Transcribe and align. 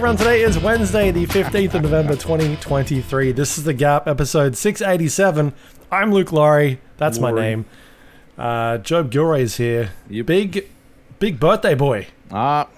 Everyone, 0.00 0.16
today 0.16 0.40
is 0.40 0.58
Wednesday, 0.58 1.10
the 1.10 1.26
15th 1.26 1.74
of 1.74 1.82
November 1.82 2.16
2023. 2.16 3.32
This 3.32 3.58
is 3.58 3.64
The 3.64 3.74
Gap, 3.74 4.08
episode 4.08 4.56
687. 4.56 5.52
I'm 5.92 6.10
Luke 6.10 6.32
Lawrie, 6.32 6.78
that's 6.96 7.18
my 7.18 7.30
name. 7.30 7.66
Uh, 8.38 8.78
Joab 8.78 9.10
Gilroy 9.10 9.40
is 9.40 9.58
here. 9.58 9.90
Yep. 10.08 10.24
Big, 10.24 10.70
big 11.18 11.38
birthday 11.38 11.74
boy. 11.74 12.06
Ah, 12.30 12.68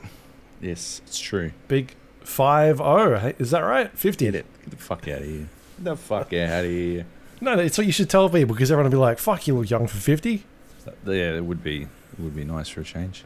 yes, 0.61 1.01
it's 1.07 1.21
true. 1.21 1.53
Big 1.69 1.95
5 2.25 2.79
0. 2.79 3.35
Is 3.39 3.53
that 3.53 3.61
right? 3.61 3.97
50. 3.97 4.25
Get 4.25 4.35
it. 4.35 4.47
Get 4.63 4.71
the 4.71 4.77
fuck 4.79 5.07
out 5.07 5.21
of 5.21 5.25
here. 5.25 5.49
Get 5.77 5.85
the 5.85 5.97
fuck 5.97 6.33
out 6.33 6.65
of 6.65 6.71
here. 6.73 7.07
No, 7.41 7.57
it's 7.57 7.79
what 7.79 7.87
you 7.87 7.93
should 7.93 8.11
tell 8.11 8.29
people 8.31 8.57
because 8.57 8.73
everyone 8.73 8.91
will 8.91 8.99
be 8.99 9.01
like, 9.01 9.21
fuck, 9.21 9.47
you 9.47 9.57
look 9.57 9.71
young 9.71 9.87
for 9.87 9.99
50. 9.99 10.43
Yeah, 11.07 11.13
it 11.37 11.45
would 11.45 11.63
be. 11.63 11.83
It 11.83 12.19
would 12.19 12.35
be 12.35 12.45
nice 12.45 12.69
for 12.69 12.81
a 12.81 12.85
change. 12.85 13.23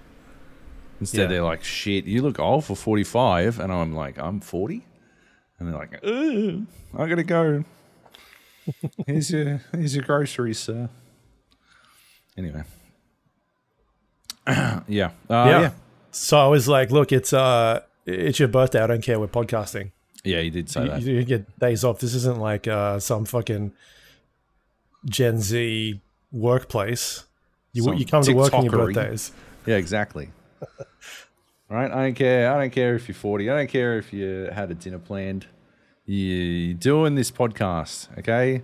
Instead, 1.00 1.22
Yeah. 1.22 1.26
they're 1.28 1.42
like, 1.44 1.62
"Shit, 1.64 2.04
you 2.06 2.22
look 2.22 2.38
old 2.38 2.64
for 2.64 2.74
45," 2.76 3.58
and 3.60 3.72
I'm 3.72 3.94
like, 3.94 4.18
"I'm 4.18 4.40
40," 4.40 4.86
and 5.58 5.68
they're 5.68 5.78
like, 5.78 6.00
Ugh, 6.04 6.66
"I 6.98 7.08
gotta 7.08 7.22
go." 7.24 7.64
here's 9.06 9.30
your 9.30 9.60
here's 9.72 9.94
your 9.94 10.04
groceries, 10.04 10.58
sir. 10.58 10.88
Anyway, 12.36 12.62
yeah, 14.46 14.82
uh, 14.86 15.10
yeah. 15.28 15.60
yeah, 15.60 15.70
So 16.10 16.38
I 16.38 16.46
was 16.48 16.68
like, 16.68 16.90
look, 16.90 17.12
it's 17.12 17.32
uh, 17.32 17.80
it's 18.04 18.38
your 18.38 18.48
birthday. 18.48 18.80
I 18.82 18.86
don't 18.86 19.02
care. 19.02 19.18
We're 19.20 19.26
podcasting. 19.28 19.90
yeah. 20.24 20.40
You 20.40 20.50
did 20.50 20.68
say 20.70 20.82
You, 20.84 20.88
that. 20.90 21.02
you 21.02 21.24
get 21.24 21.58
days 21.58 21.84
off. 21.84 21.98
This 22.00 22.14
isn't 22.14 22.38
like 22.38 22.66
uh, 22.68 22.98
some 23.00 23.24
fucking 23.24 23.72
Gen 25.08 25.38
Z 25.40 26.00
workplace. 26.32 27.24
You, 27.72 27.82
Some 27.84 27.94
you 27.94 28.06
come 28.06 28.22
to 28.22 28.32
work 28.32 28.54
on 28.54 28.64
your 28.64 28.72
birthdays. 28.72 29.32
Yeah, 29.66 29.76
exactly. 29.76 30.30
right? 31.68 31.90
I 31.90 32.02
don't 32.04 32.14
care. 32.14 32.52
I 32.52 32.60
don't 32.60 32.70
care 32.70 32.94
if 32.94 33.08
you're 33.08 33.14
40. 33.14 33.50
I 33.50 33.56
don't 33.56 33.68
care 33.68 33.98
if 33.98 34.12
you 34.12 34.48
had 34.52 34.70
a 34.70 34.74
dinner 34.74 34.98
planned. 34.98 35.46
You're 36.04 36.74
doing 36.74 37.16
this 37.16 37.30
podcast, 37.30 38.16
okay? 38.18 38.62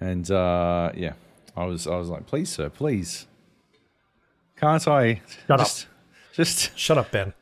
And 0.00 0.28
uh, 0.30 0.90
yeah, 0.94 1.12
I 1.56 1.64
was 1.64 1.86
I 1.86 1.96
was 1.96 2.08
like, 2.08 2.26
please, 2.26 2.48
sir, 2.50 2.68
please. 2.68 3.26
Can't 4.56 4.86
I 4.88 5.20
Shut 5.46 5.60
up. 5.60 5.66
just 5.66 5.86
just 6.34 6.78
Shut 6.78 6.98
up, 6.98 7.10
Ben. 7.10 7.32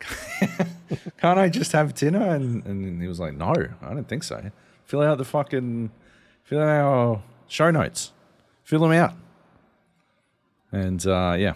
can't 1.20 1.38
I 1.38 1.48
just 1.48 1.72
have 1.72 1.94
dinner? 1.94 2.22
And 2.34 2.64
and 2.64 3.02
he 3.02 3.08
was 3.08 3.18
like, 3.20 3.34
No, 3.34 3.52
I 3.82 3.94
don't 3.94 4.08
think 4.08 4.22
so. 4.22 4.50
Fill 4.84 5.02
out 5.02 5.18
the 5.18 5.24
fucking 5.24 5.90
fill 6.44 6.60
out 6.60 6.68
our 6.68 7.22
show 7.48 7.70
notes. 7.70 8.12
Fill 8.64 8.80
them 8.80 8.92
out. 8.92 9.14
And 10.72 11.04
uh, 11.06 11.34
yeah. 11.38 11.54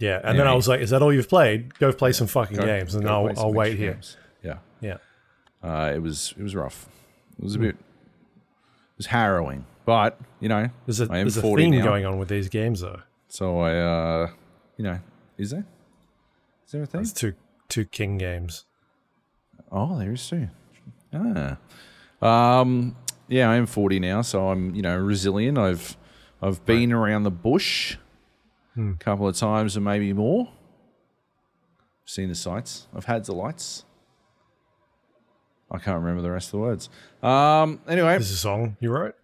Yeah, 0.00 0.16
and 0.22 0.38
then 0.38 0.46
I 0.46 0.50
Anyway. 0.50 0.56
was 0.56 0.68
like, 0.68 0.80
"Is 0.80 0.90
that 0.90 1.02
all 1.02 1.12
you've 1.12 1.28
played? 1.28 1.76
Go 1.78 1.92
play 1.92 2.12
some 2.12 2.26
fucking 2.28 2.56
Go- 2.56 2.64
games, 2.64 2.94
and 2.94 3.08
I'll 3.08 3.30
I'll 3.38 3.52
wait 3.52 3.76
here." 3.76 3.92
games. 3.94 4.16
Yeah. 4.42 4.58
Yeah, 4.80 4.98
Uh, 5.62 5.92
it 5.94 5.98
was 6.00 6.34
it 6.38 6.42
was 6.42 6.54
rough. 6.54 6.86
It 7.32 7.36
Hmm. 7.38 7.44
was 7.44 7.54
a 7.56 7.58
bit. 7.58 7.74
It 7.74 8.96
was 8.96 9.06
harrowing, 9.06 9.64
but 9.84 10.18
you 10.40 10.48
know, 10.48 10.68
there's 10.86 11.00
a 11.00 11.04
I 11.10 11.18
there's 11.18 11.36
a 11.36 11.42
theme 11.42 11.70
now, 11.72 11.84
going 11.84 12.06
on 12.06 12.18
with 12.18 12.28
these 12.28 12.48
games 12.48 12.80
though. 12.80 13.00
So 13.28 13.58
I, 13.60 13.76
uh, 13.76 14.30
you 14.76 14.84
know, 14.84 15.00
is 15.36 15.50
there? 15.50 15.66
Is 16.66 16.72
there 16.72 16.82
a 16.82 16.86
thing? 16.86 17.00
It's 17.00 17.12
two 17.12 17.34
two 17.68 17.84
king 17.84 18.18
games. 18.18 18.64
Oh, 19.72 19.98
there 19.98 20.12
is 20.12 20.26
too. 20.28 20.48
Ah, 21.12 21.56
um, 22.22 22.96
yeah, 23.28 23.50
I 23.50 23.56
am 23.56 23.66
forty 23.66 23.98
now, 23.98 24.22
so 24.22 24.48
I'm 24.50 24.74
you 24.76 24.82
know 24.82 24.96
resilient. 24.96 25.58
I've 25.58 25.96
I've 26.40 26.64
been 26.64 26.92
around 26.92 27.24
the 27.24 27.30
bush 27.32 27.96
Hmm. 28.78 28.92
a 28.92 29.02
couple 29.02 29.26
of 29.26 29.34
times 29.36 29.74
and 29.74 29.84
maybe 29.84 30.12
more. 30.12 30.48
Seen 32.04 32.28
the 32.28 32.36
sights. 32.36 32.86
I've 32.94 33.06
had 33.06 33.24
the 33.24 33.34
lights. 33.34 33.84
I 35.68 35.78
can't 35.78 35.98
remember 36.00 36.22
the 36.22 36.30
rest 36.30 36.48
of 36.48 36.52
the 36.52 36.58
words. 36.58 36.88
Um, 37.20 37.80
anyway, 37.88 38.16
This 38.18 38.28
is 38.30 38.34
a 38.36 38.38
song 38.38 38.76
you 38.78 38.90
wrote. 38.92 39.16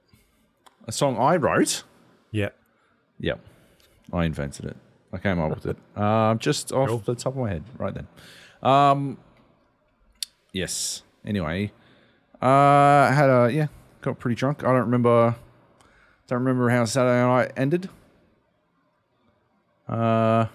a 0.88 0.92
song 0.92 1.16
I 1.16 1.36
wrote. 1.36 1.84
Yeah, 2.32 2.48
Yep. 3.20 3.38
I 4.12 4.24
invented 4.24 4.64
it. 4.66 4.76
I 5.12 5.18
came 5.18 5.38
up 5.38 5.50
with 5.54 5.66
it. 5.66 5.76
Um, 5.96 6.40
just 6.40 6.72
off 6.72 6.88
Cool. 6.88 6.98
the 6.98 7.14
top 7.14 7.34
of 7.34 7.38
my 7.38 7.48
head, 7.50 7.62
right 7.78 7.94
then. 7.94 8.08
Um, 8.60 9.18
yes. 10.52 11.04
Anyway, 11.24 11.70
uh, 12.42 12.46
I 12.46 13.12
had 13.14 13.30
a 13.30 13.50
yeah, 13.52 13.68
got 14.02 14.18
pretty 14.18 14.34
drunk. 14.34 14.64
I 14.64 14.66
don't 14.72 14.80
remember. 14.80 15.36
Don't 16.26 16.40
remember 16.40 16.68
how 16.70 16.84
Saturday 16.86 17.24
night 17.24 17.52
ended. 17.56 17.88
Uh, 19.88 20.46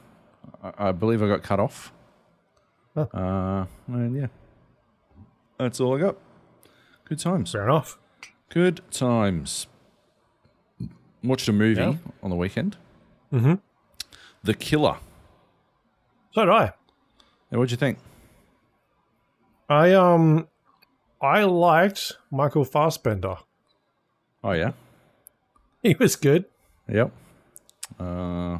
I, 0.63 0.89
I 0.89 0.91
believe 0.91 1.21
I 1.21 1.27
got 1.27 1.43
cut 1.43 1.59
off. 1.59 1.93
Huh. 2.95 3.05
Uh, 3.13 3.65
and 3.87 4.15
yeah, 4.15 4.27
that's 5.57 5.79
all 5.79 5.95
I 5.95 5.99
got. 6.01 6.15
Good 7.05 7.19
times. 7.19 7.51
fair 7.51 7.63
enough. 7.63 7.97
Good 8.49 8.81
times. 8.91 9.67
Watched 11.23 11.47
a 11.47 11.53
movie 11.53 11.81
Yeah. 11.81 11.95
on 12.23 12.29
the 12.29 12.35
weekend. 12.35 12.77
Mm-hmm. 13.33 13.55
The 14.43 14.53
Killer. 14.53 14.97
So 16.31 16.45
did 16.45 16.51
I. 16.53 16.65
Hey, 17.51 17.57
what'd 17.57 17.71
you 17.71 17.77
think? 17.77 17.97
I 19.67 19.93
um, 19.93 20.47
I 21.21 21.43
liked 21.43 22.13
Michael 22.31 22.63
Fassbender. 22.65 23.35
Oh 24.43 24.51
yeah, 24.51 24.71
He 25.83 25.95
was 25.99 26.15
good. 26.15 26.45
yep. 26.91 27.11
Uh, 27.99 28.59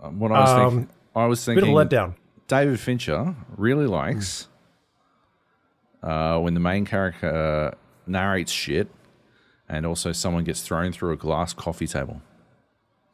what 0.00 0.32
I 0.32 0.40
was 0.40 0.50
Um, 0.50 0.70
thinking, 0.78 0.94
I 1.16 1.26
was 1.26 1.46
Bit 1.46 1.58
of 1.58 1.64
letdown. 1.64 2.14
David 2.46 2.80
Fincher 2.80 3.34
really 3.56 3.86
likes 3.86 4.48
uh, 6.02 6.38
when 6.38 6.54
the 6.54 6.60
main 6.60 6.84
character 6.84 7.74
narrates 8.06 8.52
shit, 8.52 8.88
and 9.68 9.84
also 9.84 10.12
someone 10.12 10.44
gets 10.44 10.62
thrown 10.62 10.92
through 10.92 11.12
a 11.12 11.16
glass 11.16 11.52
coffee 11.52 11.86
table. 11.86 12.22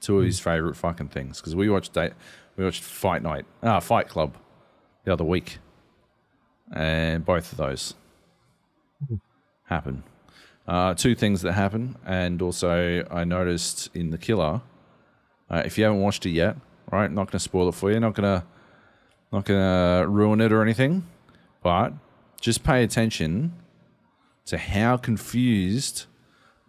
Two 0.00 0.19
of 0.19 0.25
his 0.27 0.39
favorite 0.39 0.77
fucking 0.77 1.09
things 1.09 1.41
because 1.41 1.56
we 1.56 1.69
watched 1.71 1.94
da- 1.94 2.11
we 2.56 2.65
watched 2.65 2.83
Fight 2.83 3.23
Night, 3.23 3.47
ah, 3.62 3.81
Fight 3.81 4.06
Club, 4.09 4.37
the 5.05 5.12
other 5.12 5.25
week, 5.25 5.59
and 6.73 7.25
both 7.25 7.50
of 7.53 7.59
those 7.59 7.94
happen. 9.65 10.05
Uh, 10.69 10.94
two 10.94 11.15
things 11.15 11.43
that 11.43 11.53
happen, 11.53 11.97
and 12.06 12.41
also 12.43 13.06
I 13.11 13.25
noticed 13.25 13.91
in 13.94 14.11
the 14.11 14.19
Killer, 14.19 14.61
uh, 15.50 15.62
if 15.65 15.77
you 15.78 15.84
haven't 15.84 16.00
watched 16.00 16.25
it 16.27 16.31
yet, 16.31 16.56
right, 16.94 17.10
not 17.10 17.27
going 17.27 17.32
to 17.32 17.38
spoil 17.38 17.69
it 17.69 17.75
for 17.75 17.91
you, 17.91 18.00
not 18.00 18.15
going 18.15 18.41
to 18.41 18.47
not 19.34 19.44
gonna 19.47 20.06
ruin 20.09 20.41
it 20.41 20.53
or 20.53 20.62
anything, 20.62 21.05
but 21.60 21.93
just 22.41 22.62
pay 22.62 22.84
attention 22.84 23.53
to 24.47 24.56
how 24.56 24.97
confused 24.97 26.06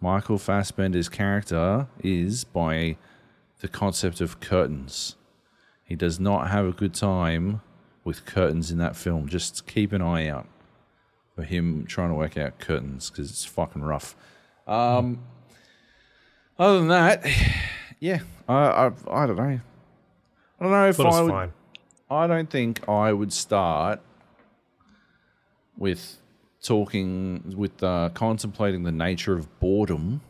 Michael 0.00 0.36
Fassbender's 0.36 1.08
character 1.08 1.86
is 2.02 2.42
by 2.42 2.96
the 3.60 3.68
concept 3.68 4.20
of 4.20 4.40
curtains. 4.40 5.14
He 5.84 5.94
does 5.94 6.18
not 6.18 6.50
have 6.50 6.66
a 6.66 6.72
good 6.72 6.92
time 6.92 7.60
with 8.02 8.24
curtains 8.24 8.72
in 8.72 8.78
that 8.78 8.96
film. 8.96 9.28
Just 9.28 9.66
keep 9.68 9.92
an 9.92 10.02
eye 10.02 10.26
out 10.26 10.46
for 11.36 11.44
him 11.44 11.86
trying 11.86 12.08
to 12.08 12.14
work 12.16 12.36
out 12.36 12.58
curtains 12.58 13.10
because 13.10 13.30
it's 13.30 13.44
fucking 13.44 13.82
rough. 13.82 14.16
Um, 14.66 15.20
other 16.58 16.78
than 16.78 16.88
that, 16.88 17.24
yeah, 18.00 18.20
I, 18.48 18.54
I, 18.54 18.86
I 19.08 19.26
don't 19.26 19.36
know. 19.36 19.60
I 20.58 20.64
don't 20.64 20.72
know 20.72 20.88
if 20.88 21.00
I 21.00 21.22
would, 21.22 21.30
fine. 21.30 21.52
I 22.10 22.26
don't 22.26 22.48
think 22.50 22.88
I 22.88 23.12
would 23.12 23.32
start 23.32 24.00
with 25.76 26.18
talking 26.62 27.54
with 27.56 27.82
uh, 27.82 28.10
contemplating 28.14 28.82
the 28.84 28.92
nature 28.92 29.34
of 29.34 29.60
boredom, 29.60 30.22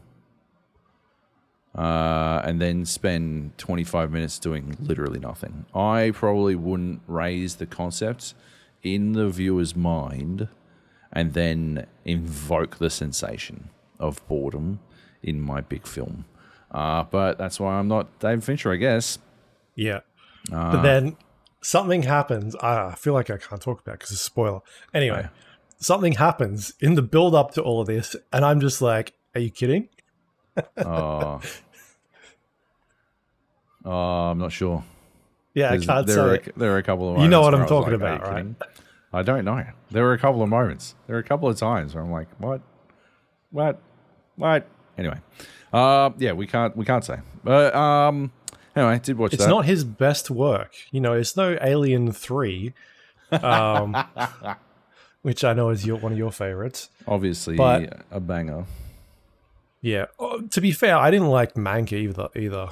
uh, 1.75 2.43
and 2.45 2.61
then 2.61 2.85
spend 2.85 3.57
twenty 3.57 3.85
five 3.85 4.11
minutes 4.11 4.39
doing 4.39 4.77
literally 4.81 5.21
nothing. 5.21 5.67
I 5.75 6.11
probably 6.13 6.57
wouldn't 6.57 7.03
raise 7.07 7.57
the 7.57 7.67
concept 7.67 8.35
in 8.83 9.13
the 9.13 9.29
viewer's 9.29 9.77
mind, 9.77 10.49
and 11.13 11.35
then 11.35 11.87
invoke 12.05 12.79
the 12.79 12.91
sensation 12.91 13.71
of 13.99 14.27
boredom 14.27 14.81
in 15.23 15.41
my 15.41 15.61
big 15.61 15.87
film. 15.87 16.25
Uh, 16.71 17.05
but 17.05 17.39
that's 17.39 17.61
why 17.61 17.75
I'm 17.75 17.89
not 17.89 18.19
David 18.19 18.45
Fincher, 18.45 18.73
I 18.73 18.77
guess. 18.77 19.19
Yeah. 19.75 20.01
Uh, 20.53 20.73
but 20.73 20.83
then 20.83 21.17
something 21.61 22.03
happens. 22.03 22.55
I 22.57 22.95
feel 22.95 23.15
like 23.15 23.31
I 23.31 23.39
can't 23.39 23.61
talk 23.61 23.81
about 23.81 23.93
because 23.95 24.11
it's 24.13 24.21
a 24.21 24.25
spoiler. 24.25 24.61
Anyway, 24.95 25.23
Yeah. 25.23 25.29
something 25.79 26.13
happens 26.15 26.73
in 26.81 26.95
the 26.95 27.03
build 27.03 27.35
up 27.35 27.53
to 27.55 27.63
all 27.63 27.81
of 27.81 27.87
this, 27.89 28.15
and 28.33 28.45
I'm 28.45 28.61
just 28.61 28.81
like, 28.83 29.15
"Are 29.35 29.41
you 29.41 29.51
kidding?" 29.51 29.89
Oh. 30.79 31.41
oh, 33.85 33.91
I'm 34.31 34.39
not 34.39 34.53
sure. 34.53 34.85
Yeah, 35.55 35.71
I 35.73 35.79
can't 35.79 36.07
there, 36.07 36.21
are, 36.21 36.37
say. 36.37 36.51
a- 36.55 36.59
there 36.59 36.75
are 36.75 36.79
a 36.79 36.83
couple 36.83 37.15
of 37.17 37.23
You 37.23 37.29
know 37.29 37.41
what 37.41 37.55
I'm 37.55 37.67
talking 37.67 37.93
like, 37.93 38.01
about, 38.01 38.23
right?" 38.23 38.37
kidding?" 38.37 38.57
I 39.13 39.23
don't 39.23 39.45
know. 39.45 39.65
There 39.91 40.03
were 40.05 40.13
a 40.13 40.19
couple 40.19 40.43
of 40.43 40.49
moments. 40.49 40.95
There 41.07 41.15
were 41.17 41.21
a 41.21 41.25
couple 41.25 41.49
of 41.49 41.57
times 41.57 41.95
where 41.95 42.05
I'm 42.05 42.11
like, 42.11 42.29
what? 42.39 42.61
What? 43.51 43.81
What? 44.35 44.67
Anyway. 44.99 45.19
Uh 45.73 46.11
yeah, 46.19 46.33
we 46.33 46.47
can't 46.47 46.77
we 46.77 46.85
can't 46.85 47.05
say. 47.05 47.19
But 47.43 47.75
um 47.75 48.31
anyway, 48.77 48.93
I 48.95 48.99
did 48.99 49.17
watch 49.19 49.33
It's 49.35 49.45
that. 49.45 49.51
not 49.51 49.65
his 49.65 49.83
best 49.85 50.31
work. 50.31 50.75
You 50.93 51.01
know, 51.01 51.15
it's 51.15 51.37
no 51.37 51.59
Alien 51.61 52.13
Three 52.13 52.75
um, 53.33 53.97
which 55.23 55.43
I 55.43 55.53
know 55.53 55.71
is 55.71 55.85
your, 55.85 55.97
one 55.97 56.13
of 56.13 56.19
your 56.19 56.31
favorites. 56.31 56.91
Obviously, 57.09 57.57
But- 57.57 58.03
a 58.11 58.21
banger. 58.21 58.67
Yeah. 59.81 60.07
Oh, 60.19 60.41
to 60.41 60.61
be 60.61 60.73
fair, 60.73 60.97
I 60.97 61.11
didn't 61.11 61.29
like 61.29 61.55
Mank 61.55 61.93
either. 61.93 62.29
Either. 62.37 62.69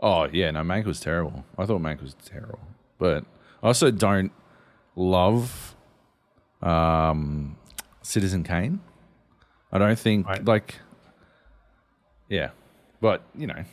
Oh 0.00 0.28
yeah, 0.30 0.50
no, 0.50 0.60
Mank 0.60 0.84
was 0.84 1.00
terrible. 1.00 1.44
I 1.56 1.64
thought 1.64 1.80
Mank 1.80 2.02
was 2.02 2.14
terrible, 2.24 2.60
but 2.98 3.24
I 3.62 3.68
also 3.68 3.90
don't 3.90 4.30
love 4.94 5.74
um, 6.62 7.56
Citizen 8.02 8.42
Kane. 8.44 8.80
I 9.72 9.78
don't 9.78 9.98
think 9.98 10.26
Right. 10.26 10.44
like, 10.44 10.76
yeah, 12.28 12.50
but 13.00 13.22
you 13.34 13.46
know, 13.46 13.64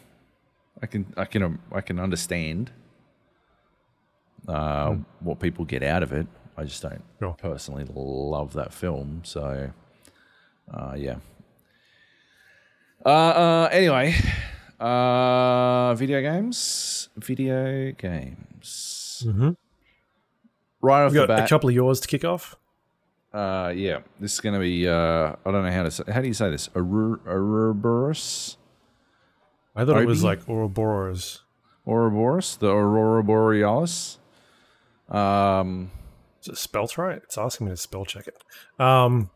I 0.83 0.85
can 0.85 1.05
I 1.17 1.25
can 1.25 1.41
um, 1.43 1.59
I 1.71 1.81
can 1.81 1.97
understand 1.99 2.71
uh, 4.47 4.95
what 5.21 5.39
people 5.39 5.63
get 5.65 5.81
out 5.81 6.03
of 6.03 6.11
it. 6.13 6.27
I 6.57 6.65
just 6.65 6.81
don't 6.83 7.01
Sure. 7.19 7.35
personally 7.41 7.85
love 7.95 8.53
that 8.53 8.73
film. 8.73 9.21
So, 9.23 9.71
uh, 10.71 10.93
yeah. 10.97 11.15
Uh, 13.05 13.09
uh, 13.09 13.69
anyway, 13.71 14.13
uh, 14.79 15.93
video 15.95 16.21
games, 16.21 17.09
video 17.17 17.91
games. 17.93 19.23
Mm-hmm. 19.25 19.51
Right 20.81 21.05
off 21.05 21.11
We 21.13 21.19
the 21.19 21.27
got 21.27 21.39
a 21.43 21.47
couple 21.47 21.69
of 21.69 21.75
yours 21.75 21.99
to 22.01 22.07
kick 22.07 22.23
off. 22.25 22.55
uh, 23.33 23.71
yeah, 23.75 23.99
this 24.19 24.33
is 24.33 24.39
going 24.41 24.53
to 24.53 24.59
be. 24.59 24.87
Uh, 24.87 25.33
I 25.45 25.51
don't 25.51 25.63
know 25.63 25.71
how 25.71 25.83
to 25.83 25.91
say. 25.91 26.03
How 26.11 26.21
do 26.21 26.27
you 26.27 26.33
say 26.33 26.49
this? 26.51 26.69
Ouroboros, 26.75 28.57
I 29.75 29.85
thought 29.85 30.01
it 30.01 30.07
was 30.07 30.23
like 30.23 30.47
Ouroboros. 30.47 31.41
Ouroboros, 31.87 32.57
the 32.57 32.69
Aurora 32.69 33.23
Borealis. 33.23 34.19
Um, 35.09 35.91
Is 36.41 36.49
it 36.49 36.57
spelt 36.57 36.97
right? 36.97 37.17
It's 37.23 37.37
asking 37.37 37.67
me 37.67 37.71
to 37.73 37.77
spell 37.77 38.05
check 38.05 38.27
it. 38.27 38.37
Um, 38.79 39.29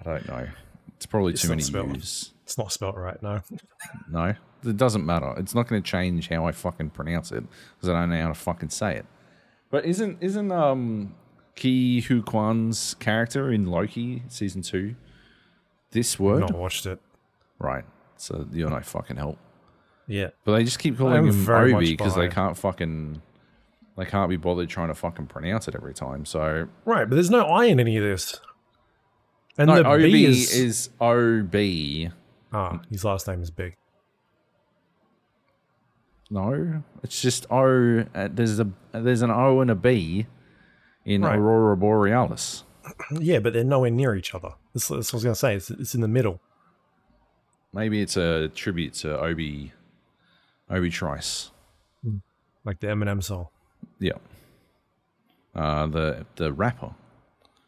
I 0.00 0.04
don't 0.04 0.28
know. 0.28 0.46
It's 0.96 1.06
probably 1.06 1.32
It's 1.32 1.42
too 1.42 1.48
many 1.48 1.62
spelled. 1.62 1.96
U's. 1.96 2.32
it's 2.44 2.56
not 2.56 2.72
spelt 2.72 2.96
right. 2.96 3.20
No. 3.22 3.42
No, 4.10 4.34
it 4.64 4.76
doesn't 4.78 5.04
matter. 5.04 5.34
It's 5.36 5.54
not 5.54 5.68
going 5.68 5.82
to 5.82 5.88
change 5.88 6.28
how 6.28 6.46
I 6.46 6.52
fucking 6.52 6.90
pronounce 6.90 7.32
it 7.32 7.44
because 7.76 7.88
I 7.90 7.92
don't 8.00 8.08
know 8.10 8.22
how 8.22 8.28
to 8.28 8.34
fucking 8.34 8.70
say 8.70 8.96
it. 8.96 9.04
But 9.70 9.84
isn't 9.84 10.18
isn't 10.22 10.50
um 10.52 11.14
Ke 11.54 12.02
Huy 12.04 12.22
Quan's 12.22 12.94
character 12.94 13.52
in 13.52 13.66
Loki 13.66 14.22
season 14.28 14.62
two 14.62 14.94
this 15.90 16.18
word? 16.18 16.40
Not 16.40 16.52
watched 16.54 16.86
it. 16.86 16.98
Right. 17.58 17.84
So 18.16 18.46
you're 18.52 18.70
no 18.70 18.80
fucking 18.80 19.16
help. 19.16 19.38
Yeah. 20.06 20.30
But 20.44 20.56
they 20.56 20.64
just 20.64 20.78
keep 20.78 20.98
calling 20.98 21.14
I'm 21.14 21.28
him 21.28 21.50
Obi 21.50 21.92
because 21.92 22.14
they 22.14 22.28
can't 22.28 22.56
fucking 22.56 23.22
they 23.96 24.04
can't 24.04 24.28
be 24.28 24.36
bothered 24.36 24.68
trying 24.68 24.88
to 24.88 24.94
fucking 24.94 25.26
pronounce 25.26 25.68
it 25.68 25.74
every 25.74 25.94
time. 25.94 26.24
So 26.24 26.68
Right, 26.84 27.08
but 27.08 27.14
there's 27.14 27.30
no 27.30 27.44
I 27.44 27.66
in 27.66 27.80
any 27.80 27.96
of 27.96 28.02
this. 28.02 28.38
And 29.56 29.68
no, 29.68 29.82
the 29.82 30.04
B 30.04 30.24
is, 30.24 30.52
is, 30.52 30.90
O 31.00 31.42
B. 31.42 32.10
ah, 32.52 32.80
his 32.90 33.04
last 33.04 33.28
name 33.28 33.40
is 33.40 33.52
big. 33.52 33.76
No, 36.30 36.82
it's 37.04 37.20
just 37.20 37.46
O. 37.52 38.04
Uh, 38.14 38.28
there's 38.32 38.58
a 38.58 38.68
there's 38.92 39.22
an 39.22 39.30
O 39.30 39.60
and 39.60 39.70
a 39.70 39.74
B 39.76 40.26
in 41.04 41.22
Right. 41.22 41.38
Aurora 41.38 41.76
Borealis. 41.76 42.64
Yeah, 43.12 43.38
but 43.38 43.52
they're 43.52 43.64
nowhere 43.64 43.90
near 43.90 44.14
each 44.14 44.34
other. 44.34 44.50
That's, 44.74 44.88
that's 44.88 45.12
what 45.12 45.14
I 45.14 45.16
was 45.16 45.24
gonna 45.24 45.34
say. 45.36 45.54
It's, 45.54 45.70
it's 45.70 45.94
in 45.94 46.00
the 46.00 46.08
middle. 46.08 46.40
Maybe 47.74 48.00
it's 48.00 48.16
a 48.16 48.48
tribute 48.54 48.94
to 49.02 49.18
Obi 49.18 49.72
Obi 50.70 50.90
Trice. 50.90 51.50
Like 52.64 52.78
the 52.78 52.86
Eminem 52.86 53.22
song. 53.22 53.48
Yeah. 53.98 54.12
Uh, 55.54 55.86
the 55.88 56.24
the 56.36 56.52
rapper 56.52 56.94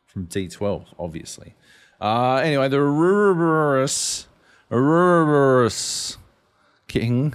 from 0.07 0.29
D12, 0.29 0.87
obviously. 0.99 1.55
Uh, 2.01 2.37
anyway, 2.37 2.69
the 2.69 2.79
Ouroboros 2.79 4.29
Ouroboros 4.71 6.19
King 6.87 7.35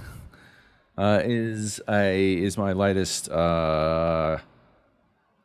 uh, 0.96 1.20
is 1.24 1.80
a 1.88 2.34
is 2.34 2.56
my 2.56 2.72
latest, 2.72 3.30
uh, 3.30 4.38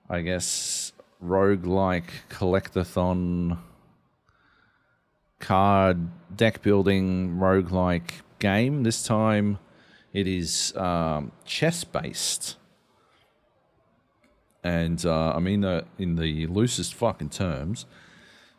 I 0.09 0.21
guess, 0.21 0.93
roguelike 1.23 2.09
collectathon 2.29 3.57
card 5.39 6.09
deck 6.35 6.61
building 6.61 7.37
roguelike 7.37 8.21
game. 8.39 8.83
This 8.83 9.03
time, 9.03 9.59
it 10.13 10.27
is 10.27 10.75
um, 10.75 11.31
chess 11.45 11.83
based 11.83 12.57
and 14.67 15.05
uh, 15.05 15.31
I 15.31 15.39
mean 15.39 15.61
that 15.61 15.85
in 15.97 16.15
the 16.15 16.47
loosest 16.47 16.93
fucking 16.93 17.29
terms, 17.29 17.85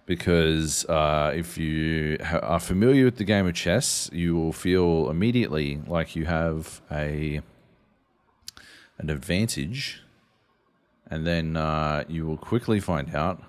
because 0.06 0.84
uh, 0.86 1.32
if 1.34 1.58
you 1.58 2.16
are 2.20 2.60
familiar 2.60 3.04
with 3.04 3.16
the 3.16 3.25
game 3.25 3.46
of 3.46 3.54
chess, 3.54 4.08
you 4.12 4.34
will 4.34 4.52
feel 4.52 5.10
immediately 5.10 5.82
like 5.86 6.16
you 6.16 6.25
have 6.25 6.80
a 6.90 7.42
an 8.98 9.10
advantage, 9.10 10.02
and 11.10 11.26
then 11.26 11.56
uh, 11.56 12.04
you 12.08 12.26
will 12.26 12.38
quickly 12.38 12.80
find 12.80 13.14
out 13.14 13.42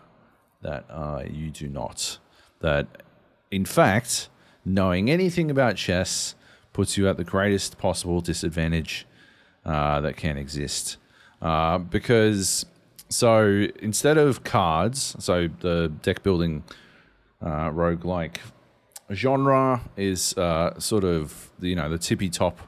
that 0.61 0.85
uh, 0.89 1.23
you 1.29 1.49
do 1.49 1.67
not. 1.67 2.19
That, 2.59 3.03
in 3.51 3.65
fact, 3.65 4.29
knowing 4.65 5.09
anything 5.09 5.49
about 5.49 5.75
chess 5.75 6.35
puts 6.73 6.97
you 6.97 7.07
at 7.09 7.17
the 7.17 7.23
greatest 7.23 7.77
possible 7.77 8.21
disadvantage 8.21 9.05
uh, 9.65 9.99
that 10.01 10.15
can 10.15 10.37
exist. 10.37 10.97
Uh, 11.41 11.77
because, 11.77 12.65
so 13.09 13.67
instead 13.81 14.17
of 14.17 14.43
cards, 14.43 15.15
so 15.19 15.49
the 15.61 15.91
deck 16.01 16.23
building 16.23 16.63
uh, 17.41 17.69
roguelike 17.69 18.37
genre 19.11 19.81
is 19.97 20.37
uh, 20.37 20.79
sort 20.79 21.03
of, 21.03 21.49
you 21.59 21.75
know, 21.75 21.89
the 21.89 21.97
tippy 21.97 22.29
top, 22.29 22.59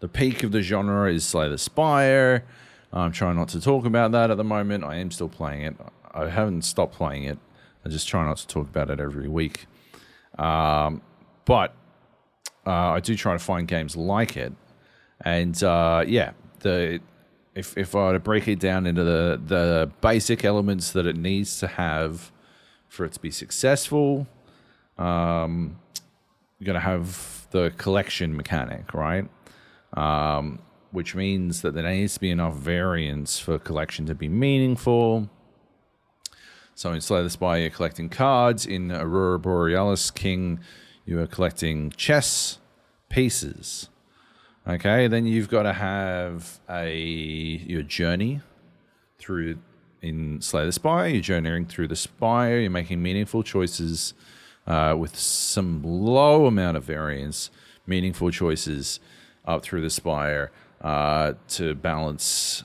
the 0.00 0.08
peak 0.08 0.42
of 0.42 0.52
the 0.52 0.62
genre 0.62 1.12
is 1.12 1.24
Slay 1.24 1.48
the 1.48 1.58
Spire. 1.58 2.44
I'm 2.92 3.12
trying 3.12 3.36
not 3.36 3.48
to 3.48 3.60
talk 3.60 3.84
about 3.86 4.12
that 4.12 4.30
at 4.30 4.36
the 4.36 4.44
moment. 4.44 4.84
I 4.84 4.96
am 4.96 5.10
still 5.10 5.28
playing 5.28 5.62
it. 5.62 5.76
I 6.12 6.28
haven't 6.28 6.62
stopped 6.62 6.94
playing 6.94 7.24
it. 7.24 7.38
I 7.84 7.88
just 7.88 8.06
try 8.06 8.24
not 8.24 8.36
to 8.38 8.46
talk 8.46 8.68
about 8.68 8.90
it 8.90 9.00
every 9.00 9.28
week. 9.28 9.66
Um, 10.38 11.02
but 11.44 11.74
uh, 12.66 12.70
I 12.70 13.00
do 13.00 13.16
try 13.16 13.32
to 13.32 13.38
find 13.38 13.66
games 13.66 13.96
like 13.96 14.36
it. 14.36 14.52
And 15.24 15.60
uh, 15.62 16.04
yeah, 16.06 16.32
the 16.60 17.00
if 17.54 17.76
if 17.76 17.94
I 17.94 17.98
were 17.98 18.12
to 18.14 18.20
break 18.20 18.48
it 18.48 18.58
down 18.58 18.86
into 18.86 19.04
the 19.04 19.40
the 19.44 19.90
basic 20.00 20.44
elements 20.44 20.92
that 20.92 21.06
it 21.06 21.16
needs 21.16 21.58
to 21.60 21.66
have 21.66 22.32
for 22.88 23.04
it 23.04 23.12
to 23.12 23.20
be 23.20 23.30
successful, 23.30 24.26
um, 24.98 25.78
you're 26.58 26.66
gonna 26.66 26.80
have 26.80 27.46
the 27.50 27.72
collection 27.76 28.36
mechanic, 28.36 28.94
right? 28.94 29.28
Um, 29.94 30.60
which 30.90 31.14
means 31.14 31.62
that 31.62 31.74
there 31.74 31.84
needs 31.84 32.14
to 32.14 32.20
be 32.20 32.30
enough 32.30 32.54
variance 32.54 33.38
for 33.38 33.58
collection 33.58 34.06
to 34.06 34.14
be 34.14 34.28
meaningful. 34.28 35.28
So 36.82 36.92
in 36.92 37.00
Slay 37.00 37.22
the 37.22 37.30
Spire, 37.30 37.60
you're 37.60 37.70
collecting 37.70 38.08
cards. 38.08 38.66
In 38.66 38.90
Aurora 38.90 39.38
Borealis 39.38 40.10
King, 40.10 40.58
you 41.06 41.20
are 41.20 41.28
collecting 41.28 41.90
chess 41.90 42.58
pieces. 43.08 43.88
Okay, 44.66 45.06
then 45.06 45.24
you've 45.24 45.48
got 45.48 45.62
to 45.62 45.74
have 45.74 46.58
a 46.68 46.98
your 46.98 47.82
journey 47.82 48.40
through 49.20 49.58
in 50.00 50.40
Slay 50.40 50.66
the 50.66 50.72
Spire. 50.72 51.06
You're 51.06 51.22
journeying 51.22 51.66
through 51.66 51.86
the 51.86 51.94
Spire. 51.94 52.58
You're 52.58 52.70
making 52.72 53.00
meaningful 53.00 53.44
choices 53.44 54.14
uh, 54.66 54.96
with 54.98 55.16
some 55.16 55.84
low 55.84 56.46
amount 56.46 56.76
of 56.76 56.82
variance. 56.82 57.52
Meaningful 57.86 58.32
choices 58.32 58.98
up 59.44 59.62
through 59.62 59.82
the 59.82 59.90
Spire 59.90 60.50
uh, 60.80 61.34
to 61.50 61.76
balance 61.76 62.64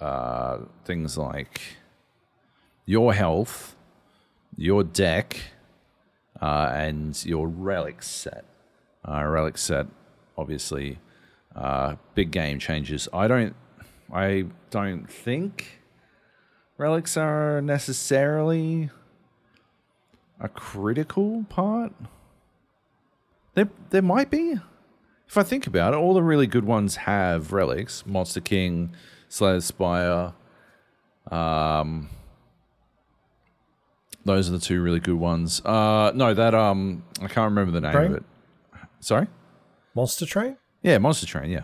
uh, 0.00 0.60
things 0.86 1.18
like 1.18 1.60
your 2.88 3.12
health, 3.12 3.76
your 4.56 4.82
deck, 4.82 5.38
uh, 6.40 6.70
and 6.72 7.22
your 7.26 7.46
relic 7.46 8.02
set. 8.02 8.46
Uh, 9.06 9.22
relic 9.24 9.58
set, 9.58 9.86
obviously, 10.38 10.98
uh, 11.54 11.96
big 12.14 12.30
game 12.30 12.58
changes. 12.58 13.06
I 13.12 13.28
don't, 13.28 13.54
I 14.10 14.46
don't 14.70 15.06
think 15.06 15.80
relics 16.78 17.14
are 17.18 17.60
necessarily 17.60 18.88
a 20.40 20.48
critical 20.48 21.44
part. 21.50 21.92
There, 23.52 23.68
there 23.90 24.00
might 24.00 24.30
be. 24.30 24.54
If 25.28 25.36
I 25.36 25.42
think 25.42 25.66
about 25.66 25.92
it, 25.92 25.98
all 25.98 26.14
the 26.14 26.22
really 26.22 26.46
good 26.46 26.64
ones 26.64 26.96
have 26.96 27.52
relics. 27.52 28.06
Monster 28.06 28.40
King, 28.40 28.94
Slayer 29.28 29.60
Spire. 29.60 30.32
Um, 31.30 32.08
those 34.24 34.48
are 34.48 34.52
the 34.52 34.58
two 34.58 34.82
really 34.82 35.00
good 35.00 35.16
ones. 35.16 35.60
Uh, 35.64 36.12
no, 36.14 36.34
that 36.34 36.54
um, 36.54 37.02
I 37.20 37.28
can't 37.28 37.50
remember 37.50 37.72
the 37.72 37.80
name 37.80 37.92
Train? 37.92 38.10
of 38.12 38.16
it. 38.18 38.24
Sorry. 39.00 39.26
Monster 39.94 40.26
Train? 40.26 40.56
Yeah, 40.82 40.98
Monster 40.98 41.26
Train. 41.26 41.50
Yeah. 41.50 41.62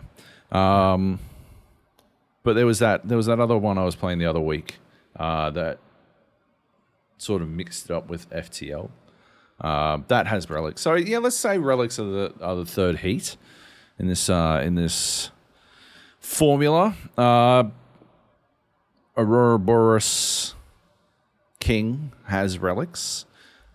Um, 0.53 1.19
but 2.43 2.55
there 2.55 2.67
was 2.67 2.79
that 2.79 3.07
there 3.09 3.17
was 3.17 3.27
that 3.27 3.41
other 3.41 3.57
one 3.57 3.79
I 3.79 3.85
was 3.85 3.97
playing 3.97 4.19
the 4.19 4.27
other 4.27 4.41
week 4.41 4.77
uh, 5.17 5.51
that 5.51 5.79
sort 7.19 7.43
of 7.43 7.49
mixed 7.49 7.87
it 7.87 7.91
up 7.91 8.09
with 8.09 8.29
FTL. 8.31 8.91
Uh, 9.61 9.99
that 10.09 10.27
has 10.27 10.51
relics. 10.51 10.81
So 10.81 10.95
yeah, 10.95 11.19
let's 11.19 11.37
say 11.37 11.59
relics 11.59 11.99
are 11.99 12.05
the 12.05 12.35
are 12.41 12.57
the 12.57 12.67
third 12.67 12.99
heat 12.99 13.37
in 13.99 14.09
this 14.09 14.29
uh, 14.29 14.61
in 14.65 14.75
this 14.75 15.31
formula. 16.21 16.95
Uh, 17.17 17.65
Ouroboros 19.17 20.54
King 21.65 22.13
has 22.25 22.59
relics, 22.59 23.25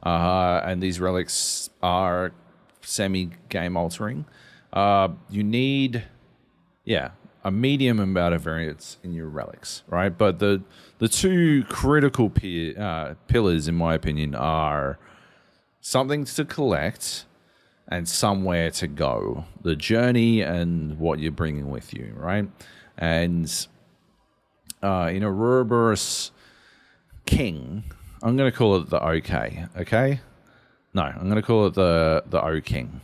uh, 0.03 0.61
and 0.63 0.79
these 0.79 0.99
relics 0.99 1.71
are 1.81 2.31
semi 2.81 3.31
game 3.49 3.75
altering. 3.75 4.25
Uh, 4.71 5.07
you 5.27 5.43
need, 5.43 6.03
yeah, 6.85 7.09
a 7.43 7.49
medium 7.49 7.99
amount 7.99 8.35
of 8.35 8.41
variance 8.41 8.97
in 9.03 9.13
your 9.13 9.27
relics, 9.27 9.81
right? 9.87 10.15
But 10.15 10.37
the 10.37 10.61
the 10.99 11.07
two 11.07 11.63
critical 11.63 12.31
uh, 12.77 13.15
pillars, 13.27 13.67
in 13.67 13.73
my 13.73 13.95
opinion, 13.95 14.35
are 14.35 14.99
something 15.81 16.25
to 16.25 16.45
collect 16.45 17.25
and 17.87 18.07
somewhere 18.07 18.69
to 18.69 18.87
go. 18.87 19.45
The 19.63 19.75
journey 19.75 20.41
and 20.41 20.99
what 20.99 21.17
you're 21.17 21.31
bringing 21.31 21.71
with 21.71 21.91
you, 21.91 22.13
right? 22.15 22.47
And 22.99 23.67
uh, 24.83 25.09
in 25.11 25.23
Ouroboros 25.23 26.31
King, 27.25 27.83
I'm 28.21 28.35
going 28.37 28.51
to 28.51 28.57
call 28.57 28.77
it 28.77 28.89
the 28.89 29.03
OK. 29.03 29.65
Okay? 29.77 30.21
No, 30.93 31.03
I'm 31.03 31.23
going 31.29 31.35
to 31.35 31.41
call 31.41 31.67
it 31.67 31.75
the 31.75 32.23
the 32.27 32.43
O 32.43 32.61
King, 32.61 33.01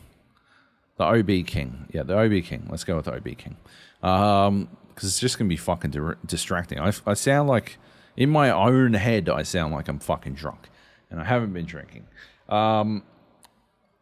the 0.98 1.04
OB 1.04 1.46
King. 1.46 1.88
Yeah, 1.94 2.04
the 2.04 2.18
OB 2.18 2.44
King. 2.44 2.68
Let's 2.70 2.84
go 2.84 2.96
with 2.96 3.06
the 3.06 3.14
OB 3.16 3.38
King. 3.38 3.58
Um, 4.02 4.70
because 4.90 5.10
it's 5.10 5.20
just 5.20 5.38
going 5.38 5.50
to 5.50 5.54
be 5.54 5.58
fucking 5.58 5.92
di- 5.92 6.16
distracting. 6.26 6.80
I, 6.80 6.94
I 7.06 7.16
sound 7.16 7.50
like 7.50 7.78
in 8.16 8.30
my 8.30 8.50
own 8.50 8.94
head, 8.94 9.28
I 9.28 9.44
sound 9.44 9.74
like 9.74 9.90
I'm 9.90 10.00
fucking 10.00 10.36
drunk, 10.36 10.70
and 11.10 11.20
I 11.20 11.26
haven't 11.26 11.52
been 11.52 11.66
drinking. 11.66 12.08
Um, 12.48 13.04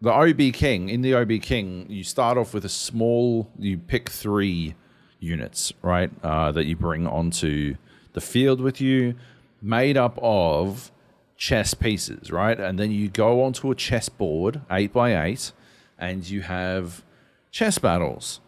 the 0.02 0.12
OB 0.12 0.54
King 0.54 0.90
in 0.90 1.02
the 1.02 1.16
OB 1.16 1.42
King, 1.42 1.88
you 1.90 2.04
start 2.04 2.38
off 2.38 2.54
with 2.54 2.66
a 2.66 2.70
small. 2.70 3.50
You 3.58 3.78
pick 3.78 4.10
three 4.10 4.76
units, 5.20 5.74
right? 5.82 6.12
Uh, 6.22 6.52
that 6.52 6.66
you 6.66 6.76
bring 6.76 7.08
onto 7.08 7.76
the 8.14 8.22
field 8.22 8.62
with 8.62 8.80
you, 8.80 9.16
made 9.64 9.98
up 9.98 10.20
of 10.22 10.92
chess 11.38 11.74
pieces, 11.74 12.30
right? 12.30 12.60
And 12.60 12.78
then 12.78 12.92
you 12.92 13.08
go 13.08 13.44
onto 13.44 13.72
a 13.72 13.76
chess 13.76 14.10
board, 14.10 14.62
eight 14.70 14.94
by 14.94 15.26
eight, 15.26 15.54
and 15.98 16.30
you 16.30 16.42
have 16.42 17.04
chess 17.50 17.80
battles, 17.80 18.42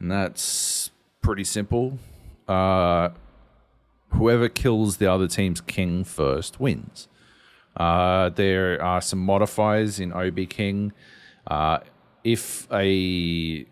and 0.00 0.10
that's 0.10 0.90
pretty 1.20 1.44
simple. 1.44 1.98
Uh, 2.48 3.10
whoever 4.10 4.48
kills 4.48 4.96
the 4.96 5.10
other 5.10 5.28
team's 5.28 5.60
king 5.60 6.04
first 6.04 6.58
wins. 6.58 7.08
Uh, 7.76 8.30
there 8.30 8.80
are 8.82 9.00
some 9.00 9.18
modifiers 9.18 9.98
in 9.98 10.12
OB 10.12 10.48
King. 10.48 10.92
Uh, 11.46 11.78
if 12.22 12.66
a 12.72 13.66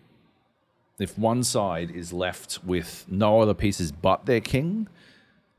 if 0.99 1.19
one 1.19 1.43
side 1.43 1.91
is 1.91 2.13
left 2.13 2.63
with 2.65 3.07
no 3.09 3.41
other 3.41 3.55
pieces 3.55 3.91
but 3.93 4.27
their 4.27 4.41
king, 4.41 4.89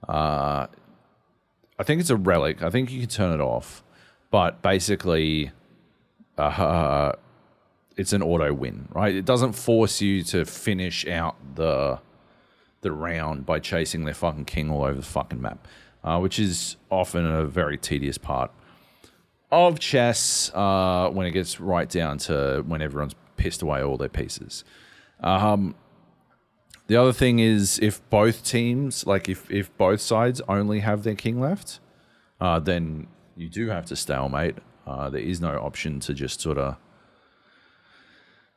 uh, 0.08 0.68
I 1.84 1.86
think 1.86 2.00
it's 2.00 2.10
a 2.10 2.16
relic. 2.16 2.64
I 2.64 2.70
think 2.70 2.94
you 2.94 3.02
can 3.02 3.10
turn 3.10 3.34
it 3.34 3.44
off, 3.44 3.84
but 4.32 4.62
basically, 4.62 5.52
uh, 6.38 7.12
it's 7.98 8.14
an 8.14 8.22
auto 8.22 8.54
win, 8.54 8.88
right? 8.94 9.14
It 9.14 9.26
doesn't 9.26 9.52
force 9.52 10.00
you 10.00 10.24
to 10.24 10.46
finish 10.46 11.06
out 11.06 11.36
the 11.56 12.00
the 12.80 12.94
round 12.94 13.46
by 13.46 13.60
chasing 13.60 14.06
their 14.06 14.14
fucking 14.14 14.46
king 14.46 14.72
all 14.72 14.86
over 14.86 14.94
the 14.94 15.06
fucking 15.06 15.42
map, 15.42 15.68
uh, 16.06 16.20
which 16.20 16.40
is 16.40 16.78
often 16.90 17.26
a 17.26 17.44
very 17.44 17.78
tedious 17.78 18.18
part 18.18 18.50
of 19.52 19.78
chess 19.78 20.52
uh, 20.54 21.10
when 21.12 21.26
it 21.28 21.32
gets 21.32 21.60
right 21.60 21.90
down 21.90 22.18
to 22.20 22.64
when 22.66 22.82
everyone's 22.82 23.16
pissed 23.36 23.62
away 23.62 23.84
all 23.84 23.98
their 23.98 24.08
pieces. 24.08 24.64
Um, 25.20 25.76
the 26.88 26.98
other 26.98 27.14
thing 27.14 27.40
is 27.40 27.80
if 27.82 28.08
both 28.10 28.44
teams, 28.44 29.06
like 29.08 29.30
if, 29.30 29.50
if 29.50 29.76
both 29.78 30.02
sides 30.02 30.42
only 30.48 30.80
have 30.80 31.04
their 31.04 31.16
king 31.16 31.40
left, 31.40 31.80
uh, 32.42 32.60
then 32.60 33.08
you 33.36 33.50
do 33.50 33.70
have 33.70 33.86
to 33.88 33.96
stalemate. 33.96 34.58
Uh, 34.86 35.10
there 35.10 35.22
is 35.22 35.40
no 35.40 35.58
option 35.60 36.00
to 36.02 36.14
just 36.14 36.42
sort 36.42 36.58
of 36.58 36.76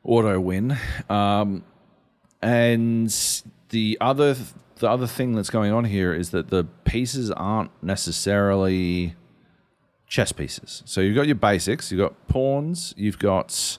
auto 0.02 0.40
win. 0.40 0.76
Um, 1.08 1.64
and 2.42 3.14
the 3.70 3.98
other 4.00 4.36
the 4.78 4.90
other 4.90 5.06
thing 5.06 5.34
that's 5.34 5.48
going 5.48 5.72
on 5.72 5.84
here 5.84 6.12
is 6.12 6.30
that 6.30 6.48
the 6.48 6.64
pieces 6.84 7.30
aren't 7.30 7.70
necessarily 7.82 9.14
chess 10.06 10.32
pieces. 10.32 10.82
So 10.84 11.00
you've 11.00 11.16
got 11.16 11.26
your 11.26 11.36
basics, 11.36 11.90
you've 11.90 12.00
got 12.00 12.28
pawns, 12.28 12.92
you've 12.96 13.18
got 13.18 13.78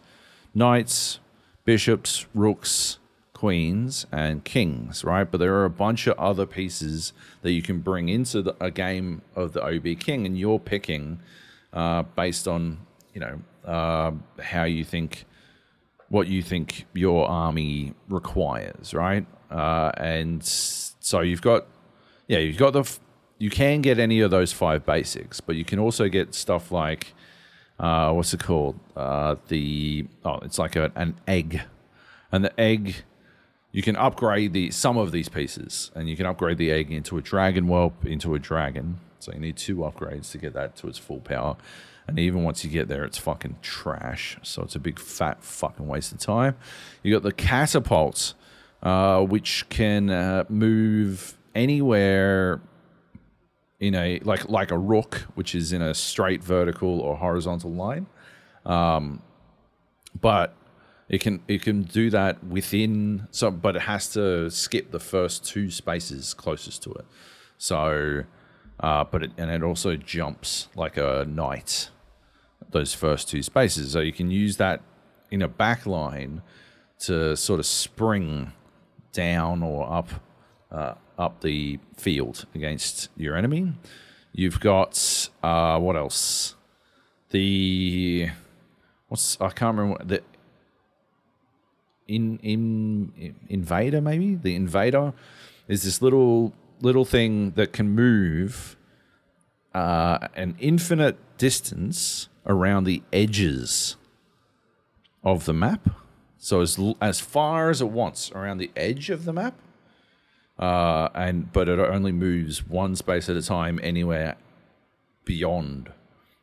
knights, 0.55 1.19
bishops, 1.65 2.25
rooks, 2.33 2.97
queens, 3.37 4.07
and 4.11 4.43
kings, 4.43 5.03
right? 5.03 5.29
But 5.29 5.37
there 5.37 5.53
are 5.57 5.65
a 5.65 5.69
bunch 5.69 6.07
of 6.07 6.17
other 6.17 6.47
pieces 6.47 7.13
that 7.43 7.51
you 7.51 7.61
can 7.61 7.81
bring 7.81 8.09
into 8.09 8.41
the, 8.41 8.55
a 8.59 8.71
game 8.71 9.21
of 9.35 9.53
the 9.53 9.63
OB 9.63 9.99
King, 9.99 10.25
and 10.25 10.35
you're 10.39 10.57
picking 10.57 11.19
uh, 11.71 12.01
based 12.01 12.47
on 12.47 12.79
you 13.13 13.21
know 13.21 13.39
uh, 13.63 14.11
how 14.41 14.63
you 14.63 14.83
think 14.83 15.25
what 16.09 16.27
you 16.27 16.41
think 16.41 16.87
your 16.93 17.29
army 17.29 17.93
requires, 18.09 18.95
right? 18.95 19.27
Uh, 19.51 19.91
and 19.97 20.43
so 20.43 21.21
you've 21.21 21.43
got 21.43 21.67
yeah, 22.27 22.39
you've 22.39 22.57
got 22.57 22.73
the 22.73 22.79
f- 22.79 22.99
you 23.37 23.51
can 23.51 23.81
get 23.81 23.99
any 23.99 24.19
of 24.21 24.31
those 24.31 24.51
five 24.51 24.83
basics, 24.83 25.41
but 25.41 25.55
you 25.55 25.63
can 25.63 25.77
also 25.77 26.09
get 26.09 26.33
stuff 26.33 26.71
like 26.71 27.13
uh, 27.79 28.11
what's 28.13 28.33
it 28.33 28.39
called? 28.39 28.79
Uh, 28.95 29.35
the 29.49 30.07
oh, 30.25 30.39
it's 30.39 30.57
like 30.57 30.75
a, 30.75 30.91
an 30.95 31.19
egg, 31.27 31.61
and 32.31 32.43
the 32.43 32.59
egg 32.59 33.03
you 33.71 33.81
can 33.81 33.95
upgrade 33.95 34.53
the 34.53 34.71
some 34.71 34.97
of 34.97 35.11
these 35.11 35.29
pieces, 35.29 35.91
and 35.95 36.09
you 36.09 36.15
can 36.15 36.25
upgrade 36.25 36.57
the 36.57 36.71
egg 36.71 36.91
into 36.91 37.17
a 37.17 37.21
dragon 37.21 37.67
whelp, 37.67 38.05
into 38.05 38.33
a 38.33 38.39
dragon. 38.39 38.99
So 39.19 39.33
you 39.33 39.39
need 39.39 39.57
two 39.57 39.77
upgrades 39.77 40.31
to 40.31 40.37
get 40.37 40.53
that 40.53 40.75
to 40.77 40.87
its 40.87 40.97
full 40.97 41.19
power. 41.19 41.57
And 42.07 42.17
even 42.17 42.43
once 42.43 42.63
you 42.63 42.69
get 42.69 42.87
there, 42.87 43.03
it's 43.03 43.17
fucking 43.17 43.57
trash. 43.61 44.37
So 44.41 44.63
it's 44.63 44.75
a 44.75 44.79
big 44.79 44.97
fat 44.97 45.43
fucking 45.43 45.87
waste 45.87 46.13
of 46.13 46.19
time. 46.19 46.55
You 47.03 47.13
got 47.13 47.23
the 47.23 47.33
catapults, 47.33 48.33
uh, 48.81 49.21
which 49.23 49.67
can 49.69 50.09
uh, 50.09 50.45
move 50.47 51.37
anywhere 51.53 52.61
in 53.79 53.93
a 53.93 54.19
like 54.19 54.47
like 54.49 54.71
a 54.71 54.77
rook, 54.77 55.27
which 55.35 55.53
is 55.53 55.73
in 55.73 55.81
a 55.81 55.93
straight 55.93 56.43
vertical 56.43 57.01
or 57.01 57.17
horizontal 57.17 57.71
line. 57.73 58.07
Um, 58.65 59.21
but 60.19 60.55
it 61.09 61.21
can 61.21 61.41
it 61.47 61.61
can 61.61 61.83
do 61.83 62.09
that 62.09 62.43
within 62.43 63.27
so, 63.31 63.51
but 63.51 63.75
it 63.75 63.83
has 63.83 64.09
to 64.13 64.49
skip 64.49 64.91
the 64.91 64.99
first 64.99 65.45
two 65.45 65.71
spaces 65.71 66.33
closest 66.33 66.83
to 66.83 66.93
it. 66.93 67.05
So, 67.57 68.23
uh, 68.79 69.03
but 69.05 69.23
it, 69.23 69.31
and 69.37 69.49
it 69.49 69.63
also 69.63 69.95
jumps 69.95 70.67
like 70.75 70.97
a 70.97 71.25
knight 71.27 71.89
those 72.71 72.93
first 72.93 73.29
two 73.29 73.41
spaces. 73.41 73.91
So 73.91 73.99
you 74.01 74.13
can 74.13 74.31
use 74.31 74.57
that 74.57 74.81
in 75.31 75.41
a 75.41 75.47
back 75.47 75.85
line 75.85 76.41
to 76.99 77.35
sort 77.37 77.59
of 77.59 77.65
spring 77.65 78.53
down 79.11 79.63
or 79.63 79.91
up 79.91 80.09
uh, 80.71 80.95
up 81.17 81.41
the 81.41 81.79
field 81.95 82.45
against 82.53 83.09
your 83.15 83.35
enemy. 83.35 83.73
You've 84.33 84.59
got 84.59 85.29
uh, 85.41 85.79
what 85.79 85.95
else? 85.95 86.55
The 87.29 88.29
what's 89.07 89.39
I 89.39 89.49
can't 89.49 89.77
remember 89.77 90.03
the 90.03 90.21
in 92.07 92.39
in 92.39 93.35
invader 93.49 94.01
maybe 94.01 94.35
the 94.35 94.55
invader 94.55 95.13
is 95.67 95.83
this 95.83 96.01
little 96.01 96.53
little 96.81 97.05
thing 97.05 97.51
that 97.51 97.73
can 97.73 97.89
move 97.89 98.77
uh, 99.73 100.27
an 100.35 100.55
infinite 100.59 101.17
distance 101.37 102.29
around 102.45 102.85
the 102.85 103.03
edges 103.13 103.95
of 105.23 105.45
the 105.45 105.53
map. 105.53 105.89
So 106.37 106.61
as 106.61 106.79
as 107.01 107.19
far 107.19 107.69
as 107.69 107.81
it 107.81 107.89
wants 107.89 108.31
around 108.31 108.57
the 108.57 108.71
edge 108.75 109.09
of 109.09 109.25
the 109.25 109.33
map, 109.33 109.55
uh, 110.57 111.09
and 111.13 111.51
but 111.51 111.67
it 111.67 111.79
only 111.79 112.11
moves 112.11 112.65
one 112.67 112.95
space 112.95 113.29
at 113.29 113.35
a 113.35 113.41
time 113.41 113.79
anywhere 113.83 114.37
beyond 115.25 115.91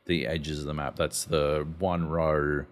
the 0.07 0.27
edges 0.27 0.61
of 0.61 0.67
the 0.67 0.75
map. 0.75 0.97
That's 0.97 1.25
the 1.25 1.67
one 1.79 2.09
row, 2.09 2.67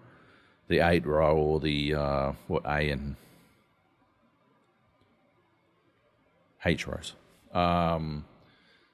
the 0.73 0.81
eight 0.81 1.07
row, 1.07 1.37
or 1.37 1.61
the 1.61 1.95
uh, 1.95 2.33
what 2.49 2.65
A 2.65 2.91
and 2.91 3.17
H 6.65 6.87
rows. 6.87 7.15
Um, 7.53 8.25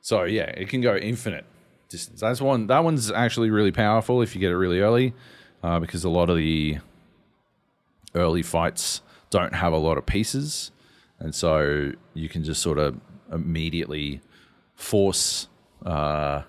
so 0.01 0.25
yeah, 0.25 0.45
it 0.45 0.69
can 0.69 0.81
go 0.81 0.97
infinite 0.97 1.45
distance. 1.89 2.21
That's 2.21 2.41
one. 2.41 2.67
That 2.67 2.83
one's 2.85 3.11
actually 3.11 3.51
really 3.51 3.73
powerful 3.73 4.23
if 4.23 4.35
you 4.35 4.41
get 4.41 4.51
it 4.51 4.57
really 4.57 4.81
early, 4.81 5.15
uh, 5.63 5.79
because 5.79 6.05
a 6.05 6.09
lot 6.09 6.29
of 6.29 6.37
the 6.37 6.79
early 8.15 8.43
fights 8.43 9.03
don't 9.31 9.55
have 9.55 9.73
a 9.73 9.79
lot 9.79 9.99
of 9.99 10.05
pieces, 10.07 10.73
and 11.21 11.35
so 11.35 11.93
you 12.15 12.29
can 12.29 12.43
just 12.43 12.61
sort 12.61 12.79
of 12.79 12.99
immediately 13.33 14.21
force 14.75 15.49
uh, 15.87 16.43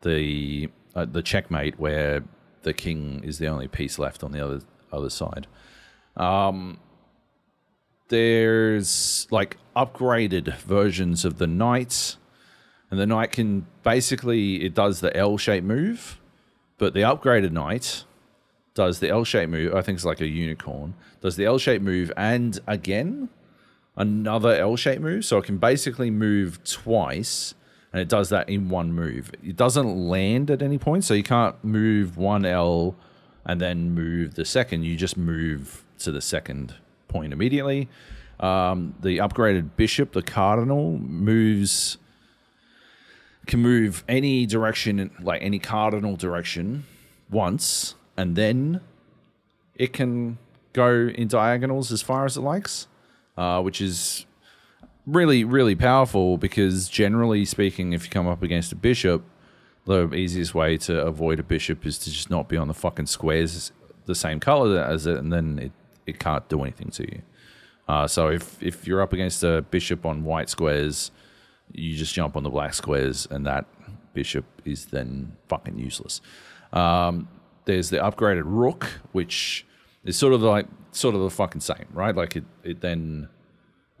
the 0.00 0.68
uh, 0.96 1.04
the 1.04 1.22
checkmate 1.22 1.78
where 1.78 2.24
the 2.64 2.74
king 2.74 3.22
is 3.22 3.38
the 3.38 3.46
only 3.46 3.68
piece 3.68 3.98
left 3.98 4.24
on 4.24 4.32
the 4.32 4.44
other 4.44 4.60
other 4.92 5.10
side. 5.10 5.46
Um, 6.16 6.78
there's 8.08 9.26
like 9.30 9.56
upgraded 9.74 10.56
versions 10.58 11.24
of 11.24 11.38
the 11.38 11.46
knight, 11.46 12.16
and 12.90 13.00
the 13.00 13.06
knight 13.06 13.32
can 13.32 13.66
basically 13.82 14.64
it 14.64 14.74
does 14.74 15.00
the 15.00 15.16
L-shaped 15.16 15.66
move, 15.66 16.20
but 16.78 16.94
the 16.94 17.00
upgraded 17.00 17.52
knight 17.52 18.04
does 18.74 19.00
the 19.00 19.08
L-shaped 19.08 19.50
move. 19.50 19.74
I 19.74 19.82
think 19.82 19.96
it's 19.96 20.04
like 20.04 20.20
a 20.20 20.26
unicorn. 20.26 20.94
Does 21.20 21.36
the 21.36 21.44
L-shaped 21.44 21.82
move 21.82 22.12
and 22.16 22.58
again 22.66 23.28
another 23.96 24.54
L-shaped 24.54 25.00
move, 25.00 25.24
so 25.24 25.38
it 25.38 25.44
can 25.44 25.58
basically 25.58 26.10
move 26.10 26.62
twice, 26.64 27.54
and 27.94 28.00
it 28.00 28.08
does 28.08 28.28
that 28.30 28.48
in 28.48 28.68
one 28.68 28.92
move. 28.92 29.30
It 29.40 29.54
doesn't 29.54 30.08
land 30.08 30.50
at 30.50 30.62
any 30.62 30.78
point, 30.78 31.04
so 31.04 31.14
you 31.14 31.22
can't 31.22 31.54
move 31.62 32.16
one 32.16 32.44
L 32.44 32.96
and 33.46 33.60
then 33.60 33.94
move 33.94 34.34
the 34.34 34.44
second. 34.44 34.82
You 34.82 34.96
just 34.96 35.16
move 35.16 35.84
to 36.00 36.10
the 36.10 36.20
second 36.20 36.74
point 37.06 37.32
immediately. 37.32 37.88
Um, 38.40 38.96
the 39.00 39.18
upgraded 39.18 39.76
bishop, 39.76 40.10
the 40.10 40.22
cardinal, 40.22 40.98
moves 40.98 41.98
can 43.46 43.60
move 43.60 44.02
any 44.08 44.44
direction, 44.44 45.12
like 45.22 45.40
any 45.40 45.60
cardinal 45.60 46.16
direction, 46.16 46.86
once, 47.30 47.94
and 48.16 48.34
then 48.34 48.80
it 49.76 49.92
can 49.92 50.38
go 50.72 51.12
in 51.14 51.28
diagonals 51.28 51.92
as 51.92 52.02
far 52.02 52.24
as 52.24 52.36
it 52.36 52.40
likes, 52.40 52.88
uh, 53.36 53.62
which 53.62 53.80
is 53.80 54.26
really, 55.06 55.44
really 55.44 55.74
powerful 55.74 56.38
because 56.38 56.88
generally 56.88 57.44
speaking, 57.44 57.92
if 57.92 58.04
you 58.04 58.10
come 58.10 58.26
up 58.26 58.42
against 58.42 58.72
a 58.72 58.76
bishop, 58.76 59.22
the 59.86 60.12
easiest 60.14 60.54
way 60.54 60.78
to 60.78 61.04
avoid 61.04 61.38
a 61.38 61.42
bishop 61.42 61.84
is 61.84 61.98
to 61.98 62.10
just 62.10 62.30
not 62.30 62.48
be 62.48 62.56
on 62.56 62.68
the 62.68 62.74
fucking 62.74 63.06
squares 63.06 63.72
the 64.06 64.14
same 64.14 64.40
color 64.40 64.78
as 64.78 65.06
it, 65.06 65.16
and 65.16 65.32
then 65.32 65.58
it, 65.58 65.72
it 66.06 66.18
can't 66.18 66.48
do 66.48 66.62
anything 66.62 66.90
to 66.90 67.02
you. 67.02 67.22
Uh, 67.86 68.06
so 68.06 68.28
if, 68.28 68.62
if 68.62 68.86
you're 68.86 69.02
up 69.02 69.12
against 69.12 69.42
a 69.42 69.62
bishop 69.70 70.06
on 70.06 70.24
white 70.24 70.48
squares, 70.48 71.10
you 71.72 71.94
just 71.96 72.14
jump 72.14 72.36
on 72.36 72.42
the 72.42 72.50
black 72.50 72.74
squares, 72.74 73.26
and 73.30 73.46
that 73.46 73.66
bishop 74.14 74.44
is 74.64 74.86
then 74.86 75.32
fucking 75.48 75.78
useless. 75.78 76.20
Um, 76.72 77.28
there's 77.66 77.90
the 77.90 77.98
upgraded 77.98 78.42
rook, 78.44 79.00
which 79.12 79.66
is 80.04 80.16
sort 80.16 80.32
of 80.32 80.42
like 80.42 80.66
sort 80.92 81.14
of 81.14 81.22
the 81.22 81.30
fucking 81.30 81.60
same, 81.60 81.86
right? 81.92 82.14
Like 82.14 82.36
it, 82.36 82.44
it 82.62 82.80
then 82.80 83.28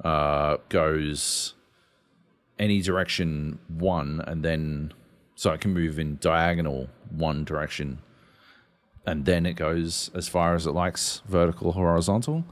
uh, 0.04 0.58
goes 0.68 1.54
any 2.58 2.80
direction 2.80 3.58
one, 3.68 4.22
and 4.26 4.44
then 4.44 4.92
so 5.34 5.52
it 5.52 5.60
can 5.60 5.72
move 5.72 5.98
in 5.98 6.18
diagonal 6.20 6.88
one 7.10 7.44
direction, 7.44 7.98
and 9.06 9.24
then 9.24 9.46
it 9.46 9.54
goes 9.54 10.10
as 10.14 10.28
far 10.28 10.54
as 10.54 10.66
it 10.66 10.72
likes, 10.72 11.22
vertical, 11.26 11.72
horizontal. 11.72 12.44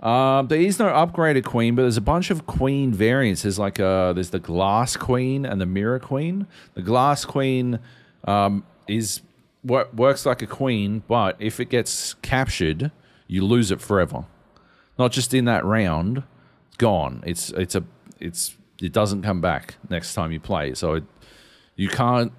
Um, 0.00 0.48
there 0.48 0.60
is 0.60 0.78
no 0.78 0.86
upgraded 0.86 1.44
queen, 1.44 1.74
but 1.74 1.82
there's 1.82 1.98
a 1.98 2.00
bunch 2.00 2.30
of 2.30 2.46
queen 2.46 2.92
variants. 2.92 3.42
There's 3.42 3.58
like 3.58 3.78
uh, 3.78 4.14
there's 4.14 4.30
the 4.30 4.38
glass 4.38 4.96
queen 4.96 5.44
and 5.44 5.60
the 5.60 5.66
mirror 5.66 5.98
queen. 5.98 6.46
The 6.74 6.82
glass 6.82 7.26
queen 7.26 7.80
um, 8.24 8.64
is 8.88 9.20
wor- 9.62 9.88
works 9.94 10.24
like 10.24 10.40
a 10.40 10.46
queen, 10.46 11.02
but 11.06 11.36
if 11.38 11.60
it 11.60 11.66
gets 11.66 12.14
captured, 12.14 12.90
you 13.26 13.44
lose 13.44 13.70
it 13.70 13.82
forever. 13.82 14.24
Not 14.98 15.12
just 15.12 15.34
in 15.34 15.44
that 15.46 15.64
round, 15.64 16.22
gone. 16.80 17.22
It's 17.26 17.50
it's 17.50 17.74
a 17.74 17.84
it's 18.18 18.56
it 18.80 18.92
doesn't 18.92 19.22
come 19.22 19.40
back 19.40 19.76
next 19.90 20.14
time 20.14 20.32
you 20.32 20.40
play. 20.40 20.74
So 20.74 20.94
it, 20.94 21.04
you 21.76 21.88
can't 21.88 22.32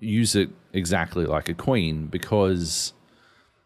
use 0.00 0.34
it 0.34 0.50
exactly 0.72 1.24
like 1.24 1.48
a 1.48 1.54
queen 1.54 2.06
because 2.08 2.92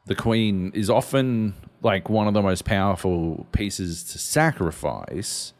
the 0.06 0.14
queen 0.14 0.72
is 0.74 0.90
often 0.90 1.54
like 1.82 2.10
one 2.10 2.28
of 2.28 2.34
the 2.34 2.42
most 2.42 2.66
powerful 2.66 3.46
pieces 3.52 4.04
to 4.04 4.18
sacrifice 4.18 5.54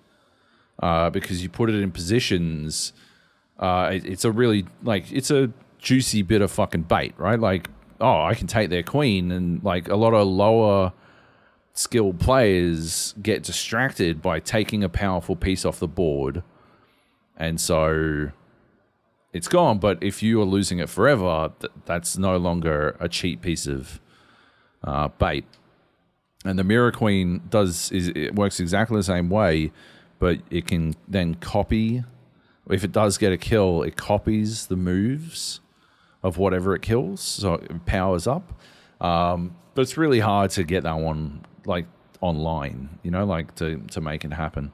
uh, 0.82 1.08
because 1.08 1.42
you 1.42 1.48
put 1.48 1.70
it 1.70 1.76
in 1.76 1.90
positions. 1.90 2.92
Uh, 3.58 3.90
it, 3.94 4.04
it's 4.04 4.24
a 4.26 4.30
really 4.30 4.66
like 4.82 5.10
it's 5.10 5.30
a 5.30 5.50
juicy 5.78 6.20
bit 6.20 6.42
of 6.42 6.50
fucking 6.50 6.82
bait, 6.82 7.14
right? 7.16 7.40
Like, 7.40 7.70
oh, 7.98 8.22
I 8.22 8.34
can 8.34 8.46
take 8.46 8.68
their 8.68 8.82
queen, 8.82 9.32
and 9.32 9.64
like 9.64 9.88
a 9.88 9.96
lot 9.96 10.12
of 10.12 10.28
lower 10.28 10.92
skilled 11.80 12.20
players 12.20 13.14
get 13.22 13.42
distracted 13.42 14.20
by 14.20 14.38
taking 14.38 14.84
a 14.84 14.88
powerful 14.88 15.34
piece 15.34 15.64
off 15.64 15.78
the 15.78 15.88
board, 15.88 16.42
and 17.36 17.58
so 17.58 18.30
it's 19.32 19.48
gone. 19.48 19.78
But 19.78 20.02
if 20.02 20.22
you 20.22 20.40
are 20.42 20.44
losing 20.44 20.78
it 20.78 20.90
forever, 20.90 21.52
th- 21.58 21.72
that's 21.86 22.18
no 22.18 22.36
longer 22.36 22.96
a 23.00 23.08
cheap 23.08 23.40
piece 23.40 23.66
of 23.66 23.98
uh, 24.84 25.08
bait. 25.08 25.46
And 26.44 26.58
the 26.58 26.64
Mirror 26.64 26.92
Queen 26.92 27.42
does 27.48 27.90
is 27.92 28.08
it 28.08 28.34
works 28.34 28.60
exactly 28.60 28.98
the 28.98 29.02
same 29.02 29.30
way, 29.30 29.72
but 30.18 30.38
it 30.50 30.66
can 30.66 30.94
then 31.08 31.34
copy. 31.34 32.04
If 32.68 32.84
it 32.84 32.92
does 32.92 33.16
get 33.16 33.32
a 33.32 33.38
kill, 33.38 33.82
it 33.82 33.96
copies 33.96 34.66
the 34.66 34.76
moves 34.76 35.60
of 36.22 36.36
whatever 36.36 36.74
it 36.74 36.82
kills, 36.82 37.22
so 37.22 37.54
it 37.54 37.86
powers 37.86 38.26
up. 38.26 38.52
Um, 39.00 39.56
but 39.74 39.82
it's 39.82 39.96
really 39.96 40.20
hard 40.20 40.50
to 40.52 40.64
get 40.64 40.82
that 40.82 40.98
one 40.98 41.44
like 41.64 41.86
online, 42.20 42.98
you 43.02 43.10
know, 43.10 43.24
like 43.24 43.54
to 43.56 43.78
to 43.92 44.00
make 44.00 44.24
it 44.24 44.32
happen. 44.32 44.72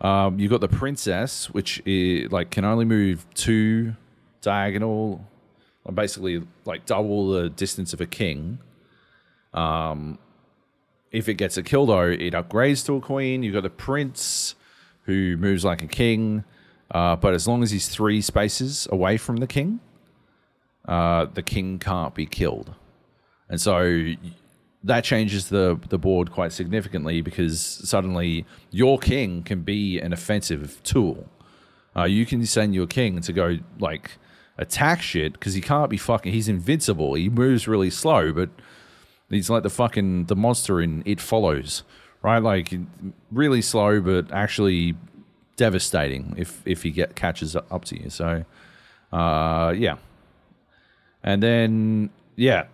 Um, 0.00 0.38
you've 0.38 0.50
got 0.50 0.60
the 0.60 0.68
princess, 0.68 1.48
which 1.50 1.80
is, 1.86 2.30
like 2.32 2.50
can 2.50 2.64
only 2.64 2.84
move 2.84 3.26
two 3.34 3.94
diagonal, 4.42 5.24
basically 5.92 6.42
like 6.64 6.84
double 6.86 7.30
the 7.30 7.48
distance 7.48 7.92
of 7.92 8.00
a 8.00 8.06
king. 8.06 8.58
Um, 9.52 10.18
if 11.12 11.28
it 11.28 11.34
gets 11.34 11.56
a 11.56 11.62
kill 11.62 11.86
though, 11.86 12.10
it 12.10 12.32
upgrades 12.34 12.84
to 12.86 12.96
a 12.96 13.00
queen. 13.00 13.42
You've 13.42 13.54
got 13.54 13.62
the 13.62 13.70
prince, 13.70 14.56
who 15.04 15.36
moves 15.36 15.64
like 15.64 15.82
a 15.82 15.86
king, 15.86 16.44
uh, 16.90 17.16
but 17.16 17.34
as 17.34 17.46
long 17.46 17.62
as 17.62 17.70
he's 17.70 17.88
three 17.88 18.20
spaces 18.20 18.88
away 18.90 19.16
from 19.16 19.36
the 19.36 19.46
king, 19.46 19.80
uh, 20.86 21.26
the 21.26 21.42
king 21.42 21.78
can't 21.78 22.14
be 22.14 22.26
killed, 22.26 22.74
and 23.48 23.60
so 23.60 24.14
that 24.82 25.02
changes 25.02 25.48
the 25.48 25.80
the 25.88 25.98
board 25.98 26.30
quite 26.30 26.52
significantly 26.52 27.20
because 27.22 27.60
suddenly 27.60 28.44
your 28.70 28.98
king 28.98 29.42
can 29.42 29.62
be 29.62 29.98
an 29.98 30.12
offensive 30.12 30.80
tool. 30.82 31.28
Uh, 31.96 32.04
you 32.04 32.26
can 32.26 32.44
send 32.44 32.74
your 32.74 32.86
king 32.86 33.20
to 33.20 33.32
go 33.32 33.58
like 33.78 34.12
attack 34.58 35.00
shit 35.00 35.32
because 35.32 35.54
he 35.54 35.60
can't 35.60 35.90
be 35.90 35.96
fucking. 35.96 36.32
He's 36.32 36.48
invincible. 36.48 37.14
He 37.14 37.28
moves 37.28 37.66
really 37.66 37.90
slow, 37.90 38.32
but 38.32 38.50
he's 39.30 39.48
like 39.48 39.62
the 39.62 39.70
fucking 39.70 40.26
the 40.26 40.36
monster 40.36 40.80
in 40.80 41.02
It 41.06 41.20
Follows, 41.20 41.82
right? 42.22 42.42
Like 42.42 42.74
really 43.30 43.62
slow, 43.62 44.00
but 44.00 44.30
actually 44.32 44.96
devastating 45.56 46.34
if 46.36 46.60
if 46.66 46.82
he 46.82 46.90
get 46.90 47.14
catches 47.16 47.56
up 47.56 47.84
to 47.86 48.00
you. 48.00 48.10
So, 48.10 48.44
uh, 49.12 49.72
yeah, 49.76 49.96
and 51.22 51.42
then 51.42 52.10
yeah, 52.36 52.64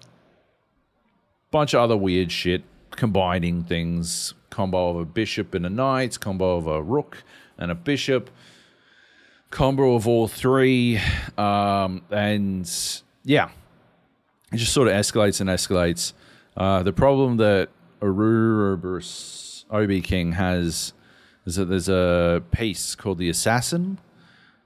bunch 1.50 1.74
of 1.74 1.80
other 1.80 1.96
weird 1.96 2.30
shit, 2.30 2.62
combining 2.90 3.64
things, 3.64 4.34
combo 4.50 4.90
of 4.90 4.96
a 4.96 5.04
bishop 5.04 5.54
and 5.54 5.64
a 5.66 5.70
knight, 5.70 6.18
combo 6.20 6.56
of 6.56 6.66
a 6.66 6.82
rook 6.82 7.22
and 7.58 7.70
a 7.70 7.74
bishop, 7.74 8.30
combo 9.50 9.94
of 9.94 10.06
all 10.06 10.28
three, 10.28 11.00
um, 11.36 12.02
and 12.10 12.70
yeah, 13.24 13.50
it 14.52 14.56
just 14.56 14.72
sort 14.72 14.88
of 14.88 14.94
escalates 14.94 15.40
and 15.40 15.50
escalates. 15.50 16.12
Uh, 16.56 16.82
the 16.82 16.92
problem 16.92 17.36
that 17.36 17.68
Ouroboros 18.02 19.64
Obi 19.70 20.00
King 20.00 20.32
has 20.32 20.92
is 21.46 21.56
that 21.56 21.66
there's 21.66 21.88
a 21.88 22.42
piece 22.50 22.94
called 22.94 23.18
the 23.18 23.28
Assassin, 23.28 23.98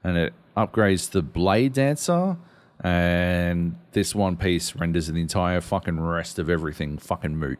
and 0.02 0.16
it 0.16 0.34
upgrades 0.56 1.10
the 1.10 1.22
Blade 1.22 1.72
Dancer, 1.72 2.36
and 2.84 3.76
this 3.92 4.14
one 4.14 4.36
piece 4.36 4.76
renders 4.76 5.06
the 5.06 5.18
entire 5.18 5.62
fucking 5.62 5.98
rest 5.98 6.38
of 6.38 6.50
everything 6.50 6.98
fucking 6.98 7.34
moot. 7.36 7.58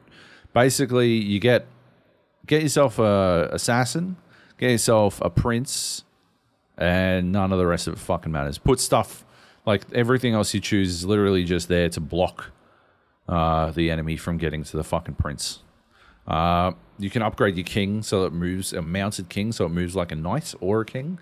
Basically, 0.53 1.13
you 1.13 1.41
get 1.41 1.67
get 2.47 2.63
yourself 2.63 2.99
a 2.99 3.49
assassin, 3.51 4.17
get 4.59 4.71
yourself 4.71 5.21
a 5.23 5.31
prince, 5.31 6.05
and 6.77 7.33
none 7.33 7.53
of 7.53 7.59
the 7.59 7.67
rest 7.67 7.87
of 7.87 7.95
it 7.95 7.99
fucking 7.99 8.31
matters. 8.31 8.59
Put 8.59 8.79
stuff 8.81 9.25
like 9.65 9.85
everything 9.95 10.35
else 10.35 10.53
you 10.53 10.61
choose 10.61 10.91
is 10.91 11.07
literally 11.07 11.45
just 11.45 11.69
there 11.69 11.89
to 11.89 12.01
block 12.01 12.51
uh, 13.27 13.71
the 13.71 13.91
enemy 13.91 14.19
from 14.19 14.37
getting 14.37 14.63
to 14.63 14.77
the 14.77 14.85
fucking 14.85 15.15
prince. 15.15 15.61
Uh, 16.29 16.73
you 16.99 17.09
can 17.09 17.23
upgrade 17.23 17.57
your 17.57 17.65
king 17.65 18.03
so 18.03 18.25
it 18.27 18.33
moves 18.35 18.75
a 18.75 18.83
mounted 18.83 19.31
king, 19.31 19.53
so 19.53 19.65
it 19.65 19.71
moves 19.71 19.97
like 19.97 20.13
a 20.13 20.17
knight 20.17 20.55
or 20.61 20.83
a 20.83 20.85
king. 20.85 21.19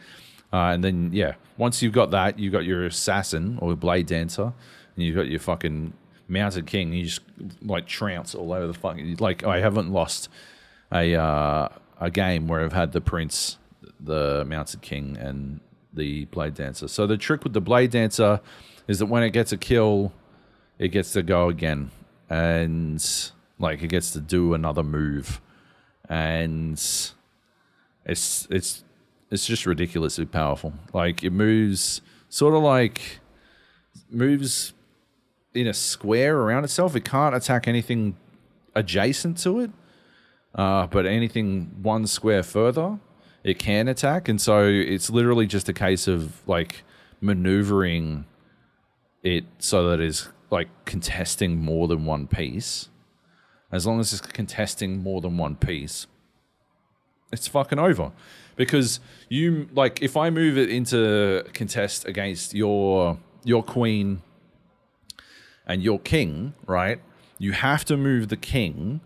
Uh, 0.53 0.73
and 0.73 0.85
then 0.85 1.11
yeah, 1.13 1.35
once 1.57 1.83
you've 1.83 1.93
got 1.93 2.11
that, 2.11 2.39
you've 2.39 2.53
got 2.53 2.65
your 2.65 2.85
assassin 2.85 3.59
or 3.61 3.75
blade 3.75 4.07
dancer, 4.07 4.53
and 4.97 5.05
you've 5.05 5.17
got 5.17 5.29
your 5.29 5.41
fucking 5.41 5.95
mounted 6.29 6.67
king. 6.67 6.93
You 6.93 7.05
just 7.05 7.21
like 7.63 7.87
trounce 7.87 8.35
all 8.35 8.53
over 8.53 8.67
the 8.67 8.75
fucking 8.75 9.17
like 9.19 9.45
I 9.45 9.61
haven't 9.61 9.91
lost 9.91 10.29
a 10.93 11.15
uh, 11.15 11.69
a 12.01 12.11
game 12.11 12.49
where 12.49 12.63
I've 12.63 12.73
had 12.73 12.93
the 12.93 13.01
prince, 13.01 13.59
the 14.01 14.45
mounted 14.47 14.83
king, 14.83 15.17
and 15.17 15.61
the 15.93 16.27
blade 16.27 16.55
dancer. 16.55 16.89
So 16.89 17.07
the 17.07 17.17
trick 17.17 17.45
with 17.45 17.53
the 17.53 17.61
blade 17.61 17.91
dancer 17.91 18.41
is 18.89 18.99
that 18.99 19.07
when 19.07 19.23
it 19.23 19.31
gets 19.31 19.53
a 19.53 19.57
kill, 19.57 20.13
it 20.79 20.89
gets 20.89 21.13
to 21.13 21.23
go 21.23 21.49
again, 21.49 21.91
and 22.29 23.03
like 23.59 23.83
it 23.83 23.89
gets 23.89 24.11
to 24.11 24.21
do 24.21 24.53
another 24.53 24.83
move, 24.83 25.41
and 26.09 26.75
it's 26.75 27.17
it's 28.51 28.85
it's 29.33 29.47
just 29.47 29.65
ridiculously 29.65 30.27
powerful. 30.27 30.75
Like 30.93 31.25
it 31.25 31.31
moves 31.31 32.03
sort 32.29 32.55
of 32.55 32.63
like 32.63 33.21
moves 34.11 34.75
in 35.55 35.67
a 35.67 35.73
square 35.73 36.37
around 36.39 36.65
itself. 36.65 36.95
It 36.95 37.07
can't 37.07 37.35
attack 37.35 37.67
anything 37.67 38.17
adjacent 38.75 39.39
to 39.39 39.61
it, 39.61 39.71
uh, 40.55 40.87
but 40.87 41.07
anything 41.07 41.71
one 41.83 42.07
square 42.07 42.43
further, 42.43 42.99
it 43.43 43.59
can 43.59 43.89
attack. 43.89 44.29
And 44.29 44.39
so 44.39 44.67
it's 44.67 45.09
literally 45.09 45.47
just 45.47 45.67
a 45.67 45.73
case 45.73 46.07
of 46.07 46.47
like 46.47 46.85
maneuvering 47.23 48.27
it 49.23 49.45
so 49.59 49.89
that 49.89 49.99
it's 49.99 50.29
like 50.51 50.69
contesting 50.85 51.59
more 51.59 51.89
than 51.89 52.05
one 52.05 52.27
piece. 52.27 52.91
As 53.71 53.87
long 53.87 53.99
as 53.99 54.13
it's 54.13 54.21
contesting 54.21 55.03
more 55.03 55.23
than 55.23 55.39
one 55.39 55.57
piece, 55.57 56.07
it's 57.33 57.49
fucking 57.49 57.79
over. 57.79 58.13
Because 58.57 59.01
you 59.29 59.69
like 59.73 60.03
if 60.03 60.17
I 60.17 60.31
move 60.31 60.59
it 60.59 60.69
into 60.69 61.45
contest 61.55 62.07
against 62.07 62.55
your 62.55 63.19
your 63.45 63.63
queen 63.63 64.23
and 65.67 65.83
your 65.83 65.99
king, 65.99 66.55
right? 66.67 67.01
You 67.39 67.53
have 67.53 67.85
to 67.87 67.97
move 67.97 68.29
the 68.29 68.37
king, 68.37 69.01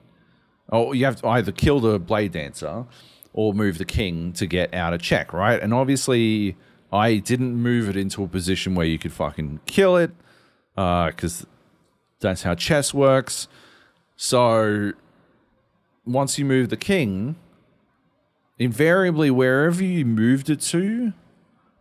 or 0.69 0.95
you 0.95 1.05
have 1.05 1.17
to 1.23 1.29
either 1.29 1.53
kill 1.53 1.81
the 1.81 1.99
blade 1.99 2.33
dancer 2.33 2.87
or 3.33 3.55
move 3.55 3.79
the 3.79 3.85
king 3.85 4.33
to 4.33 4.47
get 4.47 4.75
out 4.75 4.93
of 4.95 5.01
check, 5.01 5.33
right? 5.33 5.63
And 5.63 5.73
obviously, 5.73 6.57
I 6.93 7.19
didn't 7.19 7.55
move 7.55 7.89
it 7.89 7.97
into 7.97 8.25
a 8.25 8.29
position 8.29 8.75
where 8.75 8.87
you 8.87 8.99
could 8.99 9.13
fucking 9.13 9.61
kill 9.67 9.97
it, 9.97 10.11
because 10.75 11.43
uh, 11.43 11.47
that's 12.21 12.43
how 12.43 12.55
chess 12.55 12.95
works. 12.95 13.49
So 14.17 14.93
once 16.07 16.39
you 16.39 16.45
move 16.45 16.71
the 16.71 16.77
king, 16.77 17.37
invariably 18.59 19.31
wherever 19.31 19.83
you 19.83 20.05
moved 20.05 20.51
it 20.51 20.61
to, 20.61 21.13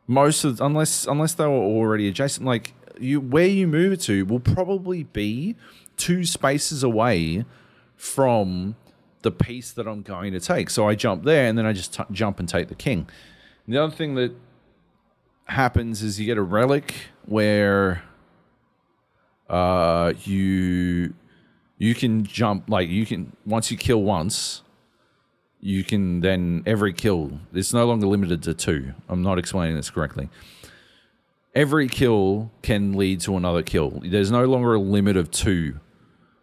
most 0.07 0.43
of 0.43 0.61
unless 0.61 1.07
unless 1.07 1.33
they 1.33 1.45
were 1.45 1.51
already 1.51 2.07
adjacent, 2.07 2.45
like 2.45 2.73
you 2.99 3.19
where 3.19 3.47
you 3.47 3.67
move 3.67 3.93
it 3.93 4.01
to 4.01 4.25
will 4.25 4.39
probably 4.39 5.03
be 5.03 5.55
two 5.97 6.25
spaces 6.25 6.83
away 6.83 7.45
from 7.95 8.75
the 9.21 9.31
piece 9.31 9.71
that 9.71 9.87
I'm 9.87 10.01
going 10.01 10.33
to 10.33 10.39
take. 10.39 10.69
So 10.69 10.87
I 10.87 10.95
jump 10.95 11.23
there 11.23 11.47
and 11.47 11.57
then 11.57 11.65
I 11.65 11.73
just 11.73 11.93
t- 11.93 12.03
jump 12.11 12.39
and 12.39 12.47
take 12.47 12.67
the 12.67 12.75
king. 12.75 13.07
the 13.67 13.81
other 13.81 13.95
thing 13.95 14.15
that 14.15 14.35
happens 15.45 16.03
is 16.03 16.19
you 16.19 16.25
get 16.25 16.37
a 16.37 16.43
relic 16.43 16.93
where 17.25 18.03
uh, 19.49 20.13
you 20.23 21.13
you 21.77 21.95
can 21.95 22.23
jump 22.23 22.69
like 22.69 22.89
you 22.89 23.05
can 23.05 23.35
once 23.45 23.71
you 23.71 23.77
kill 23.77 24.01
once 24.01 24.61
you 25.61 25.83
can 25.83 26.21
then 26.21 26.61
every 26.65 26.93
kill 26.93 27.39
it's 27.53 27.73
no 27.73 27.85
longer 27.85 28.05
limited 28.05 28.43
to 28.43 28.53
two 28.53 28.93
i'm 29.09 29.21
not 29.21 29.39
explaining 29.39 29.75
this 29.75 29.89
correctly 29.89 30.29
every 31.55 31.87
kill 31.87 32.51
can 32.61 32.93
lead 32.93 33.21
to 33.21 33.37
another 33.37 33.63
kill. 33.63 34.01
There's 34.03 34.29
no 34.29 34.45
longer 34.45 34.75
a 34.75 34.79
limit 34.79 35.15
of 35.17 35.31
two 35.31 35.79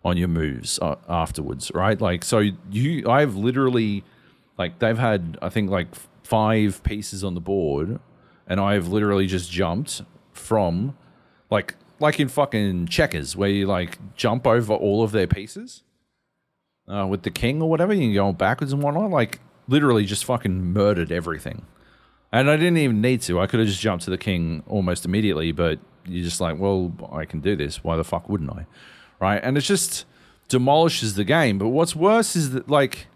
on 0.04 0.16
your 0.16 0.28
moves 0.28 0.78
uh, 0.80 0.96
afterwards, 1.08 1.70
right? 1.74 2.00
Like, 2.00 2.24
so 2.24 2.42
you, 2.70 3.08
I've 3.08 3.36
literally, 3.36 4.02
like, 4.58 4.78
they've 4.78 4.98
had, 4.98 5.38
I 5.42 5.50
think, 5.50 5.70
like 5.70 5.88
five 6.24 6.82
pieces 6.82 7.22
on 7.22 7.34
the 7.34 7.40
board, 7.40 8.00
and 8.48 8.58
I've 8.58 8.88
literally 8.88 9.26
just 9.26 9.52
jumped 9.52 10.02
from, 10.32 10.96
like, 11.50 11.76
like 12.00 12.18
in 12.18 12.28
fucking 12.28 12.86
checkers, 12.86 13.36
where 13.36 13.50
you 13.50 13.66
like 13.66 14.16
jump 14.16 14.44
over 14.44 14.74
all 14.74 15.04
of 15.04 15.12
their 15.12 15.28
pieces 15.28 15.84
uh, 16.92 17.06
with 17.06 17.22
the 17.22 17.30
king 17.30 17.62
or 17.62 17.70
whatever, 17.70 17.94
you 17.94 18.12
go 18.14 18.32
backwards 18.32 18.72
and 18.72 18.82
whatnot. 18.82 19.10
Like, 19.10 19.40
literally 19.68 20.04
just 20.04 20.24
fucking 20.24 20.72
murdered 20.72 21.10
everything. 21.10 21.64
And 22.30 22.50
I 22.50 22.56
didn't 22.56 22.78
even 22.78 23.00
need 23.00 23.22
to. 23.22 23.40
I 23.40 23.46
could 23.46 23.60
have 23.60 23.68
just 23.68 23.80
jumped 23.80 24.04
to 24.04 24.10
the 24.10 24.18
king 24.18 24.62
almost 24.66 25.04
immediately, 25.04 25.52
but 25.52 25.78
you're 26.06 26.24
just 26.24 26.40
like, 26.40 26.58
well, 26.58 26.92
I 27.12 27.24
can 27.24 27.40
do 27.40 27.56
this. 27.56 27.84
Why 27.84 27.96
the 27.96 28.04
fuck 28.04 28.28
wouldn't 28.28 28.50
I? 28.50 28.66
Right? 29.20 29.40
And 29.42 29.56
it 29.56 29.62
just 29.62 30.04
demolishes 30.48 31.14
the 31.14 31.24
game. 31.24 31.58
But 31.58 31.68
what's 31.68 31.94
worse 31.94 32.34
is 32.34 32.50
that, 32.52 32.68
like, 32.68 33.06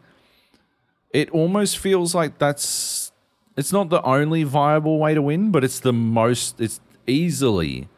it 1.11 1.31
almost 1.31 1.79
feels 1.79 2.15
like 2.15 2.39
that's. 2.39 3.13
It's 3.57 3.73
not 3.73 3.89
the 3.89 4.03
only 4.03 4.43
viable 4.43 4.99
way 4.99 5.15
to 5.15 5.23
win, 5.23 5.51
but 5.51 5.65
it's 5.65 5.81
the 5.81 5.93
most. 5.93 6.61
It's 6.61 6.79
easily 7.07 7.89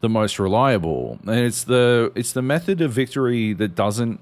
the 0.00 0.08
most 0.08 0.38
reliable, 0.38 1.18
and 1.22 1.40
it's 1.40 1.64
the 1.64 2.12
it's 2.14 2.32
the 2.32 2.42
method 2.42 2.82
of 2.82 2.92
victory 2.92 3.54
that 3.54 3.74
doesn't 3.74 4.20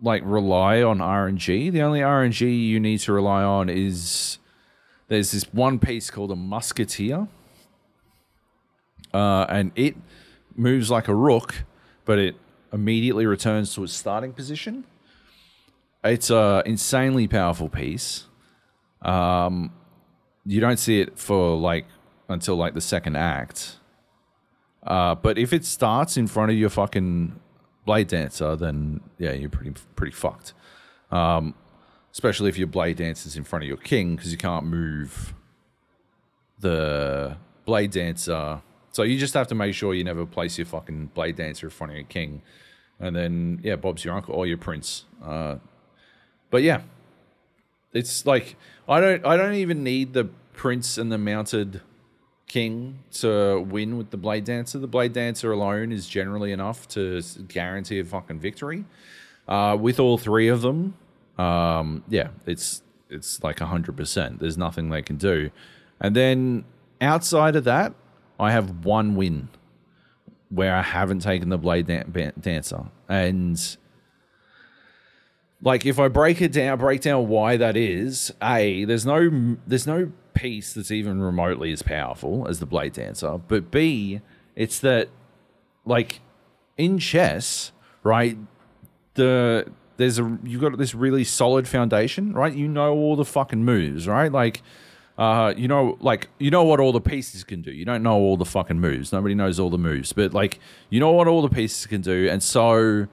like 0.00 0.22
rely 0.24 0.82
on 0.82 0.98
RNG. 0.98 1.72
The 1.72 1.82
only 1.82 2.00
RNG 2.00 2.66
you 2.68 2.80
need 2.80 2.98
to 3.00 3.12
rely 3.12 3.42
on 3.42 3.68
is 3.68 4.38
there's 5.08 5.32
this 5.32 5.44
one 5.52 5.78
piece 5.78 6.10
called 6.10 6.30
a 6.30 6.36
musketeer, 6.36 7.28
uh, 9.14 9.46
and 9.48 9.72
it 9.74 9.96
moves 10.54 10.90
like 10.90 11.08
a 11.08 11.14
rook, 11.14 11.64
but 12.04 12.18
it 12.18 12.36
immediately 12.72 13.26
returns 13.26 13.74
to 13.74 13.84
its 13.84 13.92
starting 13.92 14.32
position. 14.32 14.84
It's 16.04 16.30
a 16.30 16.62
insanely 16.66 17.26
powerful 17.26 17.68
piece. 17.68 18.24
Um, 19.02 19.72
you 20.44 20.60
don't 20.60 20.78
see 20.78 21.00
it 21.00 21.18
for 21.18 21.56
like 21.56 21.86
until 22.28 22.56
like 22.56 22.74
the 22.74 22.80
second 22.80 23.16
act. 23.16 23.78
Uh, 24.82 25.14
but 25.14 25.36
if 25.36 25.52
it 25.52 25.64
starts 25.64 26.16
in 26.16 26.26
front 26.26 26.52
of 26.52 26.56
your 26.56 26.70
fucking 26.70 27.40
blade 27.86 28.08
dancer, 28.08 28.56
then 28.56 29.00
yeah, 29.18 29.32
you're 29.32 29.48
pretty 29.48 29.72
pretty 29.94 30.12
fucked. 30.12 30.52
Um, 31.10 31.54
especially 32.12 32.50
if 32.50 32.58
your 32.58 32.66
blade 32.66 32.98
dancer's 32.98 33.36
in 33.36 33.44
front 33.44 33.62
of 33.62 33.68
your 33.68 33.78
king 33.78 34.16
because 34.16 34.32
you 34.32 34.38
can't 34.38 34.66
move 34.66 35.32
the 36.58 37.36
blade 37.64 37.92
dancer. 37.92 38.60
So 38.92 39.02
you 39.02 39.18
just 39.18 39.34
have 39.34 39.46
to 39.48 39.54
make 39.54 39.74
sure 39.74 39.94
you 39.94 40.04
never 40.04 40.26
place 40.26 40.58
your 40.58 40.66
fucking 40.66 41.10
blade 41.14 41.36
dancer 41.36 41.66
in 41.66 41.70
front 41.70 41.92
of 41.92 41.96
your 41.96 42.06
king, 42.06 42.42
and 43.00 43.16
then 43.16 43.60
yeah, 43.62 43.76
Bob's 43.76 44.04
your 44.04 44.14
uncle 44.14 44.34
or 44.34 44.46
your 44.46 44.58
prince. 44.58 45.04
Uh, 45.24 45.56
but 46.50 46.62
yeah, 46.62 46.82
it's 47.92 48.26
like 48.26 48.56
I 48.88 49.00
don't 49.00 49.24
I 49.24 49.36
don't 49.36 49.54
even 49.54 49.82
need 49.82 50.12
the 50.12 50.24
prince 50.54 50.98
and 50.98 51.12
the 51.12 51.18
mounted 51.18 51.82
king 52.46 53.00
to 53.12 53.60
win 53.68 53.98
with 53.98 54.10
the 54.10 54.16
blade 54.16 54.44
dancer. 54.44 54.78
The 54.78 54.86
blade 54.86 55.12
dancer 55.12 55.52
alone 55.52 55.92
is 55.92 56.08
generally 56.08 56.52
enough 56.52 56.86
to 56.88 57.22
guarantee 57.48 57.98
a 57.98 58.04
fucking 58.04 58.38
victory. 58.38 58.84
Uh, 59.48 59.76
with 59.80 60.00
all 60.00 60.18
three 60.18 60.48
of 60.48 60.62
them, 60.62 60.94
um, 61.38 62.02
yeah, 62.08 62.28
it's 62.46 62.82
it's 63.08 63.42
like 63.42 63.60
hundred 63.60 63.96
percent. 63.96 64.40
There's 64.40 64.58
nothing 64.58 64.90
they 64.90 65.02
can 65.02 65.16
do, 65.16 65.50
and 66.00 66.16
then 66.16 66.64
outside 67.00 67.54
of 67.54 67.64
that, 67.64 67.94
I 68.40 68.50
have 68.50 68.84
one 68.84 69.14
win 69.14 69.48
where 70.48 70.74
I 70.74 70.82
haven't 70.82 71.20
taken 71.20 71.48
the 71.48 71.58
blade 71.58 71.86
dan- 71.86 72.32
dancer, 72.40 72.86
and 73.08 73.76
like 75.62 75.86
if 75.86 75.98
I 75.98 76.08
break 76.08 76.42
it 76.42 76.52
down, 76.52 76.78
break 76.78 77.00
down 77.00 77.28
why 77.28 77.56
that 77.56 77.76
is. 77.76 78.32
A, 78.42 78.84
there's 78.84 79.06
no 79.06 79.56
there's 79.66 79.86
no 79.86 80.10
piece 80.36 80.74
that's 80.74 80.90
even 80.90 81.20
remotely 81.20 81.72
as 81.72 81.82
powerful 81.82 82.46
as 82.48 82.60
the 82.60 82.66
blade 82.66 82.92
dancer, 82.92 83.38
but 83.48 83.70
B, 83.70 84.20
it's 84.54 84.78
that 84.80 85.08
like 85.84 86.20
in 86.76 86.98
chess, 86.98 87.72
right? 88.02 88.36
The 89.14 89.70
there's 89.96 90.18
a 90.18 90.38
you've 90.44 90.60
got 90.60 90.76
this 90.78 90.94
really 90.94 91.24
solid 91.24 91.66
foundation, 91.66 92.32
right? 92.34 92.52
You 92.52 92.68
know 92.68 92.92
all 92.92 93.16
the 93.16 93.24
fucking 93.24 93.64
moves, 93.64 94.06
right? 94.06 94.30
Like 94.30 94.62
uh, 95.18 95.54
you 95.56 95.66
know, 95.66 95.96
like 96.00 96.28
you 96.38 96.50
know 96.50 96.64
what 96.64 96.78
all 96.78 96.92
the 96.92 97.00
pieces 97.00 97.42
can 97.42 97.62
do. 97.62 97.72
You 97.72 97.84
don't 97.86 98.02
know 98.02 98.16
all 98.16 98.36
the 98.36 98.44
fucking 98.44 98.78
moves. 98.78 99.12
Nobody 99.12 99.34
knows 99.34 99.58
all 99.58 99.70
the 99.70 99.78
moves, 99.78 100.12
but 100.12 100.34
like 100.34 100.60
you 100.90 101.00
know 101.00 101.12
what 101.12 101.26
all 101.26 101.40
the 101.40 101.48
pieces 101.48 101.86
can 101.86 102.02
do, 102.02 102.28
and 102.30 102.42
so 102.42 103.06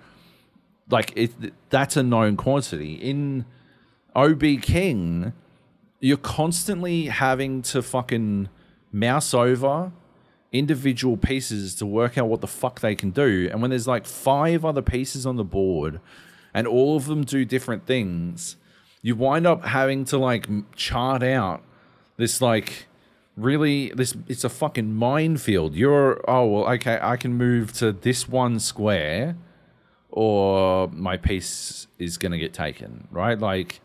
like 0.90 1.14
it 1.16 1.32
that's 1.70 1.96
a 1.96 2.04
known 2.04 2.36
quantity 2.36 2.96
in 2.96 3.46
OB 4.16 4.44
King. 4.62 5.34
You're 6.04 6.18
constantly 6.18 7.06
having 7.06 7.62
to 7.62 7.82
fucking 7.82 8.50
mouse 8.92 9.34
over 9.34 9.94
individual 10.52 11.16
pieces 11.16 11.76
to 11.76 11.86
work 11.86 12.18
out 12.18 12.28
what 12.28 12.42
the 12.42 12.48
fuck 12.48 12.82
they 12.82 12.94
can 12.94 13.12
do, 13.12 13.48
and 13.50 13.62
when 13.62 13.70
there's 13.70 13.88
like 13.88 14.06
five 14.06 14.66
other 14.66 14.82
pieces 14.82 15.26
on 15.26 15.38
the 15.38 15.46
board 15.46 16.02
and 16.54 16.68
all 16.68 16.98
of 16.98 17.06
them 17.06 17.24
do 17.24 17.46
different 17.46 17.86
things, 17.86 18.58
you 19.02 19.16
wind 19.16 19.48
up 19.48 19.63
having 19.63 20.04
to 20.06 20.18
like 20.18 20.46
chart 20.76 21.24
out 21.24 21.63
this 22.18 22.42
like 22.42 22.88
really 23.38 23.89
this 23.96 24.13
it's 24.28 24.44
a 24.44 24.50
fucking 24.50 24.94
minefield. 24.94 25.74
You're 25.74 26.22
oh 26.30 26.46
well 26.48 26.74
okay, 26.74 27.00
I 27.02 27.16
can 27.16 27.34
move 27.34 27.72
to 27.74 27.94
this 27.94 28.28
one 28.28 28.60
square 28.60 29.38
or 30.10 30.89
my 30.89 31.16
piece 31.16 31.88
is 31.98 32.18
going 32.18 32.34
to 32.34 32.38
get 32.38 32.54
taken, 32.54 33.08
right? 33.10 33.39
Like 33.39 33.80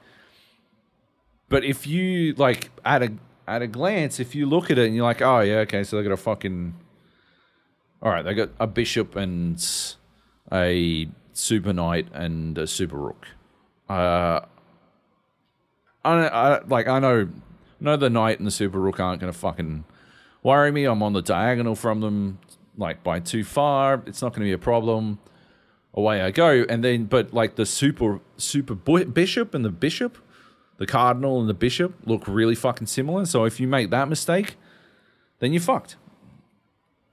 But 1.49 1.65
if 1.65 1.87
you 1.87 2.35
like 2.35 2.71
at 2.85 3.03
a 3.03 3.13
at 3.47 3.63
a 3.63 3.67
glance, 3.67 4.21
if 4.21 4.35
you 4.35 4.47
look 4.47 4.71
at 4.71 4.79
it 4.79 4.87
and 4.87 4.95
you're 4.95 5.05
like, 5.05 5.23
oh 5.23 5.41
yeah, 5.41 5.59
okay, 5.59 5.85
so 5.85 5.97
they 5.97 6.03
got 6.03 6.13
a 6.13 6.17
fucking 6.17 6.75
all 8.03 8.13
right, 8.13 8.25
they 8.25 8.35
got 8.35 8.51
a 8.61 8.67
bishop 8.67 9.17
and 9.17 9.65
a 10.53 11.09
super 11.33 11.73
knight 11.73 12.09
and 12.13 12.57
a 12.59 12.67
super 12.67 12.97
rook. 12.97 13.27
Uh, 13.89 14.41
I, 16.05 16.29
I 16.29 16.65
like 16.65 16.87
I 16.87 16.99
know 16.99 17.29
know 17.81 17.97
the 17.97 18.11
knight 18.11 18.39
and 18.39 18.47
the 18.47 18.51
super 18.51 18.81
rook 18.81 19.01
aren't 19.01 19.21
to 19.21 19.33
fucking 19.33 19.85
worry 20.43 20.71
me. 20.71 20.85
I'm 20.85 21.03
on 21.03 21.13
the 21.13 21.23
diagonal 21.23 21.75
from 21.75 22.01
them, 22.01 22.39
like 22.77 23.03
by 23.03 23.21
too 23.21 23.45
far. 23.45 24.03
It's 24.07 24.23
not 24.23 24.35
to 24.35 24.41
be 24.41 24.53
a 24.53 24.59
problem. 24.59 25.19
Away 25.95 26.21
I 26.21 26.31
go, 26.31 26.65
and 26.69 26.85
then 26.85 27.07
but 27.07 27.35
like 27.35 27.57
the 27.57 27.67
super 27.67 28.21
super 28.37 28.75
bishop 28.75 29.55
and 29.55 29.65
the 29.65 29.71
bishop, 29.71 30.19
the 30.79 30.87
cardinal 30.87 31.41
and 31.41 31.49
the 31.49 31.55
bishop 31.55 31.95
look 32.07 32.27
really 32.27 32.55
fucking 32.55 32.87
similar. 32.87 33.27
So 33.27 33.45
if 33.45 33.61
you 33.61 33.69
make 33.69 33.91
that 33.91 34.09
mistake, 34.09 34.57
then 35.41 35.53
you're 35.53 35.63
fucked. 35.63 35.97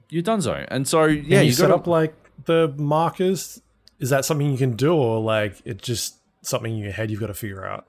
You're 0.08 0.22
done 0.22 0.40
so. 0.40 0.64
And 0.68 0.88
so 0.88 1.04
yeah, 1.04 1.40
you, 1.40 1.48
you 1.48 1.52
set 1.52 1.68
got 1.68 1.80
up 1.80 1.86
like 1.86 2.14
the 2.44 2.72
markers. 2.78 3.60
Is 3.98 4.10
that 4.10 4.24
something 4.24 4.50
you 4.50 4.58
can 4.58 4.76
do, 4.76 4.94
or 4.94 5.20
like 5.20 5.56
it's 5.64 5.84
just 5.84 6.16
something 6.42 6.76
in 6.76 6.82
your 6.82 6.92
head 6.92 7.10
you've 7.10 7.20
got 7.20 7.28
to 7.28 7.34
figure 7.34 7.66
out? 7.66 7.86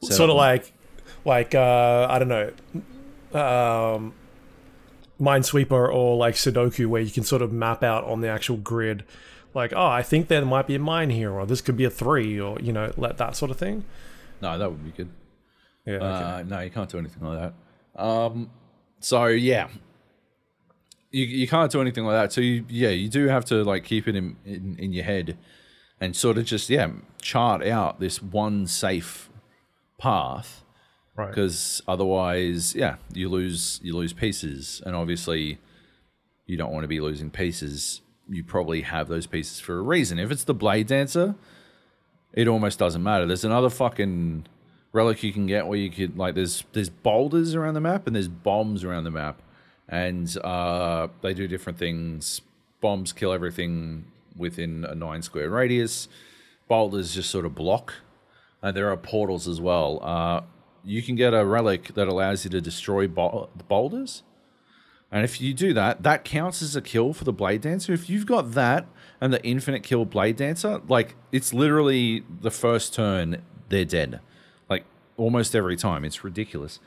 Sort 0.00 0.30
of 0.30 0.36
like, 0.36 0.72
like 1.24 1.54
uh, 1.54 2.06
I 2.08 2.18
don't 2.18 2.28
know, 2.28 2.52
um, 3.40 4.14
Minesweeper 5.20 5.92
or 5.92 6.16
like 6.16 6.34
Sudoku, 6.34 6.86
where 6.86 7.00
you 7.00 7.10
can 7.10 7.24
sort 7.24 7.42
of 7.42 7.52
map 7.52 7.82
out 7.82 8.04
on 8.04 8.20
the 8.20 8.28
actual 8.28 8.56
grid, 8.56 9.04
like, 9.54 9.72
oh, 9.74 9.86
I 9.86 10.02
think 10.02 10.28
there 10.28 10.44
might 10.44 10.66
be 10.66 10.74
a 10.74 10.78
mine 10.78 11.10
here, 11.10 11.32
or 11.32 11.46
this 11.46 11.60
could 11.60 11.76
be 11.76 11.84
a 11.84 11.90
three, 11.90 12.38
or 12.38 12.60
you 12.60 12.72
know, 12.72 12.92
let 12.96 13.16
that 13.18 13.36
sort 13.36 13.50
of 13.50 13.56
thing. 13.56 13.84
No, 14.40 14.58
that 14.58 14.70
would 14.70 14.84
be 14.84 14.90
good. 14.90 15.10
Yeah. 15.86 15.94
okay. 15.94 16.06
Uh, 16.06 16.42
no, 16.42 16.60
you 16.60 16.70
can't 16.70 16.90
do 16.90 16.98
anything 16.98 17.22
like 17.22 17.52
that. 17.94 18.02
Um, 18.02 18.50
so 19.00 19.26
yeah, 19.26 19.68
you 21.10 21.24
you 21.24 21.48
can't 21.48 21.70
do 21.70 21.80
anything 21.80 22.04
like 22.04 22.14
that. 22.14 22.32
So 22.32 22.40
you, 22.40 22.64
yeah, 22.68 22.90
you 22.90 23.08
do 23.08 23.26
have 23.28 23.44
to 23.46 23.64
like 23.64 23.84
keep 23.84 24.08
it 24.08 24.16
in, 24.16 24.36
in 24.44 24.76
in 24.78 24.92
your 24.92 25.04
head 25.04 25.38
and 26.00 26.14
sort 26.14 26.38
of 26.38 26.44
just 26.44 26.70
yeah 26.70 26.90
chart 27.20 27.66
out 27.66 28.00
this 28.00 28.22
one 28.22 28.66
safe 28.66 29.30
path 29.98 30.64
right. 31.16 31.28
because 31.28 31.82
otherwise, 31.86 32.74
yeah, 32.74 32.96
you 33.12 33.28
lose 33.28 33.80
you 33.82 33.94
lose 33.94 34.12
pieces, 34.12 34.80
and 34.86 34.94
obviously, 34.94 35.58
you 36.46 36.56
don't 36.56 36.72
want 36.72 36.84
to 36.84 36.88
be 36.88 37.00
losing 37.00 37.30
pieces. 37.30 38.00
You 38.28 38.44
probably 38.44 38.82
have 38.82 39.08
those 39.08 39.26
pieces 39.26 39.60
for 39.60 39.78
a 39.78 39.82
reason. 39.82 40.18
If 40.18 40.30
it's 40.30 40.44
the 40.44 40.54
blade 40.54 40.86
dancer, 40.86 41.34
it 42.32 42.48
almost 42.48 42.78
doesn't 42.78 43.02
matter. 43.02 43.26
There's 43.26 43.44
another 43.44 43.70
fucking 43.70 44.46
relic 44.92 45.22
you 45.22 45.32
can 45.32 45.46
get 45.46 45.66
where 45.66 45.78
you 45.78 45.90
could 45.90 46.16
like 46.16 46.34
there's 46.34 46.64
there's 46.72 46.88
boulders 46.88 47.54
around 47.54 47.74
the 47.74 47.80
map 47.80 48.06
and 48.06 48.16
there's 48.16 48.28
bombs 48.28 48.84
around 48.84 49.04
the 49.04 49.10
map, 49.10 49.42
and 49.88 50.36
uh, 50.38 51.08
they 51.22 51.34
do 51.34 51.48
different 51.48 51.78
things. 51.78 52.40
Bombs 52.80 53.12
kill 53.12 53.32
everything 53.32 54.04
within 54.36 54.84
a 54.84 54.94
nine 54.94 55.22
square 55.22 55.50
radius. 55.50 56.08
Boulders 56.68 57.14
just 57.14 57.30
sort 57.30 57.44
of 57.44 57.54
block 57.54 57.94
and 58.62 58.76
there 58.76 58.90
are 58.90 58.96
portals 58.96 59.46
as 59.46 59.60
well. 59.60 60.00
Uh, 60.02 60.42
you 60.84 61.02
can 61.02 61.16
get 61.16 61.34
a 61.34 61.44
relic 61.44 61.94
that 61.94 62.08
allows 62.08 62.44
you 62.44 62.50
to 62.50 62.60
destroy 62.60 63.06
bou- 63.06 63.48
boulders. 63.68 64.22
And 65.10 65.24
if 65.24 65.40
you 65.40 65.54
do 65.54 65.72
that, 65.72 66.02
that 66.02 66.24
counts 66.24 66.60
as 66.60 66.76
a 66.76 66.82
kill 66.82 67.12
for 67.12 67.24
the 67.24 67.32
Blade 67.32 67.62
Dancer. 67.62 67.92
If 67.92 68.10
you've 68.10 68.26
got 68.26 68.52
that 68.52 68.86
and 69.20 69.32
the 69.32 69.42
infinite 69.42 69.82
kill 69.82 70.04
Blade 70.04 70.36
Dancer, 70.36 70.82
like 70.86 71.14
it's 71.32 71.54
literally 71.54 72.24
the 72.40 72.50
first 72.50 72.92
turn, 72.92 73.42
they're 73.70 73.86
dead. 73.86 74.20
Like 74.68 74.84
almost 75.16 75.56
every 75.56 75.76
time. 75.76 76.04
It's 76.04 76.22
ridiculous. 76.22 76.78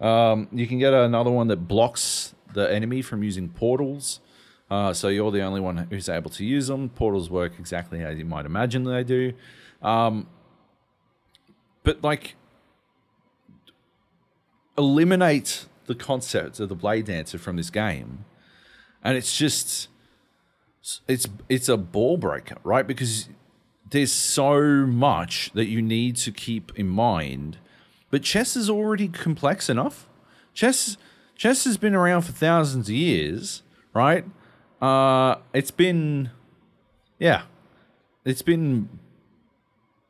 Um, 0.00 0.48
you 0.52 0.66
can 0.66 0.78
get 0.78 0.92
another 0.92 1.30
one 1.30 1.48
that 1.48 1.68
blocks 1.68 2.34
the 2.52 2.72
enemy 2.72 3.02
from 3.02 3.22
using 3.24 3.48
portals. 3.48 4.20
Uh, 4.70 4.92
so 4.92 5.08
you're 5.08 5.30
the 5.30 5.42
only 5.42 5.60
one 5.60 5.76
who's 5.90 6.08
able 6.08 6.30
to 6.30 6.44
use 6.44 6.68
them. 6.68 6.88
Portals 6.88 7.28
work 7.28 7.52
exactly 7.58 8.02
as 8.02 8.18
you 8.18 8.24
might 8.24 8.46
imagine 8.46 8.84
they 8.84 9.04
do. 9.04 9.32
Um, 9.82 10.28
but 11.82 12.02
like, 12.02 12.36
eliminate 14.78 15.66
the 15.86 15.94
concept 15.94 16.60
of 16.60 16.68
the 16.68 16.74
blade 16.74 17.06
dancer 17.06 17.38
from 17.38 17.56
this 17.56 17.70
game, 17.70 18.24
and 19.02 19.16
it's 19.16 19.36
just 19.36 19.88
it's 21.08 21.26
it's 21.48 21.68
a 21.68 21.76
ball 21.76 22.16
breaker, 22.16 22.56
right? 22.62 22.86
Because 22.86 23.28
there's 23.90 24.12
so 24.12 24.86
much 24.86 25.50
that 25.54 25.66
you 25.66 25.80
need 25.80 26.16
to 26.16 26.32
keep 26.32 26.72
in 26.78 26.88
mind. 26.88 27.58
But 28.10 28.22
chess 28.22 28.56
is 28.56 28.70
already 28.70 29.08
complex 29.08 29.68
enough. 29.68 30.08
Chess 30.52 30.96
chess 31.36 31.64
has 31.64 31.76
been 31.76 31.94
around 31.94 32.22
for 32.22 32.32
thousands 32.32 32.88
of 32.88 32.94
years, 32.94 33.62
right? 33.92 34.24
Uh, 34.80 35.36
it's 35.52 35.70
been, 35.70 36.30
yeah, 37.18 37.42
it's 38.24 38.42
been 38.42 38.88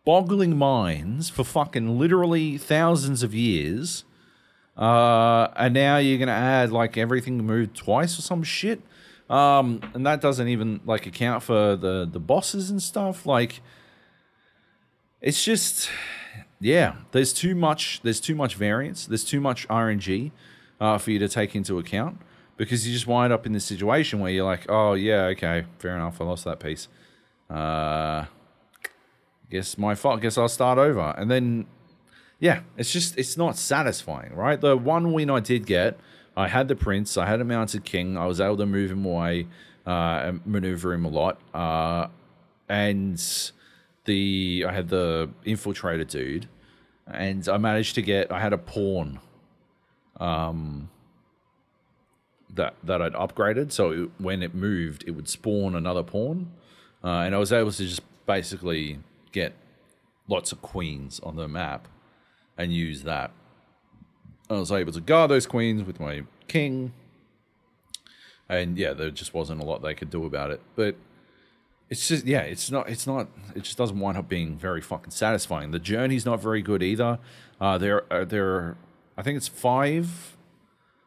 boggling 0.05 0.57
minds 0.57 1.31
for 1.31 1.45
fucking 1.45 1.99
literally 1.99 2.59
thousands 2.59 3.23
of 3.23 3.35
years. 3.35 4.05
Uh, 4.77 5.49
and 5.57 5.75
now 5.75 5.99
you're 5.99 6.19
gonna 6.19 6.33
add 6.33 6.73
like 6.73 6.97
everything 6.97 7.39
moved 7.39 7.77
twice 7.77 8.19
or 8.19 8.23
some 8.23 8.43
shit. 8.43 8.81
Um, 9.31 9.81
and 9.95 10.05
that 10.07 10.21
doesn't 10.21 10.49
even 10.49 10.81
like 10.85 11.07
account 11.07 11.43
for 11.43 11.77
the 11.77 12.09
the 12.11 12.21
bosses 12.21 12.71
and 12.71 12.83
stuff. 12.83 13.25
Like, 13.27 13.63
it's 15.21 15.43
just, 15.43 15.89
yeah. 16.61 16.97
There's 17.13 17.33
too 17.33 17.55
much. 17.55 18.01
There's 18.03 18.21
too 18.21 18.35
much 18.35 18.57
variance. 18.57 19.07
There's 19.07 19.25
too 19.25 19.41
much 19.41 19.67
RNG 19.69 20.33
uh, 20.81 20.99
for 20.99 21.11
you 21.11 21.19
to 21.21 21.29
take 21.29 21.55
into 21.55 21.79
account 21.79 22.21
because 22.57 22.87
you 22.87 22.93
just 22.93 23.07
wind 23.07 23.33
up 23.33 23.47
in 23.47 23.53
this 23.53 23.65
situation 23.65 24.21
where 24.21 24.31
you're 24.31 24.45
like, 24.45 24.67
oh 24.69 24.93
yeah, 24.95 25.25
okay, 25.27 25.65
fair 25.79 25.97
enough. 25.97 26.21
I 26.21 26.25
lost 26.25 26.45
that 26.45 26.61
piece. 26.61 26.89
Uh, 27.49 28.27
guess 29.51 29.79
my 29.79 29.95
fault. 29.95 30.21
Guess 30.21 30.37
I'll 30.39 30.49
start 30.49 30.79
over. 30.79 31.15
And 31.17 31.31
then, 31.31 31.67
yeah, 32.45 32.61
it's 32.77 32.93
just 32.93 33.17
it's 33.17 33.39
not 33.39 33.57
satisfying, 33.57 34.35
right? 34.35 34.61
The 34.61 34.77
one 34.77 35.15
win 35.15 35.31
I 35.31 35.41
did 35.41 35.65
get, 35.65 35.99
I 36.37 36.49
had 36.49 36.69
the 36.69 36.77
prince, 36.77 37.17
I 37.17 37.25
had 37.25 37.41
a 37.41 37.45
mounted 37.45 37.87
king, 37.87 38.19
I 38.19 38.27
was 38.27 38.39
able 38.39 38.59
to 38.59 38.67
move 38.67 38.91
him 38.91 39.07
away, 39.07 39.47
uh, 39.87 40.31
maneuver 40.45 40.93
him 40.93 41.07
a 41.07 41.09
lot, 41.09 41.41
uh, 41.55 42.09
and 42.69 43.19
the 44.05 44.67
I 44.69 44.75
had 44.75 44.91
the 44.91 45.31
infiltrator 45.47 46.07
dude, 46.07 46.47
and 47.07 47.49
I 47.49 47.57
managed 47.57 47.95
to 47.95 48.03
get 48.03 48.31
I 48.31 48.41
had 48.41 48.53
a 48.53 48.59
pawn, 48.59 49.21
um, 50.21 50.91
that 52.53 52.75
that 52.85 53.01
I'd 53.01 53.15
upgraded, 53.15 53.73
so 53.73 53.91
it, 53.91 54.11
when 54.19 54.43
it 54.43 54.55
moved, 54.55 55.03
it 55.07 55.13
would 55.13 55.31
spawn 55.31 55.75
another 55.75 56.03
pawn, 56.03 56.53
uh, 57.03 57.25
and 57.25 57.35
I 57.35 57.39
was 57.39 57.55
able 57.55 57.73
to 57.73 57.85
just 57.87 58.03
basically 58.27 58.99
get 59.33 59.55
lots 60.29 60.53
of 60.53 60.61
queens 60.61 61.21
on 61.21 61.37
the 61.37 61.49
map 61.49 61.89
and 62.57 62.73
use 62.73 63.03
that. 63.03 63.31
I 64.51 64.55
was 64.55 64.71
able 64.71 64.93
to 64.93 65.01
guard 65.01 65.31
those 65.31 65.47
queens 65.47 65.83
with 65.83 66.01
my 66.01 66.23
king, 66.49 66.93
and 68.49 68.77
yeah, 68.77 68.93
there 68.93 69.11
just 69.11 69.33
wasn't 69.35 69.63
a 69.63 69.65
lot 69.65 69.83
they 69.83 69.95
could 69.95 70.11
do 70.11 70.25
about 70.25 70.51
it. 70.51 70.61
But 70.77 70.97
it's 71.89 72.09
just 72.09 72.27
yeah, 72.27 72.41
it's 72.41 72.71
not 72.71 72.89
it's 72.89 73.07
not 73.07 73.29
it 73.55 73.63
just 73.63 73.79
doesn't 73.79 73.99
wind 73.99 74.19
up 74.19 74.29
being 74.29 74.57
very 74.57 74.81
fucking 74.81 75.11
satisfying. 75.11 75.71
The 75.71 75.79
journey's 75.79 76.27
not 76.27 76.41
very 76.41 76.63
good 76.63 76.83
either. 76.83 77.19
Uh, 77.61 77.79
there 77.79 78.05
are 78.13 78.25
there 78.25 78.49
are, 78.49 78.77
I 79.17 79.23
think 79.23 79.37
it's 79.37 79.49
five 79.49 80.37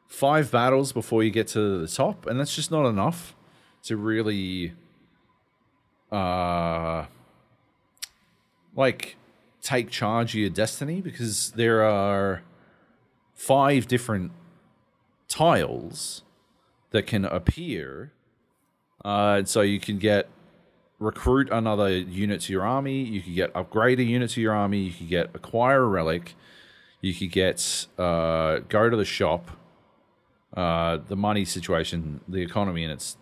five 0.07 0.49
battles 0.51 0.91
before 0.91 1.23
you 1.23 1.29
get 1.29 1.47
to 1.49 1.79
the 1.79 1.87
top, 1.87 2.25
and 2.25 2.39
that's 2.39 2.55
just 2.55 2.71
not 2.71 2.87
enough 2.87 3.35
to 3.83 3.97
really 3.97 4.73
uh 6.11 7.05
like 8.75 9.16
take 9.67 9.89
charge 9.89 10.33
of 10.33 10.39
your 10.39 10.49
destiny 10.49 11.01
because 11.01 11.51
there 11.51 11.83
are 11.83 12.41
five 13.33 13.85
different 13.85 14.31
tiles 15.27 16.23
that 16.91 17.05
can 17.05 17.25
appear. 17.25 18.13
Uh, 19.03 19.43
so 19.43 19.59
you 19.59 19.79
can 19.79 19.97
get 19.97 20.29
recruit 20.99 21.49
another 21.51 21.89
unit 21.89 22.39
to 22.41 22.53
your 22.53 22.65
army. 22.65 23.03
You 23.03 23.21
could 23.21 23.35
get 23.35 23.51
upgrade 23.53 23.99
a 23.99 24.03
unit 24.03 24.29
to 24.31 24.41
your 24.41 24.53
army. 24.53 24.79
You 24.79 24.93
could 24.93 25.09
get 25.09 25.35
acquire 25.35 25.83
a 25.83 25.87
relic. 25.87 26.35
You 27.01 27.13
could 27.13 27.31
get 27.31 27.87
uh, 27.97 28.59
go 28.69 28.89
to 28.89 28.95
the 28.95 29.05
shop. 29.05 29.51
Uh, 30.55 30.97
the 31.07 31.15
money 31.15 31.43
situation, 31.43 32.21
the 32.27 32.41
economy, 32.41 32.83
and 32.83 32.91
it's 32.91 33.17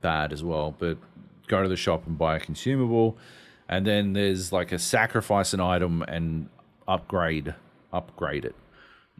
bad 0.00 0.30
as 0.30 0.44
well. 0.44 0.74
But 0.78 0.98
go 1.48 1.62
to 1.62 1.68
the 1.68 1.76
shop 1.76 2.06
and 2.06 2.18
buy 2.18 2.36
a 2.36 2.40
consumable, 2.40 3.16
and 3.68 3.86
then 3.86 4.12
there's 4.12 4.52
like 4.52 4.72
a 4.72 4.78
sacrifice 4.78 5.52
an 5.52 5.60
item 5.60 6.02
and 6.02 6.48
upgrade 6.86 7.54
upgrade 7.92 8.44
it. 8.44 8.54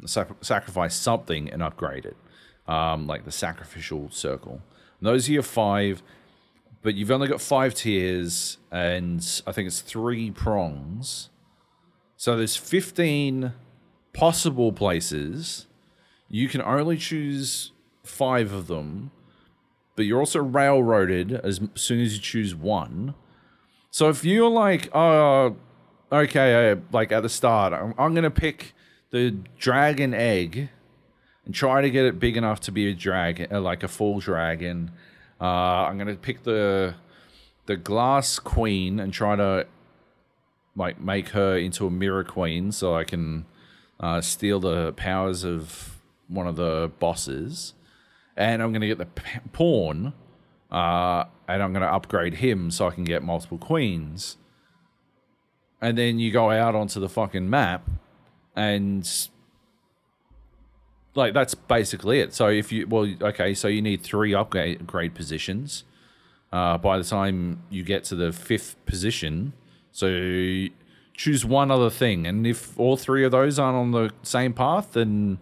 Sac- 0.06 0.44
sacrifice 0.44 0.94
something 0.94 1.50
and 1.50 1.62
upgrade 1.62 2.06
it, 2.06 2.16
um, 2.66 3.06
like 3.06 3.24
the 3.24 3.32
sacrificial 3.32 4.08
circle. 4.10 4.62
And 5.00 5.08
those 5.08 5.28
are 5.28 5.32
your 5.32 5.42
five, 5.42 6.02
but 6.82 6.94
you've 6.94 7.10
only 7.10 7.28
got 7.28 7.40
five 7.40 7.74
tiers, 7.74 8.58
and 8.70 9.18
I 9.46 9.52
think 9.52 9.66
it's 9.66 9.80
three 9.80 10.30
prongs. 10.30 11.30
So 12.16 12.36
there's 12.36 12.56
15 12.56 13.52
possible 14.12 14.72
places, 14.72 15.66
you 16.28 16.48
can 16.48 16.60
only 16.60 16.96
choose 16.96 17.72
five 18.04 18.52
of 18.52 18.66
them, 18.66 19.10
but 19.96 20.04
you're 20.04 20.18
also 20.18 20.40
railroaded 20.40 21.32
as 21.32 21.60
soon 21.74 22.00
as 22.00 22.14
you 22.14 22.20
choose 22.20 22.54
one. 22.54 23.14
So 23.98 24.08
if 24.10 24.24
you're 24.24 24.48
like, 24.48 24.94
oh, 24.94 25.56
okay, 26.12 26.70
uh, 26.70 26.76
like 26.92 27.10
at 27.10 27.24
the 27.24 27.28
start, 27.28 27.72
I'm, 27.72 27.94
I'm 27.98 28.14
going 28.14 28.22
to 28.22 28.30
pick 28.30 28.72
the 29.10 29.32
dragon 29.58 30.14
egg 30.14 30.68
and 31.44 31.52
try 31.52 31.82
to 31.82 31.90
get 31.90 32.04
it 32.04 32.20
big 32.20 32.36
enough 32.36 32.60
to 32.60 32.70
be 32.70 32.88
a 32.88 32.94
dragon, 32.94 33.48
uh, 33.50 33.60
like 33.60 33.82
a 33.82 33.88
full 33.88 34.20
dragon. 34.20 34.92
Uh, 35.40 35.46
I'm 35.88 35.98
going 35.98 36.06
to 36.06 36.14
pick 36.14 36.44
the 36.44 36.94
the 37.66 37.76
glass 37.76 38.38
queen 38.38 39.00
and 39.00 39.12
try 39.12 39.34
to 39.34 39.66
like 40.76 41.00
make 41.00 41.30
her 41.30 41.58
into 41.58 41.84
a 41.84 41.90
mirror 41.90 42.22
queen 42.22 42.70
so 42.70 42.94
I 42.94 43.02
can 43.02 43.46
uh, 43.98 44.20
steal 44.20 44.60
the 44.60 44.92
powers 44.92 45.42
of 45.42 45.98
one 46.28 46.46
of 46.46 46.54
the 46.54 46.92
bosses. 47.00 47.74
And 48.36 48.62
I'm 48.62 48.70
going 48.70 48.82
to 48.82 48.86
get 48.86 48.98
the 48.98 49.08
pawn 49.52 50.12
uh, 50.70 51.24
and 51.46 51.62
I'm 51.62 51.72
going 51.72 51.82
to 51.82 51.92
upgrade 51.92 52.34
him 52.34 52.70
so 52.70 52.86
I 52.86 52.90
can 52.90 53.04
get 53.04 53.22
multiple 53.22 53.58
queens. 53.58 54.36
And 55.80 55.96
then 55.96 56.18
you 56.18 56.30
go 56.32 56.50
out 56.50 56.74
onto 56.74 57.00
the 57.00 57.08
fucking 57.08 57.48
map, 57.48 57.88
and 58.56 59.08
like 61.14 61.34
that's 61.34 61.54
basically 61.54 62.20
it. 62.20 62.34
So 62.34 62.48
if 62.48 62.72
you 62.72 62.86
well, 62.88 63.12
okay, 63.22 63.54
so 63.54 63.68
you 63.68 63.80
need 63.80 64.02
three 64.02 64.34
upgrade 64.34 64.86
grade 64.86 65.14
positions. 65.14 65.84
Uh, 66.50 66.78
by 66.78 66.98
the 66.98 67.04
time 67.04 67.62
you 67.70 67.84
get 67.84 68.04
to 68.04 68.16
the 68.16 68.32
fifth 68.32 68.74
position, 68.86 69.52
so 69.92 70.66
choose 71.14 71.44
one 71.44 71.70
other 71.70 71.90
thing, 71.90 72.26
and 72.26 72.46
if 72.46 72.78
all 72.78 72.96
three 72.96 73.24
of 73.24 73.30
those 73.30 73.58
aren't 73.58 73.76
on 73.76 73.92
the 73.92 74.10
same 74.22 74.52
path, 74.52 74.94
then 74.94 75.38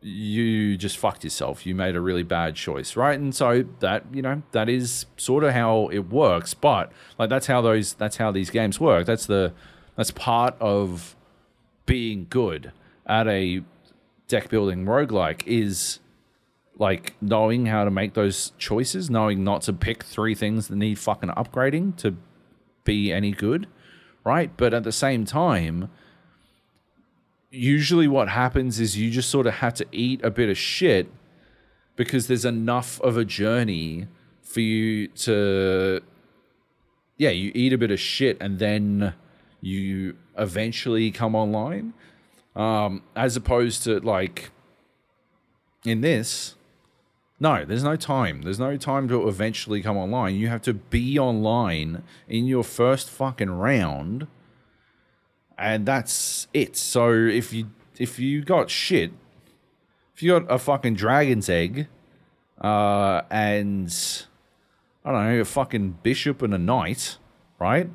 you 0.00 0.76
just 0.76 0.96
fucked 0.96 1.24
yourself. 1.24 1.66
You 1.66 1.74
made 1.74 1.96
a 1.96 2.00
really 2.00 2.22
bad 2.22 2.54
choice, 2.54 2.96
right? 2.96 3.18
And 3.18 3.34
so 3.34 3.64
that 3.80 4.04
you 4.12 4.22
know 4.22 4.42
that 4.52 4.68
is 4.68 5.06
sort 5.16 5.44
of 5.44 5.52
how 5.52 5.88
it 5.88 6.10
works. 6.10 6.54
But 6.54 6.92
like 7.18 7.30
that's 7.30 7.46
how 7.46 7.60
those 7.60 7.94
that's 7.94 8.16
how 8.16 8.30
these 8.30 8.50
games 8.50 8.78
work. 8.78 9.06
That's 9.06 9.26
the 9.26 9.52
that's 9.96 10.10
part 10.10 10.54
of 10.60 11.16
being 11.86 12.26
good 12.30 12.72
at 13.06 13.26
a 13.26 13.62
deck 14.28 14.50
building 14.50 14.84
roguelike 14.84 15.42
is 15.46 15.98
like 16.76 17.14
knowing 17.20 17.66
how 17.66 17.84
to 17.84 17.90
make 17.90 18.14
those 18.14 18.52
choices, 18.58 19.10
knowing 19.10 19.42
not 19.42 19.62
to 19.62 19.72
pick 19.72 20.04
three 20.04 20.34
things 20.34 20.68
that 20.68 20.76
need 20.76 20.98
fucking 20.98 21.30
upgrading 21.30 21.96
to 21.96 22.14
be 22.84 23.12
any 23.12 23.32
good, 23.32 23.66
right? 24.24 24.50
But 24.56 24.72
at 24.72 24.84
the 24.84 24.92
same 24.92 25.24
time, 25.24 25.90
usually 27.50 28.06
what 28.06 28.28
happens 28.28 28.78
is 28.78 28.96
you 28.96 29.10
just 29.10 29.30
sort 29.30 29.46
of 29.46 29.54
have 29.54 29.74
to 29.74 29.86
eat 29.92 30.22
a 30.24 30.30
bit 30.30 30.48
of 30.48 30.58
shit 30.58 31.10
because 31.96 32.26
there's 32.26 32.44
enough 32.44 33.00
of 33.00 33.16
a 33.16 33.24
journey 33.24 34.06
for 34.42 34.60
you 34.60 35.08
to 35.08 36.00
yeah 37.16 37.30
you 37.30 37.50
eat 37.54 37.72
a 37.72 37.78
bit 37.78 37.90
of 37.90 38.00
shit 38.00 38.36
and 38.40 38.58
then 38.58 39.14
you 39.60 40.16
eventually 40.36 41.10
come 41.10 41.34
online. 41.34 41.92
Um, 42.54 43.02
as 43.14 43.36
opposed 43.36 43.84
to 43.84 44.00
like 44.00 44.50
in 45.84 46.00
this 46.00 46.56
no 47.40 47.64
there's 47.64 47.84
no 47.84 47.96
time. 47.96 48.42
There's 48.42 48.58
no 48.58 48.76
time 48.76 49.08
to 49.08 49.28
eventually 49.28 49.80
come 49.80 49.96
online. 49.96 50.34
You 50.34 50.48
have 50.48 50.62
to 50.62 50.74
be 50.74 51.18
online 51.18 52.02
in 52.28 52.46
your 52.46 52.64
first 52.64 53.08
fucking 53.08 53.50
round 53.50 54.26
and 55.58 55.84
that's 55.84 56.46
it. 56.54 56.76
So 56.76 57.12
if 57.12 57.52
you 57.52 57.70
if 57.98 58.18
you 58.18 58.42
got 58.42 58.70
shit, 58.70 59.10
if 60.14 60.22
you 60.22 60.38
got 60.38 60.50
a 60.50 60.58
fucking 60.58 60.94
dragon's 60.94 61.48
egg, 61.48 61.88
uh, 62.60 63.22
and 63.30 63.94
I 65.04 65.12
don't 65.12 65.24
know, 65.24 65.40
a 65.40 65.44
fucking 65.44 65.98
bishop 66.02 66.42
and 66.42 66.54
a 66.54 66.58
knight, 66.58 67.18
right? 67.58 67.90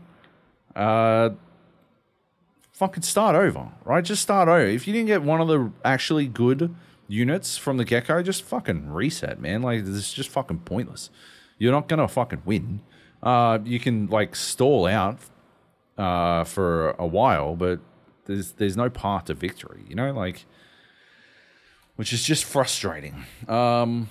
Uh, 0.75 1.31
fucking 2.71 3.03
start 3.03 3.35
over, 3.35 3.69
right? 3.85 4.03
Just 4.03 4.21
start 4.21 4.49
over. 4.49 4.65
If 4.65 4.87
you 4.87 4.93
didn't 4.93 5.07
get 5.07 5.23
one 5.23 5.39
of 5.39 5.47
the 5.47 5.71
actually 5.85 6.27
good 6.27 6.75
units 7.07 7.57
from 7.57 7.77
the 7.77 7.85
get 7.85 8.07
go, 8.07 8.21
just 8.21 8.43
fucking 8.43 8.91
reset, 8.91 9.39
man. 9.39 9.61
Like 9.61 9.85
this 9.85 9.95
is 9.95 10.13
just 10.13 10.29
fucking 10.29 10.59
pointless. 10.59 11.09
You're 11.57 11.71
not 11.71 11.87
gonna 11.87 12.07
fucking 12.07 12.41
win. 12.45 12.81
Uh, 13.21 13.59
you 13.63 13.79
can 13.79 14.07
like 14.07 14.35
stall 14.35 14.85
out 14.85 15.19
uh, 15.97 16.43
for 16.43 16.91
a 16.91 17.07
while, 17.07 17.55
but 17.55 17.79
there's 18.25 18.53
there's 18.53 18.77
no 18.77 18.89
path 18.89 19.25
to 19.25 19.33
victory. 19.33 19.83
You 19.87 19.95
know, 19.95 20.11
like 20.13 20.45
which 21.95 22.13
is 22.13 22.23
just 22.23 22.45
frustrating. 22.45 23.25
Um, 23.47 24.09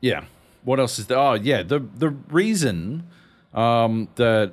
yeah. 0.00 0.24
What 0.62 0.78
else 0.78 0.98
is 0.98 1.06
there? 1.06 1.18
Oh, 1.18 1.34
yeah. 1.34 1.62
The 1.62 1.80
the 1.80 2.10
reason 2.10 3.04
um, 3.54 4.08
that 4.16 4.52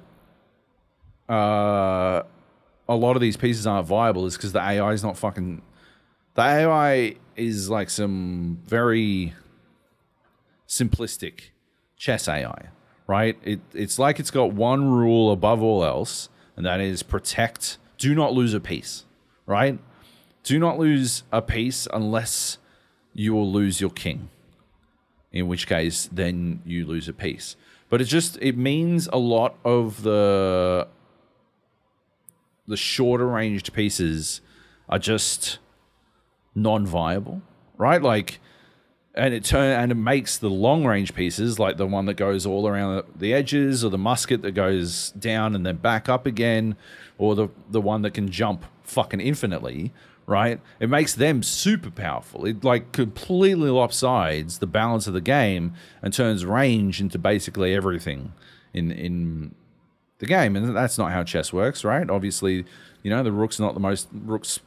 uh, 1.30 2.24
a 2.88 2.96
lot 2.96 3.16
of 3.16 3.22
these 3.22 3.38
pieces 3.38 3.68
aren't 3.68 3.88
viable 3.88 4.26
is 4.26 4.38
because 4.38 4.54
the 4.54 4.62
AI 4.62 4.92
is 4.94 5.04
not 5.04 5.18
fucking. 5.18 5.62
The 6.36 6.42
AI 6.42 7.16
is 7.36 7.70
like 7.70 7.90
some 7.90 8.60
very 8.66 9.34
simplistic 10.68 11.50
chess 11.98 12.28
AI 12.28 12.70
right? 13.08 13.38
It, 13.44 13.62
it's 13.74 13.98
like 13.98 14.20
it's 14.20 14.32
got 14.32 14.54
one 14.54 14.92
rule 14.92 15.32
above 15.32 15.64
all 15.64 15.84
else, 15.84 16.30
and 16.56 16.66
that 16.66 16.80
is 16.82 17.04
protect, 17.04 17.78
do 17.98 18.14
not 18.14 18.34
lose 18.34 18.54
a 18.54 18.60
piece, 18.60 19.06
right? 19.46 19.80
Do 20.44 20.60
not 20.60 20.78
lose 20.78 21.24
a 21.32 21.42
piece 21.42 21.88
unless 21.92 22.58
you 23.14 23.34
will 23.34 23.52
lose 23.52 23.82
your 23.82 23.90
king. 23.90 24.30
In 25.32 25.48
which 25.48 25.68
case, 25.68 26.10
then 26.12 26.62
you 26.66 26.86
lose 26.86 27.08
a 27.08 27.14
piece. 27.14 27.56
But 27.90 28.02
it 28.02 28.06
just 28.06 28.38
it 28.42 28.58
means 28.58 29.08
a 29.12 29.18
lot 29.18 29.56
of 29.64 30.04
the 30.04 30.88
the 32.68 32.78
shorter 32.78 33.28
ranged 33.28 33.72
pieces 33.74 34.42
are 34.90 35.00
just 35.00 35.60
non-viable, 36.54 37.42
right? 37.78 38.02
Like 38.02 38.40
and 39.18 39.34
it 39.34 39.44
turn 39.44 39.80
and 39.80 39.92
it 39.92 39.96
makes 39.96 40.38
the 40.38 40.50
long 40.50 40.86
range 40.86 41.14
pieces 41.14 41.60
like 41.60 41.78
the 41.78 41.88
one 41.88 42.06
that 42.06 42.14
goes 42.14 42.46
all 42.46 42.68
around 42.68 43.04
the 43.16 43.34
edges 43.34 43.84
or 43.84 43.90
the 43.90 43.98
musket 43.98 44.42
that 44.44 44.52
goes 44.52 45.12
down 45.12 45.56
and 45.56 45.66
then 45.66 45.78
back 45.78 46.08
up 46.08 46.26
again 46.26 46.76
or 47.18 47.36
the 47.36 47.50
the 47.70 47.82
one 47.82 48.02
that 48.04 48.12
can 48.12 48.30
jump 48.30 48.66
fucking 48.84 49.20
infinitely 49.20 49.92
right? 50.28 50.60
It 50.82 50.90
makes 50.90 51.16
them 51.16 51.42
super 51.42 51.90
powerful. 51.90 52.46
It 52.46 52.62
like 52.62 52.92
completely 52.92 53.70
lopsides 53.70 54.60
the 54.60 54.68
balance 54.68 55.08
of 55.08 55.14
the 55.14 55.22
game 55.22 55.74
and 56.02 56.14
turns 56.14 56.44
range 56.44 57.00
into 57.00 57.18
basically 57.18 57.74
everything 57.74 58.34
in 58.74 58.92
in 58.92 59.56
the 60.20 60.26
game. 60.26 60.56
And 60.58 60.76
that's 60.76 60.98
not 60.98 61.12
how 61.12 61.24
chess 61.24 61.54
works 61.54 61.84
right? 61.84 62.10
Obviously 62.10 62.66
you 63.04 63.10
know 63.10 63.24
the 63.24 63.32
rook's 63.32 63.60
not 63.60 63.74
the 63.74 63.80
most 63.80 64.08
rook's 64.12 64.60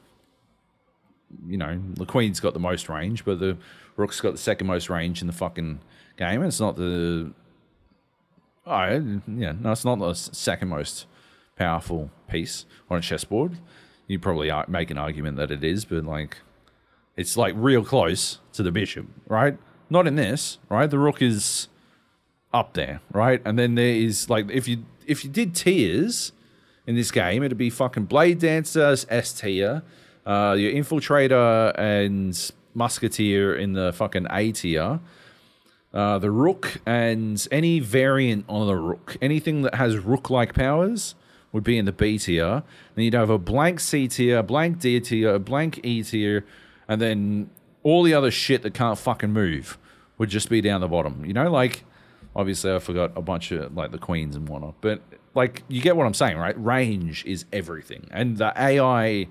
you 1.46 1.56
know 1.56 1.80
the 1.94 2.06
queen's 2.06 2.40
got 2.40 2.54
the 2.54 2.60
most 2.60 2.88
range 2.88 3.24
but 3.24 3.38
the 3.38 3.56
Rook's 4.00 4.20
got 4.20 4.32
the 4.32 4.38
second 4.38 4.66
most 4.66 4.88
range 4.88 5.20
in 5.20 5.26
the 5.26 5.32
fucking 5.32 5.80
game. 6.16 6.42
It's 6.42 6.58
not 6.58 6.76
the. 6.76 7.32
Oh, 8.66 8.84
yeah, 9.28 9.52
no, 9.58 9.72
it's 9.72 9.84
not 9.84 9.98
the 9.98 10.14
second 10.14 10.68
most 10.68 11.06
powerful 11.56 12.10
piece 12.28 12.64
on 12.90 12.98
a 12.98 13.00
chessboard. 13.02 13.58
You 14.06 14.18
probably 14.18 14.50
make 14.68 14.90
an 14.90 14.96
argument 14.96 15.36
that 15.36 15.50
it 15.50 15.62
is, 15.62 15.84
but 15.84 16.04
like, 16.04 16.38
it's 17.16 17.36
like 17.36 17.54
real 17.56 17.84
close 17.84 18.38
to 18.54 18.62
the 18.62 18.72
bishop, 18.72 19.06
right? 19.28 19.58
Not 19.90 20.06
in 20.06 20.14
this, 20.16 20.58
right? 20.70 20.88
The 20.88 20.98
rook 20.98 21.20
is 21.20 21.68
up 22.54 22.72
there, 22.72 23.00
right? 23.12 23.42
And 23.44 23.58
then 23.58 23.74
there 23.74 23.94
is 23.94 24.30
like 24.30 24.50
if 24.50 24.66
you 24.66 24.84
if 25.06 25.24
you 25.24 25.30
did 25.30 25.54
tiers 25.54 26.32
in 26.86 26.94
this 26.94 27.10
game, 27.10 27.42
it'd 27.42 27.58
be 27.58 27.70
fucking 27.70 28.04
blade 28.04 28.38
dancers 28.38 29.06
S 29.10 29.32
tier, 29.32 29.82
uh, 30.24 30.56
your 30.58 30.72
infiltrator 30.72 31.78
and 31.78 32.50
musketeer 32.74 33.54
in 33.54 33.72
the 33.72 33.92
fucking 33.92 34.26
A 34.30 34.52
tier. 34.52 35.00
Uh, 35.92 36.18
the 36.18 36.30
rook 36.30 36.80
and 36.86 37.48
any 37.50 37.80
variant 37.80 38.44
on 38.48 38.66
the 38.66 38.76
rook, 38.76 39.16
anything 39.20 39.62
that 39.62 39.74
has 39.74 39.98
rook-like 39.98 40.54
powers, 40.54 41.16
would 41.52 41.64
be 41.64 41.78
in 41.78 41.84
the 41.84 41.92
B 41.92 42.18
tier. 42.18 42.62
Then 42.94 43.04
you'd 43.04 43.14
have 43.14 43.30
a 43.30 43.38
blank 43.38 43.80
C 43.80 44.06
tier, 44.06 44.42
blank 44.42 44.78
D 44.78 45.00
tier, 45.00 45.34
a 45.34 45.38
blank 45.38 45.80
E 45.82 46.02
tier, 46.02 46.44
and 46.88 47.00
then 47.00 47.50
all 47.82 48.02
the 48.02 48.14
other 48.14 48.30
shit 48.30 48.62
that 48.62 48.74
can't 48.74 48.98
fucking 48.98 49.32
move 49.32 49.78
would 50.18 50.28
just 50.28 50.48
be 50.48 50.60
down 50.60 50.80
the 50.80 50.88
bottom. 50.88 51.24
You 51.24 51.32
know, 51.32 51.50
like 51.50 51.84
obviously 52.36 52.72
I 52.72 52.78
forgot 52.78 53.12
a 53.16 53.22
bunch 53.22 53.52
of 53.52 53.74
like 53.74 53.90
the 53.90 53.98
queens 53.98 54.36
and 54.36 54.48
whatnot, 54.48 54.74
but 54.80 55.02
like 55.34 55.62
you 55.68 55.80
get 55.80 55.96
what 55.96 56.06
I'm 56.06 56.14
saying, 56.14 56.36
right? 56.36 56.62
Range 56.62 57.24
is 57.24 57.44
everything, 57.52 58.08
and 58.12 58.36
the 58.36 58.52
AI, 58.56 59.26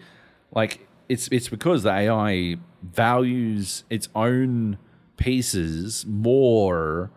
like 0.53 0.87
it's 1.09 1.27
it's 1.29 1.49
because 1.49 1.83
the 1.83 1.91
AI 1.91 2.57
values 2.81 3.83
its 3.89 4.07
own 4.15 4.77
pieces 5.17 6.05
more 6.05 7.11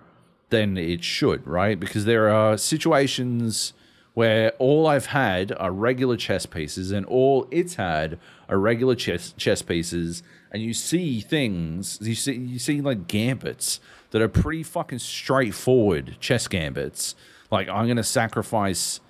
than 0.49 0.76
it 0.76 1.05
should, 1.05 1.47
right? 1.47 1.78
Because 1.78 2.05
there 2.05 2.28
are 2.28 2.57
situations 2.59 3.72
where 4.14 4.51
all 4.59 4.86
I've 4.86 5.07
had 5.07 5.53
are 5.53 5.70
regular 5.70 6.16
chess 6.16 6.45
pieces, 6.47 6.90
and 6.90 7.07
all 7.07 7.47
it's 7.51 7.76
had 7.76 8.18
are 8.49 8.59
regular 8.59 8.95
chess 8.95 9.34
chess 9.36 9.62
pieces, 9.62 10.22
and 10.51 10.62
you 10.62 10.74
see 10.74 11.20
things, 11.20 11.99
you 12.01 12.14
see 12.14 12.34
you 12.34 12.59
see 12.59 12.80
like 12.80 13.07
gambits 13.09 13.80
that 14.11 14.20
are 14.20 14.28
pretty 14.28 14.62
fucking 14.62 14.99
straightforward 14.99 16.16
chess 16.20 16.49
gambits. 16.49 17.14
Like 17.51 17.68
I'm 17.68 17.86
gonna 17.86 18.03
sacrifice 18.03 19.01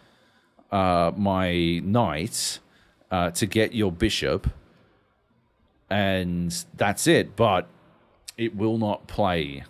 uh, 0.71 1.13
my 1.17 1.81
knight 1.85 2.59
uh, 3.11 3.31
to 3.33 3.47
get 3.47 3.75
your 3.75 3.93
bishop, 3.93 4.49
and 5.93 6.65
that's 6.77 7.07
it. 7.07 7.37
But 7.37 7.69
it 8.39 8.57
will 8.57 8.79
not 8.79 9.07
play 9.07 9.65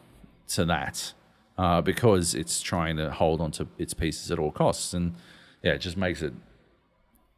to 0.48 0.64
that 0.66 1.12
uh, 1.58 1.80
because 1.80 2.34
it's 2.34 2.60
trying 2.62 2.96
to 2.96 3.10
hold 3.10 3.40
on 3.40 3.50
to 3.52 3.66
its 3.78 3.92
pieces 3.94 4.30
at 4.30 4.38
all 4.38 4.52
costs, 4.52 4.94
and 4.94 5.14
yeah, 5.62 5.72
it 5.72 5.78
just 5.78 5.96
makes 5.96 6.22
it 6.22 6.32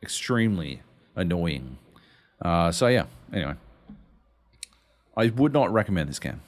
extremely 0.02 0.82
annoying. 1.16 1.78
Uh, 2.42 2.70
so 2.70 2.86
yeah, 2.88 3.06
anyway, 3.32 3.54
I 5.16 5.28
would 5.28 5.52
not 5.52 5.72
recommend 5.72 6.08
this 6.10 6.18
game. 6.18 6.40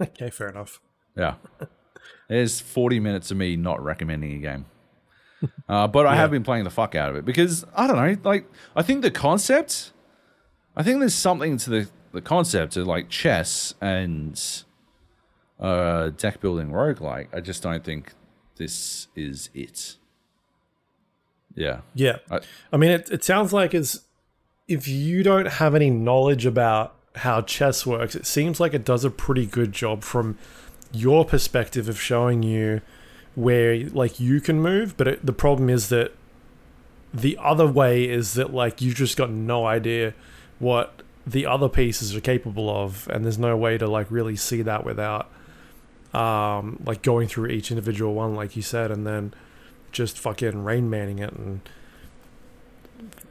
Okay, 0.00 0.30
fair 0.30 0.48
enough. 0.48 0.80
Yeah, 1.16 1.34
there's 2.28 2.60
40 2.60 2.98
minutes 3.00 3.30
of 3.30 3.36
me 3.36 3.56
not 3.56 3.82
recommending 3.82 4.32
a 4.32 4.38
game. 4.38 4.64
Uh, 5.68 5.86
but 5.86 6.06
I 6.06 6.14
Yeah. 6.14 6.20
have 6.22 6.30
been 6.30 6.42
playing 6.42 6.64
the 6.64 6.70
fuck 6.70 6.94
out 6.94 7.10
of 7.10 7.16
it 7.16 7.24
because 7.26 7.66
I 7.76 7.86
don't 7.86 7.96
know, 7.96 8.16
like 8.28 8.46
I 8.74 8.82
think 8.82 9.02
the 9.02 9.10
concept, 9.10 9.92
I 10.76 10.82
think 10.82 11.00
there's 11.00 11.14
something 11.14 11.56
to 11.58 11.70
the 11.70 11.88
the 12.12 12.20
concept 12.20 12.76
of 12.76 12.86
like 12.86 13.08
chess 13.08 13.74
and 13.80 14.40
uh, 15.58 16.10
deck 16.10 16.40
building 16.40 16.70
roguelike. 16.70 17.26
I 17.32 17.40
just 17.40 17.62
don't 17.62 17.82
think 17.82 18.12
this 18.56 19.08
is 19.16 19.50
it. 19.54 19.96
Yeah, 21.56 21.80
Yeah. 21.94 22.16
I- 22.30 22.40
I 22.72 22.76
mean, 22.76 22.90
it, 22.90 23.10
it 23.10 23.24
sounds 23.24 23.52
like 23.52 23.74
it's 23.74 24.00
if 24.68 24.88
you 24.88 25.22
don't 25.22 25.46
have 25.46 25.74
any 25.74 25.90
knowledge 25.90 26.46
about 26.46 26.94
how 27.16 27.40
chess 27.42 27.84
works, 27.86 28.14
it 28.14 28.26
seems 28.26 28.58
like 28.60 28.74
it 28.74 28.84
does 28.84 29.04
a 29.04 29.10
pretty 29.10 29.46
good 29.46 29.72
job 29.72 30.02
from 30.02 30.36
your 30.92 31.24
perspective 31.24 31.88
of 31.88 32.00
showing 32.00 32.42
you 32.42 32.80
where 33.34 33.88
like 33.90 34.18
you 34.20 34.40
can 34.40 34.60
move. 34.60 34.96
But 34.96 35.08
it, 35.08 35.26
the 35.26 35.32
problem 35.32 35.68
is 35.68 35.88
that 35.90 36.12
the 37.12 37.36
other 37.40 37.66
way 37.66 38.08
is 38.08 38.34
that 38.34 38.52
like 38.54 38.80
you've 38.80 38.94
just 38.96 39.16
got 39.16 39.30
no 39.30 39.66
idea 39.66 40.14
what 40.58 41.02
the 41.26 41.46
other 41.46 41.68
pieces 41.68 42.14
are 42.14 42.20
capable 42.20 42.68
of, 42.68 43.08
and 43.08 43.24
there's 43.24 43.38
no 43.38 43.56
way 43.56 43.78
to 43.78 43.86
like 43.86 44.10
really 44.10 44.36
see 44.36 44.62
that 44.62 44.84
without 44.84 45.30
um 46.12 46.80
like 46.86 47.02
going 47.02 47.26
through 47.26 47.48
each 47.48 47.70
individual 47.70 48.14
one, 48.14 48.34
like 48.34 48.56
you 48.56 48.62
said, 48.62 48.90
and 48.90 49.06
then 49.06 49.34
just 49.92 50.18
fucking 50.18 50.64
rain 50.64 50.90
manning 50.90 51.18
it 51.18 51.32
and 51.32 51.60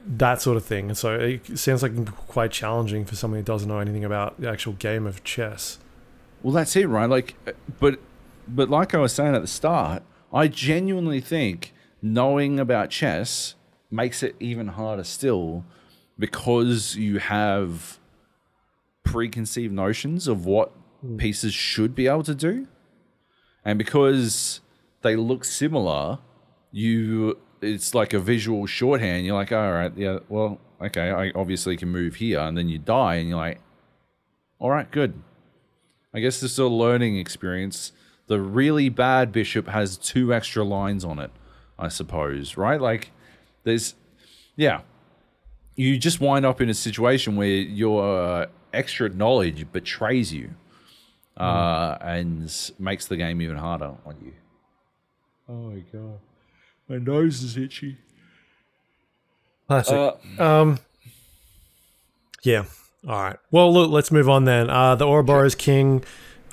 that 0.06 0.40
sort 0.40 0.56
of 0.56 0.64
thing. 0.64 0.88
And 0.88 0.98
so 0.98 1.14
it 1.14 1.58
sounds 1.58 1.82
like 1.82 2.14
quite 2.26 2.50
challenging 2.50 3.04
for 3.04 3.16
someone 3.16 3.40
who 3.40 3.44
doesn't 3.44 3.68
know 3.68 3.78
anything 3.78 4.04
about 4.04 4.40
the 4.40 4.48
actual 4.48 4.74
game 4.74 5.06
of 5.06 5.24
chess. 5.24 5.78
Well, 6.42 6.52
that's 6.52 6.76
it, 6.76 6.86
right? 6.86 7.08
Like, 7.08 7.34
uh, 7.46 7.52
but 7.80 7.98
but 8.46 8.68
like 8.68 8.94
I 8.94 8.98
was 8.98 9.12
saying 9.12 9.34
at 9.34 9.40
the 9.40 9.48
start, 9.48 10.02
I 10.32 10.48
genuinely 10.48 11.20
think 11.20 11.72
knowing 12.02 12.60
about 12.60 12.90
chess 12.90 13.54
makes 13.90 14.22
it 14.22 14.36
even 14.40 14.68
harder 14.68 15.04
still 15.04 15.64
because 16.18 16.96
you 16.96 17.18
have 17.18 17.98
preconceived 19.02 19.72
notions 19.72 20.26
of 20.28 20.46
what 20.46 20.72
hmm. 21.00 21.16
pieces 21.16 21.54
should 21.54 21.94
be 21.94 22.06
able 22.06 22.22
to 22.24 22.34
do, 22.34 22.66
and 23.64 23.78
because 23.78 24.60
they 25.02 25.16
look 25.16 25.44
similar, 25.44 26.18
you 26.70 27.38
it's 27.62 27.94
like 27.94 28.12
a 28.12 28.18
visual 28.18 28.66
shorthand. 28.66 29.24
You're 29.24 29.36
like, 29.36 29.52
all 29.52 29.72
right, 29.72 29.92
yeah, 29.96 30.18
well, 30.28 30.60
okay, 30.80 31.10
I 31.10 31.32
obviously 31.34 31.76
can 31.76 31.88
move 31.88 32.16
here, 32.16 32.40
and 32.40 32.56
then 32.56 32.68
you 32.68 32.78
die, 32.78 33.16
and 33.16 33.28
you're 33.28 33.38
like, 33.38 33.60
all 34.58 34.70
right, 34.70 34.90
good. 34.90 35.22
I 36.12 36.20
guess 36.20 36.40
this 36.40 36.52
is 36.52 36.58
a 36.58 36.66
learning 36.66 37.18
experience. 37.18 37.92
The 38.26 38.40
really 38.40 38.88
bad 38.88 39.32
bishop 39.32 39.68
has 39.68 39.96
two 39.96 40.32
extra 40.32 40.64
lines 40.64 41.04
on 41.04 41.18
it, 41.18 41.30
I 41.78 41.88
suppose, 41.88 42.56
right? 42.56 42.80
Like, 42.80 43.10
there's, 43.64 43.94
yeah. 44.56 44.82
You 45.76 45.98
just 45.98 46.20
wind 46.20 46.46
up 46.46 46.60
in 46.60 46.68
a 46.68 46.74
situation 46.74 47.36
where 47.36 47.48
your 47.48 48.04
uh, 48.04 48.46
extra 48.72 49.08
knowledge 49.08 49.66
betrays 49.72 50.32
you 50.32 50.50
uh, 51.36 51.98
and 52.00 52.52
makes 52.78 53.06
the 53.06 53.16
game 53.16 53.42
even 53.42 53.56
harder 53.56 53.92
on 54.06 54.16
you. 54.24 54.32
Oh 55.48 55.70
my 55.70 55.80
god. 55.92 56.18
My 56.88 56.98
nose 56.98 57.42
is 57.42 57.56
itchy. 57.56 57.96
Classic. 59.68 60.16
Uh, 60.38 60.42
um, 60.42 60.78
yeah. 62.42 62.64
All 63.08 63.22
right. 63.22 63.36
Well, 63.50 63.72
look, 63.72 63.90
let's 63.90 64.10
move 64.10 64.28
on 64.28 64.44
then. 64.44 64.70
Uh, 64.70 64.94
the 64.94 65.06
Ouroboros 65.06 65.54
King. 65.54 66.04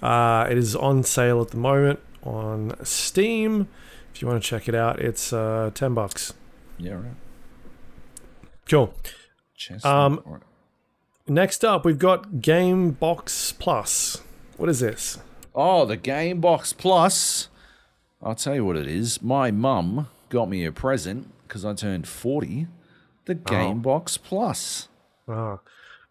Uh, 0.02 0.48
it 0.50 0.58
is 0.58 0.76
on 0.76 1.04
sale 1.04 1.42
at 1.42 1.50
the 1.52 1.58
moment 1.58 2.00
on 2.24 2.74
Steam. 2.84 3.68
If 4.14 4.22
you 4.22 4.28
want 4.28 4.42
to 4.42 4.50
check 4.50 4.68
it 4.68 4.76
out, 4.76 5.00
it's 5.00 5.32
uh, 5.32 5.72
ten 5.74 5.94
bucks. 5.94 6.34
yeah, 6.78 6.94
right. 6.94 7.16
Cool. 8.70 8.94
Chess. 9.56 9.84
Um, 9.86 10.22
or- 10.26 10.42
Next 11.28 11.64
up, 11.64 11.86
we've 11.86 12.00
got 12.00 12.42
Game 12.42 12.92
Box 12.92 13.54
Plus. 13.54 14.22
What 14.58 14.70
is 14.70 14.80
this? 14.80 15.20
Oh, 15.56 15.86
the 15.86 15.96
Game 15.98 16.42
Box 16.42 16.74
Plus. 16.74 17.48
I'll 18.22 18.36
tell 18.36 18.56
you 18.56 18.66
what 18.66 18.76
it 18.76 18.88
is. 18.88 19.22
My 19.22 19.50
mum 19.52 20.08
got 20.30 20.50
me 20.50 20.66
a 20.66 20.72
present 20.72 21.32
because 21.48 21.64
I 21.64 21.74
turned 21.74 22.08
40. 22.08 22.68
The 23.26 23.36
Game 23.36 23.82
Box 23.82 24.18
Plus. 24.18 24.88
Oh, 25.28 25.60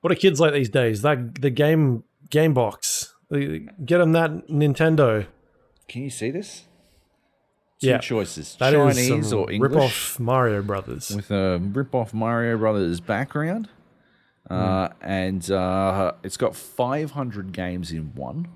what 0.00 0.12
are 0.12 0.16
kids 0.16 0.40
like 0.40 0.52
these 0.54 0.70
days? 0.70 1.02
That 1.02 1.40
the 1.42 1.50
game 1.50 2.04
Game 2.30 2.54
Box. 2.54 3.14
Get 3.30 3.98
them 3.98 4.12
that 4.12 4.48
Nintendo. 4.48 5.26
Can 5.88 6.02
you 6.02 6.10
see 6.10 6.30
this? 6.30 6.64
Two 7.80 7.88
Yeah. 7.88 7.98
choices 7.98 8.56
That 8.56 8.72
Chinese 8.72 9.32
or 9.32 9.50
English. 9.50 9.72
rip 9.72 9.80
off 9.82 10.20
Mario 10.20 10.62
Brothers. 10.62 11.10
With 11.14 11.30
a 11.30 11.58
rip 11.58 11.94
off 11.94 12.12
Mario 12.12 12.58
Brothers 12.58 13.00
background. 13.00 13.68
Uh, 14.48 14.88
and 15.00 15.48
uh, 15.50 16.12
it's 16.22 16.36
got 16.36 16.56
500 16.56 17.52
games 17.52 17.92
in 17.92 18.14
one. 18.14 18.48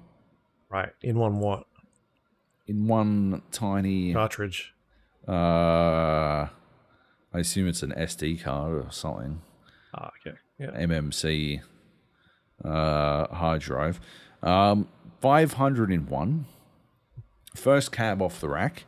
Right 0.69 0.93
in 1.03 1.19
one 1.19 1.39
what 1.39 1.67
In 2.67 2.87
one 2.89 3.43
tiny. 3.53 4.13
cartridge? 4.13 4.75
Uh, 5.27 6.49
I 7.33 7.39
assume 7.39 7.69
it's 7.69 7.83
an 7.83 7.93
SD 7.93 8.43
card 8.43 8.85
or 8.87 8.91
something. 8.91 9.41
Ah, 9.95 10.11
okay. 10.27 10.37
Yeah. 10.59 10.71
MMC 10.73 11.63
uh, 12.65 13.27
hard 13.29 13.61
drive. 13.63 14.01
Um, 14.43 14.89
500 15.21 15.91
in 15.93 16.07
one. 16.09 16.47
First 17.55 17.93
cab 17.93 18.21
off 18.21 18.41
the 18.41 18.49
rack. 18.49 18.85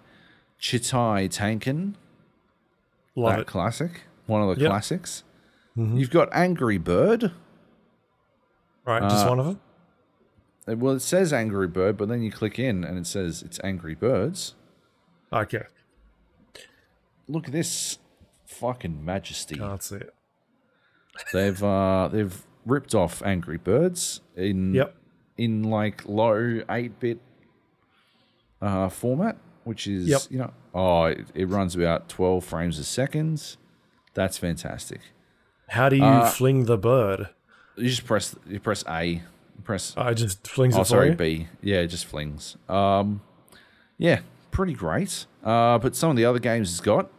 Chitai 0.60 1.28
Tankin, 1.30 1.96
Love 3.14 3.32
that 3.34 3.40
it. 3.40 3.46
classic. 3.46 4.02
One 4.26 4.42
of 4.42 4.54
the 4.56 4.62
Yep. 4.62 4.70
classics. 4.70 5.22
You've 5.76 6.10
got 6.10 6.28
Angry 6.32 6.78
Bird. 6.78 7.32
Right, 8.86 9.02
just 9.02 9.26
uh, 9.26 9.28
one 9.28 9.38
of 9.40 9.46
them. 9.46 10.80
Well, 10.80 10.94
it 10.94 11.00
says 11.00 11.32
Angry 11.32 11.68
Bird, 11.68 11.96
but 11.98 12.08
then 12.08 12.22
you 12.22 12.30
click 12.32 12.58
in 12.58 12.82
and 12.82 12.98
it 12.98 13.06
says 13.06 13.42
it's 13.42 13.60
Angry 13.62 13.94
Birds. 13.94 14.54
Okay, 15.32 15.64
Look 17.28 17.46
at 17.46 17.52
this 17.52 17.98
fucking 18.46 19.04
majesty. 19.04 19.56
can't 19.56 19.82
see 19.82 19.96
it. 19.96 20.14
They've 21.32 21.62
uh, 21.62 22.08
they've 22.12 22.42
ripped 22.64 22.94
off 22.94 23.22
Angry 23.22 23.56
Birds 23.58 24.20
in 24.36 24.74
Yep. 24.74 24.94
in 25.36 25.62
like 25.64 26.08
low 26.08 26.62
eight 26.70 26.98
bit 27.00 27.20
uh, 28.62 28.88
format, 28.88 29.36
which 29.66 29.86
is 29.86 30.06
Yep. 30.08 30.20
you 30.30 30.38
know 30.38 30.52
oh 30.74 31.04
it, 31.06 31.26
it 31.34 31.48
runs 31.48 31.74
about 31.76 32.08
twelve 32.08 32.44
frames 32.44 32.78
a 32.78 32.84
second. 32.84 33.56
That's 34.14 34.38
fantastic. 34.38 35.00
How 35.68 35.88
do 35.88 35.96
you 35.96 36.04
Uh, 36.04 36.30
fling 36.30 36.64
the 36.64 36.78
bird? 36.78 37.28
You 37.76 37.88
just 37.88 38.06
press 38.06 38.34
you 38.46 38.60
press 38.60 38.82
A, 38.88 39.04
you 39.04 39.20
press 39.64 39.94
it 39.98 40.14
just 40.14 40.46
flings 40.48 40.74
oh 40.76 40.80
it 40.80 40.84
for 40.84 40.88
sorry 40.88 41.10
you. 41.10 41.14
B, 41.16 41.48
yeah, 41.60 41.78
it 41.80 41.88
just 41.88 42.06
flings. 42.06 42.56
Um, 42.68 43.20
yeah, 43.98 44.20
pretty 44.50 44.72
great. 44.74 45.26
Uh, 45.44 45.78
but 45.78 45.94
some 45.94 46.10
of 46.10 46.16
the 46.16 46.24
other 46.24 46.38
games 46.38 46.70
it's 46.70 46.80
got, 46.80 47.10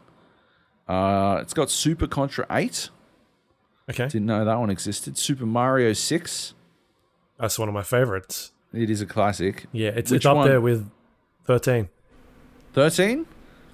uh, 0.88 1.40
it's 1.42 1.54
got 1.54 1.70
Super 1.70 2.08
Contra 2.08 2.46
Eight. 2.50 2.90
Okay, 3.90 4.08
Didn't 4.08 4.26
know 4.26 4.44
that 4.44 4.60
one 4.60 4.70
existed. 4.70 5.18
Super 5.18 5.46
Mario 5.46 5.94
Six. 5.94 6.54
that's 7.40 7.58
one 7.60 7.68
of 7.70 7.74
my 7.74 7.84
favorites. 7.84 8.52
It 8.74 8.90
is 8.90 9.00
a 9.02 9.06
classic. 9.06 9.66
Yeah, 9.72 9.90
it's 9.90 10.12
Which 10.12 10.18
it's 10.20 10.26
up 10.26 10.38
one? 10.38 10.48
there 10.48 10.60
with 10.60 10.90
thirteen. 11.46 11.90
13? 12.78 13.26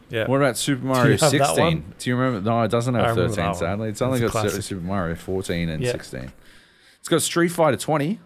Yeah, 0.10 0.28
What 0.28 0.38
about 0.38 0.56
Super 0.56 0.86
Mario 0.86 1.18
have 1.18 1.30
16? 1.30 1.94
Do 2.00 2.10
you 2.10 2.16
remember? 2.16 2.50
No, 2.50 2.62
it 2.62 2.72
doesn't 2.72 2.96
have 2.96 3.16
13, 3.16 3.54
sadly. 3.54 3.90
It's 3.90 4.02
only 4.02 4.22
It's 4.24 4.32
got 4.32 4.50
Super 4.50 4.80
Mario 4.82 5.16
14 5.16 5.68
and 5.68 5.84
Yeah. 5.84 5.92
16. 5.92 6.32
It's 7.02 7.10
got 7.10 7.22
Street 7.22 7.50
Fighter 7.50 7.76
20. 7.76 8.22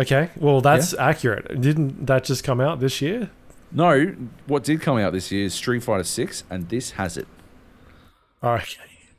Okay, 0.00 0.30
well 0.36 0.60
that's 0.60 0.92
accurate. 0.94 1.60
Didn't 1.60 2.06
that 2.06 2.24
just 2.24 2.42
come 2.42 2.60
out 2.60 2.80
this 2.80 3.00
year? 3.00 3.30
No, 3.70 4.16
what 4.48 4.64
did 4.64 4.80
come 4.80 4.98
out 4.98 5.12
this 5.12 5.30
year 5.30 5.44
is 5.44 5.54
Street 5.54 5.84
Fighter 5.84 6.02
Six, 6.02 6.42
and 6.50 6.68
this 6.68 6.92
has 6.92 7.16
it. 7.16 7.28
Oh, 8.42 8.48
All 8.48 8.54
right. 8.56 8.76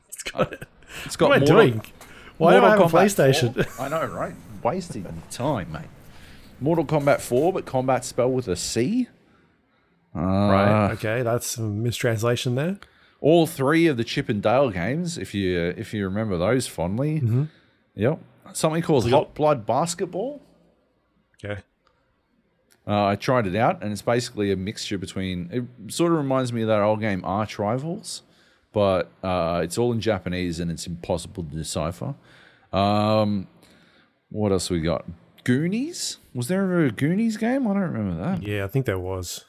It's 0.09 0.23
got 0.23 0.41
uh, 0.41 0.55
it. 0.55 0.67
It's 1.05 1.15
got 1.15 1.29
What 1.29 1.37
am 1.37 1.43
I 1.43 1.45
Mortal- 1.45 1.67
doing? 1.69 1.81
Why 2.37 2.59
do 2.59 2.65
I 2.65 2.69
have 2.71 2.79
a 2.81 2.83
PlayStation? 2.97 3.65
4. 3.65 3.85
I 3.85 3.87
know, 3.89 4.05
right? 4.07 4.33
Wasting 4.61 5.23
time, 5.31 5.71
mate. 5.71 5.83
Mortal 6.59 6.83
Kombat 6.85 7.21
4, 7.21 7.53
but 7.53 7.65
combat 7.65 8.03
spelled 8.03 8.33
with 8.33 8.49
a 8.49 8.57
C. 8.57 9.07
Uh, 10.15 10.19
right. 10.19 10.91
Okay, 10.93 11.21
that's 11.23 11.57
a 11.57 11.61
mistranslation 11.61 12.55
there. 12.55 12.77
All 13.19 13.47
three 13.47 13.87
of 13.87 13.97
the 13.97 14.03
Chip 14.03 14.29
and 14.29 14.41
Dale 14.41 14.69
games, 14.69 15.17
if 15.17 15.33
you 15.33 15.73
if 15.77 15.93
you 15.93 16.03
remember 16.05 16.37
those 16.37 16.67
fondly. 16.67 17.21
Mm-hmm. 17.21 17.43
Yep. 17.95 18.19
Something 18.53 18.81
called 18.81 19.09
Hot 19.09 19.33
Blood 19.33 19.65
Basketball. 19.65 20.41
Okay. 21.43 21.61
Uh, 22.85 23.05
I 23.05 23.15
tried 23.15 23.47
it 23.47 23.55
out, 23.55 23.81
and 23.81 23.91
it's 23.91 24.01
basically 24.01 24.51
a 24.51 24.57
mixture 24.57 24.97
between. 24.97 25.49
It 25.51 25.93
sort 25.93 26.11
of 26.11 26.17
reminds 26.17 26.51
me 26.51 26.63
of 26.63 26.67
that 26.67 26.81
old 26.81 26.99
game 26.99 27.23
Arch 27.23 27.57
Rivals, 27.57 28.23
but 28.73 29.09
uh, 29.23 29.61
it's 29.63 29.77
all 29.77 29.93
in 29.93 30.01
Japanese 30.01 30.59
and 30.59 30.69
it's 30.69 30.85
impossible 30.85 31.43
to 31.43 31.55
decipher. 31.55 32.15
Um, 32.73 33.47
what 34.29 34.51
else 34.51 34.69
we 34.69 34.81
got? 34.81 35.05
Goonies? 35.43 36.17
Was 36.33 36.47
there 36.47 36.63
ever 36.63 36.85
a 36.85 36.91
Goonies 36.91 37.37
game? 37.37 37.67
I 37.67 37.73
don't 37.73 37.83
remember 37.83 38.21
that. 38.21 38.43
Yeah, 38.43 38.65
I 38.65 38.67
think 38.67 38.85
there 38.85 38.99
was. 38.99 39.45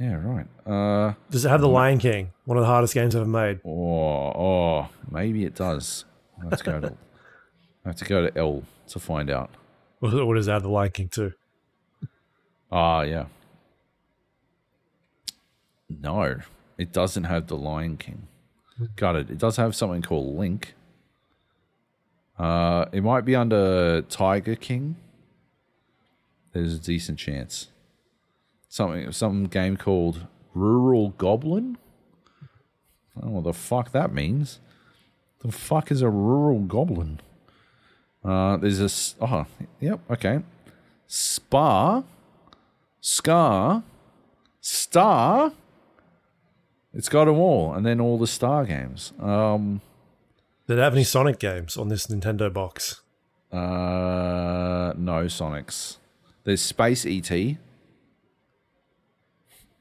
Yeah, 0.00 0.14
right. 0.14 0.46
Uh, 0.66 1.12
Does 1.30 1.44
it 1.44 1.50
have 1.50 1.60
the 1.60 1.68
Lion 1.68 1.98
King? 1.98 2.32
One 2.46 2.56
of 2.56 2.62
the 2.62 2.66
hardest 2.66 2.94
games 2.94 3.14
ever 3.14 3.26
made. 3.26 3.60
oh, 3.66 3.70
oh, 3.70 4.88
maybe 5.10 5.44
it 5.44 5.54
does. 5.54 6.06
I 6.40 6.44
have 6.44 6.58
to 6.58 6.64
go 6.64 6.80
to. 6.80 6.86
I 7.84 7.88
have 7.90 7.96
to 7.96 8.04
go 8.06 8.26
to 8.26 8.38
L 8.38 8.62
to 8.88 8.98
find 8.98 9.28
out. 9.28 9.50
What 9.98 10.34
does 10.34 10.48
it 10.48 10.50
have 10.52 10.62
the 10.62 10.70
Lion 10.70 10.90
King 10.90 11.08
too? 11.08 11.32
Ah, 12.72 13.02
yeah. 13.02 13.26
No, 15.90 16.36
it 16.78 16.92
doesn't 16.92 17.24
have 17.24 17.48
the 17.48 17.56
Lion 17.56 17.98
King. 17.98 18.26
Got 18.96 19.16
it. 19.16 19.30
It 19.30 19.36
does 19.36 19.56
have 19.56 19.76
something 19.76 20.00
called 20.00 20.34
Link. 20.38 20.74
Uh, 22.38 22.86
it 22.92 23.02
might 23.02 23.26
be 23.26 23.36
under 23.36 24.00
Tiger 24.02 24.56
King. 24.56 24.96
There's 26.52 26.74
a 26.74 26.78
decent 26.78 27.18
chance. 27.18 27.68
Something, 28.70 29.10
some 29.10 29.46
game 29.46 29.76
called 29.76 30.28
Rural 30.54 31.10
Goblin. 31.18 31.76
I 33.16 33.20
don't 33.20 33.30
know 33.30 33.36
what 33.40 33.44
the 33.44 33.52
fuck 33.52 33.90
that 33.90 34.14
means. 34.14 34.60
The 35.40 35.50
fuck 35.50 35.90
is 35.90 36.02
a 36.02 36.08
rural 36.08 36.60
goblin? 36.60 37.20
Uh, 38.24 38.58
there's 38.58 38.80
a 38.80 39.24
oh, 39.24 39.46
yep, 39.80 40.00
okay. 40.08 40.40
Spa, 41.06 42.04
Scar, 43.00 43.82
Star. 44.60 45.52
It's 46.94 47.08
got 47.08 47.24
them 47.24 47.38
all, 47.38 47.74
and 47.74 47.84
then 47.84 48.00
all 48.00 48.18
the 48.18 48.26
Star 48.26 48.64
games. 48.64 49.12
Um, 49.18 49.80
Did 50.68 50.78
it 50.78 50.82
have 50.82 50.94
any 50.94 51.04
Sonic 51.04 51.38
games 51.38 51.76
on 51.76 51.88
this 51.88 52.06
Nintendo 52.06 52.52
box? 52.52 53.00
uh, 53.52 54.92
no 54.96 55.24
Sonics. 55.24 55.96
There's 56.44 56.60
Space 56.60 57.04
ET. 57.04 57.56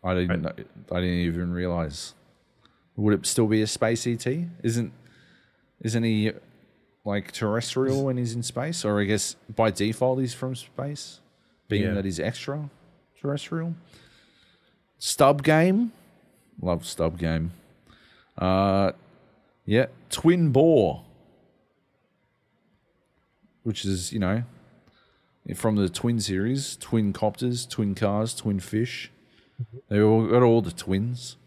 I 0.04 0.14
didn't. 0.14 0.42
know- 0.44 0.54
I 0.92 1.02
didn't 1.02 1.20
even 1.20 1.52
realize. 1.52 2.14
Would 2.96 3.14
it 3.14 3.26
still 3.26 3.48
be 3.48 3.62
a 3.62 3.68
Space 3.68 4.06
ET? 4.08 4.26
Isn't 4.64 4.92
isn't 5.82 6.04
he 6.04 6.32
like 7.06 7.32
terrestrial 7.32 8.04
when 8.06 8.18
he's 8.18 8.34
in 8.36 8.44
space? 8.44 8.84
Or 8.84 9.00
I 9.00 9.06
guess 9.06 9.36
by 9.56 9.72
default 9.72 10.20
he's 10.20 10.34
from 10.34 10.56
space, 10.56 11.20
being 11.70 11.84
Yeah. 11.84 11.94
that 11.94 12.06
he's 12.06 12.20
extra 12.20 12.70
terrestrial. 13.22 13.76
Stub 14.98 15.44
game, 15.44 15.92
love 16.62 16.86
stub 16.86 17.18
game. 17.18 17.52
Uh, 18.38 18.92
yeah, 19.66 19.86
twin 20.10 20.52
bore, 20.52 21.04
which 23.64 23.86
is 23.86 24.12
you 24.12 24.20
know 24.20 24.44
from 25.56 25.76
the 25.78 25.90
twin 25.90 26.20
series, 26.20 26.76
twin 26.78 27.12
copters, 27.14 27.66
twin 27.66 27.96
cars, 27.96 28.34
twin 28.36 28.60
fish. 28.60 29.12
They 29.90 30.02
all 30.02 30.28
got 30.28 30.44
all 30.44 30.62
the 30.62 30.72
twins. 30.72 31.38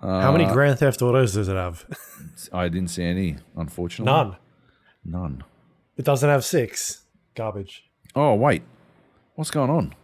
How 0.00 0.30
many 0.30 0.44
uh, 0.44 0.52
Grand 0.52 0.78
Theft 0.78 1.00
Autos 1.00 1.32
does 1.34 1.48
it 1.48 1.56
have? 1.56 1.84
I 2.52 2.68
didn't 2.68 2.90
see 2.90 3.04
any, 3.04 3.36
unfortunately. 3.56 4.12
None. 4.12 4.36
None. 5.04 5.44
It 5.96 6.04
doesn't 6.04 6.28
have 6.28 6.44
six. 6.44 7.02
Garbage. 7.34 7.84
Oh 8.14 8.34
wait, 8.34 8.62
what's 9.34 9.50
going 9.50 9.70
on? 9.70 9.94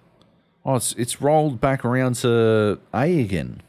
Oh, 0.65 0.77
it's 0.77 0.93
it's 0.95 1.21
rolled 1.21 1.61
back 1.61 1.85
around 1.85 2.15
to 2.17 2.79
A 2.95 3.21
again, 3.21 3.63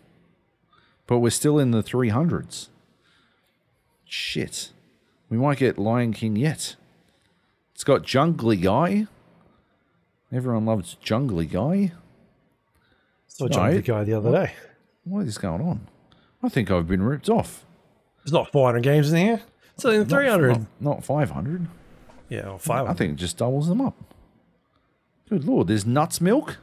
but 1.07 1.19
we're 1.19 1.29
still 1.29 1.59
in 1.59 1.71
the 1.71 1.81
three 1.83 2.09
hundreds. 2.09 2.69
Shit, 4.05 4.71
we 5.29 5.37
might 5.37 5.57
get 5.57 5.77
Lion 5.77 6.13
King 6.13 6.35
yet. 6.35 6.75
It's 7.73 7.83
got 7.83 8.03
Jungly 8.03 8.61
Guy. 8.61 9.07
Everyone 10.31 10.65
loves 10.65 10.97
Jungly 11.03 11.49
Guy. 11.49 11.93
Saw 13.33 13.47
John 13.47 13.63
Right. 13.63 13.75
the 13.75 13.81
guy 13.81 14.03
the 14.03 14.13
other 14.13 14.31
day. 14.31 14.53
What 15.05 15.25
is 15.25 15.37
going 15.39 15.61
on? 15.61 15.87
I 16.43 16.49
think 16.49 16.69
I've 16.69 16.87
been 16.87 17.01
ripped 17.01 17.29
off. 17.29 17.65
There's 18.23 18.31
not 18.31 18.51
400 18.51 18.83
games 18.83 19.11
in 19.11 19.17
here. 19.17 19.41
It's 19.73 19.83
only 19.85 20.05
300. 20.05 20.49
Not, 20.51 20.67
not 20.79 21.03
500. 21.03 21.67
yeah, 22.29 22.47
or 22.49 22.59
500. 22.59 22.89
I 22.91 22.93
think 22.93 23.13
it 23.13 23.15
just 23.15 23.37
doubles 23.37 23.67
them 23.67 23.81
up. 23.81 23.95
Good 25.29 25.45
lord, 25.45 25.67
there's 25.67 25.85
nuts 25.85 26.21
milk. 26.21 26.57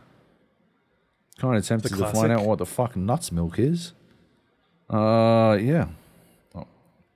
Kind 1.38 1.56
of 1.56 1.66
tempted 1.66 1.88
to 1.96 2.06
find 2.12 2.30
out 2.30 2.44
what 2.44 2.58
the 2.58 2.66
fuck 2.66 2.94
nuts 2.94 3.32
milk 3.32 3.58
is. 3.58 3.92
Uh, 4.88 5.58
yeah. 5.60 5.88
Oh, 6.54 6.66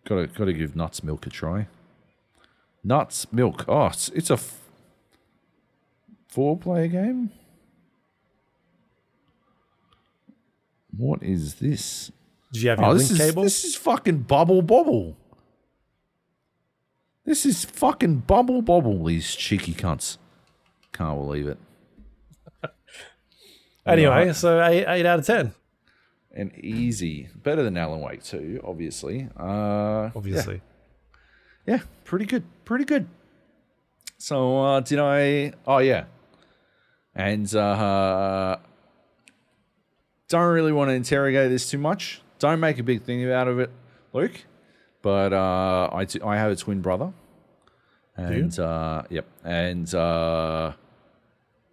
gotta 0.04 0.26
gotta 0.26 0.52
give 0.52 0.74
nuts 0.74 1.04
milk 1.04 1.26
a 1.26 1.30
try. 1.30 1.68
Nuts 2.82 3.26
milk. 3.32 3.64
Oh, 3.68 3.86
it's, 3.86 4.08
it's 4.10 4.30
a 4.30 4.34
f- 4.34 4.60
four-player 6.28 6.88
game. 6.88 7.30
What 10.96 11.22
is 11.22 11.54
this? 11.56 12.10
Did 12.52 12.62
you 12.62 12.70
have 12.70 12.78
your 12.78 12.88
Oh, 12.88 12.92
link 12.92 13.00
this 13.00 13.10
is 13.10 13.18
cable? 13.18 13.42
this 13.42 13.64
is 13.64 13.74
fucking 13.76 14.18
bubble 14.22 14.62
bobble. 14.62 15.16
This 17.24 17.46
is 17.46 17.64
fucking 17.64 18.18
bubble 18.20 18.62
bobble. 18.62 19.04
These 19.04 19.34
cheeky 19.34 19.72
cunts. 19.72 20.18
Can't 20.92 21.18
believe 21.18 21.46
it. 21.48 21.58
Anyway, 23.86 24.32
so 24.32 24.64
8, 24.64 24.86
8 24.88 25.04
out 25.06 25.18
of 25.18 25.26
10. 25.26 25.52
And 26.34 26.54
easy, 26.58 27.28
better 27.42 27.62
than 27.62 27.76
Alan 27.76 28.00
Wake 28.00 28.24
2, 28.24 28.62
obviously. 28.64 29.28
Uh, 29.38 30.10
Obviously. 30.16 30.62
Yeah, 31.66 31.80
pretty 32.04 32.24
good. 32.24 32.44
Pretty 32.64 32.86
good. 32.86 33.06
So, 34.16 34.58
uh, 34.64 34.80
did 34.80 34.98
I. 34.98 35.52
Oh, 35.66 35.78
yeah. 35.78 36.04
And 37.14 37.54
uh, 37.54 38.56
don't 40.28 40.52
really 40.52 40.72
want 40.72 40.88
to 40.90 40.94
interrogate 40.94 41.50
this 41.50 41.70
too 41.70 41.78
much. 41.78 42.20
Don't 42.38 42.60
make 42.60 42.78
a 42.78 42.82
big 42.82 43.02
thing 43.02 43.30
out 43.30 43.48
of 43.48 43.58
it, 43.60 43.70
Luke. 44.12 44.44
But 45.02 45.32
uh, 45.32 45.90
I, 45.92 46.04
t- 46.06 46.20
I 46.22 46.36
have 46.36 46.50
a 46.52 46.56
twin 46.56 46.80
brother. 46.80 47.12
And, 48.16 48.56
uh, 48.58 49.02
yep. 49.10 49.26
And, 49.44 49.92
uh, 49.94 50.72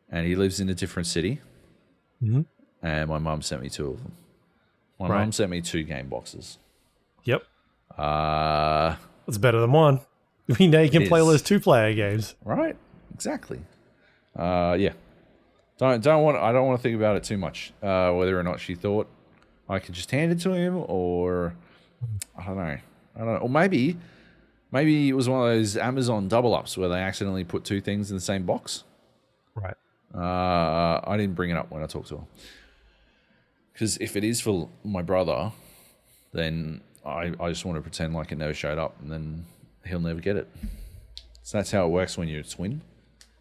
and 0.09 0.25
he 0.27 0.35
lives 0.35 0.59
in 0.59 0.69
a 0.69 0.73
different 0.73 1.07
city. 1.07 1.39
Mhm. 2.21 2.45
And 2.81 3.09
my 3.09 3.19
mum 3.19 3.41
sent 3.41 3.61
me 3.61 3.69
two 3.69 3.87
of 3.91 4.03
them. 4.03 4.11
My 4.99 5.07
Right. 5.07 5.19
mum 5.21 5.31
sent 5.31 5.49
me 5.51 5.61
two 5.61 5.83
game 5.83 6.07
boxes. 6.09 6.57
Yep. 7.23 7.43
Uh, 7.97 8.95
That's 9.25 9.37
better 9.37 9.59
than 9.59 9.71
one. 9.71 10.01
We 10.59 10.67
know 10.67 10.81
you 10.81 10.89
can 10.89 11.07
play 11.07 11.21
all 11.21 11.27
those 11.27 11.41
two 11.43 11.59
player 11.61 11.93
games. 11.93 12.35
Right. 12.43 12.75
Exactly. 13.13 13.61
Uh, 14.35 14.75
yeah. 14.77 14.91
Don't 15.81 16.03
don't 16.03 16.21
want. 16.21 16.37
I 16.37 16.51
don't 16.51 16.67
want 16.67 16.79
to 16.79 16.83
think 16.83 16.95
about 16.95 17.17
it 17.17 17.23
too 17.23 17.39
much. 17.39 17.73
Uh, 17.81 18.11
whether 18.11 18.39
or 18.39 18.43
not 18.43 18.59
she 18.59 18.75
thought 18.75 19.07
I 19.67 19.79
could 19.79 19.95
just 19.95 20.11
hand 20.11 20.31
it 20.31 20.39
to 20.41 20.53
him, 20.53 20.85
or 20.87 21.55
I 22.37 22.45
don't 22.45 22.57
know. 22.57 22.77
I 23.15 23.17
don't 23.17 23.25
know. 23.25 23.37
Or 23.37 23.49
maybe, 23.49 23.97
maybe 24.71 25.09
it 25.09 25.13
was 25.13 25.27
one 25.27 25.41
of 25.41 25.55
those 25.55 25.75
Amazon 25.77 26.27
double 26.27 26.53
ups 26.53 26.77
where 26.77 26.87
they 26.87 26.99
accidentally 26.99 27.43
put 27.43 27.63
two 27.65 27.81
things 27.81 28.11
in 28.11 28.17
the 28.17 28.21
same 28.21 28.45
box. 28.45 28.83
Right. 29.55 29.73
Uh, 30.13 31.01
I 31.03 31.17
didn't 31.17 31.33
bring 31.33 31.49
it 31.49 31.57
up 31.57 31.71
when 31.71 31.81
I 31.81 31.87
talked 31.87 32.09
to 32.09 32.17
her. 32.17 32.23
Because 33.73 33.97
if 33.97 34.15
it 34.15 34.23
is 34.23 34.39
for 34.39 34.69
my 34.83 35.01
brother, 35.01 35.51
then 36.31 36.81
I, 37.03 37.33
I 37.39 37.49
just 37.49 37.65
want 37.65 37.77
to 37.77 37.81
pretend 37.81 38.13
like 38.13 38.31
it 38.31 38.37
never 38.37 38.53
showed 38.53 38.77
up 38.77 39.01
and 39.01 39.11
then 39.11 39.45
he'll 39.85 39.99
never 39.99 40.19
get 40.19 40.35
it. 40.35 40.47
So 41.41 41.57
that's 41.57 41.71
how 41.71 41.87
it 41.87 41.89
works 41.89 42.19
when 42.19 42.27
you're 42.27 42.41
a 42.41 42.43
twin. 42.43 42.81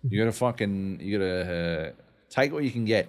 You 0.09 0.19
gotta 0.19 0.33
fucking, 0.33 1.01
you 1.01 1.19
gotta 1.19 1.91
uh, 1.91 2.03
take 2.31 2.53
what 2.53 2.65
you 2.65 2.71
can 2.71 2.87
get. 2.87 3.09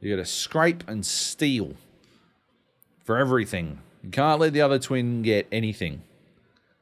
You 0.00 0.10
gotta 0.10 0.26
scrape 0.26 0.82
and 0.88 1.06
steal 1.06 1.74
for 3.04 3.16
everything. 3.16 3.78
You 4.02 4.10
can't 4.10 4.40
let 4.40 4.52
the 4.52 4.62
other 4.62 4.80
twin 4.80 5.22
get 5.22 5.46
anything 5.52 6.02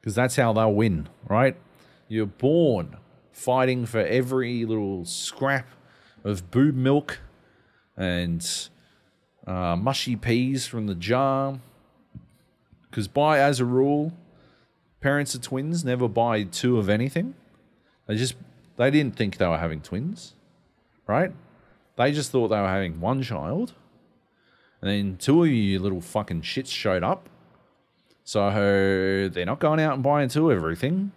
because 0.01 0.15
that's 0.15 0.37
how 0.37 0.55
they'll 0.55 0.73
win, 0.73 1.09
right? 1.29 1.57
You're 2.09 2.27
born 2.27 2.97
fighting 3.33 3.85
for 3.87 4.01
every 4.01 4.65
little 4.65 5.05
scrap 5.05 5.69
of 6.25 6.51
boob 6.51 6.75
milk 6.75 7.21
and 7.97 8.47
uh, 9.47 9.77
mushy 9.77 10.17
peas 10.17 10.67
from 10.67 10.87
the 10.87 10.95
jar. 10.95 11.61
Because 12.89 13.09
by 13.09 13.39
as 13.39 13.61
a 13.61 13.65
rule, 13.65 14.13
parents 15.01 15.35
of 15.35 15.43
twins 15.43 15.85
never 15.85 16.09
buy 16.09 16.45
two 16.45 16.79
of 16.79 16.89
anything. 16.89 17.35
They 18.07 18.17
just 18.17 18.35
they 18.77 18.91
didn't 18.91 19.17
think 19.17 19.37
they 19.37 19.47
were 19.47 19.59
having 19.59 19.81
twins, 19.81 20.35
right? 21.11 21.33
They 21.97 22.13
just 22.13 22.31
thought 22.31 22.49
they 22.49 22.61
were 22.61 22.69
having 22.69 23.01
one 23.01 23.23
child, 23.23 23.75
and 24.81 24.91
then 24.91 25.17
two 25.19 25.43
of 25.43 25.51
you 25.51 25.79
little 25.79 26.01
fucking 26.01 26.43
shits 26.43 26.71
showed 26.71 27.03
up. 27.03 27.29
So 28.25 28.49
they're 29.33 29.45
not 29.45 29.59
going 29.59 29.81
out 29.81 29.95
and 29.95 30.03
buying 30.03 30.29
two 30.29 30.51
of 30.51 30.57
everything. 30.57 31.13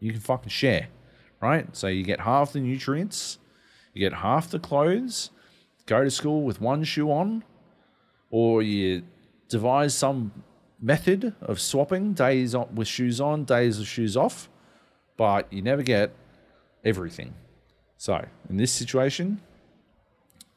You 0.00 0.12
can 0.12 0.20
fucking 0.20 0.48
share, 0.48 0.88
right? 1.40 1.68
So 1.76 1.88
you 1.88 2.02
get 2.02 2.20
half 2.20 2.52
the 2.52 2.60
nutrients, 2.60 3.38
you 3.92 4.00
get 4.00 4.18
half 4.18 4.50
the 4.50 4.58
clothes, 4.58 5.30
go 5.84 6.02
to 6.02 6.10
school 6.10 6.42
with 6.42 6.60
one 6.60 6.84
shoe 6.84 7.10
on, 7.10 7.44
or 8.30 8.62
you 8.62 9.02
devise 9.48 9.94
some 9.94 10.32
method 10.80 11.34
of 11.40 11.60
swapping 11.60 12.12
days 12.12 12.56
with 12.74 12.88
shoes 12.88 13.20
on, 13.20 13.44
days 13.44 13.78
with 13.78 13.88
shoes 13.88 14.16
off, 14.16 14.48
but 15.16 15.52
you 15.52 15.62
never 15.62 15.82
get 15.82 16.12
everything. 16.84 17.34
So 17.98 18.24
in 18.50 18.56
this 18.56 18.72
situation, 18.72 19.40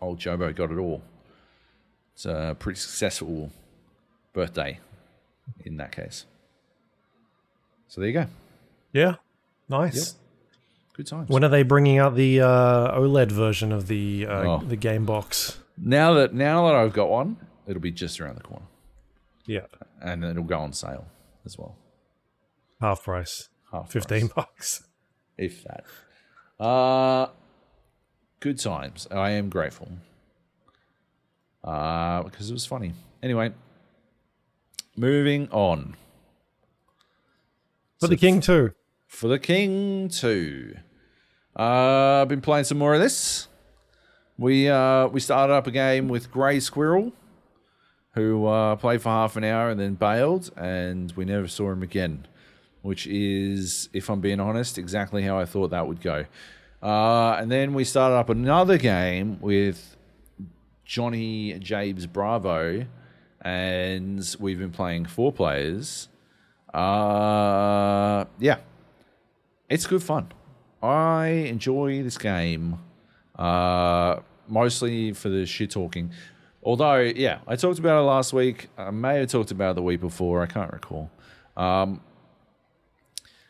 old 0.02 0.20
Jobo 0.20 0.54
got 0.56 0.72
it 0.72 0.78
all. 0.78 1.02
It's 2.14 2.26
a 2.26 2.56
pretty 2.60 2.80
successful 2.80 3.52
birthday 4.34 4.80
in 5.66 5.78
that 5.78 5.92
case. 5.92 6.26
So 7.88 8.02
there 8.02 8.10
you 8.10 8.14
go. 8.14 8.26
Yeah, 8.94 9.16
nice. 9.70 10.16
Good 10.94 11.08
times. 11.08 11.30
When 11.30 11.44
are 11.44 11.50
they 11.50 11.64
bringing 11.64 11.98
out 11.98 12.16
the 12.16 12.42
uh, 12.42 12.98
OLED 13.00 13.32
version 13.32 13.72
of 13.72 13.88
the 13.88 14.26
uh, 14.28 14.44
Oh. 14.44 14.58
the 14.60 14.76
game 14.76 15.06
box? 15.06 15.58
now 15.78 16.14
that 16.16 16.34
now 16.34 16.68
that 16.68 16.76
I've 16.76 16.92
got 16.94 17.10
one, 17.10 17.38
it'll 17.66 17.82
be 17.82 17.92
just 17.92 18.20
around 18.20 18.36
the 18.36 18.42
corner, 18.44 18.66
Yeah, 19.46 19.68
and 20.02 20.26
it'll 20.26 20.44
go 20.44 20.60
on 20.60 20.74
sale 20.74 21.06
as 21.46 21.58
well. 21.58 21.78
half 22.82 23.04
price, 23.04 23.48
Half 23.72 23.92
fifteen 23.92 24.28
price, 24.28 24.36
bucks. 24.36 24.84
if 25.38 25.64
that. 25.64 25.86
Uh 26.60 27.28
good 28.40 28.60
times. 28.60 29.08
I 29.12 29.32
am 29.32 29.50
grateful. 29.50 29.90
Uh 31.64 32.24
because 32.24 32.50
it 32.50 32.54
was 32.54 32.66
funny. 32.66 32.94
Anyway, 33.22 33.52
moving 34.96 35.50
on. 35.52 35.96
For 38.00 38.08
the 38.08 38.16
King 38.16 38.40
2. 38.40 38.72
For 39.08 39.28
the 39.28 39.40
King 39.40 40.08
2. 40.08 40.76
Uh, 41.58 42.22
I've 42.22 42.30
been 42.30 42.40
playing 42.40 42.64
some 42.64 42.78
more 42.78 42.94
of 42.94 43.02
this. 43.02 43.50
We 44.38 44.70
uh, 44.70 45.08
we 45.08 45.20
started 45.20 45.54
up 45.54 45.68
a 45.68 45.72
game 45.72 46.08
with 46.08 46.32
Grey 46.32 46.62
Squirrel, 46.62 47.12
who 48.14 48.46
uh, 48.46 48.78
played 48.78 49.02
for 49.02 49.10
half 49.10 49.36
an 49.36 49.44
hour 49.44 49.70
and 49.70 49.78
then 49.78 49.96
bailed, 49.96 50.52
and 50.56 51.12
we 51.18 51.26
never 51.26 51.50
saw 51.50 51.72
him 51.72 51.84
again. 51.84 52.26
Which 52.82 53.08
is, 53.08 53.90
if 53.94 54.10
I'm 54.10 54.22
being 54.22 54.40
honest, 54.40 54.78
exactly 54.78 55.24
how 55.24 55.38
I 55.38 55.46
thought 55.46 55.72
that 55.72 55.88
would 55.88 56.02
go. 56.02 56.26
Uh, 56.82 57.34
and 57.34 57.52
then 57.52 57.74
we 57.74 57.84
started 57.84 58.16
up 58.16 58.30
another 58.30 58.78
game 58.78 59.38
with 59.42 59.98
Johnny 60.86 61.60
Jabes 61.60 62.08
Bravo, 62.08 62.86
and 63.42 64.36
we've 64.40 64.60
been 64.60 64.72
playing 64.72 65.06
four 65.06 65.32
players. 65.32 66.08
Uh, 66.74 68.26
yeah, 68.40 68.58
it's 69.70 69.86
good 69.86 70.04
fun. 70.04 70.32
I 70.82 71.28
enjoy 71.28 72.02
this 72.04 72.18
game, 72.18 72.80
uh, 73.38 74.20
mostly 74.48 75.12
for 75.12 75.28
the 75.28 75.46
shit 75.46 75.72
talking. 75.72 76.12
Although, 76.64 77.00
yeah, 77.00 77.40
I 77.48 77.56
talked 77.56 77.80
about 77.80 78.00
it 78.00 78.04
last 78.04 78.32
week. 78.32 78.70
I 78.78 78.92
may 78.92 79.20
have 79.20 79.30
talked 79.30 79.52
about 79.52 79.72
it 79.72 79.76
the 79.76 79.82
week 79.82 80.00
before. 80.00 80.42
I 80.42 80.46
can't 80.46 80.72
recall. 80.72 81.10
Um, 81.58 82.02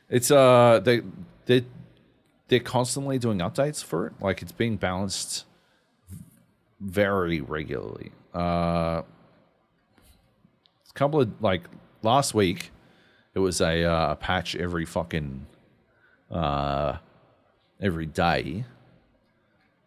it's 0.10 0.32
uh, 0.32 0.82
they 0.84 1.02
they 1.46 1.66
they're 2.48 2.60
constantly 2.60 3.20
doing 3.20 3.40
updates 3.40 3.84
for 3.84 4.08
it. 4.08 4.14
Like 4.20 4.42
it's 4.42 4.52
being 4.52 4.76
balanced 4.78 5.46
very 6.80 7.42
regularly. 7.42 8.12
Uh, 8.34 9.02
a 10.90 10.94
couple 10.94 11.22
of 11.22 11.42
like 11.42 11.64
last 12.02 12.34
week, 12.34 12.72
it 13.34 13.40
was 13.40 13.62
a 13.62 13.84
uh, 13.84 14.16
patch 14.16 14.56
every 14.56 14.86
fucking 14.86 15.46
uh, 16.32 16.98
every 17.80 18.06
day. 18.06 18.66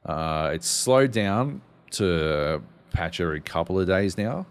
Uh, 0.05 0.51
it's 0.53 0.69
slowed 0.69 1.13
down 1.13 1.63
to 1.91 2.63
patch 2.93 3.21
every 3.21 3.41
couple 3.41 3.79
of 3.79 3.87
days 3.87 4.19
now, 4.19 4.47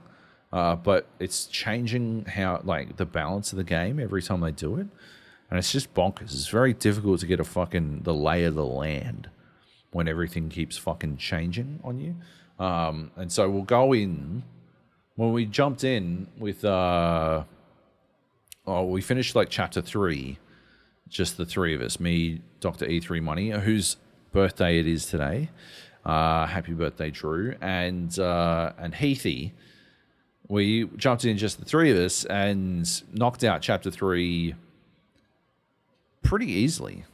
uh, 0.54 0.76
but 0.76 1.08
it's 1.20 1.46
changing 1.46 2.26
how 2.26 2.62
like 2.64 2.98
the 2.98 3.06
balance 3.06 3.52
of 3.52 3.58
the 3.58 3.64
game 3.64 4.00
every 4.00 4.22
time 4.22 4.42
they 4.42 4.52
do 4.52 4.78
it, 4.78 4.88
and 5.52 5.60
it's 5.60 5.72
just 5.72 5.94
bonkers. 5.94 6.34
It's 6.34 6.48
very 6.48 6.74
difficult 6.74 7.20
to 7.20 7.28
get 7.28 7.40
a 7.40 7.44
fucking 7.44 8.02
the 8.04 8.14
lay 8.14 8.46
of 8.46 8.56
the 8.56 8.66
land 8.66 9.30
when 9.92 10.08
everything 10.08 10.48
keeps 10.50 10.78
fucking 10.78 11.18
changing 11.18 11.82
on 11.84 12.00
you. 12.00 12.16
Um, 12.58 13.12
and 13.18 13.30
so 13.30 13.50
we'll 13.50 13.64
go 13.64 13.94
in 13.94 14.44
when 15.16 15.34
we 15.34 15.46
jumped 15.46 15.84
in 15.84 16.28
with 16.38 16.64
uh, 16.64 17.44
oh 18.66 18.86
we 18.86 19.02
finished 19.02 19.36
like 19.36 19.50
chapter 19.50 19.82
three 19.82 20.38
just 21.10 21.38
the 21.38 21.46
three 21.46 21.76
of 21.76 21.82
us 21.82 22.00
me 22.00 22.42
dr 22.60 22.86
e3 22.86 23.22
money 23.22 23.50
whose 23.50 23.98
birthday 24.32 24.80
it 24.80 24.88
is 24.88 25.06
today 25.06 25.50
uh, 26.06 26.46
happy 26.48 26.74
birthday 26.74 27.12
drew 27.12 27.56
and 27.62 28.18
uh, 28.20 28.72
and 28.78 28.96
heathy 28.96 29.54
we 30.48 30.86
jumped 30.96 31.26
in 31.26 31.38
just 31.38 31.60
the 31.60 31.66
three 31.66 31.92
of 31.92 31.98
us 31.98 32.26
and 32.26 33.04
knocked 33.14 33.44
out 33.44 33.62
chapter 33.62 33.92
three 33.92 34.56
pretty 36.24 36.52
easily 36.52 37.06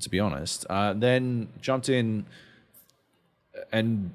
to 0.00 0.10
be 0.10 0.20
honest 0.20 0.66
uh, 0.68 0.92
then 0.92 1.48
jumped 1.60 1.88
in 1.88 2.26
and 3.72 4.10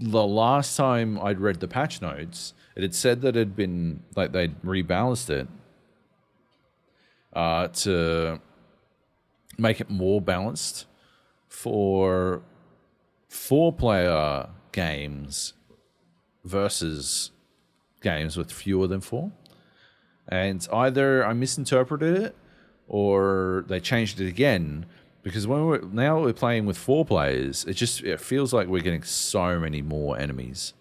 the 0.00 0.26
last 0.26 0.76
time 0.76 1.20
I'd 1.20 1.40
read 1.40 1.60
the 1.60 1.68
patch 1.68 2.00
notes, 2.00 2.54
it 2.74 2.82
had 2.82 2.94
said 2.94 3.20
that 3.20 3.36
it 3.36 3.38
had 3.38 3.56
been 3.56 4.02
like 4.16 4.32
they'd 4.32 4.60
rebalanced 4.62 5.28
it 5.28 5.48
uh, 7.34 7.68
to 7.68 8.40
make 9.58 9.80
it 9.80 9.90
more 9.90 10.20
balanced 10.20 10.86
for 11.48 12.42
four 13.28 13.72
player 13.72 14.48
games 14.72 15.52
versus 16.44 17.30
games 18.00 18.36
with 18.36 18.50
fewer 18.50 18.86
than 18.86 19.00
four. 19.00 19.30
And 20.28 20.66
either 20.72 21.26
I 21.26 21.34
misinterpreted 21.34 22.16
it 22.16 22.36
or 22.90 23.64
they 23.68 23.80
changed 23.80 24.20
it 24.20 24.26
again 24.26 24.84
because 25.22 25.46
when 25.46 25.64
we're 25.64 25.80
now 25.80 26.20
we're 26.20 26.32
playing 26.32 26.66
with 26.66 26.76
four 26.76 27.04
players, 27.04 27.64
it 27.64 27.74
just 27.74 28.02
it 28.02 28.20
feels 28.20 28.52
like 28.52 28.68
we're 28.68 28.82
getting 28.82 29.04
so 29.04 29.58
many 29.58 29.80
more 29.80 30.18
enemies 30.18 30.74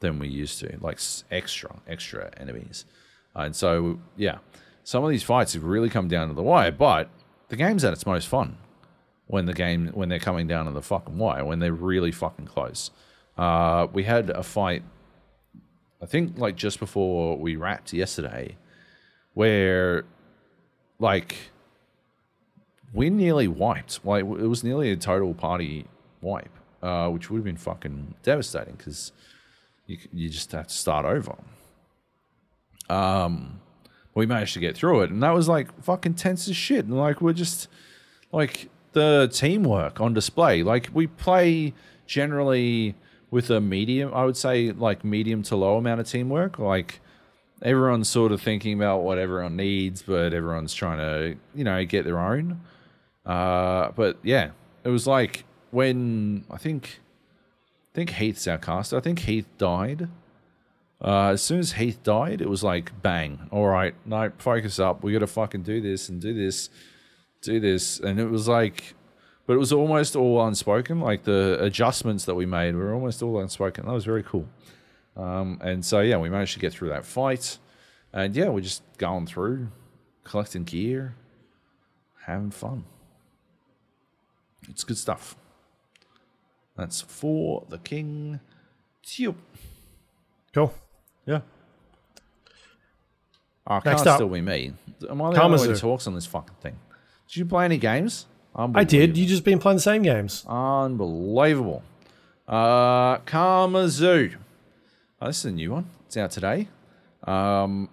than 0.00 0.18
we 0.18 0.28
used 0.28 0.60
to, 0.60 0.78
like 0.80 1.00
extra, 1.30 1.74
extra 1.88 2.30
enemies. 2.36 2.84
And 3.34 3.54
so, 3.54 3.98
yeah, 4.16 4.38
some 4.84 5.02
of 5.02 5.10
these 5.10 5.22
fights 5.22 5.54
have 5.54 5.64
really 5.64 5.90
come 5.90 6.08
down 6.08 6.28
to 6.28 6.34
the 6.34 6.42
wire. 6.42 6.70
But 6.70 7.10
the 7.48 7.56
game's 7.56 7.84
at 7.84 7.92
its 7.92 8.06
most 8.06 8.28
fun 8.28 8.58
when 9.26 9.46
the 9.46 9.54
game 9.54 9.88
when 9.88 10.08
they're 10.08 10.18
coming 10.18 10.46
down 10.46 10.66
to 10.66 10.72
the 10.72 10.82
fucking 10.82 11.18
wire, 11.18 11.44
when 11.44 11.58
they're 11.58 11.72
really 11.72 12.12
fucking 12.12 12.46
close. 12.46 12.90
Uh, 13.36 13.86
we 13.92 14.04
had 14.04 14.30
a 14.30 14.42
fight, 14.42 14.82
I 16.02 16.06
think, 16.06 16.38
like 16.38 16.56
just 16.56 16.78
before 16.78 17.36
we 17.36 17.56
wrapped 17.56 17.92
yesterday, 17.92 18.56
where, 19.34 20.04
like, 20.98 21.36
we 22.92 23.10
nearly 23.10 23.48
wiped. 23.48 24.04
Like, 24.04 24.22
it 24.22 24.48
was 24.48 24.64
nearly 24.64 24.90
a 24.90 24.96
total 24.96 25.34
party 25.34 25.86
wipe, 26.20 26.50
uh, 26.82 27.08
which 27.08 27.30
would 27.30 27.38
have 27.38 27.44
been 27.44 27.56
fucking 27.56 28.14
devastating 28.22 28.74
because 28.76 29.12
you 29.86 29.98
you 30.12 30.28
just 30.28 30.52
have 30.52 30.68
to 30.68 30.74
start 30.74 31.04
over. 31.04 31.36
Um, 32.88 33.60
we 34.14 34.26
managed 34.26 34.54
to 34.54 34.60
get 34.60 34.76
through 34.76 35.02
it, 35.02 35.10
and 35.10 35.22
that 35.22 35.34
was 35.34 35.48
like 35.48 35.82
fucking 35.82 36.14
tense 36.14 36.48
as 36.48 36.56
shit. 36.56 36.84
And 36.84 36.96
like 36.96 37.20
we're 37.20 37.32
just 37.32 37.68
like 38.32 38.68
the 38.92 39.28
teamwork 39.32 40.00
on 40.00 40.14
display. 40.14 40.62
Like 40.62 40.90
we 40.92 41.06
play 41.06 41.74
generally 42.06 42.94
with 43.30 43.50
a 43.50 43.60
medium, 43.60 44.12
I 44.14 44.24
would 44.24 44.36
say 44.36 44.72
like 44.72 45.04
medium 45.04 45.42
to 45.44 45.56
low 45.56 45.76
amount 45.76 46.00
of 46.00 46.08
teamwork. 46.08 46.58
Like 46.58 47.00
everyone's 47.62 48.08
sort 48.08 48.32
of 48.32 48.40
thinking 48.40 48.74
about 48.74 49.02
what 49.02 49.18
everyone 49.18 49.56
needs, 49.56 50.02
but 50.02 50.32
everyone's 50.32 50.74
trying 50.74 50.98
to 50.98 51.36
you 51.54 51.64
know 51.64 51.84
get 51.84 52.04
their 52.04 52.18
own. 52.18 52.60
Uh, 53.26 53.90
but 53.92 54.18
yeah, 54.22 54.50
it 54.84 54.88
was 54.88 55.06
like 55.06 55.44
when 55.70 56.44
I 56.50 56.56
think 56.56 57.00
I 57.92 57.94
think 57.94 58.10
Heath's 58.10 58.46
our 58.46 58.58
caster. 58.58 58.96
I 58.96 59.00
think 59.00 59.20
Heath 59.20 59.48
died. 59.58 60.08
Uh, 61.00 61.28
as 61.28 61.42
soon 61.42 61.60
as 61.60 61.72
Heath 61.72 62.02
died, 62.02 62.40
it 62.40 62.48
was 62.48 62.64
like 62.64 63.02
bang. 63.02 63.48
All 63.50 63.66
right, 63.66 63.94
no, 64.04 64.32
focus 64.38 64.78
up. 64.78 65.04
We 65.04 65.12
got 65.12 65.20
to 65.20 65.26
fucking 65.26 65.62
do 65.62 65.80
this 65.80 66.08
and 66.08 66.20
do 66.20 66.34
this, 66.34 66.70
do 67.40 67.60
this, 67.60 68.00
and 68.00 68.18
it 68.18 68.26
was 68.26 68.48
like, 68.48 68.94
but 69.46 69.52
it 69.52 69.58
was 69.58 69.72
almost 69.72 70.16
all 70.16 70.44
unspoken. 70.44 71.00
Like 71.00 71.22
the 71.22 71.56
adjustments 71.60 72.24
that 72.24 72.34
we 72.34 72.46
made 72.46 72.74
were 72.74 72.92
almost 72.92 73.22
all 73.22 73.38
unspoken. 73.38 73.86
That 73.86 73.92
was 73.92 74.04
very 74.04 74.24
cool. 74.24 74.48
Um, 75.18 75.58
and 75.62 75.84
so 75.84 76.00
yeah, 76.00 76.16
we 76.16 76.30
managed 76.30 76.54
to 76.54 76.60
get 76.60 76.72
through 76.72 76.90
that 76.90 77.04
fight, 77.04 77.58
and 78.12 78.34
yeah, 78.36 78.48
we're 78.48 78.60
just 78.60 78.82
going 78.98 79.26
through, 79.26 79.68
collecting 80.24 80.64
gear, 80.64 81.16
having 82.24 82.50
fun. 82.52 82.84
It's 84.68 84.84
good 84.84 84.96
stuff. 84.98 85.36
That's 86.76 87.00
for 87.00 87.64
the 87.68 87.78
king. 87.78 88.38
Tube. 89.02 89.36
Cool. 90.54 90.72
Yeah. 91.26 91.40
Oh, 93.66 93.74
Next 93.84 93.84
can't 93.84 94.06
up. 94.06 94.14
still 94.16 94.28
be 94.28 94.40
me. 94.40 94.72
Am 95.10 95.20
I 95.20 95.32
the 95.34 95.42
only 95.42 95.58
one 95.58 95.68
who 95.68 95.76
talks 95.76 96.06
on 96.06 96.14
this 96.14 96.26
fucking 96.26 96.56
thing? 96.60 96.78
Did 97.26 97.36
you 97.36 97.44
play 97.44 97.64
any 97.64 97.76
games? 97.78 98.26
I 98.54 98.84
did. 98.84 99.16
You 99.16 99.26
just 99.26 99.44
been 99.44 99.58
playing 99.58 99.76
the 99.76 99.82
same 99.82 100.02
games. 100.02 100.44
Unbelievable. 100.48 101.82
Uh, 102.46 103.18
KarmaZoo. 103.18 104.34
Oh, 105.20 105.26
this 105.26 105.38
is 105.38 105.44
a 105.46 105.50
new 105.50 105.72
one. 105.72 105.86
It's 106.06 106.16
out 106.16 106.30
today. 106.30 106.68
Um, 107.24 107.88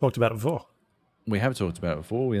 Talked 0.00 0.16
about 0.16 0.32
it 0.32 0.36
before. 0.36 0.64
we 1.26 1.40
have 1.40 1.58
talked 1.58 1.76
about 1.78 1.94
it 1.98 2.02
before. 2.02 2.28
We, 2.28 2.40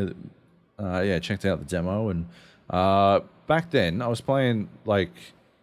uh, 0.78 1.00
yeah, 1.00 1.18
checked 1.18 1.44
out 1.44 1.58
the 1.58 1.64
demo, 1.64 2.08
and 2.08 2.26
uh, 2.70 3.20
back 3.46 3.70
then 3.70 4.00
I 4.00 4.08
was 4.08 4.20
playing 4.20 4.68
like. 4.84 5.10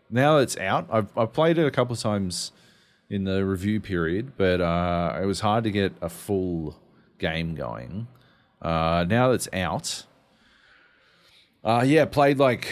Now 0.10 0.38
it's 0.38 0.56
out, 0.58 0.88
I've 0.90 1.10
I've 1.18 1.34
played 1.34 1.58
it 1.58 1.66
a 1.66 1.72
couple 1.72 1.94
of 1.94 2.00
times 2.00 2.52
in 3.10 3.26
the 3.26 3.46
review 3.46 3.82
period, 3.82 4.34
but 4.38 4.62
uh, 4.62 5.20
it 5.22 5.26
was 5.26 5.42
hard 5.42 5.64
to 5.66 5.72
get 5.72 5.94
a 6.02 6.08
full 6.08 6.78
game 7.20 7.56
going. 7.56 8.08
Uh, 8.62 9.06
now 9.08 9.30
that 9.30 9.34
it's 9.36 9.50
out, 9.52 10.06
uh, 11.64 11.84
yeah, 11.86 12.06
played 12.06 12.38
like 12.40 12.72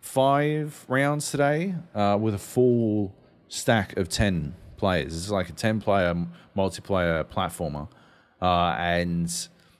five 0.00 0.84
rounds 0.88 1.30
today 1.32 1.74
uh, 1.96 2.16
with 2.20 2.34
a 2.34 2.38
full 2.38 3.12
stack 3.48 3.96
of 3.96 4.08
10 4.08 4.54
players. 4.82 5.14
It's 5.16 5.30
like 5.30 5.48
a 5.48 5.52
10 5.52 5.80
player 5.80 6.12
multiplayer 6.56 7.22
platformer. 7.22 7.86
Uh, 8.40 8.74
and 8.76 9.30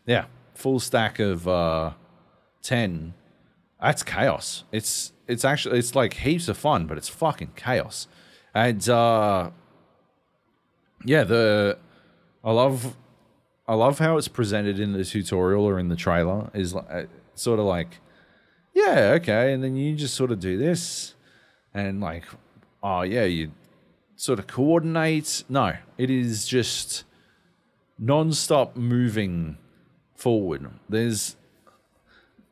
yeah, 0.06 0.26
full 0.54 0.78
stack 0.78 1.18
of 1.18 1.48
uh, 1.48 1.90
10. 2.62 3.12
That's 3.80 4.04
chaos. 4.04 4.62
It's 4.70 5.12
it's 5.26 5.44
actually 5.44 5.80
it's 5.80 5.96
like 5.96 6.14
heaps 6.14 6.46
of 6.46 6.56
fun, 6.56 6.86
but 6.86 6.96
it's 6.98 7.08
fucking 7.08 7.50
chaos. 7.56 8.06
And 8.54 8.88
uh, 8.88 9.50
yeah, 11.04 11.24
the 11.24 11.78
I 12.44 12.52
love 12.52 12.96
I 13.66 13.74
love 13.74 13.98
how 13.98 14.18
it's 14.18 14.28
presented 14.28 14.78
in 14.78 14.92
the 14.92 15.04
tutorial 15.04 15.64
or 15.64 15.80
in 15.80 15.88
the 15.88 15.96
trailer. 15.96 16.48
Is 16.54 16.74
like, 16.74 16.86
uh, 16.88 17.02
sort 17.34 17.58
of 17.58 17.64
like 17.64 17.98
yeah, 18.72 19.14
okay, 19.16 19.52
and 19.52 19.64
then 19.64 19.74
you 19.74 19.96
just 19.96 20.14
sort 20.14 20.30
of 20.30 20.38
do 20.38 20.56
this, 20.56 21.14
and 21.74 22.00
like, 22.00 22.24
oh 22.84 23.02
yeah, 23.02 23.24
you 23.24 23.50
sort 24.22 24.38
of 24.38 24.46
coordinate. 24.46 25.42
No, 25.48 25.74
it 25.98 26.08
is 26.08 26.46
just 26.46 27.02
non-stop 27.98 28.76
moving 28.76 29.58
forward. 30.14 30.70
There's 30.88 31.34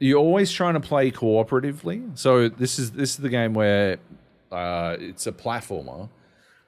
you're 0.01 0.19
always 0.19 0.51
trying 0.51 0.75
to 0.75 0.81
play 0.81 1.13
cooperatively. 1.13 2.19
So 2.19 2.49
this 2.49 2.81
is 2.81 2.91
this 2.91 3.11
is 3.11 3.19
the 3.19 3.29
game 3.29 3.55
where 3.55 3.99
uh, 4.51 4.97
it's 4.99 5.29
a 5.29 5.33
platformer, 5.33 6.09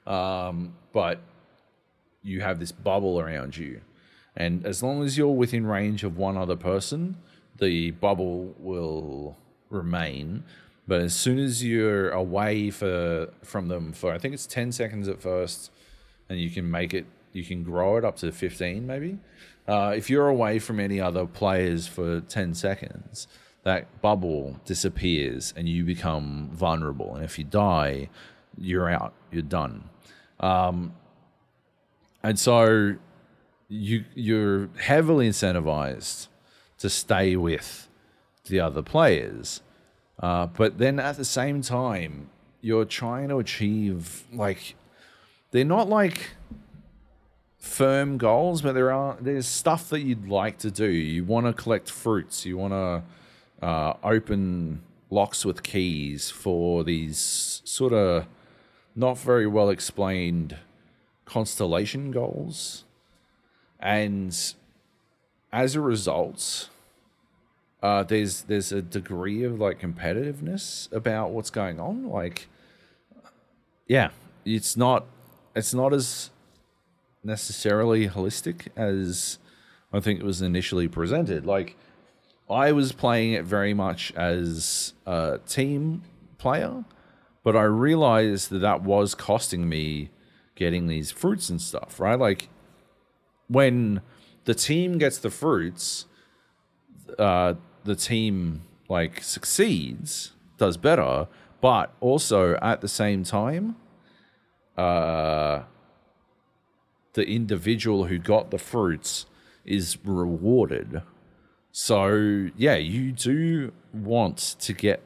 um, 0.07 0.73
but 0.93 1.19
you 2.21 2.39
have 2.39 2.61
this 2.61 2.71
bubble 2.71 3.19
around 3.19 3.57
you, 3.57 3.81
and 4.37 4.65
as 4.65 4.81
long 4.81 5.03
as 5.03 5.17
you're 5.17 5.27
within 5.27 5.65
range 5.65 6.05
of 6.05 6.15
one 6.15 6.37
other 6.37 6.55
person, 6.55 7.17
the 7.57 7.91
bubble 7.91 8.55
will 8.57 9.35
remain. 9.69 10.45
But 10.87 11.01
as 11.01 11.15
soon 11.15 11.39
as 11.39 11.63
you're 11.63 12.09
away 12.09 12.69
for 12.69 13.29
from 13.41 13.69
them 13.69 13.93
for 13.93 14.13
I 14.13 14.17
think 14.17 14.33
it's 14.33 14.45
ten 14.45 14.71
seconds 14.71 15.07
at 15.07 15.21
first, 15.21 15.71
and 16.29 16.39
you 16.39 16.49
can 16.49 16.69
make 16.69 16.93
it, 16.93 17.05
you 17.31 17.43
can 17.45 17.63
grow 17.63 17.97
it 17.97 18.03
up 18.03 18.17
to 18.17 18.31
fifteen 18.31 18.85
maybe. 18.85 19.17
Uh, 19.65 19.93
if 19.95 20.09
you're 20.09 20.27
away 20.27 20.59
from 20.59 20.79
any 20.79 20.99
other 20.99 21.25
players 21.25 21.87
for 21.87 22.19
ten 22.21 22.53
seconds, 22.53 23.27
that 23.63 24.01
bubble 24.01 24.59
disappears 24.65 25.53
and 25.55 25.69
you 25.69 25.85
become 25.85 26.49
vulnerable. 26.51 27.15
And 27.15 27.23
if 27.23 27.39
you 27.39 27.45
die, 27.45 28.09
you're 28.57 28.89
out. 28.89 29.13
You're 29.31 29.41
done. 29.41 29.89
Um, 30.41 30.93
and 32.21 32.37
so 32.37 32.95
you 33.69 34.03
you're 34.13 34.69
heavily 34.79 35.29
incentivized 35.29 36.27
to 36.79 36.89
stay 36.89 37.37
with 37.37 37.87
the 38.45 38.59
other 38.59 38.81
players. 38.81 39.61
Uh, 40.23 40.47
but 40.47 40.77
then 40.77 41.01
at 41.01 41.17
the 41.17 41.25
same 41.25 41.61
time, 41.61 42.29
you're 42.61 42.85
trying 42.85 43.27
to 43.27 43.39
achieve 43.39 44.23
like 44.31 44.73
they're 45.51 45.65
not 45.65 45.89
like 45.89 46.29
firm 47.57 48.17
goals, 48.17 48.61
but 48.61 48.71
there 48.71 48.89
are 48.89 49.17
there's 49.19 49.45
stuff 49.45 49.89
that 49.89 49.99
you'd 49.99 50.29
like 50.29 50.57
to 50.59 50.71
do. 50.71 50.87
You 50.87 51.25
want 51.25 51.45
to 51.47 51.51
collect 51.51 51.91
fruits. 51.91 52.45
You 52.45 52.55
want 52.57 52.71
to 52.71 53.67
uh, 53.67 53.95
open 54.01 54.81
locks 55.09 55.43
with 55.43 55.61
keys 55.61 56.29
for 56.29 56.85
these 56.85 57.61
sort 57.65 57.91
of 57.91 58.25
not 58.95 59.17
very 59.17 59.45
well 59.45 59.69
explained 59.69 60.55
constellation 61.25 62.11
goals, 62.11 62.85
and 63.77 64.33
as 65.51 65.75
a 65.75 65.81
result, 65.81 66.69
uh, 67.83 68.01
there's 68.01 68.43
there's 68.43 68.71
a 68.71 68.81
degree 68.81 69.43
of 69.43 69.59
like 69.59 69.79
competitiveness 69.79 70.89
about 70.93 71.31
what's 71.31 71.49
going 71.49 71.81
on. 71.81 72.07
Like, 72.07 72.47
yeah, 73.87 74.11
it's 74.45 74.77
not 74.77 75.05
it's 75.53 75.73
not 75.73 75.93
as 75.93 76.31
necessarily 77.25 78.07
holistic 78.07 78.69
as 78.77 79.37
I 79.91 79.99
think 79.99 80.21
it 80.21 80.25
was 80.25 80.41
initially 80.41 80.87
presented. 80.87 81.45
Like, 81.45 81.75
I 82.49 82.71
was 82.71 82.93
playing 82.93 83.33
it 83.33 83.43
very 83.43 83.73
much 83.73 84.13
as 84.13 84.93
a 85.05 85.39
team 85.45 86.03
player, 86.37 86.85
but 87.43 87.57
I 87.57 87.63
realized 87.63 88.49
that 88.51 88.59
that 88.59 88.81
was 88.81 89.13
costing 89.13 89.67
me 89.67 90.09
getting 90.55 90.87
these 90.87 91.11
fruits 91.11 91.49
and 91.49 91.61
stuff, 91.61 91.99
right? 91.99 92.17
Like, 92.17 92.47
when 93.49 94.01
the 94.45 94.55
team 94.55 94.97
gets 94.97 95.17
the 95.17 95.29
fruits, 95.29 96.05
uh, 97.19 97.55
the 97.83 97.95
team 97.95 98.61
like 98.89 99.23
succeeds, 99.23 100.33
does 100.57 100.77
better, 100.77 101.27
but 101.61 101.93
also 101.99 102.55
at 102.55 102.81
the 102.81 102.87
same 102.87 103.23
time, 103.23 103.75
uh, 104.77 105.63
the 107.13 107.27
individual 107.27 108.05
who 108.05 108.17
got 108.17 108.51
the 108.51 108.57
fruits 108.57 109.25
is 109.65 109.97
rewarded. 110.03 111.01
So 111.71 112.49
yeah, 112.55 112.75
you 112.75 113.11
do 113.11 113.71
want 113.93 114.55
to 114.59 114.73
get 114.73 115.01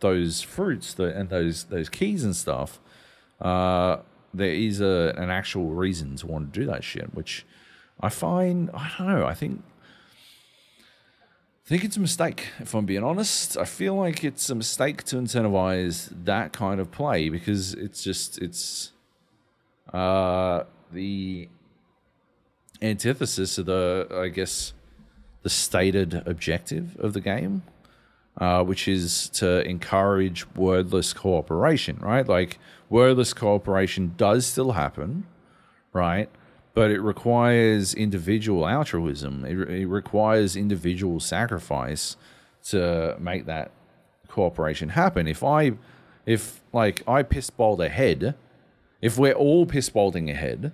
those 0.00 0.42
fruits 0.42 0.94
the, 0.94 1.04
and 1.04 1.28
those 1.28 1.64
those 1.64 1.88
keys 1.88 2.24
and 2.24 2.34
stuff. 2.34 2.80
Uh, 3.40 3.98
there 4.32 4.52
is 4.52 4.80
a 4.80 5.14
an 5.16 5.30
actual 5.30 5.70
reason 5.70 6.16
to 6.16 6.26
want 6.26 6.52
to 6.52 6.60
do 6.60 6.66
that 6.66 6.82
shit, 6.82 7.14
which 7.14 7.46
I 8.00 8.08
find 8.08 8.70
I 8.74 8.90
don't 8.98 9.06
know. 9.06 9.26
I 9.26 9.34
think 9.34 9.62
I 11.64 11.66
think 11.66 11.82
it's 11.82 11.96
a 11.96 12.00
mistake. 12.00 12.48
If 12.58 12.74
I'm 12.74 12.84
being 12.84 13.02
honest, 13.02 13.56
I 13.56 13.64
feel 13.64 13.94
like 13.94 14.22
it's 14.22 14.50
a 14.50 14.54
mistake 14.54 15.02
to 15.04 15.16
incentivize 15.16 16.10
that 16.24 16.52
kind 16.52 16.78
of 16.78 16.90
play 16.90 17.30
because 17.30 17.72
it's 17.72 18.04
just 18.04 18.36
it's 18.36 18.92
uh, 19.90 20.64
the 20.92 21.48
antithesis 22.82 23.56
of 23.56 23.64
the 23.64 24.06
I 24.14 24.28
guess 24.28 24.74
the 25.42 25.48
stated 25.48 26.22
objective 26.26 26.98
of 26.98 27.14
the 27.14 27.20
game, 27.22 27.62
uh, 28.38 28.62
which 28.62 28.86
is 28.86 29.30
to 29.30 29.66
encourage 29.66 30.46
wordless 30.54 31.14
cooperation. 31.14 31.96
Right, 32.02 32.28
like 32.28 32.58
wordless 32.90 33.32
cooperation 33.32 34.12
does 34.18 34.44
still 34.44 34.72
happen, 34.72 35.26
right? 35.94 36.28
But 36.74 36.90
it 36.90 37.00
requires 37.00 37.94
individual 37.94 38.66
altruism. 38.66 39.44
It, 39.44 39.70
it 39.70 39.86
requires 39.86 40.56
individual 40.56 41.20
sacrifice 41.20 42.16
to 42.64 43.16
make 43.18 43.46
that 43.46 43.70
cooperation 44.28 44.90
happen. 44.90 45.28
If 45.28 45.44
I, 45.44 45.72
if 46.26 46.60
like 46.72 47.02
I 47.08 47.22
piss 47.22 47.48
bowled 47.50 47.80
ahead, 47.80 48.34
if 49.00 49.16
we're 49.16 49.32
all 49.32 49.66
piss 49.66 49.88
bowling 49.88 50.28
ahead 50.28 50.72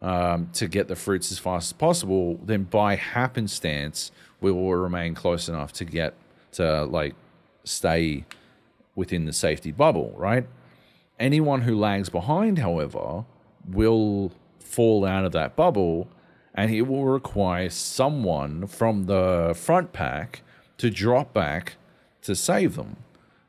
um, 0.00 0.50
to 0.54 0.66
get 0.66 0.88
the 0.88 0.96
fruits 0.96 1.30
as 1.30 1.38
fast 1.38 1.68
as 1.68 1.72
possible, 1.72 2.40
then 2.42 2.64
by 2.64 2.96
happenstance 2.96 4.10
we 4.40 4.50
will 4.50 4.74
remain 4.74 5.14
close 5.14 5.48
enough 5.48 5.72
to 5.74 5.84
get 5.84 6.14
to 6.52 6.84
like 6.84 7.14
stay 7.62 8.24
within 8.96 9.24
the 9.24 9.32
safety 9.32 9.70
bubble, 9.70 10.12
right? 10.16 10.46
Anyone 11.20 11.62
who 11.62 11.78
lags 11.78 12.08
behind, 12.08 12.58
however, 12.58 13.24
will 13.68 14.32
fall 14.62 15.04
out 15.04 15.24
of 15.24 15.32
that 15.32 15.56
bubble 15.56 16.08
and 16.54 16.72
it 16.72 16.82
will 16.82 17.04
require 17.04 17.70
someone 17.70 18.66
from 18.66 19.04
the 19.04 19.54
front 19.56 19.92
pack 19.92 20.42
to 20.78 20.90
drop 20.90 21.32
back 21.32 21.76
to 22.22 22.34
save 22.34 22.76
them. 22.76 22.96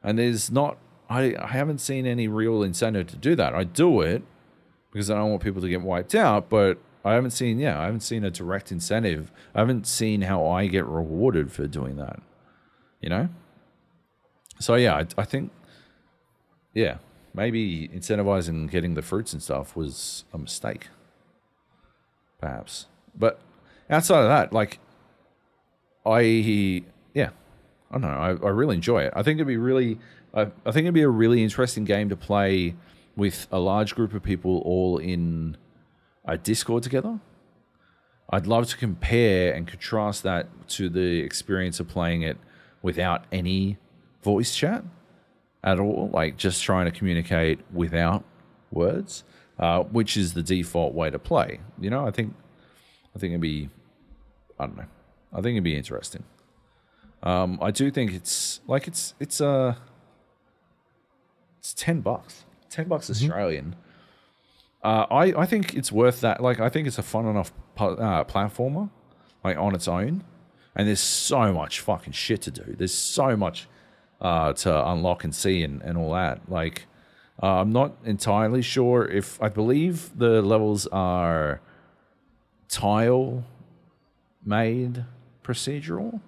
And 0.01 0.17
there's 0.17 0.51
not, 0.51 0.77
I, 1.09 1.35
I 1.37 1.47
haven't 1.47 1.79
seen 1.79 2.05
any 2.05 2.27
real 2.27 2.63
incentive 2.63 3.07
to 3.07 3.17
do 3.17 3.35
that. 3.35 3.53
I 3.53 3.63
do 3.63 4.01
it 4.01 4.23
because 4.91 5.09
I 5.09 5.15
don't 5.15 5.31
want 5.31 5.43
people 5.43 5.61
to 5.61 5.69
get 5.69 5.81
wiped 5.81 6.15
out. 6.15 6.49
But 6.49 6.77
I 7.03 7.13
haven't 7.13 7.31
seen, 7.31 7.59
yeah, 7.59 7.79
I 7.79 7.85
haven't 7.85 8.01
seen 8.01 8.23
a 8.23 8.31
direct 8.31 8.71
incentive. 8.71 9.31
I 9.53 9.59
haven't 9.59 9.87
seen 9.87 10.21
how 10.21 10.47
I 10.47 10.67
get 10.67 10.85
rewarded 10.85 11.51
for 11.51 11.67
doing 11.67 11.97
that. 11.97 12.21
You 13.01 13.09
know. 13.09 13.29
So 14.59 14.75
yeah, 14.75 14.95
I, 14.95 15.05
I 15.17 15.25
think, 15.25 15.51
yeah, 16.73 16.97
maybe 17.33 17.89
incentivizing 17.89 18.69
getting 18.69 18.93
the 18.93 19.01
fruits 19.01 19.33
and 19.33 19.43
stuff 19.43 19.75
was 19.75 20.23
a 20.33 20.37
mistake. 20.37 20.87
Perhaps, 22.43 22.87
but 23.17 23.39
outside 23.89 24.23
of 24.23 24.27
that, 24.27 24.51
like, 24.51 24.79
I 26.05 26.83
yeah, 27.13 27.29
I 27.89 27.93
don't 27.93 28.01
know. 28.01 28.07
I, 28.09 28.31
I 28.31 28.49
really 28.49 28.75
enjoy 28.75 29.03
it. 29.03 29.13
I 29.15 29.23
think 29.23 29.37
it'd 29.37 29.47
be 29.47 29.55
really, 29.55 29.97
I, 30.33 30.41
I 30.65 30.71
think 30.73 30.83
it'd 30.83 30.93
be 30.93 31.03
a 31.03 31.07
really 31.07 31.41
interesting 31.41 31.85
game 31.85 32.09
to 32.09 32.17
play 32.17 32.75
with 33.15 33.47
a 33.49 33.59
large 33.59 33.95
group 33.95 34.13
of 34.13 34.23
people 34.23 34.61
all 34.65 34.97
in 34.97 35.55
a 36.25 36.37
Discord 36.37 36.83
together. 36.83 37.21
I'd 38.29 38.45
love 38.45 38.67
to 38.67 38.75
compare 38.75 39.53
and 39.53 39.65
contrast 39.65 40.23
that 40.23 40.67
to 40.71 40.89
the 40.89 41.19
experience 41.19 41.79
of 41.79 41.87
playing 41.87 42.23
it 42.23 42.35
without 42.81 43.23
any 43.31 43.77
voice 44.21 44.53
chat 44.53 44.83
at 45.63 45.79
all, 45.79 46.09
like 46.11 46.35
just 46.35 46.61
trying 46.61 46.91
to 46.91 46.91
communicate 46.91 47.61
without 47.71 48.25
words, 48.69 49.23
uh, 49.63 49.83
which 49.97 50.17
is 50.17 50.33
the 50.33 50.43
default 50.43 50.93
way 50.93 51.09
to 51.09 51.19
play. 51.19 51.49
You 51.79 51.89
know, 51.89 52.05
I 52.05 52.11
think, 52.11 52.35
I 53.15 53.19
think 53.19 53.31
it'd 53.31 53.41
be, 53.41 53.69
I 54.59 54.65
don't 54.67 54.77
know, 54.77 54.91
I 55.31 55.37
think 55.37 55.53
it'd 55.55 55.63
be 55.63 55.77
interesting. 55.83 56.23
Um, 57.31 57.57
I 57.61 57.71
do 57.71 57.89
think 57.89 58.11
it's 58.11 58.59
like 58.67 58.85
it's 58.85 59.13
it's 59.23 59.39
uh 59.39 59.75
it's 61.59 61.73
ten 61.73 62.01
bucks, 62.01 62.43
ten 62.69 62.89
bucks 62.89 63.09
Australian. 63.09 63.75
Uh, 64.83 65.05
I 65.09 65.23
I 65.43 65.45
think 65.45 65.73
it's 65.73 65.91
worth 65.91 66.19
that. 66.19 66.41
Like 66.41 66.59
I 66.59 66.67
think 66.67 66.85
it's 66.85 66.97
a 66.97 67.03
fun 67.03 67.25
enough 67.25 67.53
uh, 67.77 68.25
platformer, 68.25 68.89
like 69.45 69.57
on 69.57 69.73
its 69.73 69.87
own. 69.87 70.23
And 70.75 70.87
there's 70.87 70.99
so 70.99 71.53
much 71.53 71.79
fucking 71.79 72.13
shit 72.13 72.41
to 72.41 72.51
do. 72.51 72.75
There's 72.77 72.97
so 73.21 73.37
much 73.37 73.67
uh, 74.19 74.53
to 74.63 74.89
unlock 74.91 75.23
and 75.23 75.33
see 75.33 75.63
and, 75.63 75.81
and 75.83 75.97
all 75.97 76.11
that. 76.13 76.49
Like 76.49 76.87
uh, 77.41 77.61
I'm 77.61 77.71
not 77.71 77.95
entirely 78.05 78.61
sure 78.61 79.05
if 79.05 79.41
I 79.41 79.49
believe 79.49 80.17
the 80.17 80.41
levels 80.41 80.87
are 80.87 81.61
tile 82.69 83.43
made 84.45 85.05
procedural 85.43 86.21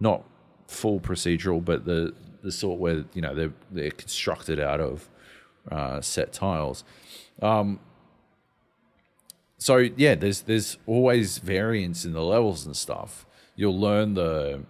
not 0.00 0.24
full 0.66 0.98
procedural, 0.98 1.62
but 1.62 1.84
the 1.84 2.14
the 2.42 2.50
sort 2.50 2.80
where 2.80 3.04
you 3.12 3.20
know 3.20 3.34
they're 3.34 3.52
they're 3.70 3.90
constructed 3.90 4.58
out 4.58 4.80
of 4.80 5.08
uh, 5.70 6.00
set 6.00 6.32
tiles. 6.32 6.82
Um, 7.42 7.78
so 9.58 9.76
yeah, 9.76 10.14
there's 10.14 10.42
there's 10.42 10.78
always 10.86 11.38
variance 11.38 12.04
in 12.04 12.14
the 12.14 12.22
levels 12.22 12.64
and 12.64 12.74
stuff. 12.74 13.26
You'll 13.54 13.78
learn 13.78 14.14
the 14.14 14.64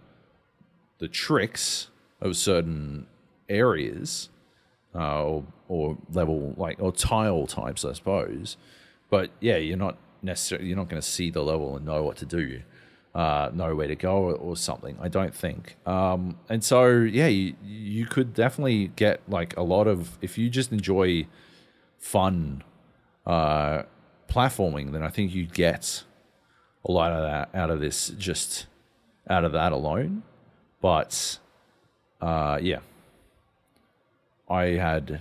the 0.98 1.09
tricks 1.09 1.88
of 2.20 2.36
certain 2.36 3.07
areas 3.48 4.28
uh, 4.95 5.24
or 5.24 5.45
or 5.68 5.99
level 6.12 6.55
like 6.57 6.76
or 6.80 6.93
tile 6.93 7.47
types, 7.47 7.84
I 7.84 7.93
suppose. 7.93 8.57
But 9.09 9.30
yeah, 9.41 9.57
you're 9.57 9.76
not 9.76 9.99
necessarily 10.22 10.68
you're 10.68 10.76
not 10.76 10.88
going 10.88 11.01
to 11.01 11.09
see 11.09 11.30
the 11.30 11.43
level 11.43 11.76
and 11.76 11.86
know 11.86 12.03
what 12.03 12.16
to 12.18 12.26
do 12.26 12.62
uh, 13.14 13.51
know 13.53 13.74
where 13.74 13.88
to 13.88 13.97
go 13.97 14.16
or, 14.16 14.34
or 14.34 14.57
something. 14.57 14.97
I 15.01 15.09
don't 15.09 15.34
think. 15.34 15.76
Um, 15.86 16.38
and 16.49 16.62
so 16.62 16.88
yeah, 16.88 17.26
you, 17.26 17.55
you 17.62 18.07
could 18.07 18.34
definitely 18.34 18.88
get 18.97 19.20
like 19.28 19.57
a 19.57 19.62
lot 19.62 19.86
of 19.86 20.18
if 20.22 20.38
you 20.38 20.49
just 20.49 20.72
enjoy 20.72 21.26
fun 21.99 22.62
uh, 23.26 23.82
platforming, 24.28 24.93
then 24.93 25.03
I 25.03 25.09
think 25.09 25.34
you 25.34 25.47
get 25.47 26.05
a 26.84 26.93
lot 26.93 27.12
of 27.12 27.22
that 27.22 27.59
out 27.59 27.70
of 27.70 27.80
this 27.80 28.11
just 28.11 28.66
out 29.28 29.45
of 29.45 29.53
that 29.53 29.72
alone. 29.72 30.22
But 30.80 31.38
uh, 32.20 32.59
yeah, 32.62 32.78
I 34.51 34.64
had. 34.64 35.20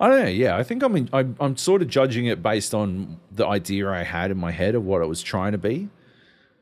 I 0.00 0.08
don't 0.08 0.24
know. 0.24 0.30
Yeah, 0.30 0.56
I 0.56 0.62
think 0.62 0.82
I'm, 0.82 0.96
in, 0.96 1.08
I'm 1.12 1.36
I'm 1.40 1.56
sort 1.56 1.82
of 1.82 1.88
judging 1.88 2.26
it 2.26 2.42
based 2.42 2.74
on 2.74 3.18
the 3.32 3.46
idea 3.46 3.88
I 3.88 4.02
had 4.02 4.30
in 4.30 4.36
my 4.38 4.50
head 4.50 4.74
of 4.74 4.84
what 4.84 5.02
it 5.02 5.06
was 5.06 5.22
trying 5.22 5.52
to 5.52 5.58
be 5.58 5.88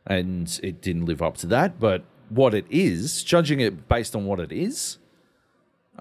and 0.07 0.61
it 0.63 0.81
didn't 0.81 1.07
live 1.07 1.21
up 1.21 1.37
to 1.39 1.47
that. 1.49 1.81
But 1.81 2.05
what 2.29 2.55
it 2.55 2.67
is, 2.71 3.23
judging 3.23 3.61
it 3.61 3.89
based 3.89 4.15
on 4.15 4.25
what 4.25 4.41
it 4.41 4.53
is, 4.53 4.99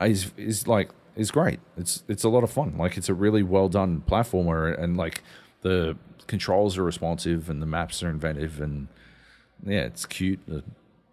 is 0.02 0.32
is 0.38 0.68
like 0.68 0.90
is 1.16 1.32
great. 1.32 1.60
It's 1.78 2.04
it's 2.08 2.24
a 2.24 2.30
lot 2.30 2.44
of 2.44 2.52
fun. 2.52 2.78
Like 2.78 2.98
it's 2.98 3.10
a 3.10 3.14
really 3.14 3.44
well 3.44 3.70
done 3.70 4.04
platformer, 4.08 4.78
and 4.80 4.96
like 4.96 5.24
the 5.62 5.98
controls 6.28 6.78
are 6.78 6.84
responsive, 6.84 7.50
and 7.50 7.62
the 7.62 7.66
maps 7.66 8.04
are 8.04 8.10
inventive, 8.10 8.60
and 8.62 8.88
yeah, 9.66 9.82
it's 9.82 10.06
cute. 10.06 10.40
It 10.48 10.64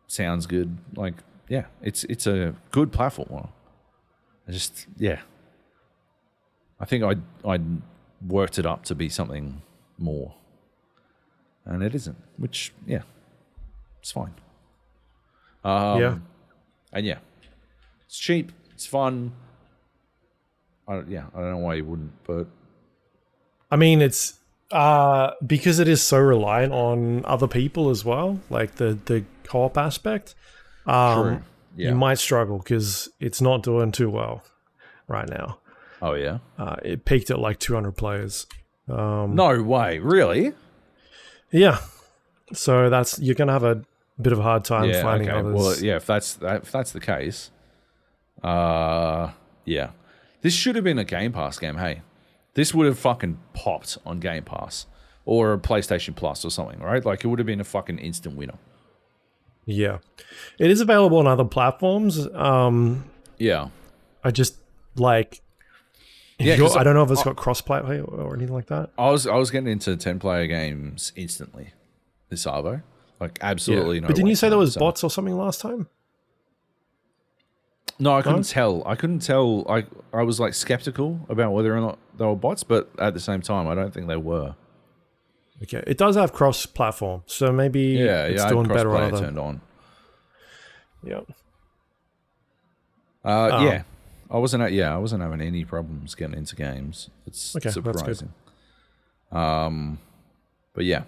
sounds 0.06 0.46
good. 0.46 0.76
Like 0.94 1.14
yeah, 1.48 1.66
it's 1.80 2.04
it's 2.04 2.26
a 2.26 2.54
good 2.70 2.92
platformer. 2.92 3.48
I 4.52 4.54
just 4.54 4.86
yeah. 4.98 5.20
I 6.78 6.84
think 6.84 7.04
I 7.04 7.16
I 7.50 7.58
worked 8.26 8.58
it 8.58 8.66
up 8.66 8.84
to 8.84 8.94
be 8.94 9.08
something 9.08 9.62
more 9.96 10.34
and 11.64 11.82
it 11.82 11.94
isn't. 11.94 12.18
Which, 12.36 12.72
yeah, 12.86 13.02
it's 14.00 14.12
fine. 14.12 14.34
Um, 15.64 16.00
Yeah. 16.00 16.18
and 16.92 17.06
yeah, 17.06 17.18
it's 18.04 18.18
cheap. 18.18 18.52
It's 18.74 18.84
fun. 18.84 19.32
I, 20.86 21.00
yeah, 21.08 21.26
I 21.34 21.40
don't 21.40 21.50
know 21.52 21.58
why 21.58 21.74
you 21.74 21.84
wouldn't, 21.86 22.12
but 22.26 22.46
I 23.70 23.76
mean, 23.76 24.02
it's 24.02 24.38
uh, 24.70 25.30
because 25.46 25.78
it 25.78 25.88
is 25.88 26.02
so 26.02 26.18
reliant 26.18 26.74
on 26.74 27.24
other 27.24 27.48
people 27.48 27.88
as 27.88 28.04
well, 28.04 28.40
like 28.50 28.74
the 28.74 28.98
the 29.06 29.24
co-op 29.44 29.78
aspect. 29.78 30.34
Um, 30.84 31.22
True. 31.22 31.44
Yeah. 31.76 31.90
You 31.90 31.94
might 31.94 32.18
struggle 32.18 32.58
because 32.58 33.08
it's 33.18 33.40
not 33.40 33.62
doing 33.62 33.92
too 33.92 34.10
well 34.10 34.42
right 35.08 35.28
now. 35.28 35.58
oh 36.00 36.14
yeah, 36.14 36.38
Uh, 36.58 36.76
it 36.84 37.04
peaked 37.04 37.30
at 37.30 37.38
like 37.38 37.58
200 37.58 37.92
players. 37.92 38.46
Um, 38.88 39.34
no 39.34 39.62
way, 39.62 39.98
really? 39.98 40.52
Yeah, 41.50 41.78
so 42.52 42.90
that's 42.90 43.18
you're 43.18 43.34
gonna 43.34 43.52
have 43.52 43.64
a 43.64 43.82
bit 44.20 44.32
of 44.32 44.38
a 44.38 44.42
hard 44.42 44.64
time 44.64 44.88
yeah, 44.90 45.02
finding 45.02 45.28
okay. 45.28 45.38
others. 45.38 45.54
Well, 45.54 45.78
yeah, 45.78 45.96
if 45.96 46.06
that's 46.06 46.34
that, 46.34 46.62
if 46.62 46.72
that's 46.72 46.92
the 46.92 47.00
case, 47.00 47.50
uh, 48.42 49.30
yeah, 49.64 49.90
this 50.42 50.54
should 50.54 50.74
have 50.76 50.84
been 50.84 50.98
a 50.98 51.04
Game 51.04 51.32
Pass 51.32 51.58
game. 51.58 51.76
Hey, 51.76 52.02
this 52.54 52.74
would 52.74 52.86
have 52.86 52.98
fucking 52.98 53.38
popped 53.54 53.98
on 54.04 54.20
Game 54.20 54.44
Pass 54.44 54.86
or 55.24 55.52
a 55.52 55.58
PlayStation 55.58 56.14
Plus 56.16 56.44
or 56.44 56.50
something, 56.50 56.80
right? 56.80 57.04
Like 57.04 57.24
it 57.24 57.28
would 57.28 57.38
have 57.38 57.46
been 57.46 57.60
a 57.60 57.64
fucking 57.64 57.98
instant 57.98 58.36
winner. 58.36 58.58
Yeah, 59.64 59.98
it 60.58 60.70
is 60.70 60.80
available 60.80 61.18
on 61.18 61.26
other 61.26 61.44
platforms. 61.44 62.26
Um, 62.34 63.04
Yeah, 63.38 63.68
I 64.24 64.30
just 64.30 64.56
like. 64.96 65.40
Yeah, 66.38 66.54
I 66.74 66.82
don't 66.82 66.94
know 66.94 67.04
if 67.04 67.10
it's 67.12 67.22
got 67.22 67.36
cross-play 67.36 68.00
or 68.00 68.34
anything 68.34 68.52
like 68.54 68.66
that. 68.66 68.90
I 68.98 69.10
was 69.10 69.28
I 69.28 69.36
was 69.36 69.52
getting 69.52 69.68
into 69.70 69.96
ten 69.96 70.18
player 70.18 70.48
games 70.48 71.12
instantly. 71.14 71.72
This 72.30 72.46
Arvo, 72.46 72.82
like 73.20 73.38
absolutely 73.40 74.00
no. 74.00 74.08
but 74.08 74.16
didn't 74.16 74.28
you 74.28 74.34
say 74.34 74.48
there 74.48 74.58
was 74.58 74.72
so- 74.74 74.80
bots 74.80 75.04
or 75.04 75.10
something 75.10 75.36
last 75.36 75.60
time? 75.60 75.86
No, 77.98 78.16
I 78.16 78.22
couldn't 78.22 78.48
tell. 78.48 78.82
I 78.86 78.96
couldn't 78.96 79.20
tell. 79.20 79.64
I 79.68 79.84
I 80.12 80.22
was 80.24 80.40
like 80.40 80.54
skeptical 80.54 81.20
about 81.28 81.52
whether 81.52 81.76
or 81.76 81.80
not 81.80 81.98
they 82.18 82.24
were 82.24 82.34
bots, 82.34 82.64
but 82.64 82.90
at 82.98 83.14
the 83.14 83.20
same 83.20 83.42
time, 83.42 83.68
I 83.68 83.76
don't 83.76 83.94
think 83.94 84.08
they 84.08 84.16
were. 84.16 84.56
Okay, 85.62 85.82
it 85.86 85.96
does 85.98 86.16
have 86.16 86.32
cross-platform, 86.32 87.22
so 87.26 87.52
maybe 87.52 87.80
Yeah, 87.80 88.24
it's 88.24 88.42
yeah, 88.42 88.48
doing 88.50 88.66
better 88.66 88.94
on 88.96 89.12
other. 89.14 89.24
turned 89.24 89.38
on. 89.38 89.60
Yeah, 91.04 91.20
Uh, 93.24 93.50
Oh. 93.52 93.64
Yeah, 93.64 93.82
I 94.30 94.38
wasn't. 94.38 94.72
Yeah, 94.72 94.94
I 94.94 94.98
wasn't 94.98 95.22
having 95.22 95.40
any 95.40 95.64
problems 95.64 96.14
getting 96.14 96.36
into 96.36 96.56
games. 96.56 97.10
It's 97.26 97.54
Okay, 97.54 97.70
surprising. 97.70 98.32
Um, 99.30 99.98
but 100.74 100.84
yeah, 100.84 101.04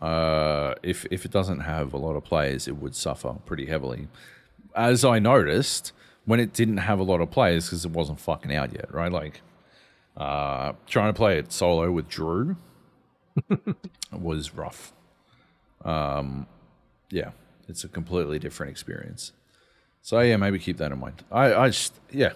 uh, 0.00 0.74
if 0.82 1.06
if 1.10 1.24
it 1.24 1.30
doesn't 1.30 1.60
have 1.60 1.92
a 1.92 1.96
lot 1.96 2.14
of 2.16 2.24
players, 2.24 2.68
it 2.68 2.76
would 2.76 2.94
suffer 2.94 3.34
pretty 3.46 3.66
heavily. 3.66 4.08
As 4.74 5.04
I 5.04 5.18
noticed 5.18 5.92
when 6.24 6.40
it 6.40 6.52
didn't 6.52 6.78
have 6.78 6.98
a 6.98 7.02
lot 7.02 7.20
of 7.20 7.30
players 7.30 7.66
because 7.66 7.84
it 7.84 7.90
wasn't 7.92 8.20
fucking 8.20 8.54
out 8.54 8.72
yet, 8.72 8.92
right? 8.92 9.10
Like 9.10 9.40
uh, 10.18 10.72
trying 10.86 11.12
to 11.12 11.16
play 11.16 11.38
it 11.38 11.52
solo 11.52 11.90
with 11.90 12.08
Drew 12.08 12.56
was 14.12 14.54
rough. 14.54 14.92
Um, 15.84 16.46
yeah, 17.10 17.30
it's 17.68 17.84
a 17.84 17.88
completely 17.88 18.38
different 18.38 18.70
experience. 18.70 19.32
So 20.02 20.18
yeah, 20.20 20.36
maybe 20.36 20.58
keep 20.58 20.78
that 20.78 20.92
in 20.92 20.98
mind. 20.98 21.24
I, 21.30 21.54
I 21.54 21.68
just 21.68 21.94
yeah, 22.10 22.32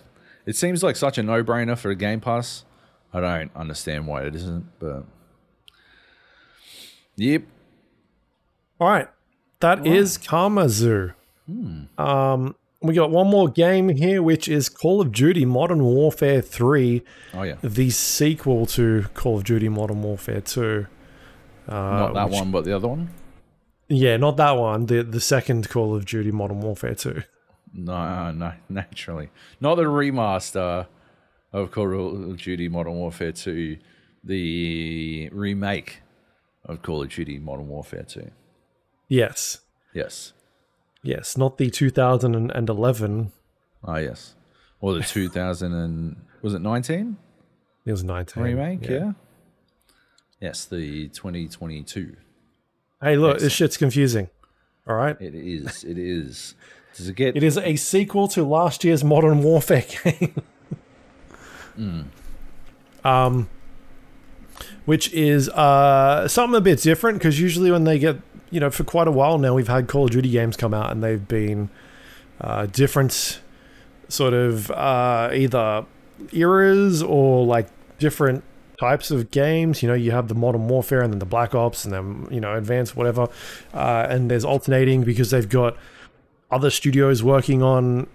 it 0.46 0.56
seems 0.56 0.82
like 0.82 0.96
such 0.96 1.18
a 1.18 1.22
no-brainer 1.22 1.76
for 1.76 1.90
a 1.90 1.94
Game 1.96 2.20
Pass. 2.20 2.64
I 3.12 3.20
don't 3.20 3.50
understand 3.54 4.06
why 4.06 4.22
it 4.24 4.34
isn't, 4.34 4.66
but 4.78 5.04
yep. 7.16 7.42
All 8.80 8.88
right. 8.88 9.08
that 9.60 9.86
is 9.86 10.18
KarmaZoo. 10.18 11.14
Hmm. 11.46 11.82
Um, 11.98 12.56
we 12.82 12.94
got 12.94 13.10
one 13.10 13.28
more 13.28 13.48
game 13.48 13.88
here, 13.88 14.22
which 14.22 14.48
is 14.48 14.68
Call 14.68 15.00
of 15.00 15.12
Duty 15.12 15.44
Modern 15.44 15.82
Warfare 15.84 16.40
3, 16.42 17.02
Oh 17.34 17.42
yeah, 17.42 17.56
the 17.62 17.90
sequel 17.90 18.66
to 18.66 19.06
Call 19.14 19.38
of 19.38 19.44
Duty 19.44 19.68
Modern 19.68 20.02
Warfare 20.02 20.40
2. 20.40 20.86
Uh, 21.68 21.72
not 21.72 22.14
that 22.14 22.30
which- 22.30 22.38
one, 22.38 22.50
but 22.50 22.64
the 22.64 22.74
other 22.74 22.88
one. 22.88 23.10
Yeah, 23.88 24.16
not 24.16 24.36
that 24.38 24.52
one. 24.52 24.86
The 24.86 25.02
the 25.02 25.20
second 25.20 25.68
Call 25.68 25.94
of 25.94 26.06
Duty 26.06 26.30
Modern 26.30 26.60
Warfare 26.60 26.94
2. 26.94 27.22
No, 27.74 28.30
no, 28.32 28.52
naturally, 28.68 29.30
not 29.60 29.76
the 29.76 29.84
remaster 29.84 30.86
of 31.52 31.70
Call 31.70 32.30
of 32.30 32.36
Duty 32.38 32.68
Modern 32.68 32.94
Warfare 32.94 33.32
Two, 33.32 33.76
the 34.24 35.28
remake 35.32 36.00
of 36.64 36.82
Call 36.82 37.02
of 37.02 37.10
Duty 37.10 37.38
Modern 37.38 37.68
Warfare 37.68 38.04
Two. 38.04 38.30
Yes. 39.08 39.60
Yes. 39.94 40.32
Yes, 41.02 41.36
not 41.36 41.58
the 41.58 41.70
2011. 41.70 43.32
Ah, 43.84 43.96
yes. 43.96 44.34
Or 44.80 44.94
the 44.94 45.02
2000 45.02 45.72
and 45.72 46.16
was 46.42 46.54
it 46.54 46.60
19 46.60 47.16
It 47.84 47.90
was 47.90 48.04
19. 48.04 48.42
remake? 48.42 48.88
Yeah. 48.88 49.12
Yes, 50.40 50.64
the 50.64 51.08
2022. 51.08 52.16
Hey, 53.00 53.16
look, 53.16 53.38
this 53.40 53.52
shit's 53.52 53.76
confusing. 53.76 54.28
All 54.86 54.94
right. 54.96 55.16
It 55.20 55.34
is. 55.34 55.84
It 55.84 55.98
is. 55.98 56.54
Does 56.96 57.08
it 57.08 57.14
get? 57.16 57.36
It 57.36 57.42
is 57.42 57.56
a 57.58 57.76
sequel 57.76 58.28
to 58.28 58.44
last 58.44 58.84
year's 58.84 59.02
Modern 59.04 59.42
Warfare 59.42 59.84
game. 60.04 60.34
Um, 63.04 63.48
which 64.84 65.12
is 65.12 65.48
uh, 65.48 66.28
something 66.28 66.56
a 66.56 66.60
bit 66.60 66.80
different 66.82 67.18
because 67.18 67.40
usually 67.40 67.70
when 67.70 67.84
they 67.84 67.98
get, 67.98 68.16
you 68.52 68.60
know, 68.60 68.70
for 68.70 68.84
quite 68.84 69.08
a 69.08 69.10
while 69.10 69.38
now, 69.38 69.54
we've 69.54 69.66
had 69.66 69.88
Call 69.88 70.04
of 70.04 70.10
Duty 70.10 70.30
games 70.30 70.56
come 70.56 70.74
out 70.74 70.92
and 70.92 71.02
they've 71.02 71.26
been 71.26 71.70
uh, 72.40 72.66
different 72.66 73.40
sort 74.08 74.34
of 74.34 74.70
uh, 74.70 75.30
either 75.32 75.86
eras 76.32 77.02
or 77.02 77.46
like 77.46 77.68
different 77.98 78.44
types 78.78 79.10
of 79.10 79.30
games. 79.30 79.82
You 79.82 79.88
know, 79.88 79.94
you 79.94 80.10
have 80.10 80.28
the 80.28 80.34
Modern 80.34 80.68
Warfare 80.68 81.00
and 81.00 81.10
then 81.12 81.18
the 81.18 81.26
Black 81.26 81.54
Ops 81.54 81.86
and 81.86 81.94
then, 81.94 82.28
you 82.30 82.40
know, 82.40 82.54
Advanced, 82.54 82.94
whatever. 82.94 83.28
Uh, 83.72 84.06
and 84.10 84.30
there's 84.30 84.44
alternating 84.44 85.02
because 85.02 85.30
they've 85.30 85.48
got 85.48 85.76
other 86.50 86.68
studios 86.68 87.22
working 87.22 87.62
on 87.62 88.06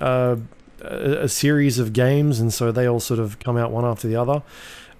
uh, 0.00 0.36
a, 0.82 1.24
a 1.24 1.28
series 1.28 1.80
of 1.80 1.92
games, 1.92 2.38
and 2.38 2.52
so 2.52 2.70
they 2.70 2.86
all 2.86 3.00
sort 3.00 3.18
of 3.18 3.40
come 3.40 3.56
out 3.56 3.72
one 3.72 3.84
after 3.84 4.06
the 4.06 4.14
other. 4.14 4.42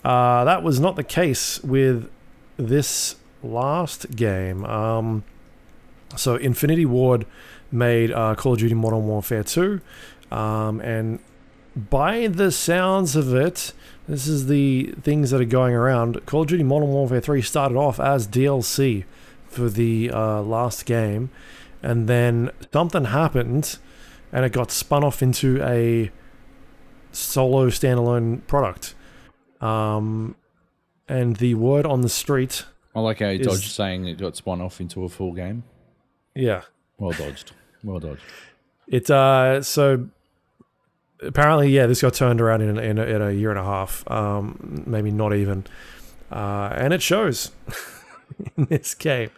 Uh, 0.04 0.42
that 0.44 0.64
was 0.64 0.80
not 0.80 0.96
the 0.96 1.04
case 1.04 1.62
with 1.62 2.10
this 2.56 3.16
last 3.44 4.16
game. 4.16 4.64
Um, 4.64 5.24
so 6.16 6.36
Infinity 6.36 6.86
Ward 6.86 7.26
made 7.70 8.12
uh, 8.12 8.34
Call 8.34 8.52
of 8.52 8.58
Duty 8.58 8.74
Modern 8.74 9.06
Warfare 9.06 9.42
2, 9.42 9.80
um, 10.30 10.80
and 10.80 11.18
by 11.76 12.28
the 12.28 12.52
sounds 12.52 13.16
of 13.16 13.34
it, 13.34 13.72
this 14.08 14.26
is 14.26 14.46
the 14.46 14.94
things 15.02 15.30
that 15.30 15.40
are 15.40 15.46
going 15.46 15.74
around. 15.74 16.24
Call 16.26 16.42
of 16.42 16.48
Duty 16.48 16.62
Modern 16.62 16.88
Warfare 16.88 17.20
3 17.20 17.42
started 17.42 17.76
off 17.76 17.98
as 17.98 18.28
DLC 18.28 19.04
for 19.46 19.68
the 19.68 20.10
uh, 20.12 20.42
last 20.42 20.86
game, 20.86 21.30
and 21.82 22.08
then 22.08 22.50
something 22.72 23.06
happened, 23.06 23.78
and 24.32 24.44
it 24.44 24.52
got 24.52 24.70
spun 24.70 25.02
off 25.02 25.22
into 25.22 25.62
a 25.62 26.10
solo 27.12 27.68
standalone 27.68 28.46
product. 28.46 28.94
Um, 29.60 30.36
and 31.08 31.36
the 31.36 31.54
word 31.54 31.86
on 31.86 32.00
the 32.00 32.08
street, 32.08 32.64
I 32.94 33.00
like 33.00 33.18
how 33.20 33.28
you 33.28 33.40
is- 33.40 33.46
dodged 33.46 33.70
saying 33.70 34.06
it 34.06 34.18
got 34.18 34.36
spun 34.36 34.60
off 34.60 34.80
into 34.80 35.04
a 35.04 35.08
full 35.08 35.32
game. 35.32 35.64
yeah, 36.34 36.62
Well 36.98 37.12
dodged. 37.12 37.52
Well 37.82 37.98
dodged. 38.00 38.22
It 38.88 39.10
uh 39.10 39.62
so 39.62 40.08
apparently 41.20 41.70
yeah 41.70 41.86
this 41.86 42.02
got 42.02 42.12
turned 42.14 42.40
around 42.40 42.60
in 42.60 42.78
in 42.78 42.98
a, 42.98 43.04
in 43.04 43.22
a 43.22 43.30
year 43.30 43.48
and 43.50 43.58
a 43.58 43.64
half 43.64 44.08
um 44.10 44.82
maybe 44.86 45.10
not 45.10 45.34
even 45.34 45.64
uh 46.30 46.68
and 46.76 46.92
it 46.92 47.00
shows 47.00 47.50
in 48.58 48.66
this 48.66 48.94
game 48.94 49.30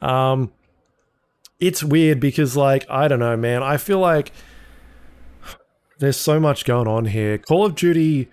um 0.00 0.50
it's 1.60 1.82
weird 1.84 2.20
because 2.20 2.56
like 2.56 2.86
I 2.88 3.06
don't 3.08 3.18
know 3.18 3.36
man 3.36 3.62
I 3.62 3.76
feel 3.76 3.98
like 3.98 4.32
there's 5.98 6.16
so 6.16 6.38
much 6.40 6.64
going 6.64 6.88
on 6.88 7.06
here 7.06 7.36
Call 7.38 7.66
of 7.66 7.74
Duty 7.74 8.28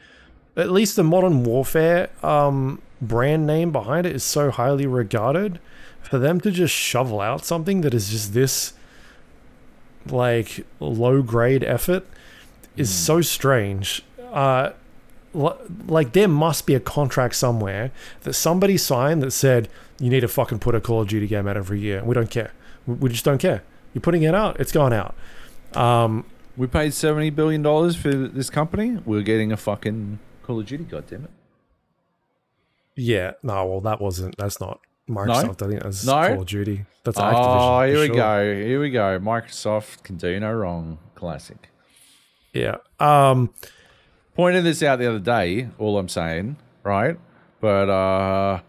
at 0.56 0.72
least 0.72 0.96
the 0.96 1.04
modern 1.04 1.44
warfare 1.44 2.10
um 2.24 2.82
brand 3.08 3.46
name 3.48 3.72
behind 3.72 4.06
it 4.06 4.16
is 4.16 4.24
so 4.24 4.52
highly 4.52 4.86
regarded 4.88 5.60
for 6.02 6.20
them 6.20 6.40
to 6.42 6.52
just 6.52 6.74
shovel 6.74 7.20
out 7.22 7.46
something 7.46 7.82
that 7.82 7.94
is 7.94 8.10
just 8.10 8.34
this 8.34 8.74
like 10.08 10.66
low 10.80 11.22
grade 11.22 11.64
effort 11.64 12.06
is 12.76 12.90
so 12.94 13.22
strange. 13.22 14.04
Uh, 14.32 14.72
li- 15.34 15.52
like 15.88 16.14
there 16.14 16.28
must 16.28 16.66
be 16.66 16.76
a 16.76 16.80
contract 16.80 17.36
somewhere 17.36 17.92
that 18.22 18.34
somebody 18.34 18.78
signed 18.78 19.22
that 19.22 19.32
said 19.32 19.70
you 20.00 20.10
need 20.10 20.22
to 20.22 20.28
fucking 20.28 20.60
put 20.60 20.76
a 20.76 20.82
Call 20.82 21.02
of 21.02 21.08
Duty 21.08 21.28
game 21.28 21.48
out 21.48 21.56
every 21.56 21.80
year. 21.80 22.04
We 22.04 22.14
don't 22.14 22.30
care. 22.30 22.52
We, 22.86 23.10
just 23.10 23.24
don't 23.24 23.38
care. 23.38 23.64
You're 23.94 24.02
putting 24.02 24.24
it 24.24 24.36
out. 24.36 24.60
It's 24.60 24.72
going 24.72 24.92
out. 24.94 25.16
Um, 25.76 26.26
We 26.58 26.68
paid 26.68 26.94
seventy 26.94 27.30
billion 27.30 27.62
dollars 27.62 27.96
for 27.96 28.12
this 28.12 28.50
company. 28.50 29.00
We're 29.06 29.22
getting 29.22 29.52
a 29.52 29.58
fucking 29.58 30.20
Call 30.44 30.60
of 30.60 30.66
Duty. 30.66 30.84
God 30.84 31.06
damn 31.08 31.24
it! 31.24 31.30
Yeah. 32.96 33.32
No. 33.44 33.66
Well, 33.66 33.82
that 33.82 34.00
wasn't. 34.02 34.38
That's 34.38 34.60
not 34.60 34.80
Microsoft. 35.10 35.62
I 35.66 35.70
think 35.70 35.84
that's 35.84 36.06
No? 36.06 36.28
Call 36.28 36.42
of 36.42 36.48
Duty. 36.48 36.86
That's 37.04 37.18
Activision. 37.18 37.34
Oh, 37.36 37.86
here 37.86 38.00
we 38.00 38.08
sure. 38.08 38.16
go. 38.16 38.54
Here 38.56 38.80
we 38.80 38.90
go. 38.90 39.20
Microsoft 39.20 40.04
can 40.04 40.16
do 40.18 40.40
no 40.40 40.52
wrong. 40.54 41.00
Classic. 41.16 41.70
Yeah. 42.54 42.78
Um. 43.00 43.54
Pointed 44.36 44.64
this 44.64 44.82
out 44.82 44.98
the 45.00 45.08
other 45.08 45.20
day. 45.20 45.70
All 45.78 45.98
I'm 45.98 46.10
saying, 46.10 46.58
right? 46.84 47.18
But 47.62 47.90
uh, 47.90 48.62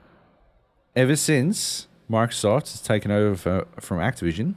ever 0.95 1.17
since 1.17 1.89
Microsoft 2.11 2.71
has 2.73 2.83
taken 2.83 3.11
over 3.11 3.35
for, 3.35 3.67
from 3.81 3.99
Activision, 3.99 4.57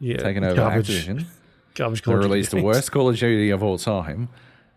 Yeah. 0.00 0.16
taken 0.16 0.42
over 0.44 0.56
garbage, 0.56 0.88
Activision, 0.88 1.26
Garbage 1.74 2.00
they 2.00 2.04
Call 2.04 2.14
of 2.14 2.20
Duty 2.22 2.28
released 2.32 2.50
the 2.52 2.62
worst 2.62 2.90
Call 2.90 3.08
of 3.10 3.18
Duty 3.18 3.50
of 3.50 3.62
all 3.62 3.76
time, 3.76 4.28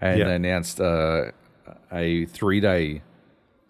and 0.01 0.19
Yeah. 0.19 0.27
announced 0.29 0.81
uh, 0.81 1.31
a 1.93 2.25
three-day 2.25 3.01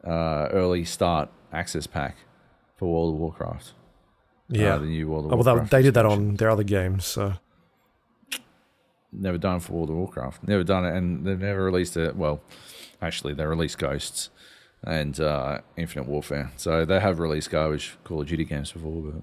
uh, 0.05 0.47
early 0.51 0.85
start 0.85 1.29
access 1.51 1.87
pack 1.87 2.15
for 2.75 2.91
World 2.93 3.15
of 3.15 3.19
Warcraft. 3.19 3.73
Yeah. 4.49 4.75
uh, 4.75 4.77
the 4.79 4.85
new 4.85 5.07
World 5.09 5.25
of 5.25 5.33
Oh, 5.33 5.35
well, 5.37 5.45
Warcraft. 5.45 5.71
they, 5.71 5.77
they 5.77 5.83
did 5.83 5.93
that 5.95 6.05
on 6.05 6.35
their 6.35 6.49
other 6.49 6.63
games. 6.63 7.05
So 7.05 7.33
Never 9.11 9.37
done 9.39 9.57
it 9.57 9.63
for 9.63 9.73
World 9.73 9.89
of 9.89 9.95
Warcraft. 9.95 10.47
Never 10.47 10.63
done 10.63 10.85
it, 10.85 10.95
and 10.95 11.25
they've 11.25 11.39
never 11.39 11.63
released 11.63 11.97
it. 11.97 12.15
Well, 12.15 12.41
actually, 13.01 13.33
they 13.33 13.43
released 13.45 13.79
Ghosts 13.79 14.29
and 14.83 15.19
uh, 15.19 15.61
Infinite 15.75 16.07
Warfare, 16.07 16.51
so 16.57 16.85
they 16.85 16.99
have 16.99 17.19
released 17.19 17.49
garbage 17.49 17.97
Call 18.03 18.21
of 18.21 18.27
Duty 18.27 18.45
games 18.45 18.71
before. 18.71 19.01
But 19.01 19.21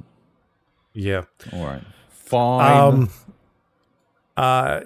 yeah. 0.93 1.23
all 1.53 1.65
right, 1.67 1.83
fine. 2.09 2.77
Um, 2.95 3.11
uh, 4.37 4.81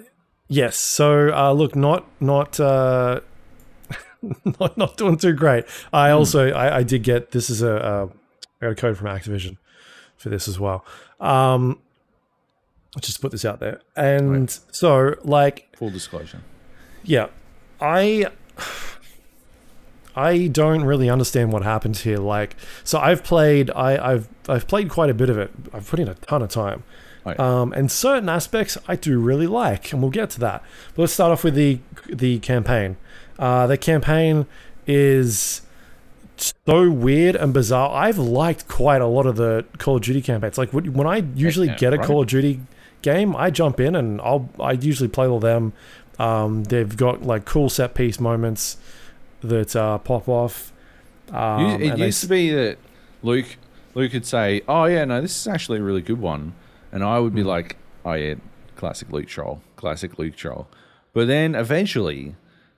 yes. 0.47 0.77
So, 0.77 1.29
uh, 1.35 1.51
look, 1.51 1.75
not 1.75 2.05
not 2.21 2.59
uh, 2.59 3.21
not 4.59 4.77
not 4.77 4.97
doing 4.97 5.17
too 5.17 5.33
great. 5.33 5.65
I 5.91 6.11
also 6.11 6.51
I, 6.51 6.77
I 6.77 6.83
did 6.83 7.03
get 7.03 7.31
this 7.31 7.49
is 7.49 7.61
a 7.61 7.75
uh, 7.75 8.07
I 8.61 8.65
got 8.65 8.71
a 8.71 8.75
code 8.75 8.97
from 8.97 9.07
Activision 9.07 9.57
for 10.17 10.29
this 10.29 10.47
as 10.47 10.59
well. 10.59 10.85
Um, 11.19 11.79
let's 12.95 13.07
just 13.07 13.21
put 13.21 13.31
this 13.31 13.43
out 13.45 13.59
there. 13.59 13.81
And 13.95 14.49
so, 14.71 15.15
like, 15.23 15.75
Full 15.77 15.89
disclosure. 15.89 16.41
yeah, 17.03 17.27
I 17.79 18.27
I 20.15 20.47
don't 20.47 20.83
really 20.83 21.09
understand 21.09 21.51
what 21.53 21.63
happened 21.63 21.97
here. 21.97 22.17
Like, 22.17 22.55
so 22.83 22.99
I've 22.99 23.23
played 23.23 23.71
I, 23.71 24.13
I've 24.13 24.29
I've 24.47 24.67
played 24.67 24.89
quite 24.89 25.09
a 25.09 25.13
bit 25.13 25.29
of 25.29 25.37
it. 25.37 25.51
I've 25.73 25.87
put 25.89 25.99
in 25.99 26.07
a 26.07 26.15
ton 26.15 26.41
of 26.41 26.49
time. 26.49 26.83
Yeah. 27.25 27.33
Um, 27.37 27.71
and 27.73 27.91
certain 27.91 28.29
aspects 28.29 28.77
I 28.87 28.95
do 28.95 29.19
really 29.19 29.45
like, 29.47 29.93
and 29.93 30.01
we'll 30.01 30.11
get 30.11 30.31
to 30.31 30.39
that. 30.41 30.63
But 30.95 31.03
let's 31.03 31.13
start 31.13 31.31
off 31.31 31.43
with 31.43 31.55
the 31.55 31.79
the 32.07 32.39
campaign. 32.39 32.97
Uh, 33.39 33.67
the 33.67 33.77
campaign 33.77 34.45
is 34.87 35.61
so 36.37 36.89
weird 36.89 37.35
and 37.35 37.53
bizarre. 37.53 37.91
I've 37.93 38.17
liked 38.17 38.67
quite 38.67 39.01
a 39.01 39.05
lot 39.07 39.25
of 39.25 39.35
the 39.35 39.65
Call 39.77 39.97
of 39.97 40.03
Duty 40.03 40.21
campaigns. 40.21 40.57
Like 40.57 40.73
when 40.73 40.93
when 40.93 41.07
I 41.07 41.17
usually 41.35 41.67
yeah, 41.67 41.77
get 41.77 41.93
a 41.93 41.97
right. 41.97 42.05
Call 42.07 42.21
of 42.21 42.27
Duty 42.27 42.61
game, 43.01 43.35
I 43.35 43.49
jump 43.51 43.79
in 43.79 43.95
and 43.95 44.19
I'll 44.21 44.49
I 44.59 44.73
usually 44.73 45.09
play 45.09 45.27
all 45.27 45.39
them. 45.39 45.73
Um, 46.19 46.63
they've 46.65 46.95
got 46.95 47.23
like 47.23 47.45
cool 47.45 47.69
set 47.69 47.93
piece 47.95 48.19
moments 48.19 48.77
that 49.41 49.75
uh, 49.75 49.97
pop 49.99 50.27
off. 50.27 50.71
Um, 51.31 51.81
it 51.81 51.91
and 51.91 52.01
they 52.01 52.05
used 52.07 52.21
to 52.21 52.27
be 52.27 52.51
that 52.51 52.77
Luke 53.23 53.57
Luke 53.95 54.13
would 54.13 54.25
say, 54.25 54.61
"Oh 54.67 54.85
yeah, 54.85 55.05
no, 55.05 55.21
this 55.21 55.35
is 55.39 55.47
actually 55.47 55.79
a 55.79 55.83
really 55.83 56.01
good 56.01 56.19
one," 56.19 56.53
and 56.91 57.03
I 57.03 57.17
Hmm. 57.17 57.23
would 57.23 57.35
be 57.35 57.43
like, 57.43 57.77
"Oh 58.05 58.13
yeah, 58.13 58.35
classic 58.75 59.11
Luke 59.11 59.27
troll, 59.27 59.61
classic 59.75 60.17
Luke 60.19 60.35
troll." 60.35 60.67
But 61.13 61.27
then 61.27 61.55
eventually, 61.55 62.35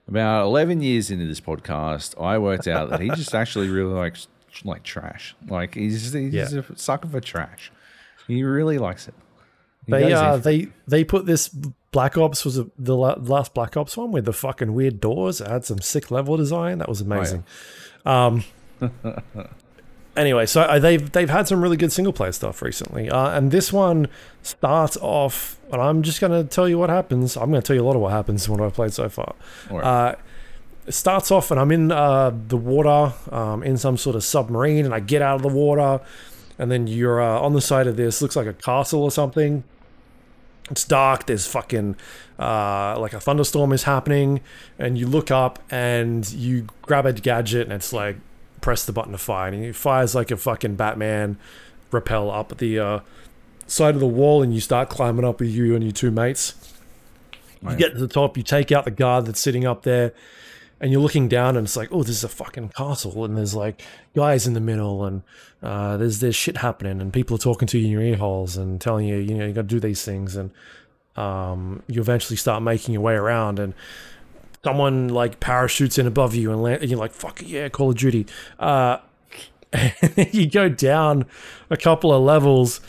about 0.08 0.44
eleven 0.46 0.82
years 0.82 1.10
into 1.12 1.26
this 1.26 1.40
podcast, 1.40 2.20
I 2.22 2.38
worked 2.38 2.68
out 2.68 2.90
that 2.90 3.00
he 3.00 3.10
just 3.10 3.34
actually 3.42 3.70
really 3.70 3.94
likes 3.94 4.28
like 4.64 4.84
trash. 4.84 5.36
Like 5.48 5.76
he's 5.76 6.14
he's 6.14 6.34
Yeah. 6.34 6.48
a 6.70 6.78
sucker 6.78 7.08
for 7.08 7.20
trash. 7.20 7.72
He 8.28 8.44
really 8.44 8.78
likes 8.78 9.08
it. 9.08 9.16
got 9.90 9.98
They 10.00 10.14
uh, 10.14 10.38
they 10.38 10.68
they 10.88 11.04
put 11.04 11.26
this 11.26 11.50
Black 11.50 12.18
Ops 12.18 12.44
was 12.46 12.58
it 12.58 12.68
the 12.78 12.96
last 12.96 13.54
Black 13.54 13.76
Ops 13.78 13.96
one 13.98 14.12
with 14.12 14.26
the 14.26 14.34
fucking 14.34 14.74
weird 14.74 15.00
doors. 15.00 15.42
It 15.42 15.48
had 15.48 15.66
some 15.66 15.80
sick 15.80 16.10
level 16.12 16.38
design. 16.38 16.78
That 16.80 16.90
was 16.90 17.02
amazing. 17.02 17.44
Um, 18.06 18.44
anyway, 20.16 20.46
so 20.46 20.62
uh, 20.62 20.80
they've 20.80 21.12
they've 21.12 21.30
had 21.30 21.48
some 21.48 21.62
really 21.62 21.78
good 21.78 21.92
single 21.92 22.14
player 22.14 22.32
stuff 22.32 22.62
recently, 22.62 23.10
uh, 23.10 23.30
and 23.32 23.52
this 23.52 23.72
one 23.74 24.08
starts 24.42 24.98
off. 25.02 25.60
And 25.72 25.82
I'm 25.82 26.04
just 26.04 26.22
gonna 26.22 26.44
tell 26.44 26.70
you 26.70 26.78
what 26.78 26.90
happens. 26.90 27.36
I'm 27.36 27.50
gonna 27.50 27.62
tell 27.62 27.76
you 27.76 27.82
a 27.82 27.86
lot 27.86 27.96
of 27.96 28.02
what 28.02 28.12
happens 28.12 28.48
what 28.48 28.62
I've 28.62 28.74
played 28.74 28.94
so 28.94 29.10
far. 29.10 29.36
Right. 29.70 29.84
Uh, 29.84 30.16
it 30.86 30.94
starts 30.94 31.32
off, 31.32 31.50
and 31.50 31.60
I'm 31.60 31.72
in 31.72 31.92
uh, 31.92 32.32
the 32.48 32.58
water, 32.58 33.14
um, 33.32 33.64
in 33.64 33.78
some 33.78 33.98
sort 33.98 34.16
of 34.16 34.24
submarine, 34.24 34.86
and 34.86 34.94
I 34.94 35.00
get 35.00 35.22
out 35.22 35.38
of 35.38 35.42
the 35.42 35.48
water, 35.48 36.02
and 36.60 36.70
then 36.70 36.88
you're 36.88 37.22
uh, 37.22 37.40
on 37.40 37.54
the 37.54 37.62
side 37.62 37.88
of 37.88 37.96
this, 37.96 38.22
looks 38.22 38.36
like 38.36 38.48
a 38.48 38.54
castle 38.54 39.02
or 39.02 39.12
something. 39.12 39.64
It's 40.70 40.84
dark. 40.86 41.26
There's 41.26 41.48
fucking 41.48 41.96
uh, 42.40 42.98
like 43.00 43.14
a 43.14 43.20
thunderstorm 43.20 43.74
is 43.74 43.84
happening, 43.84 44.42
and 44.78 44.98
you 44.98 45.08
look 45.08 45.32
up 45.32 45.60
and 45.72 46.30
you 46.32 46.68
grab 46.82 47.06
a 47.06 47.14
gadget, 47.14 47.64
and 47.64 47.74
it's 47.74 47.94
like 47.94 48.18
press 48.64 48.86
the 48.86 48.92
button 48.92 49.12
to 49.12 49.18
fire, 49.20 49.52
and 49.52 49.64
it 49.64 49.76
fires 49.76 50.16
like 50.16 50.32
a 50.32 50.38
fucking 50.38 50.76
Batman 50.76 51.38
rappel 51.92 52.32
up 52.32 52.58
the 52.58 52.80
uh, 52.80 53.00
side 53.68 53.94
of 53.94 54.00
the 54.00 54.08
wall, 54.08 54.42
and 54.42 54.54
you 54.54 54.62
start 54.62 54.90
climbing 54.90 55.26
up 55.26 55.40
with 55.40 55.50
you 55.50 55.76
and 55.76 55.84
your 55.84 55.92
two 55.92 56.10
mates. 56.10 56.56
You 57.62 57.78
get 57.78 57.94
to 57.94 58.00
the 58.00 58.08
top, 58.10 58.36
you 58.36 58.44
take 58.44 58.72
out 58.72 58.84
the 58.86 58.92
guard 58.92 59.26
that's 59.26 59.40
sitting 59.40 59.66
up 59.66 59.84
there, 59.84 60.14
and 60.82 60.92
you're 60.92 61.02
looking 61.02 61.30
down, 61.30 61.56
and 61.56 61.66
it's 61.66 61.78
like, 61.78 61.90
oh, 61.92 62.04
this 62.04 62.18
is 62.18 62.24
a 62.24 62.30
fucking 62.30 62.70
castle, 62.70 63.24
and 63.24 63.38
there's 63.38 63.54
like 63.56 63.82
guys 64.16 64.48
in 64.48 64.54
the 64.54 64.60
middle, 64.60 65.06
and 65.06 65.22
uh, 65.62 65.96
there's 65.98 66.20
there's 66.20 66.36
shit 66.36 66.58
happening, 66.58 67.00
and 67.00 67.14
people 67.14 67.36
are 67.36 67.40
talking 67.40 67.68
to 67.68 67.78
you 67.78 67.86
in 67.86 67.92
your 67.92 68.02
ear 68.02 68.18
holes 68.18 68.58
and 68.58 68.82
telling 68.82 69.06
you, 69.06 69.18
you 69.18 69.34
know, 69.34 69.46
you 69.46 69.54
got 69.54 69.62
to 69.62 69.68
do 69.68 69.80
these 69.80 70.04
things, 70.04 70.36
and 70.36 70.52
um, 71.16 71.84
you 71.88 72.02
eventually 72.02 72.38
start 72.38 72.64
making 72.64 72.94
your 72.94 73.02
way 73.02 73.14
around, 73.14 73.60
and 73.60 73.74
someone 74.64 75.10
like 75.10 75.40
parachutes 75.40 75.98
in 75.98 76.08
above 76.08 76.36
you, 76.36 76.52
and, 76.52 76.62
land, 76.64 76.82
and 76.82 76.90
you're 76.90 77.00
like, 77.00 77.12
fuck 77.14 77.42
yeah, 77.44 77.70
Call 77.70 77.90
of 77.92 77.98
Duty. 77.98 78.26
Uh, 78.60 78.98
you 80.32 80.50
go 80.50 80.70
down 80.70 81.26
a 81.70 81.78
couple 81.78 82.14
of 82.14 82.22
levels 82.22 82.80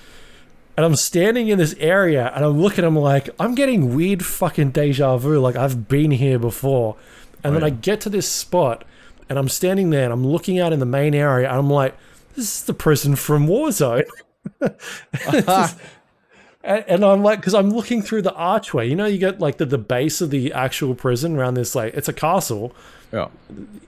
and 0.77 0.85
I'm 0.85 0.97
standing 0.97 1.49
in 1.49 1.59
this 1.59 1.75
area 1.79 2.31
and 2.35 2.45
I'm 2.45 2.61
looking, 2.61 2.85
I'm 2.85 2.97
like, 2.97 3.31
I'm 3.41 3.55
getting 3.55 3.95
weird 3.95 4.25
fucking 4.25 4.73
deja 4.73 5.17
vu. 5.17 5.39
Like 5.41 5.57
I've 5.57 5.89
been 5.89 6.11
here 6.11 6.39
before. 6.39 6.97
And 7.43 7.53
Oh, 7.57 7.59
then 7.59 7.61
yeah. 7.63 7.67
I 7.69 7.71
get 7.71 8.01
to 8.03 8.11
this 8.11 8.29
spot 8.29 8.85
and 9.31 9.39
I'm 9.39 9.49
standing 9.49 9.91
there 9.91 10.05
and 10.05 10.13
I'm 10.13 10.27
looking 10.27 10.59
out 10.59 10.73
in 10.75 10.79
the 10.79 10.87
main 10.87 11.15
area 11.15 11.49
and 11.49 11.57
I'm 11.57 11.71
like, 11.71 11.97
this 12.37 12.59
is 12.59 12.65
the 12.65 12.75
prison 12.75 13.17
from 13.17 13.47
Warzone. 13.47 14.05
and, 16.65 16.85
and 16.89 17.05
I'm 17.05 17.23
like, 17.23 17.41
because 17.41 17.55
I'm 17.55 17.71
looking 17.71 18.03
through 18.03 18.23
the 18.23 18.35
archway. 18.35 18.89
You 18.89 18.97
know, 18.97 19.07
you 19.07 19.19
get 19.19 19.39
like 19.41 19.59
the, 19.59 19.67
the 19.67 19.79
base 19.79 20.21
of 20.21 20.31
the 20.31 20.53
actual 20.53 20.95
prison 20.95 21.37
around 21.37 21.55
this, 21.55 21.75
like, 21.75 21.95
it's 21.95 22.09
a 22.09 22.13
castle. 22.13 22.75
yeah. 23.13 23.29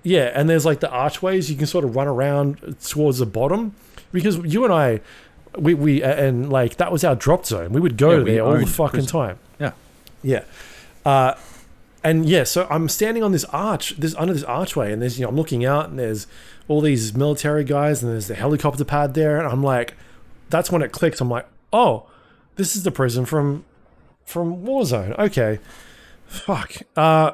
Yeah, 0.02 0.30
and 0.34 0.48
there's 0.48 0.64
like 0.64 0.80
the 0.80 0.90
archways 0.90 1.50
you 1.50 1.56
can 1.56 1.66
sort 1.66 1.84
of 1.84 1.96
run 1.96 2.06
around 2.06 2.76
towards 2.84 3.18
the 3.18 3.26
bottom 3.26 3.74
because 4.12 4.36
you 4.38 4.62
and 4.64 4.72
I, 4.72 5.00
we 5.58 5.74
we 5.74 6.02
and 6.02 6.48
like 6.50 6.76
that 6.76 6.92
was 6.92 7.02
our 7.02 7.16
drop 7.16 7.44
zone. 7.46 7.72
We 7.72 7.80
would 7.80 7.96
go 7.96 8.18
Yeah, 8.18 8.24
there 8.24 8.44
all 8.44 8.56
the 8.58 8.66
fucking 8.66 8.90
prison. 9.06 9.08
time. 9.10 9.38
Yeah. 9.58 9.72
Yeah. 10.22 10.44
Uh, 11.04 11.34
and 12.04 12.24
yeah, 12.26 12.44
so 12.44 12.68
I'm 12.70 12.88
standing 12.88 13.24
on 13.24 13.32
this 13.32 13.44
arch, 13.46 13.96
this 13.96 14.14
under 14.14 14.32
this 14.32 14.44
archway, 14.44 14.92
and 14.92 15.02
there's 15.02 15.18
you 15.18 15.24
know 15.24 15.30
I'm 15.30 15.36
looking 15.36 15.64
out, 15.64 15.88
and 15.88 15.98
there's 15.98 16.28
all 16.68 16.80
these 16.80 17.14
military 17.14 17.64
guys, 17.64 18.02
and 18.04 18.12
there's 18.12 18.28
the 18.28 18.34
helicopter 18.36 18.84
pad 18.84 19.14
there, 19.14 19.38
and 19.38 19.48
I'm 19.48 19.62
like, 19.62 19.94
that's 20.50 20.70
when 20.70 20.82
it 20.82 20.92
clicks. 20.92 21.20
I'm 21.20 21.30
like, 21.30 21.46
oh, 21.72 22.06
this 22.56 22.74
is 22.76 22.82
the 22.82 22.90
prison 22.90 23.24
from 23.24 23.64
from 24.24 24.64
Warzone. 24.64 25.16
Okay, 25.18 25.58
fuck. 26.26 26.72
Uh, 26.96 27.32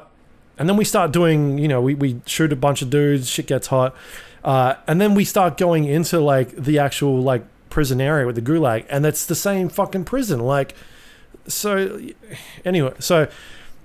and 0.57 0.69
then 0.69 0.77
we 0.77 0.85
start 0.85 1.11
doing, 1.11 1.57
you 1.57 1.67
know, 1.67 1.81
we 1.81 1.95
we 1.95 2.21
shoot 2.25 2.53
a 2.53 2.55
bunch 2.55 2.81
of 2.81 2.89
dudes, 2.89 3.27
shit 3.29 3.47
gets 3.47 3.67
hot, 3.67 3.95
uh, 4.43 4.75
and 4.87 5.01
then 5.01 5.15
we 5.15 5.25
start 5.25 5.57
going 5.57 5.85
into 5.85 6.19
like 6.19 6.55
the 6.55 6.77
actual 6.79 7.21
like 7.21 7.43
prison 7.69 7.99
area 7.99 8.25
with 8.27 8.35
the 8.35 8.41
gulag, 8.41 8.85
and 8.89 9.05
it's 9.05 9.25
the 9.25 9.35
same 9.35 9.67
fucking 9.69 10.05
prison, 10.05 10.39
like 10.39 10.75
so 11.45 11.99
anyway 12.63 12.93
so 12.99 13.27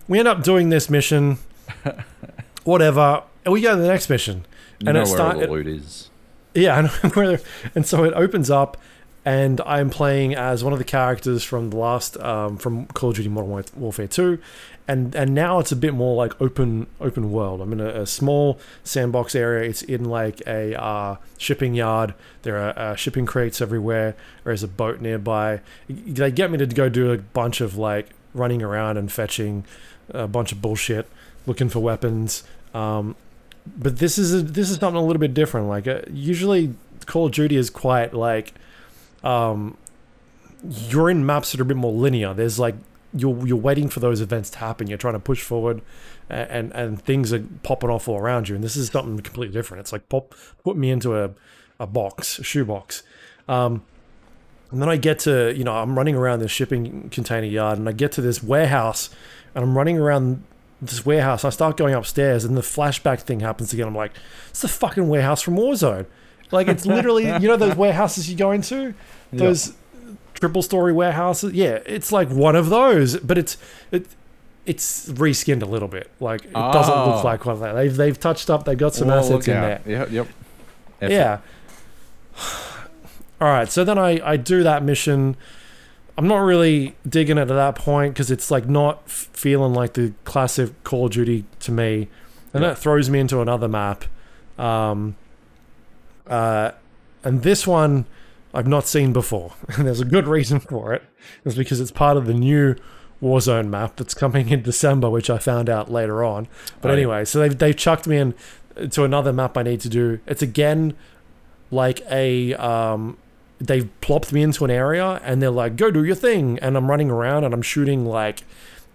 we 0.06 0.16
end 0.16 0.28
up 0.28 0.44
doing 0.44 0.68
this 0.68 0.88
mission 0.88 1.38
whatever 2.64 3.22
and 3.44 3.52
we 3.52 3.60
go 3.60 3.74
to 3.74 3.80
the 3.82 3.88
next 3.88 4.08
mission 4.08 4.46
You 4.78 4.88
and 4.88 4.94
know 4.94 5.02
it 5.02 5.06
starts. 5.06 5.16
start 5.16 5.34
all 5.36 5.40
the 5.56 5.64
loot 5.64 5.66
is. 5.66 6.08
yeah 6.54 6.78
and, 6.78 6.88
where- 7.14 7.40
and 7.74 7.84
so 7.86 8.04
it 8.04 8.12
opens 8.14 8.50
up 8.50 8.76
and 9.28 9.60
i'm 9.66 9.90
playing 9.90 10.34
as 10.34 10.64
one 10.64 10.72
of 10.72 10.78
the 10.78 10.84
characters 10.84 11.44
from 11.44 11.70
the 11.70 11.76
last 11.76 12.16
um, 12.20 12.56
from 12.56 12.86
call 12.86 13.10
of 13.10 13.16
duty 13.16 13.28
modern 13.28 13.64
warfare 13.76 14.08
2 14.08 14.38
and 14.88 15.14
and 15.14 15.34
now 15.34 15.58
it's 15.58 15.70
a 15.70 15.76
bit 15.76 15.92
more 15.92 16.16
like 16.16 16.40
open 16.40 16.86
open 16.98 17.30
world. 17.30 17.60
I'm 17.60 17.74
in 17.74 17.80
a, 17.80 17.88
a 17.88 18.06
small 18.06 18.58
sandbox 18.82 19.34
area. 19.34 19.68
It's 19.68 19.82
in 19.82 20.06
like 20.06 20.40
a 20.46 20.80
uh, 20.82 21.16
shipping 21.36 21.74
yard. 21.74 22.14
There 22.42 22.56
are 22.56 22.76
uh, 22.76 22.96
shipping 22.96 23.26
crates 23.26 23.60
everywhere. 23.60 24.16
There's 24.44 24.62
a 24.62 24.68
boat 24.68 25.02
nearby. 25.02 25.60
They 25.88 26.30
get 26.30 26.50
me 26.50 26.56
to 26.56 26.66
go 26.66 26.88
do 26.88 27.12
a 27.12 27.18
bunch 27.18 27.60
of 27.60 27.76
like 27.76 28.08
running 28.32 28.62
around 28.62 28.96
and 28.96 29.12
fetching 29.12 29.66
a 30.08 30.26
bunch 30.26 30.52
of 30.52 30.62
bullshit 30.62 31.06
looking 31.46 31.68
for 31.68 31.80
weapons. 31.80 32.44
Um, 32.72 33.14
but 33.66 33.98
this 33.98 34.16
is 34.16 34.32
a, 34.32 34.40
this 34.40 34.70
is 34.70 34.78
something 34.78 34.96
a 35.02 35.04
little 35.04 35.20
bit 35.20 35.34
different. 35.34 35.68
Like 35.68 35.86
uh, 35.86 36.00
usually 36.10 36.74
call 37.04 37.26
of 37.26 37.32
duty 37.32 37.56
is 37.56 37.68
quite 37.68 38.14
like 38.14 38.54
um, 39.24 39.76
you're 40.88 41.10
in 41.10 41.24
maps 41.24 41.52
that 41.52 41.60
are 41.60 41.62
a 41.62 41.66
bit 41.66 41.76
more 41.76 41.92
linear 41.92 42.34
there's 42.34 42.58
like 42.58 42.74
you're 43.14 43.46
you're 43.46 43.56
waiting 43.56 43.88
for 43.88 44.00
those 44.00 44.20
events 44.20 44.50
to 44.50 44.58
happen 44.58 44.86
you're 44.86 44.98
trying 44.98 45.14
to 45.14 45.20
push 45.20 45.42
forward 45.42 45.80
and 46.28 46.72
and, 46.74 47.00
things 47.00 47.32
are 47.32 47.42
popping 47.62 47.88
off 47.88 48.06
all 48.06 48.18
around 48.18 48.48
you 48.48 48.54
and 48.54 48.62
this 48.62 48.76
is 48.76 48.88
something 48.88 49.18
completely 49.20 49.52
different 49.52 49.80
it's 49.80 49.92
like 49.92 50.08
pop 50.08 50.34
put 50.62 50.76
me 50.76 50.90
into 50.90 51.16
a, 51.16 51.30
a 51.80 51.86
box 51.86 52.38
a 52.38 52.42
shoebox 52.44 53.02
um, 53.48 53.82
and 54.70 54.82
then 54.82 54.88
I 54.88 54.96
get 54.96 55.20
to, 55.20 55.54
you 55.56 55.64
know, 55.64 55.74
I'm 55.74 55.96
running 55.96 56.14
around 56.14 56.40
this 56.40 56.50
shipping 56.50 57.08
container 57.10 57.46
yard 57.46 57.78
and 57.78 57.88
I 57.88 57.92
get 57.92 58.12
to 58.12 58.20
this 58.20 58.42
warehouse 58.42 59.08
and 59.54 59.64
I'm 59.64 59.76
running 59.76 59.98
around 59.98 60.44
this 60.82 61.06
warehouse. 61.06 61.44
I 61.44 61.50
start 61.50 61.76
going 61.76 61.94
upstairs 61.94 62.44
and 62.44 62.56
the 62.56 62.60
flashback 62.62 63.20
thing 63.20 63.40
happens 63.40 63.72
again. 63.72 63.88
I'm 63.88 63.94
like, 63.94 64.12
it's 64.50 64.60
the 64.60 64.68
fucking 64.68 65.08
warehouse 65.08 65.40
from 65.40 65.56
Warzone. 65.56 66.06
Like, 66.50 66.68
it's 66.68 66.86
literally, 66.86 67.26
you 67.26 67.40
know, 67.48 67.56
those 67.56 67.76
warehouses 67.84 68.30
you 68.30 68.36
go 68.36 68.52
into? 68.52 68.94
Those 69.32 69.74
triple 70.34 70.62
story 70.62 70.92
warehouses? 70.92 71.52
Yeah, 71.52 71.80
it's 71.86 72.10
like 72.12 72.28
one 72.30 72.56
of 72.56 72.68
those, 72.70 73.16
but 73.18 73.36
it's, 73.38 73.56
it, 73.90 74.06
it's 74.66 75.08
reskinned 75.10 75.62
a 75.62 75.66
little 75.66 75.88
bit. 75.88 76.10
Like, 76.20 76.44
it 76.44 76.52
doesn't 76.52 76.94
look 76.94 77.16
Oh. 77.16 77.22
like 77.24 77.44
one 77.44 77.54
of 77.54 77.60
that. 77.60 77.72
They've, 77.72 77.94
they've 77.96 78.18
touched 78.18 78.48
up, 78.50 78.64
they've 78.64 78.78
got 78.78 78.94
some 78.94 79.08
Well, 79.08 79.18
assets 79.18 79.48
in 79.48 79.56
out. 79.56 79.84
there. 79.84 79.98
Yep. 80.00 80.10
Yep. 80.10 80.28
Effort. 81.02 81.12
Yeah. 81.12 81.38
All 83.40 83.48
right, 83.48 83.70
so 83.70 83.84
then 83.84 83.98
I 83.98 84.20
I 84.28 84.36
do 84.36 84.62
that 84.64 84.82
mission. 84.82 85.36
I'm 86.16 86.26
not 86.26 86.38
really 86.38 86.96
digging 87.08 87.38
it 87.38 87.42
at 87.42 87.48
that 87.48 87.76
point 87.76 88.14
because 88.14 88.32
it's 88.32 88.50
like 88.50 88.68
not 88.68 89.02
f- 89.06 89.28
feeling 89.32 89.72
like 89.74 89.92
the 89.94 90.12
classic 90.24 90.82
Call 90.82 91.06
of 91.06 91.12
Duty 91.12 91.44
to 91.60 91.70
me, 91.70 92.08
and 92.52 92.62
Yeah. 92.62 92.70
that 92.70 92.78
throws 92.78 93.08
me 93.08 93.20
into 93.20 93.40
another 93.40 93.68
map. 93.68 94.04
Um, 94.58 95.14
uh, 96.28 96.72
and 97.24 97.42
this 97.42 97.66
one 97.66 98.06
I've 98.54 98.66
not 98.66 98.86
seen 98.86 99.12
before, 99.12 99.54
and 99.76 99.86
there's 99.86 100.00
a 100.00 100.04
good 100.04 100.26
reason 100.26 100.60
for 100.60 100.92
it. 100.94 101.02
It's 101.44 101.54
because 101.56 101.80
it's 101.80 101.90
part 101.90 102.16
of 102.16 102.26
the 102.26 102.34
new 102.34 102.76
Warzone 103.22 103.68
map 103.68 103.96
that's 103.96 104.14
coming 104.14 104.48
in 104.50 104.62
December, 104.62 105.10
which 105.10 105.28
I 105.28 105.38
found 105.38 105.68
out 105.68 105.90
later 105.90 106.22
on. 106.22 106.46
But 106.80 106.88
Oh, 106.88 106.92
yeah. 106.92 106.98
anyway, 106.98 107.24
so 107.24 107.40
they've 107.40 107.56
they've 107.58 107.76
chucked 107.76 108.06
me 108.06 108.16
in 108.18 108.34
to 108.90 109.02
another 109.04 109.32
map 109.32 109.56
I 109.58 109.64
need 109.64 109.80
to 109.80 109.88
do. 109.88 110.20
It's 110.26 110.42
again 110.42 110.94
like 111.70 112.00
a 112.10 112.54
um 112.54 113.18
they've 113.60 113.88
plopped 114.00 114.32
me 114.32 114.40
into 114.42 114.64
an 114.64 114.70
area 114.70 115.20
and 115.24 115.42
they're 115.42 115.50
like 115.50 115.74
go 115.76 115.90
do 115.90 116.04
your 116.04 116.14
thing 116.14 116.58
and 116.60 116.76
I'm 116.76 116.88
running 116.88 117.10
around 117.10 117.42
and 117.42 117.52
I'm 117.52 117.60
shooting 117.60 118.06
like 118.06 118.44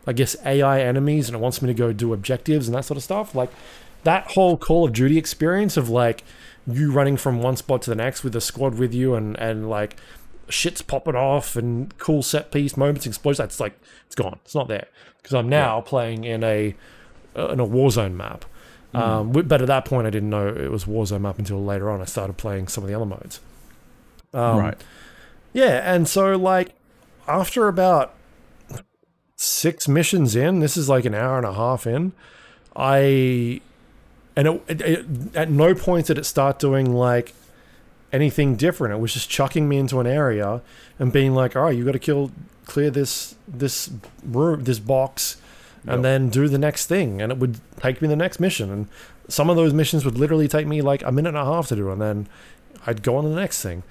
I 0.08 0.14
guess 0.14 0.38
AI 0.46 0.80
enemies 0.82 1.28
and 1.28 1.36
it 1.36 1.40
wants 1.40 1.62
me 1.62 1.68
to 1.68 1.74
go 1.74 1.92
do 1.92 2.14
objectives 2.14 2.68
and 2.70 2.76
that 2.76 2.86
sort 2.86 2.98
of 2.98 3.04
stuff 3.04 3.36
like 3.36 3.50
that 4.06 4.32
whole 4.32 4.58
Call 4.58 4.86
of 4.86 4.94
Duty 4.94 5.18
experience 5.18 5.76
of 5.76 5.90
like 5.90 6.24
you 6.68 6.92
running 6.92 7.18
from 7.18 7.42
one 7.42 7.58
spot 7.58 7.82
to 7.84 7.90
the 7.90 7.96
next 7.96 8.24
with 8.24 8.36
a 8.36 8.42
squad 8.42 8.76
with 8.76 8.94
you 8.94 9.16
and 9.16 9.38
and 9.38 9.70
like 9.70 9.98
shit's 10.50 10.82
popping 10.82 11.16
off 11.16 11.56
and 11.56 11.98
cool 11.98 12.22
set 12.22 12.52
piece 12.52 12.78
moments 12.78 13.06
explosions 13.06 13.38
that's 13.38 13.60
like 13.60 13.80
it's 14.06 14.16
gone 14.16 14.40
it's 14.44 14.56
not 14.56 14.68
there 14.68 14.88
because 15.18 15.34
I'm 15.34 15.50
now 15.50 15.82
playing 15.82 16.24
in 16.24 16.44
a 16.44 16.76
uh, 17.36 17.50
in 17.50 17.60
a 17.60 17.66
Warzone 17.66 18.14
map 18.14 18.46
um, 18.94 19.32
but 19.32 19.62
at 19.62 19.68
that 19.68 19.86
point, 19.86 20.06
I 20.06 20.12
didn't 20.12 20.30
know 20.30 20.48
it 20.48 20.70
was 20.70 20.86
Warzone 20.86 21.22
map 21.22 21.40
until 21.40 21.64
later 21.64 21.90
on. 21.90 22.02
I 22.02 22.06
started 22.06 22.38
playing 22.38 22.68
some 22.68 22.84
of 22.84 22.90
the 22.90 22.96
other 22.96 23.06
modes. 23.06 23.40
Um, 24.34 24.58
right. 24.58 24.78
Yeah, 25.52 25.82
and 25.94 26.08
so 26.08 26.36
like 26.36 26.76
after 27.28 27.68
about 27.68 28.14
six 29.36 29.88
missions 29.88 30.36
in, 30.36 30.60
this 30.60 30.78
is 30.78 30.90
like 30.90 31.06
an 31.06 31.16
hour 31.16 31.38
and 31.38 31.46
a 31.46 31.54
half 31.54 31.88
in. 31.88 32.14
I 32.76 33.62
and 34.36 34.48
it, 34.48 34.62
it, 34.68 34.82
it, 34.82 35.06
at 35.36 35.50
no 35.50 35.74
point 35.76 36.08
did 36.08 36.18
it 36.18 36.26
start 36.26 36.60
doing 36.60 36.94
like 36.94 37.34
anything 38.12 38.56
different. 38.56 38.94
It 38.94 39.00
was 39.00 39.14
just 39.14 39.30
chucking 39.30 39.68
me 39.68 39.78
into 39.78 40.00
an 40.00 40.08
area 40.08 40.62
and 41.00 41.12
being 41.12 41.34
like, 41.34 41.56
"All 41.56 41.64
right, 41.64 41.76
you 41.76 41.84
got 41.86 41.94
to 41.94 42.00
kill, 42.00 42.32
clear 42.66 42.90
this 42.90 43.36
this 43.48 43.90
room, 44.24 44.64
this 44.64 44.80
box, 44.80 45.38
and 45.84 45.96
Yep. 45.98 46.02
then 46.04 46.30
do 46.30 46.48
the 46.48 46.58
next 46.58 46.88
thing." 46.88 47.22
And 47.22 47.32
it 47.32 47.38
would 47.38 47.60
take 47.80 48.02
me 48.02 48.08
the 48.08 48.16
next 48.16 48.40
mission. 48.40 48.70
And 48.72 48.88
some 49.28 49.50
of 49.50 49.56
those 49.56 49.74
missions 49.74 50.06
would 50.06 50.18
literally 50.18 50.48
take 50.48 50.68
me 50.68 50.82
like 50.82 51.04
a 51.04 51.12
minute 51.12 51.30
and 51.30 51.38
a 51.38 51.46
half 51.46 51.68
to 51.70 51.76
do, 51.76 51.92
and 51.92 52.02
then 52.02 52.28
I'd 52.86 53.04
go 53.04 53.16
on 53.18 53.24
to 53.24 53.30
the 53.30 53.36
next 53.36 53.62
thing. 53.62 53.84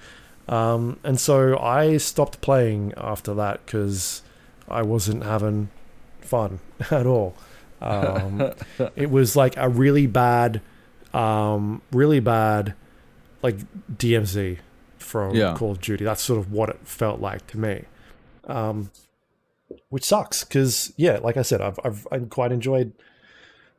Um, 0.47 0.99
and 1.03 1.19
so 1.19 1.57
I 1.57 1.97
stopped 1.97 2.41
playing 2.41 2.93
after 2.97 3.33
that 3.35 3.65
because 3.65 4.21
I 4.69 4.81
wasn't 4.81 5.23
having 5.23 5.69
fun 6.21 6.59
at 6.91 7.05
all. 7.05 7.33
Um, 7.83 8.51
it 8.95 9.09
was 9.11 9.35
like 9.35 9.55
a 9.57 9.67
really 9.69 10.07
bad, 10.07 10.61
um, 11.13 11.81
really 11.91 12.19
bad, 12.19 12.73
like 13.41 13.57
DMZ 13.95 14.59
from 14.97 15.35
Yeah. 15.35 15.55
Call 15.55 15.71
of 15.71 15.81
Duty. 15.81 16.03
That's 16.05 16.21
sort 16.21 16.39
of 16.39 16.51
what 16.51 16.69
it 16.69 16.79
felt 16.83 17.19
like 17.19 17.45
to 17.47 17.57
me. 17.59 17.83
Um, 18.45 18.91
which 19.89 20.03
sucks 20.03 20.43
because 20.43 20.93
yeah, 20.97 21.19
like 21.21 21.37
I 21.37 21.41
said, 21.41 21.61
I've 21.61 21.79
I've 21.83 22.07
I 22.11 22.19
quite 22.19 22.51
enjoyed 22.51 22.93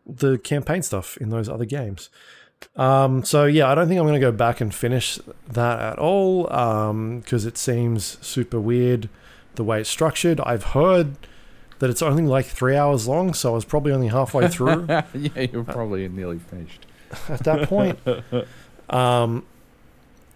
the 0.07 0.39
campaign 0.39 0.83
stuff 0.83 1.17
in 1.19 1.31
those 1.31 1.49
other 1.49 1.65
games. 1.65 2.11
Um, 2.77 3.25
so 3.25 3.45
yeah, 3.47 3.69
I 3.69 3.75
don't 3.75 3.89
think 3.89 3.99
I'm 3.99 4.07
going 4.07 4.21
to 4.21 4.27
go 4.27 4.33
back 4.33 4.61
and 4.61 4.75
finish 4.75 5.19
that 5.49 5.81
at 5.81 5.99
all 5.99 6.45
because 6.45 7.45
it 7.45 7.59
seems 7.59 8.17
super 8.27 8.61
weird 8.61 9.09
the 9.57 9.65
way 9.65 9.81
it's 9.81 9.91
structured. 9.91 10.41
I've 10.41 10.65
heard 10.65 11.17
that 11.79 11.91
it's 11.91 12.03
only 12.03 12.23
like 12.25 12.47
three 12.47 12.77
hours 12.77 13.07
long, 13.09 13.35
so 13.35 13.53
I 13.53 13.55
was 13.55 13.65
probably 13.65 13.93
only 13.93 14.09
halfway 14.09 14.49
through 14.49 14.87
yeah, 14.89 15.03
you're 15.53 15.65
probably 15.65 16.09
nearly 16.09 16.39
finished. 16.39 16.87
at 17.29 17.41
that 17.45 17.69
point. 17.69 17.99
Um, 18.91 19.47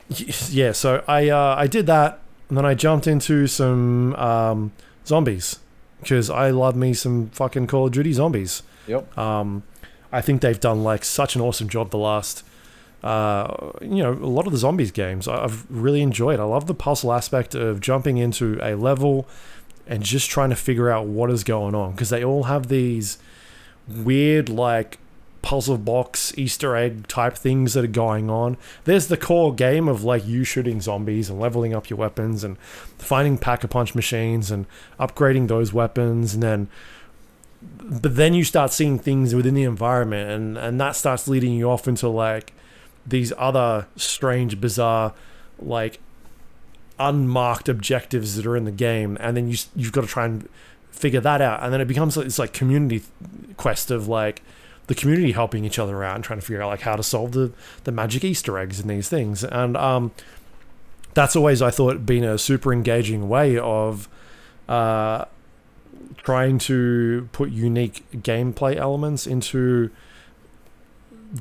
yeah, 0.08 0.72
so 0.72 1.04
I 1.06 1.28
uh, 1.28 1.54
I 1.58 1.66
did 1.66 1.86
that, 1.86 2.20
and 2.48 2.56
then 2.56 2.64
I 2.64 2.72
jumped 2.74 3.06
into 3.06 3.46
some 3.46 4.14
um, 4.14 4.72
zombies 5.06 5.58
because 6.00 6.30
I 6.30 6.50
love 6.50 6.76
me 6.76 6.94
some 6.94 7.28
fucking 7.30 7.66
Call 7.66 7.86
of 7.86 7.92
Duty 7.92 8.12
zombies. 8.12 8.62
Yep. 8.86 9.18
Um, 9.18 9.64
I 10.10 10.20
think 10.22 10.40
they've 10.40 10.58
done 10.58 10.82
like 10.82 11.04
such 11.04 11.34
an 11.36 11.42
awesome 11.42 11.68
job 11.68 11.90
the 11.90 11.98
last, 11.98 12.42
uh, 13.02 13.72
you 13.82 14.02
know, 14.02 14.12
a 14.12 14.26
lot 14.32 14.46
of 14.46 14.52
the 14.52 14.58
zombies 14.58 14.90
games 14.90 15.28
I've 15.28 15.66
really 15.70 16.00
enjoyed. 16.00 16.40
I 16.40 16.44
love 16.44 16.66
the 16.66 16.74
puzzle 16.74 17.12
aspect 17.12 17.54
of 17.54 17.80
jumping 17.80 18.16
into 18.16 18.58
a 18.62 18.74
level 18.74 19.28
and 19.88 20.02
just 20.02 20.28
trying 20.30 20.50
to 20.50 20.56
figure 20.56 20.90
out 20.90 21.06
what 21.06 21.30
is 21.30 21.42
going 21.42 21.74
on 21.74 21.92
because 21.92 22.10
they 22.10 22.22
all 22.22 22.44
have 22.44 22.68
these 22.68 23.18
weird 23.88 24.48
like 24.48 24.98
puzzle 25.40 25.78
box 25.78 26.36
Easter 26.36 26.76
egg 26.76 27.06
type 27.08 27.34
things 27.34 27.72
that 27.72 27.84
are 27.84 27.88
going 27.88 28.28
on. 28.28 28.56
There's 28.84 29.06
the 29.06 29.16
core 29.16 29.54
game 29.54 29.88
of 29.88 30.04
like 30.04 30.26
you 30.26 30.44
shooting 30.44 30.80
zombies 30.80 31.30
and 31.30 31.40
leveling 31.40 31.74
up 31.74 31.88
your 31.88 31.98
weapons 31.98 32.44
and 32.44 32.58
finding 32.98 33.38
pack 33.38 33.64
a 33.64 33.68
punch 33.68 33.94
machines 33.94 34.50
and 34.50 34.66
upgrading 35.00 35.48
those 35.48 35.72
weapons 35.72 36.34
and 36.34 36.42
then 36.42 36.68
but 37.60 38.14
then 38.14 38.34
you 38.34 38.44
start 38.44 38.72
seeing 38.72 38.98
things 38.98 39.34
within 39.34 39.54
the 39.54 39.64
environment 39.64 40.30
and 40.30 40.58
and 40.58 40.80
that 40.80 40.94
starts 40.94 41.26
leading 41.26 41.52
you 41.52 41.68
off 41.68 41.88
into 41.88 42.08
like 42.08 42.52
these 43.06 43.32
other 43.36 43.86
strange 43.96 44.60
bizarre 44.60 45.12
like 45.58 45.98
unmarked 46.98 47.68
objectives 47.68 48.36
that 48.36 48.46
are 48.46 48.56
in 48.56 48.64
the 48.64 48.72
game 48.72 49.16
and 49.20 49.36
then 49.36 49.48
you 49.48 49.56
you've 49.76 49.92
got 49.92 50.02
to 50.02 50.06
try 50.06 50.24
and 50.24 50.48
figure 50.90 51.20
that 51.20 51.40
out 51.40 51.62
and 51.62 51.72
then 51.72 51.80
it 51.80 51.86
becomes 51.86 52.16
like 52.16 52.24
this 52.24 52.38
like 52.38 52.52
community 52.52 53.04
quest 53.56 53.90
of 53.90 54.08
like 54.08 54.42
the 54.88 54.94
community 54.94 55.32
helping 55.32 55.64
each 55.64 55.78
other 55.78 56.02
out 56.02 56.14
and 56.14 56.24
trying 56.24 56.38
to 56.40 56.44
figure 56.44 56.62
out 56.62 56.68
like 56.68 56.80
how 56.80 56.96
to 56.96 57.02
solve 57.02 57.32
the 57.32 57.52
the 57.84 57.92
magic 57.92 58.24
easter 58.24 58.58
eggs 58.58 58.80
in 58.80 58.88
these 58.88 59.08
things 59.08 59.44
and 59.44 59.76
um 59.76 60.10
that's 61.14 61.36
always 61.36 61.62
i 61.62 61.70
thought 61.70 62.04
been 62.04 62.24
a 62.24 62.36
super 62.36 62.72
engaging 62.72 63.28
way 63.28 63.56
of 63.58 64.08
uh 64.68 65.24
trying 66.16 66.58
to 66.58 67.28
put 67.32 67.50
unique 67.50 68.04
gameplay 68.12 68.76
elements 68.76 69.26
into 69.26 69.90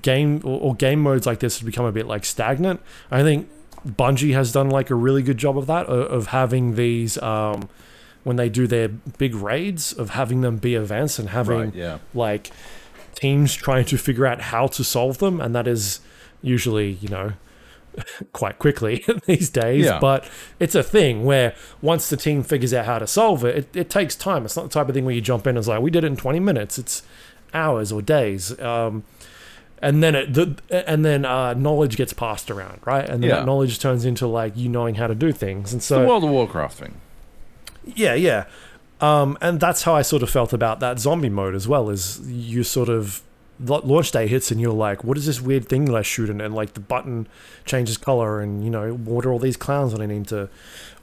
game 0.02 0.42
or, 0.44 0.60
or 0.60 0.76
game 0.76 1.02
modes 1.02 1.26
like 1.26 1.40
this 1.40 1.60
has 1.60 1.66
become 1.66 1.86
a 1.86 1.92
bit 1.92 2.08
like 2.08 2.26
stagnant. 2.26 2.82
I 3.12 3.24
think 3.24 3.50
Bungie 3.86 4.34
has 4.34 4.52
done 4.52 4.70
like 4.70 4.90
a 4.90 4.96
really 4.96 5.22
good 5.22 5.38
job 5.38 5.58
of 5.58 5.68
that 5.68 5.86
of, 5.88 6.28
having 6.28 6.76
these 6.76 7.18
um, 7.20 7.70
when 8.24 8.36
they 8.36 8.50
do 8.50 8.68
their 8.68 8.88
big 8.90 9.36
raids 9.36 9.94
of 9.94 10.12
having 10.12 10.42
them 10.42 10.58
be 10.58 10.76
events 10.76 11.20
and 11.20 11.30
having 11.30 11.58
Right. 11.60 11.76
Yeah. 11.76 11.98
like 12.14 12.52
teams 13.16 13.54
trying 13.54 13.86
to 13.86 13.98
figure 13.98 14.26
out 14.26 14.42
how 14.42 14.68
to 14.68 14.84
solve 14.84 15.18
them 15.20 15.40
and 15.42 15.56
that 15.56 15.68
is 15.68 16.00
usually 16.42 16.92
you 16.92 17.08
know 17.10 17.34
quite 18.34 18.60
quickly 18.60 19.04
these 19.26 19.50
days 19.50 19.86
Yeah. 19.86 20.00
but 20.00 20.30
it's 20.60 20.76
a 20.76 20.84
thing 20.84 21.24
where 21.26 21.56
once 21.82 22.10
the 22.10 22.18
team 22.18 22.44
figures 22.44 22.74
out 22.74 22.86
how 22.86 23.00
to 23.00 23.08
solve 23.08 23.44
it, 23.46 23.56
it 23.58 23.76
it 23.76 23.90
takes 23.90 24.16
time 24.16 24.46
it's 24.46 24.56
not 24.56 24.64
the 24.64 24.70
type 24.70 24.88
of 24.90 24.94
thing 24.94 25.06
where 25.06 25.16
you 25.16 25.22
jump 25.22 25.48
in 25.48 25.52
and 25.52 25.58
it's 25.60 25.68
like 25.68 25.82
we 25.82 25.90
did 25.90 26.04
it 26.04 26.08
in 26.08 26.16
20 26.18 26.40
minutes 26.40 26.78
it's 26.78 27.02
hours 27.54 27.92
or 27.92 28.02
days 28.02 28.60
um 28.60 29.04
and 29.82 30.02
then 30.02 30.16
it 30.16 30.34
the 30.34 30.56
and 30.70 31.06
then 31.06 31.24
uh 31.26 31.54
knowledge 31.54 31.98
gets 31.98 32.12
passed 32.14 32.50
around 32.50 32.80
right 32.86 33.08
and 33.08 33.22
then 33.22 33.30
Yeah. 33.30 33.36
that 33.38 33.46
knowledge 33.46 33.80
turns 33.80 34.06
into 34.06 34.26
like 34.28 34.58
you 34.58 34.70
knowing 34.70 34.96
how 34.96 35.08
to 35.08 35.16
do 35.16 35.32
things 35.32 35.72
and 35.74 35.82
the 35.82 35.86
so 35.86 36.06
World 36.08 36.24
of 36.24 36.30
Warcraft 36.32 36.78
thing. 36.78 36.96
yeah, 37.96 38.14
yeah. 38.14 38.46
Um, 39.00 39.38
and 39.42 39.60
that's 39.60 39.84
how 39.84 39.94
I 39.94 40.02
sort 40.02 40.24
of 40.24 40.30
felt 40.32 40.54
about 40.54 40.80
that 40.80 40.98
zombie 41.00 41.30
mode 41.30 41.54
as 41.54 41.68
well. 41.68 41.90
Is 41.92 42.20
you 42.28 42.64
sort 42.64 42.90
of 42.90 43.22
launch 43.60 44.12
day 44.12 44.28
hits 44.28 44.50
and 44.52 44.60
you're 44.60 44.74
like, 44.74 45.04
what 45.04 45.18
is 45.18 45.28
this 45.28 45.40
weird 45.40 45.70
thing 45.70 45.86
that 45.86 45.96
I 45.96 46.02
shoot 46.02 46.30
in? 46.32 46.42
And 46.42 46.56
like 46.56 46.74
the 46.74 46.80
button 46.80 47.28
changes 47.64 47.98
color, 47.98 48.42
and 48.42 48.64
you 48.64 48.72
know, 48.72 48.94
what 48.94 49.24
are 49.26 49.32
all 49.32 49.38
these 49.40 49.56
clowns 49.58 49.92
that 49.94 50.02
I 50.02 50.08
need 50.08 50.28
to? 50.30 50.50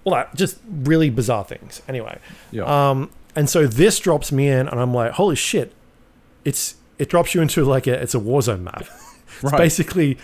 All 0.03 0.13
that 0.13 0.35
just 0.35 0.59
really 0.69 1.09
bizarre 1.09 1.45
things. 1.45 1.83
Anyway, 1.89 2.19
Yeah. 2.51 2.65
um, 2.91 3.11
and 3.37 3.49
so 3.49 3.67
this 3.69 4.01
drops 4.01 4.33
me 4.33 4.49
in, 4.49 4.67
and 4.67 4.81
I'm 4.81 4.93
like, 4.93 5.13
holy 5.13 5.37
shit! 5.37 5.73
It's 6.45 6.75
it 6.99 7.09
drops 7.09 7.35
you 7.35 7.43
into 7.43 7.65
like 7.65 7.87
a 7.87 8.01
it's 8.01 8.15
a 8.15 8.21
Warzone 8.21 8.63
map. 8.63 8.87
It's 9.43 9.53
right. 9.53 9.59
basically 9.59 10.17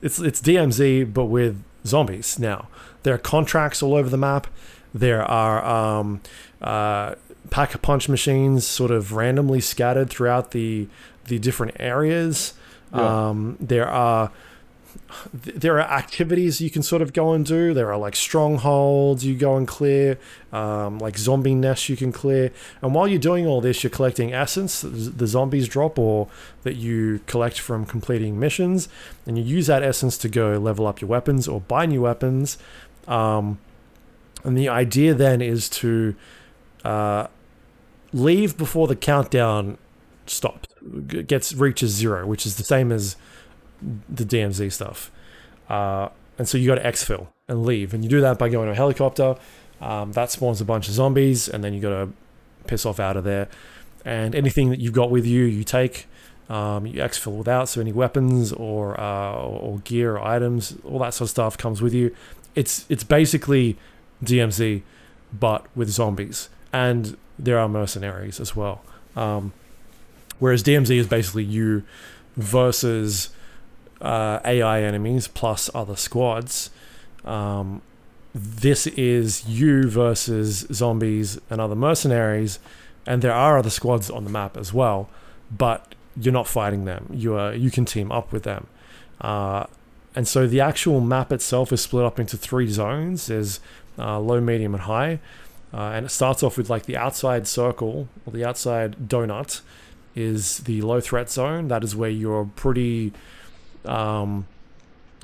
it's 0.00 0.18
it's 0.18 0.40
DMZ 0.40 1.12
but 1.12 1.26
with 1.26 1.62
zombies 1.84 2.38
now. 2.38 2.68
There 3.02 3.14
are 3.14 3.18
contracts 3.18 3.82
all 3.82 3.94
over 3.94 4.08
the 4.08 4.16
map. 4.16 4.46
There 4.94 5.22
are 5.22 5.62
um, 5.64 6.22
uh, 6.62 7.16
pack 7.50 7.74
a 7.74 7.78
punch 7.78 8.08
machines 8.08 8.66
sort 8.66 8.90
of 8.90 9.12
randomly 9.12 9.60
scattered 9.60 10.08
throughout 10.08 10.52
the 10.52 10.88
the 11.26 11.38
different 11.38 11.76
areas. 11.78 12.54
Yeah. 12.94 13.28
Um, 13.28 13.56
there 13.60 13.88
are 13.88 14.30
there 15.32 15.80
are 15.80 15.90
activities 15.90 16.60
you 16.60 16.70
can 16.70 16.82
sort 16.82 17.02
of 17.02 17.12
go 17.12 17.32
and 17.32 17.44
do. 17.44 17.74
There 17.74 17.92
are 17.92 17.98
like 17.98 18.16
strongholds 18.16 19.24
you 19.24 19.34
go 19.34 19.56
and 19.56 19.66
clear, 19.66 20.18
um, 20.52 20.98
like 20.98 21.18
zombie 21.18 21.54
nests 21.54 21.88
you 21.88 21.96
can 21.96 22.12
clear. 22.12 22.50
And 22.82 22.94
while 22.94 23.06
you're 23.08 23.18
doing 23.18 23.46
all 23.46 23.60
this, 23.60 23.82
you're 23.82 23.90
collecting 23.90 24.32
essence 24.32 24.82
the 24.82 25.26
zombies 25.26 25.68
drop 25.68 25.98
or 25.98 26.28
that 26.62 26.76
you 26.76 27.20
collect 27.26 27.58
from 27.58 27.86
completing 27.86 28.38
missions. 28.38 28.88
And 29.26 29.38
you 29.38 29.44
use 29.44 29.66
that 29.66 29.82
essence 29.82 30.18
to 30.18 30.28
go 30.28 30.58
level 30.58 30.86
up 30.86 31.00
your 31.00 31.08
weapons 31.08 31.48
or 31.48 31.60
buy 31.60 31.86
new 31.86 32.02
weapons. 32.02 32.58
Um, 33.06 33.58
and 34.44 34.56
the 34.56 34.68
idea 34.68 35.14
then 35.14 35.40
is 35.40 35.68
to 35.70 36.14
uh, 36.84 37.28
leave 38.12 38.56
before 38.56 38.86
the 38.86 38.96
countdown 38.96 39.78
stops, 40.26 40.68
gets 41.08 41.52
reaches 41.54 41.92
zero, 41.92 42.26
which 42.26 42.46
is 42.46 42.56
the 42.56 42.64
same 42.64 42.92
as 42.92 43.16
the 43.80 44.24
DMZ 44.24 44.72
stuff. 44.72 45.10
Uh, 45.68 46.08
and 46.38 46.48
so 46.48 46.58
you 46.58 46.66
got 46.66 46.76
to 46.76 46.82
exfil 46.82 47.28
and 47.48 47.64
leave, 47.64 47.94
and 47.94 48.02
you 48.02 48.10
do 48.10 48.20
that 48.20 48.38
by 48.38 48.48
going 48.48 48.66
to 48.66 48.72
a 48.72 48.74
helicopter. 48.74 49.36
Um, 49.80 50.12
that 50.12 50.30
spawns 50.30 50.60
a 50.60 50.64
bunch 50.64 50.88
of 50.88 50.94
zombies, 50.94 51.48
and 51.48 51.62
then 51.62 51.74
you 51.74 51.80
got 51.80 51.90
to 51.90 52.12
piss 52.66 52.86
off 52.86 52.98
out 52.98 53.16
of 53.16 53.24
there. 53.24 53.48
And 54.04 54.34
anything 54.34 54.70
that 54.70 54.80
you've 54.80 54.92
got 54.92 55.10
with 55.10 55.26
you, 55.26 55.44
you 55.44 55.64
take. 55.64 56.06
Um, 56.48 56.86
you 56.86 57.00
exfil 57.00 57.38
without, 57.38 57.70
so 57.70 57.80
any 57.80 57.92
weapons 57.92 58.52
or 58.52 59.00
uh, 59.00 59.32
or 59.32 59.78
gear 59.78 60.16
or 60.16 60.22
items, 60.22 60.76
all 60.84 60.98
that 60.98 61.14
sort 61.14 61.26
of 61.26 61.30
stuff 61.30 61.56
comes 61.56 61.80
with 61.80 61.94
you. 61.94 62.14
It's 62.54 62.84
it's 62.90 63.02
basically 63.02 63.78
DMZ, 64.22 64.82
but 65.32 65.64
with 65.74 65.88
zombies, 65.88 66.50
and 66.70 67.16
there 67.38 67.58
are 67.58 67.66
mercenaries 67.66 68.40
as 68.40 68.54
well. 68.54 68.82
Um, 69.16 69.54
whereas 70.38 70.62
DMZ 70.62 70.94
is 70.98 71.06
basically 71.06 71.44
you 71.44 71.82
versus 72.36 73.30
uh, 74.00 74.40
AI 74.44 74.82
enemies 74.82 75.28
plus 75.28 75.70
other 75.74 75.96
squads. 75.96 76.70
Um, 77.24 77.82
this 78.34 78.86
is 78.88 79.46
you 79.46 79.88
versus 79.88 80.66
zombies 80.72 81.40
and 81.48 81.60
other 81.60 81.76
mercenaries, 81.76 82.58
and 83.06 83.22
there 83.22 83.32
are 83.32 83.58
other 83.58 83.70
squads 83.70 84.10
on 84.10 84.24
the 84.24 84.30
map 84.30 84.56
as 84.56 84.72
well, 84.72 85.08
but 85.56 85.94
you're 86.20 86.32
not 86.32 86.48
fighting 86.48 86.84
them. 86.84 87.08
You 87.12 87.34
are 87.36 87.54
you 87.54 87.70
can 87.70 87.84
team 87.84 88.10
up 88.10 88.32
with 88.32 88.42
them, 88.42 88.66
uh, 89.20 89.66
and 90.16 90.26
so 90.26 90.46
the 90.46 90.60
actual 90.60 91.00
map 91.00 91.30
itself 91.32 91.72
is 91.72 91.80
split 91.80 92.04
up 92.04 92.18
into 92.18 92.36
three 92.36 92.68
zones. 92.68 93.28
There's 93.28 93.60
uh, 93.98 94.18
low, 94.18 94.40
medium, 94.40 94.74
and 94.74 94.82
high, 94.82 95.20
uh, 95.72 95.92
and 95.94 96.06
it 96.06 96.10
starts 96.10 96.42
off 96.42 96.58
with 96.58 96.68
like 96.68 96.86
the 96.86 96.96
outside 96.96 97.46
circle 97.46 98.08
or 98.26 98.32
the 98.32 98.44
outside 98.44 99.08
donut 99.08 99.60
is 100.16 100.58
the 100.58 100.82
low 100.82 101.00
threat 101.00 101.30
zone. 101.30 101.68
That 101.68 101.84
is 101.84 101.94
where 101.94 102.10
you're 102.10 102.50
pretty 102.56 103.12
um, 103.86 104.46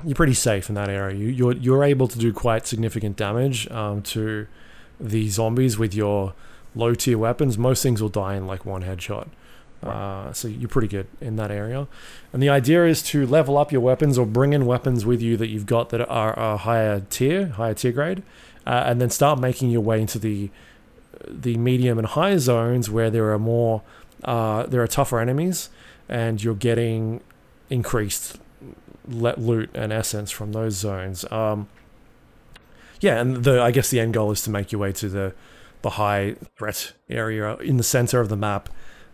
you're 0.03 0.15
pretty 0.15 0.33
safe 0.33 0.69
in 0.69 0.75
that 0.75 0.89
area. 0.89 1.15
You, 1.15 1.27
you're 1.27 1.53
you're 1.53 1.83
able 1.83 2.07
to 2.07 2.17
do 2.17 2.33
quite 2.33 2.67
significant 2.67 3.17
damage 3.17 3.69
um, 3.71 4.01
to 4.03 4.47
the 4.99 5.29
zombies 5.29 5.77
with 5.77 5.93
your 5.93 6.33
low 6.75 6.93
tier 6.93 7.17
weapons. 7.17 7.57
Most 7.57 7.83
things 7.83 8.01
will 8.01 8.09
die 8.09 8.35
in 8.35 8.47
like 8.47 8.65
one 8.65 8.83
headshot. 8.83 9.27
Uh, 9.83 10.31
so 10.31 10.47
you're 10.47 10.69
pretty 10.69 10.87
good 10.87 11.07
in 11.19 11.37
that 11.37 11.49
area. 11.49 11.87
And 12.31 12.41
the 12.41 12.49
idea 12.49 12.85
is 12.85 13.01
to 13.03 13.25
level 13.25 13.57
up 13.57 13.71
your 13.71 13.81
weapons 13.81 14.15
or 14.15 14.27
bring 14.27 14.53
in 14.53 14.67
weapons 14.67 15.07
with 15.07 15.23
you 15.23 15.37
that 15.37 15.47
you've 15.47 15.65
got 15.65 15.89
that 15.89 16.07
are 16.07 16.37
a 16.37 16.57
higher 16.57 17.01
tier, 17.09 17.47
higher 17.47 17.73
tier 17.73 17.91
grade, 17.91 18.21
uh, 18.67 18.83
and 18.85 19.01
then 19.01 19.09
start 19.09 19.39
making 19.39 19.71
your 19.71 19.81
way 19.81 19.99
into 20.01 20.19
the 20.19 20.51
the 21.27 21.55
medium 21.57 21.99
and 21.99 22.07
high 22.07 22.37
zones 22.37 22.89
where 22.89 23.09
there 23.09 23.31
are 23.31 23.39
more 23.39 23.81
uh, 24.23 24.65
there 24.67 24.81
are 24.83 24.87
tougher 24.87 25.19
enemies, 25.19 25.69
and 26.07 26.43
you're 26.43 26.55
getting 26.55 27.21
increased 27.69 28.37
let 29.07 29.39
loot 29.39 29.69
and 29.73 29.91
essence 29.91 30.31
from 30.31 30.51
those 30.53 30.75
zones. 30.75 31.29
Um, 31.31 31.67
yeah, 32.99 33.19
and 33.19 33.43
the 33.43 33.61
I 33.61 33.71
guess 33.71 33.89
the 33.89 33.99
end 33.99 34.13
goal 34.13 34.31
is 34.31 34.41
to 34.43 34.49
make 34.49 34.71
your 34.71 34.81
way 34.81 34.91
to 34.93 35.09
the 35.09 35.33
the 35.81 35.91
high 35.91 36.35
threat 36.55 36.93
area 37.09 37.55
in 37.57 37.77
the 37.77 37.83
center 37.83 38.19
of 38.19 38.29
the 38.29 38.35
map, 38.35 38.69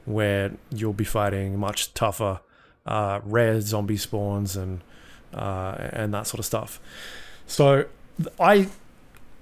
where 0.06 0.52
you'll 0.72 0.94
be 0.94 1.06
fighting 1.06 1.58
much 1.58 1.94
tougher 1.94 2.42
uh, 2.86 3.22
rare 3.24 3.62
zombie 3.62 3.98
spawns 3.98 4.56
and 4.56 4.82
uh, 5.34 5.76
and 5.92 6.14
that 6.14 6.28
sort 6.28 6.40
of 6.40 6.46
stuff. 6.46 6.80
So 7.46 7.86
I 8.40 8.68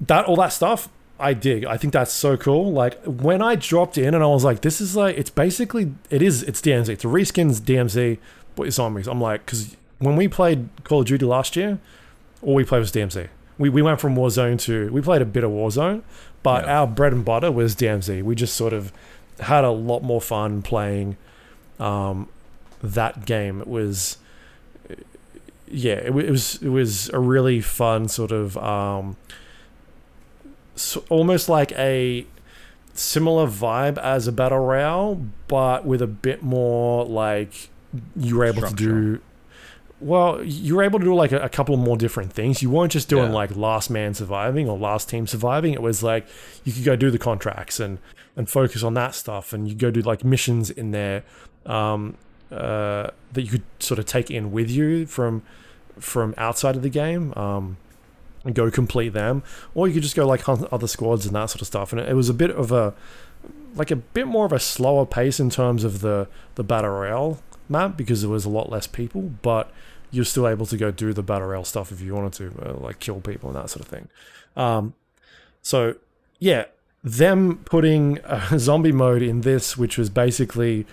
that 0.02 0.26
all 0.26 0.36
that 0.36 0.50
stuff 0.50 0.90
I 1.20 1.34
dig. 1.34 1.66
I 1.66 1.78
think 1.78 1.94
that's 1.94 2.12
so 2.12 2.38
cool. 2.38 2.72
Like 2.72 3.02
when 3.06 3.42
I 3.42 3.56
dropped 3.56 3.98
in 3.98 4.14
and 4.14 4.24
I 4.24 4.28
was 4.28 4.44
like, 4.44 4.62
this 4.62 4.82
is 4.82 4.96
like 4.96 5.18
it's 5.18 5.30
basically 5.30 5.94
it 6.10 6.22
is 6.22 6.44
it's 6.44 6.62
DMZ. 6.62 6.90
It's 6.90 7.06
a 7.06 7.08
reskins 7.08 7.62
DMZ 7.62 8.20
but 8.56 8.68
it's 8.68 8.76
zombies. 8.76 9.08
I'm 9.08 9.22
like 9.22 9.46
because 9.46 9.76
when 10.00 10.16
we 10.16 10.28
played 10.28 10.70
Call 10.84 11.02
of 11.02 11.08
Duty 11.08 11.26
last 11.26 11.56
year, 11.56 11.80
all 12.42 12.54
we 12.56 12.64
played 12.64 12.80
was 12.80 12.92
DMZ. 12.92 13.30
We, 13.58 13.70
we 13.70 13.82
went 13.82 14.00
from 14.02 14.16
Warzone 14.16 14.60
to 14.62 14.92
we 14.92 15.02
played 15.02 15.22
a 15.22 15.26
bit 15.26 15.44
of 15.44 15.52
Warzone, 15.52 16.02
but 16.44 16.66
Yeah. 16.66 16.80
our 16.80 16.88
bread 16.88 17.14
and 17.14 17.24
butter 17.24 17.52
was 17.52 17.76
DMZ. 17.76 18.22
We 18.24 18.36
just 18.36 18.56
sort 18.56 18.74
of 18.74 18.92
had 19.40 19.64
a 19.64 19.72
lot 19.72 20.04
more 20.04 20.20
fun 20.22 20.62
playing 20.62 21.16
um, 21.80 22.28
that 22.84 23.26
game. 23.26 23.62
It 23.62 23.68
was 23.68 24.18
yeah, 25.68 25.94
it, 25.94 26.08
it 26.16 26.30
was 26.30 26.62
it 26.62 26.70
was 26.70 27.10
a 27.10 27.20
really 27.20 27.62
fun 27.62 28.08
sort 28.08 28.32
of 28.32 28.58
um, 28.58 29.16
so 30.76 31.04
almost 31.10 31.48
like 31.50 31.72
a 31.74 32.26
similar 32.94 33.48
vibe 33.48 33.98
as 33.98 34.28
a 34.28 34.32
battle 34.32 34.60
royale, 34.60 35.22
but 35.48 35.86
with 35.86 36.02
a 36.02 36.08
bit 36.08 36.44
more 36.44 37.06
like 37.06 37.70
you 38.16 38.38
were 38.38 38.46
able 38.46 38.62
to 38.68 38.74
do. 38.74 39.20
Well, 40.06 40.44
you 40.44 40.76
were 40.76 40.84
able 40.84 41.00
to 41.00 41.06
do 41.06 41.16
like 41.16 41.32
a, 41.32 41.40
a 41.40 41.50
couple 41.50 41.76
more 41.78 41.98
different 41.98 42.32
things. 42.32 42.62
You 42.62 42.70
weren't 42.70 42.92
just 42.92 43.10
doing 43.10 43.30
Yeah. 43.32 43.36
like 43.42 43.56
last 43.56 43.90
man 43.90 44.14
surviving 44.14 44.70
or 44.70 44.78
last 44.78 45.10
team 45.10 45.26
surviving. 45.26 45.74
It 45.74 45.82
was 45.82 46.04
like 46.04 46.28
you 46.64 46.72
could 46.74 46.84
go 46.84 46.96
do 46.96 47.10
the 47.10 47.18
contracts 47.18 47.80
and 47.80 47.98
and 48.38 48.48
focus 48.48 48.84
on 48.84 48.94
that 48.94 49.16
stuff, 49.16 49.52
and 49.54 49.68
you 49.68 49.74
go 49.74 49.90
do 49.90 50.02
like 50.02 50.24
missions 50.24 50.70
in 50.70 50.92
there 50.92 51.24
um, 51.66 52.18
uh, 52.52 53.10
that 53.34 53.42
you 53.42 53.48
could 53.50 53.64
sort 53.80 53.98
of 53.98 54.06
take 54.06 54.30
in 54.30 54.52
with 54.52 54.70
you 54.70 55.08
from 55.08 55.42
from 56.00 56.36
outside 56.38 56.76
of 56.76 56.84
the 56.84 56.90
game. 56.90 57.34
Um, 57.36 57.78
and 58.44 58.54
go 58.54 58.70
complete 58.70 59.10
them, 59.14 59.42
or 59.74 59.88
you 59.88 59.94
could 59.96 60.04
just 60.04 60.16
go 60.16 60.28
like 60.28 60.42
hunt 60.42 60.68
other 60.72 60.86
squads 60.86 61.26
and 61.26 61.36
that 61.36 61.48
sort 61.50 61.62
of 61.62 61.68
stuff. 61.68 61.92
And 61.92 62.00
it, 62.00 62.10
it 62.10 62.14
was 62.14 62.30
a 62.30 62.34
bit 62.34 62.52
of 62.52 62.72
a 62.72 62.94
like 63.76 63.90
a 63.90 63.96
bit 63.96 64.28
more 64.28 64.46
of 64.46 64.54
a 64.54 64.60
slower 64.60 65.04
pace 65.04 65.40
in 65.40 65.50
terms 65.50 65.84
of 65.84 66.02
the 66.02 66.28
the 66.54 66.64
battle 66.64 66.92
royale 66.92 67.40
map 67.68 67.98
because 67.98 68.22
there 68.22 68.30
was 68.30 68.46
a 68.46 68.50
lot 68.50 68.70
less 68.70 68.86
people, 68.86 69.32
but 69.42 69.72
you're 70.16 70.26
still 70.26 70.48
able 70.48 70.66
to 70.66 70.78
go 70.78 70.92
do 70.92 71.14
the 71.14 71.24
battle 71.24 71.48
royale 71.48 71.64
stuff 71.66 71.92
if 71.92 72.00
you 72.02 72.14
wanted 72.16 72.34
to, 72.34 72.46
uh, 72.70 72.74
like 72.86 73.00
kill 73.00 73.20
people 73.22 73.50
and 73.50 73.58
that 73.58 73.70
sort 73.70 73.82
of 73.82 73.88
thing. 73.88 74.08
Um, 74.56 74.94
so 75.62 75.96
yeah, 76.40 76.66
them 77.04 77.58
putting 77.66 78.20
a 78.24 78.58
zombie 78.68 78.92
mode 78.92 79.22
in 79.22 79.42
this, 79.42 79.78
which 79.78 79.98
was 79.98 80.10
basically 80.10 80.86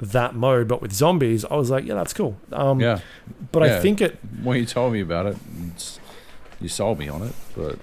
that 0.00 0.34
mode 0.34 0.66
but 0.66 0.80
with 0.82 0.92
zombies, 0.92 1.44
I 1.44 1.54
was 1.54 1.70
like, 1.70 1.84
yeah, 1.84 1.94
that's 1.94 2.12
cool. 2.12 2.36
Um, 2.52 2.80
Yeah. 2.80 3.00
but 3.52 3.62
I 3.62 3.80
think 3.80 4.00
it 4.00 4.18
When 4.42 4.58
you 4.58 4.66
told 4.66 4.92
me 4.92 5.00
about 5.00 5.26
it, 5.26 5.36
it's, 5.72 6.00
you 6.60 6.68
sold 6.68 6.98
me 6.98 7.08
on 7.08 7.22
it. 7.22 7.34
But 7.56 7.78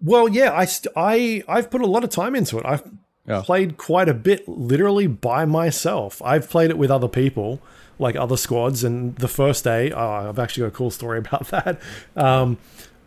Well, 0.00 0.28
yeah, 0.28 0.52
I 0.52 0.64
st- 0.64 0.92
I 0.96 1.42
I've 1.48 1.70
put 1.70 1.80
a 1.82 1.86
lot 1.86 2.04
of 2.04 2.10
time 2.10 2.34
into 2.34 2.58
it. 2.58 2.64
I've 2.66 2.82
Yeah. 3.26 3.42
played 3.44 3.76
quite 3.76 4.08
a 4.08 4.14
bit, 4.14 4.48
literally 4.48 5.06
by 5.06 5.44
myself. 5.44 6.22
I've 6.22 6.48
played 6.48 6.70
it 6.70 6.78
with 6.78 6.90
other 6.90 7.08
people, 7.08 7.60
like 7.98 8.14
other 8.16 8.36
squads. 8.36 8.84
And 8.84 9.16
the 9.16 9.28
first 9.28 9.64
day, 9.64 9.90
oh, 9.90 10.28
I've 10.28 10.38
actually 10.38 10.62
got 10.62 10.68
a 10.68 10.76
cool 10.76 10.90
story 10.90 11.18
about 11.24 11.48
that. 11.48 11.80
Um, 12.14 12.58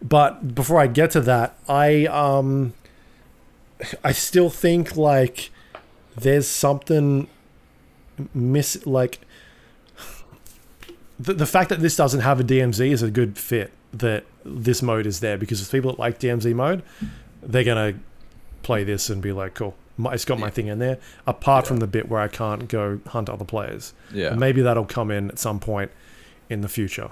but 0.02 0.56
before 0.56 0.80
I 0.80 0.88
get 0.88 1.12
to 1.12 1.22
that, 1.22 1.58
I 1.68 2.06
um, 2.06 2.74
I 4.04 4.12
still 4.12 4.50
think 4.50 4.96
like 4.96 5.52
there's 6.16 6.48
something 6.48 7.28
miss 8.34 8.86
like 8.86 9.20
the, 11.20 11.34
the 11.34 11.46
fact 11.46 11.70
that 11.70 11.80
this 11.80 11.96
doesn't 11.96 12.22
have 12.22 12.40
a 12.40 12.44
DMZ 12.44 12.92
is 12.92 13.02
a 13.02 13.12
good 13.12 13.38
fit 13.38 13.72
that 13.94 14.26
this 14.46 14.82
mode 14.82 15.06
is 15.06 15.20
there 15.20 15.38
because 15.38 15.62
if 15.62 15.72
people 15.72 15.92
that 15.92 16.00
like 16.00 16.20
DMZ 16.20 16.54
mode, 16.54 16.84
they're 17.42 17.64
gonna 17.64 17.96
play 18.64 18.84
this 18.84 19.10
and 19.10 19.22
be 19.22 19.32
like, 19.32 19.54
cool, 19.54 19.76
my- 20.00 20.14
it's 20.14 20.26
got 20.26 20.40
my 20.40 20.50
thing 20.50 20.68
in 20.68 20.80
there. 20.80 20.98
Apart 21.28 21.68
from 21.68 21.78
the 21.78 21.88
bit 21.88 22.10
where 22.10 22.22
I 22.22 22.28
can't 22.30 22.68
go 22.68 23.00
hunt 23.08 23.30
other 23.30 23.46
players, 23.46 23.94
yeah. 24.14 24.30
and 24.32 24.40
maybe 24.40 24.62
that'll 24.62 24.86
come 24.86 25.12
in 25.12 25.30
at 25.30 25.38
some 25.40 25.60
point 25.60 25.92
in 26.50 26.62
the 26.62 26.70
future. 26.70 27.12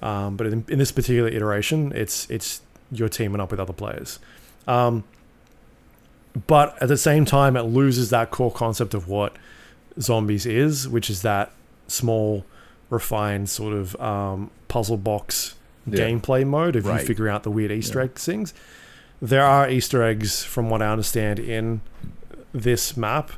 Um, 0.00 0.36
but 0.36 0.46
in, 0.46 0.64
in 0.68 0.78
this 0.78 0.92
particular 0.92 1.28
iteration, 1.28 1.92
it's 1.94 2.28
it's 2.30 2.62
you're 2.92 3.08
teaming 3.10 3.40
up 3.40 3.50
with 3.50 3.60
other 3.60 3.72
players. 3.74 4.18
Um, 4.66 5.04
but 6.46 6.80
at 6.80 6.88
the 6.88 6.96
same 6.96 7.24
time, 7.24 7.56
it 7.56 7.62
loses 7.62 8.10
that 8.10 8.30
core 8.30 8.52
concept 8.52 8.94
of 8.94 9.08
what 9.08 9.34
zombies 10.00 10.46
is, 10.46 10.88
which 10.88 11.10
is 11.10 11.22
that 11.22 11.50
small, 11.88 12.44
refined 12.88 13.48
sort 13.50 13.74
of 13.74 14.00
um, 14.00 14.50
puzzle 14.68 14.96
box 14.96 15.54
Yeah. 15.86 16.04
gameplay 16.04 16.46
mode 16.46 16.76
of 16.76 16.86
Right. 16.86 17.00
you 17.00 17.06
figuring 17.06 17.34
out 17.34 17.42
the 17.42 17.50
weird 17.50 17.72
Easter 17.72 17.98
Yeah. 17.98 18.04
egg 18.04 18.14
things. 18.14 18.54
There 19.20 19.44
are 19.44 19.68
Easter 19.68 20.02
eggs, 20.02 20.44
from 20.44 20.70
what 20.70 20.80
I 20.82 20.88
understand, 20.90 21.38
in 21.40 21.80
this 22.52 22.96
map. 22.96 23.30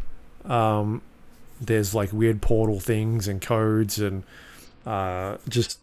Um, 0.44 1.02
there's 1.60 1.94
like 1.94 2.12
weird 2.12 2.42
portal 2.42 2.80
things 2.80 3.28
and 3.28 3.40
codes 3.40 3.98
and 3.98 4.24
uh, 4.84 5.36
just 5.48 5.78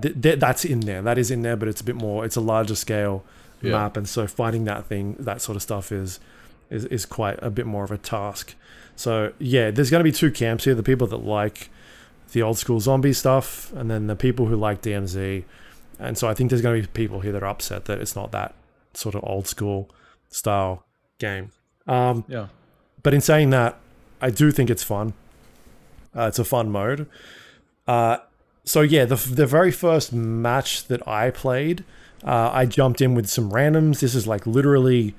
th- 0.00 0.20
th- 0.20 0.38
that's 0.38 0.64
in 0.64 0.80
there. 0.80 1.02
That 1.02 1.18
is 1.18 1.30
in 1.30 1.42
there, 1.42 1.56
but 1.56 1.66
it's 1.68 1.80
a 1.80 1.84
bit 1.84 1.96
more. 1.96 2.24
It's 2.24 2.36
a 2.36 2.40
larger 2.40 2.74
scale 2.76 3.24
Yeah. 3.60 3.72
map, 3.72 3.96
and 3.96 4.08
so 4.08 4.26
finding 4.26 4.64
that 4.64 4.86
thing, 4.86 5.16
that 5.18 5.40
sort 5.42 5.56
of 5.56 5.62
stuff, 5.62 5.90
is 5.90 6.20
is 6.70 6.84
is 6.86 7.04
quite 7.06 7.38
a 7.42 7.50
bit 7.50 7.66
more 7.66 7.82
of 7.84 7.90
a 7.90 7.98
task. 7.98 8.54
So 8.96 9.32
yeah, 9.38 9.70
there's 9.72 9.90
going 9.90 10.00
to 10.00 10.04
be 10.04 10.12
two 10.12 10.30
camps 10.30 10.64
here: 10.64 10.74
the 10.76 10.82
people 10.84 11.06
that 11.08 11.16
like 11.24 11.70
the 12.32 12.42
old 12.42 12.58
school 12.58 12.78
zombie 12.78 13.12
stuff, 13.12 13.72
and 13.72 13.90
then 13.90 14.06
the 14.06 14.16
people 14.16 14.46
who 14.46 14.56
like 14.56 14.82
DMZ. 14.82 15.44
And 15.98 16.18
so 16.18 16.28
I 16.28 16.34
think 16.34 16.50
there's 16.50 16.62
going 16.62 16.80
to 16.82 16.88
be 16.88 16.92
people 16.92 17.20
here 17.20 17.32
that 17.32 17.42
are 17.42 17.48
upset 17.48 17.84
that 17.86 18.00
it's 18.00 18.14
not 18.16 18.30
that 18.32 18.54
sort 18.94 19.14
of 19.14 19.22
old 19.24 19.46
school 19.48 19.88
style 20.28 20.84
game. 21.18 21.50
Um, 21.86 22.24
yeah. 22.28 22.48
But 23.04 23.14
in 23.14 23.20
saying 23.20 23.50
that, 23.50 23.78
I 24.20 24.30
do 24.30 24.50
think 24.50 24.70
it's 24.70 24.82
fun. 24.82 25.12
Uh, 26.16 26.22
it's 26.22 26.40
a 26.40 26.44
fun 26.44 26.70
mode. 26.70 27.06
Uh, 27.86 28.16
so 28.64 28.80
yeah, 28.80 29.04
the 29.04 29.16
the 29.16 29.46
very 29.46 29.70
first 29.70 30.12
match 30.12 30.86
that 30.88 31.06
I 31.06 31.30
played, 31.30 31.84
uh, 32.24 32.50
I 32.52 32.66
jumped 32.66 33.00
in 33.00 33.14
with 33.14 33.28
some 33.28 33.52
randoms. 33.52 34.00
This 34.00 34.14
is 34.14 34.26
like 34.26 34.46
literally 34.46 35.14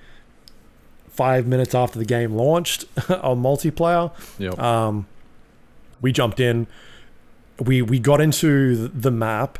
five 1.09 1.45
minutes 1.47 1.75
after 1.75 1.99
the 1.99 2.05
game 2.05 2.33
launched 2.33 2.85
on 3.09 3.41
multiplayer. 3.41 4.11
Yep. 4.39 4.59
Um, 4.59 5.07
we 6.01 6.11
jumped 6.11 6.39
in. 6.39 6.67
We 7.59 7.83
we 7.83 7.99
got 7.99 8.19
into 8.19 8.87
the 8.87 9.11
map, 9.11 9.59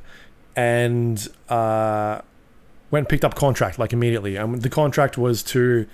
and 0.56 1.27
uh, 1.47 2.22
went 2.89 3.03
and 3.03 3.10
picked 3.10 3.23
up 3.23 3.35
contract 3.35 3.77
like 3.77 3.93
immediately. 3.93 4.35
And 4.35 4.64
the 4.64 4.69
contract 4.69 5.18
was 5.18 5.43
to 5.43 5.85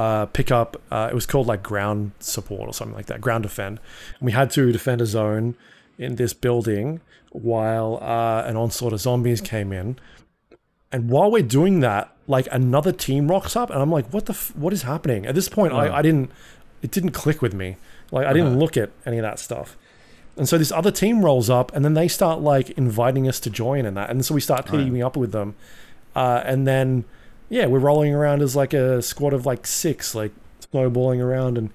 uh, 0.00 0.26
pick 0.26 0.50
up. 0.60 0.70
Uh, 0.90 1.08
it 1.10 1.14
was 1.14 1.26
called 1.26 1.46
like 1.46 1.62
ground 1.62 2.12
support 2.20 2.68
or 2.68 2.74
something 2.74 2.94
like 2.96 3.06
that, 3.06 3.20
ground 3.20 3.42
defend. 3.44 3.80
And 4.18 4.26
we 4.26 4.32
had 4.32 4.50
to 4.52 4.70
defend 4.70 5.00
a 5.00 5.06
zone 5.06 5.54
in 5.98 6.16
this 6.16 6.32
building 6.34 7.00
while 7.32 7.98
uh, 8.02 8.42
an 8.50 8.56
onslaught 8.56 8.92
of 8.92 9.00
zombies 9.00 9.40
came 9.40 9.72
in. 9.72 9.98
And 10.92 11.08
while 11.10 11.30
we're 11.30 11.42
doing 11.60 11.80
that, 11.80 12.12
like 12.26 12.46
another 12.52 12.92
team 12.92 13.28
rocks 13.28 13.56
up, 13.56 13.70
and 13.70 13.80
I'm 13.82 13.90
like, 13.90 14.06
"What 14.12 14.26
the? 14.26 14.32
F- 14.34 14.52
what 14.56 14.72
is 14.72 14.82
happening?" 14.82 15.26
At 15.26 15.34
this 15.34 15.48
point. 15.48 15.72
I, 15.72 15.96
I 15.98 16.02
didn't. 16.02 16.30
It 16.82 16.90
didn't 16.90 17.10
click 17.12 17.40
with 17.42 17.54
me. 17.54 17.76
Like 18.12 18.26
I 18.26 18.32
didn't 18.32 18.48
Uh-huh. 18.52 18.58
look 18.62 18.76
at 18.76 18.90
any 19.04 19.18
of 19.18 19.22
that 19.22 19.38
stuff. 19.38 19.76
And 20.36 20.46
so 20.48 20.58
this 20.58 20.70
other 20.70 20.90
team 20.90 21.24
rolls 21.24 21.48
up, 21.48 21.74
and 21.74 21.84
then 21.84 21.94
they 21.94 22.08
start 22.08 22.40
like 22.40 22.70
inviting 22.72 23.26
us 23.26 23.40
to 23.40 23.50
join 23.50 23.86
and 23.86 23.96
that, 23.96 24.10
and 24.10 24.24
so 24.24 24.34
we 24.34 24.40
start 24.40 24.66
teaming 24.66 25.02
up 25.02 25.16
with 25.16 25.32
them, 25.32 25.54
uh, 26.14 26.42
and 26.44 26.66
then 26.66 27.04
yeah, 27.48 27.66
we're 27.66 27.78
rolling 27.78 28.14
around 28.14 28.42
as 28.42 28.56
like 28.56 28.72
a 28.72 29.00
squad 29.02 29.32
of 29.32 29.46
like 29.46 29.66
six, 29.66 30.14
like 30.14 30.32
snowballing 30.70 31.20
around 31.20 31.58
and 31.58 31.70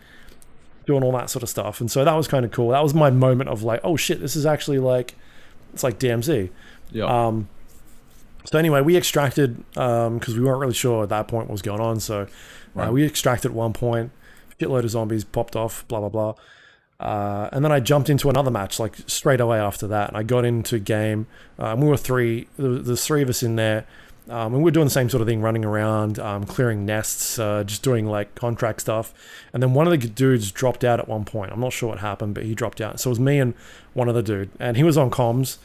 doing 0.85 1.03
all 1.03 1.11
that 1.14 1.30
sort 1.30 1.43
of 1.43 1.49
stuff. 1.49 1.80
And 1.80 1.89
so 1.89 2.03
that 2.03 2.14
was 2.14 2.27
kind 2.27 2.43
of 2.45 2.52
cool. 2.52 2.69
That 2.69 2.84
was 2.84 2.93
my 2.93 3.10
moment 3.10 3.49
of 3.49 3.64
like, 3.64 3.80
oh 3.84 3.95
shit, 3.98 4.19
this 4.19 4.35
is 4.35 4.45
actually 4.45 4.80
like 4.80 5.15
it's 5.73 5.84
like 5.84 5.99
DMZ. 5.99 6.49
Yeah. 6.91 7.06
Um, 7.06 7.48
so 8.43 8.57
anyway, 8.57 8.81
we 8.81 8.98
extracted 8.98 9.64
because 9.73 10.35
we 10.38 10.43
weren't 10.43 10.60
really 10.60 10.73
sure 10.73 11.03
at 11.03 11.10
that 11.10 11.27
point 11.27 11.48
what 11.48 11.52
was 11.53 11.61
going 11.61 11.80
on. 11.81 11.99
So 11.99 12.22
uh, 12.22 12.27
Right. 12.73 12.91
we 12.91 13.06
extracted 13.06 13.52
at 13.52 13.56
one 13.56 13.73
point. 13.73 14.11
Shitload 14.60 14.84
of 14.84 14.89
zombies 14.91 15.23
popped 15.23 15.56
off. 15.56 15.88
Blah 15.88 15.99
blah 16.02 16.10
blah. 16.10 16.34
Uh, 16.99 17.49
and 17.52 17.65
then 17.65 17.72
I 17.72 17.80
jumped 17.80 18.10
into 18.11 18.30
another 18.30 18.52
match 18.52 18.80
like 18.80 18.95
straight 19.07 19.41
away 19.41 19.60
after 19.60 19.88
that. 19.88 20.10
And 20.10 20.18
I 20.18 20.23
got 20.23 20.45
into 20.45 20.77
game. 20.80 21.26
Um, 21.57 21.81
we 21.81 21.88
were 21.88 21.98
three. 21.98 22.48
There 22.57 22.69
was, 22.69 22.85
there's 22.88 23.06
three 23.06 23.22
of 23.23 23.30
us 23.30 23.41
in 23.41 23.56
there. 23.56 23.85
Um, 24.30 24.53
and 24.53 24.64
we 24.64 24.69
are 24.69 24.72
doing 24.72 24.85
the 24.85 24.91
same 24.91 25.10
sort 25.10 25.22
of 25.22 25.27
thing, 25.27 25.41
running 25.41 25.65
around, 25.65 26.19
um, 26.19 26.45
clearing 26.45 26.85
nests, 26.85 27.39
uh, 27.39 27.64
just 27.64 27.81
doing 27.81 28.06
like 28.06 28.35
contract 28.35 28.81
stuff. 28.81 29.14
And 29.52 29.61
then 29.61 29.73
one 29.73 29.88
of 29.88 29.91
the 29.99 30.07
dudes 30.07 30.52
dropped 30.52 30.84
out 30.84 30.99
at 30.99 31.07
one 31.07 31.26
point. 31.26 31.52
I'm 31.52 31.60
not 31.60 31.73
sure 31.73 31.89
what 31.89 31.99
happened, 31.99 32.35
but 32.35 32.43
he 32.45 32.53
dropped 32.53 32.80
out. 32.80 32.99
So 32.99 33.10
it 33.10 33.11
was 33.11 33.19
me 33.19 33.39
and 33.39 33.56
one 33.93 34.07
other 34.07 34.22
dude, 34.22 34.49
and 34.60 34.77
he 34.77 34.84
was 34.84 34.98
on 34.98 35.10
comms. 35.10 35.57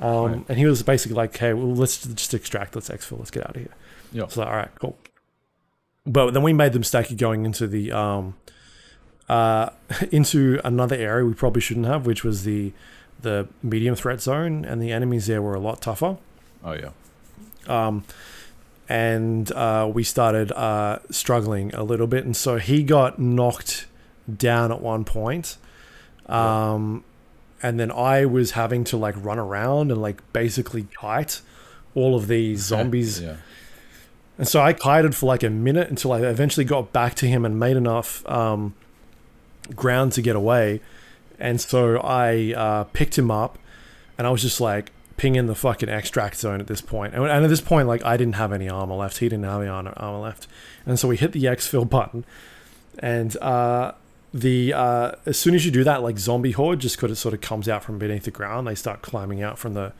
Um, 0.00 0.32
Right. 0.32 0.44
And 0.48 0.58
he 0.58 0.64
was 0.64 0.82
basically 0.82 1.16
like, 1.16 1.36
"Hey, 1.36 1.52
well, 1.52 1.74
let's 1.74 2.06
just 2.06 2.32
extract. 2.32 2.74
Let's 2.74 2.88
exfil. 2.88 3.18
Let's 3.18 3.30
get 3.30 3.44
out 3.44 3.56
of 3.56 3.62
here." 3.62 3.74
Yeah. 4.12 4.26
So 4.28 4.40
like, 4.40 4.48
all 4.48 4.56
right, 4.56 4.70
cool. 4.80 4.96
But 6.06 6.32
then 6.32 6.42
we 6.42 6.52
made 6.52 6.72
the 6.72 6.78
mistake 6.78 7.10
of 7.10 7.16
going 7.18 7.44
into 7.44 7.66
the 7.66 7.92
um, 7.92 8.34
uh, 9.28 9.70
into 10.10 10.60
another 10.64 10.96
area 10.96 11.24
we 11.26 11.34
probably 11.34 11.60
shouldn't 11.60 11.86
have, 11.86 12.06
which 12.06 12.24
was 12.24 12.44
the 12.44 12.72
the 13.20 13.48
medium 13.62 13.94
threat 13.96 14.20
zone, 14.22 14.64
and 14.64 14.80
the 14.80 14.92
enemies 14.92 15.26
there 15.26 15.42
were 15.42 15.54
a 15.54 15.60
lot 15.60 15.82
tougher. 15.82 16.16
Oh 16.64 16.72
yeah. 16.72 16.90
Um, 17.68 18.04
and 18.88 19.52
uh, 19.52 19.90
we 19.92 20.02
started 20.02 20.50
uh, 20.52 21.00
struggling 21.10 21.74
a 21.74 21.82
little 21.82 22.06
bit, 22.06 22.24
and 22.24 22.36
so 22.36 22.56
he 22.56 22.82
got 22.82 23.18
knocked 23.18 23.86
down 24.34 24.72
at 24.72 24.80
one 24.80 25.04
point. 25.04 25.56
Um, 26.26 27.04
and 27.62 27.78
then 27.80 27.90
I 27.90 28.24
was 28.24 28.52
having 28.52 28.84
to 28.84 28.96
like 28.96 29.14
run 29.22 29.38
around 29.38 29.90
and 29.90 30.00
like 30.00 30.22
basically 30.32 30.86
kite 31.00 31.40
all 31.94 32.14
of 32.16 32.28
these 32.28 32.60
zombies 32.66 33.20
Yeah. 33.20 33.36
and 34.36 34.46
so 34.46 34.60
I 34.60 34.72
kited 34.74 35.14
for 35.16 35.26
like 35.26 35.42
a 35.42 35.50
minute 35.50 35.88
until 35.88 36.12
I 36.12 36.20
eventually 36.20 36.64
got 36.64 36.92
back 36.92 37.14
to 37.16 37.26
him 37.26 37.44
and 37.44 37.58
made 37.58 37.76
enough 37.76 38.26
um, 38.28 38.74
ground 39.74 40.12
to 40.12 40.22
get 40.22 40.36
away. 40.36 40.80
And 41.38 41.60
so 41.60 41.96
I 41.98 42.52
uh, 42.54 42.84
picked 42.92 43.18
him 43.18 43.30
up 43.30 43.58
and 44.18 44.26
I 44.26 44.30
was 44.30 44.42
just 44.42 44.60
like 44.60 44.92
pinging 45.18 45.46
the 45.46 45.54
fucking 45.54 45.88
extract 45.88 46.36
zone 46.36 46.60
at 46.60 46.66
this 46.66 46.80
point. 46.80 47.14
And, 47.14 47.24
and 47.24 47.44
at 47.44 47.48
this 47.48 47.60
point, 47.60 47.86
like 47.86 48.04
I 48.04 48.16
didn't 48.16 48.36
have 48.36 48.52
any 48.52 48.68
armor 48.68 48.94
left. 48.94 49.18
He 49.18 49.28
didn't 49.28 49.44
have 49.44 49.60
any 49.60 49.68
armor 49.68 50.18
left. 50.18 50.46
And 50.86 50.98
so 50.98 51.08
we 51.08 51.16
hit 51.16 51.32
the 51.32 51.44
exfil 51.44 51.88
button. 51.90 52.24
And 52.98 53.36
uh, 53.38 53.92
the 54.32 54.72
uh, 54.72 55.12
as 55.26 55.38
soon 55.38 55.54
as 55.54 55.66
you 55.66 55.70
do 55.70 55.84
that, 55.84 56.02
like 56.02 56.18
zombie 56.18 56.52
horde 56.52 56.80
just 56.80 56.98
kind 56.98 57.10
of 57.10 57.18
sort 57.18 57.34
of 57.34 57.40
comes 57.40 57.68
out 57.68 57.84
from 57.84 57.98
beneath 57.98 58.24
the 58.24 58.30
ground. 58.30 58.66
They 58.66 58.74
start 58.74 59.02
climbing 59.02 59.42
out 59.42 59.58
from 59.58 59.74
the 59.74 59.92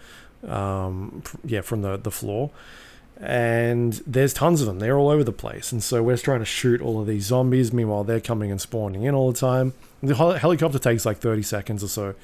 um, 0.46 1.22
yeah 1.44 1.60
from 1.60 1.82
the 1.82 1.96
the 1.96 2.10
floor 2.10 2.50
and 3.20 3.94
there's 4.06 4.32
tons 4.32 4.60
of 4.60 4.66
them. 4.66 4.78
They're 4.78 4.96
all 4.96 5.08
over 5.08 5.24
the 5.24 5.32
place, 5.32 5.72
and 5.72 5.82
so 5.82 6.02
we're 6.02 6.16
trying 6.16 6.38
to 6.38 6.44
shoot 6.44 6.80
all 6.80 7.00
of 7.00 7.06
these 7.06 7.24
zombies. 7.24 7.72
Meanwhile, 7.72 8.04
they're 8.04 8.20
coming 8.20 8.50
and 8.50 8.60
spawning 8.60 9.02
in 9.02 9.14
all 9.14 9.32
the 9.32 9.38
time. 9.38 9.74
The 10.02 10.14
hel- 10.14 10.34
helicopter 10.34 10.78
takes 10.78 11.04
like 11.04 11.18
30 11.18 11.42
seconds 11.42 11.82
or 11.82 11.88
so 11.88 12.14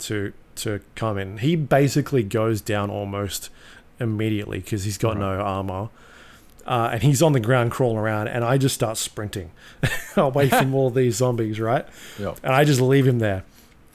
to 0.00 0.32
to 0.58 0.80
come 0.94 1.18
in. 1.18 1.38
He 1.38 1.56
basically 1.56 2.22
goes 2.22 2.60
down 2.60 2.90
almost 2.90 3.50
immediately 4.00 4.58
because 4.58 4.84
he's 4.84 4.98
got 4.98 5.16
no 5.16 5.40
armor. 5.40 5.90
Uh, 6.66 6.90
and 6.92 7.02
he's 7.02 7.22
on 7.22 7.32
the 7.32 7.40
ground 7.40 7.70
crawling 7.70 7.96
around, 7.96 8.28
and 8.28 8.44
I 8.44 8.58
just 8.58 8.74
start 8.74 8.98
sprinting 8.98 9.52
away 10.16 10.50
from 10.50 10.74
all 10.74 10.90
these 10.90 11.16
zombies, 11.16 11.58
right? 11.58 11.86
Yeah. 12.18 12.34
And 12.42 12.52
I 12.52 12.64
just 12.64 12.80
leave 12.80 13.06
him 13.06 13.20
there. 13.20 13.44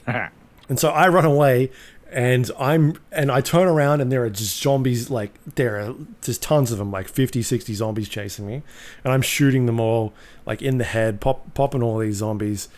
And 0.66 0.80
so 0.80 0.88
I 0.88 1.08
run 1.08 1.26
away 1.26 1.70
and 2.10 2.50
I'm 2.58 2.96
and 3.10 3.30
I 3.30 3.40
turn 3.40 3.66
around 3.66 4.00
and 4.00 4.10
there 4.10 4.24
are 4.24 4.30
just 4.30 4.62
zombies 4.62 5.10
like 5.10 5.32
there 5.56 5.80
are 5.80 5.94
just 6.22 6.42
tons 6.42 6.70
of 6.70 6.78
them 6.78 6.90
like 6.90 7.08
50 7.08 7.42
60 7.42 7.74
zombies 7.74 8.08
chasing 8.08 8.46
me 8.46 8.62
and 9.02 9.12
I'm 9.12 9.20
shooting 9.20 9.66
them 9.66 9.80
all 9.80 10.14
like 10.46 10.62
in 10.62 10.78
the 10.78 10.84
head 10.84 11.20
pop 11.20 11.52
popping 11.54 11.82
all 11.82 11.98
these 11.98 12.16
zombies 12.16 12.68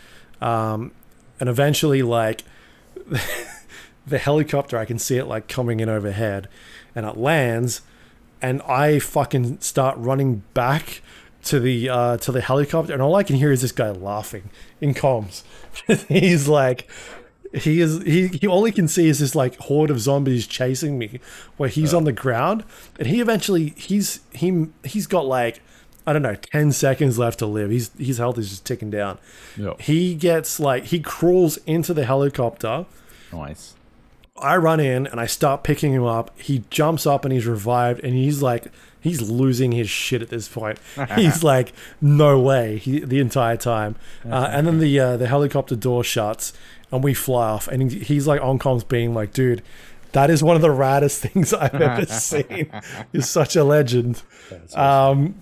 um 0.41 0.91
and 1.39 1.47
eventually 1.49 2.01
like 2.01 2.43
the 4.07 4.17
helicopter 4.17 4.77
I 4.77 4.85
can 4.85 4.99
see 4.99 5.17
it 5.17 5.25
like 5.25 5.47
coming 5.47 5.79
in 5.79 5.89
overhead 5.89 6.47
and 6.95 7.05
it 7.05 7.17
lands 7.17 7.81
and 8.41 8.61
I 8.63 8.99
fucking 8.99 9.61
start 9.61 9.97
running 9.97 10.43
back 10.53 11.01
to 11.45 11.59
the 11.59 11.89
uh, 11.89 12.17
to 12.17 12.31
the 12.31 12.41
helicopter, 12.41 12.93
and 12.93 13.01
all 13.01 13.15
I 13.15 13.23
can 13.23 13.35
hear 13.35 13.51
is 13.51 13.61
this 13.61 13.71
guy 13.71 13.89
laughing 13.89 14.49
in 14.81 14.93
comms. 14.93 15.43
He's 16.07 16.47
like, 16.47 16.89
he 17.53 17.79
is 17.79 18.03
he, 18.03 18.27
he 18.27 18.47
all 18.47 18.65
he 18.65 18.71
can 18.71 18.87
see 18.87 19.07
is 19.07 19.19
this 19.19 19.33
like 19.33 19.57
horde 19.57 19.89
of 19.89 19.99
zombies 19.99 20.45
chasing 20.45 20.97
me, 20.97 21.19
where 21.55 21.69
he's 21.69 21.93
on 21.93 22.03
the 22.03 22.11
ground, 22.11 22.63
and 22.99 23.07
he 23.07 23.21
eventually 23.21 23.73
he's 23.77 24.19
he 24.33 24.67
he's 24.83 25.07
got 25.07 25.25
like 25.25 25.61
I 26.05 26.13
don't 26.13 26.21
know 26.21 26.35
ten 26.35 26.71
seconds 26.71 27.17
left 27.17 27.39
to 27.39 27.45
live. 27.45 27.71
He's 27.71 27.91
his 27.97 28.17
health 28.17 28.37
is 28.37 28.49
just 28.49 28.65
ticking 28.65 28.89
down. 28.89 29.17
Yeah. 29.55 29.73
He 29.79 30.15
gets 30.15 30.59
like 30.59 30.85
he 30.85 30.99
crawls 30.99 31.57
into 31.65 31.93
the 31.93 32.05
helicopter. 32.05 32.85
Nice. 33.31 33.75
I 34.39 34.57
run 34.57 34.79
in 34.79 35.07
and 35.07 35.19
I 35.19 35.25
start 35.25 35.63
picking 35.63 35.93
him 35.93 36.03
up. 36.03 36.31
He 36.39 36.63
jumps 36.69 37.05
up 37.05 37.25
and 37.25 37.33
he's 37.33 37.45
revived, 37.45 38.03
and 38.03 38.13
he's 38.13 38.41
like, 38.41 38.67
he's 38.99 39.21
losing 39.29 39.71
his 39.71 39.89
shit 39.89 40.21
at 40.21 40.29
this 40.29 40.47
point. 40.47 40.79
he's 41.15 41.43
like, 41.43 41.73
no 42.01 42.39
way, 42.39 42.77
he, 42.77 42.99
the 42.99 43.19
entire 43.19 43.57
time. 43.57 43.95
Uh, 44.29 44.49
and 44.51 44.67
then 44.67 44.79
the 44.79 44.99
uh, 44.99 45.17
the 45.17 45.27
helicopter 45.27 45.75
door 45.75 46.03
shuts, 46.03 46.53
and 46.91 47.03
we 47.03 47.13
fly 47.13 47.49
off. 47.49 47.67
And 47.67 47.91
he's 47.91 48.27
like 48.27 48.41
on 48.41 48.59
comms, 48.59 48.87
being 48.87 49.13
like, 49.13 49.33
dude, 49.33 49.61
that 50.11 50.29
is 50.29 50.43
one 50.43 50.55
of 50.55 50.61
the 50.61 50.69
raddest 50.69 51.19
things 51.27 51.53
I've 51.53 51.75
ever 51.75 52.05
seen. 52.11 52.71
You're 53.11 53.23
such 53.23 53.55
a 53.55 53.63
legend. 53.63 54.21
Um, 54.75 55.35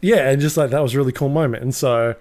yeah, 0.00 0.28
and 0.28 0.40
just 0.40 0.56
like 0.56 0.70
that 0.70 0.80
was 0.82 0.94
a 0.94 0.98
really 0.98 1.12
cool 1.12 1.28
moment. 1.28 1.62
And 1.62 1.74
so, 1.74 2.14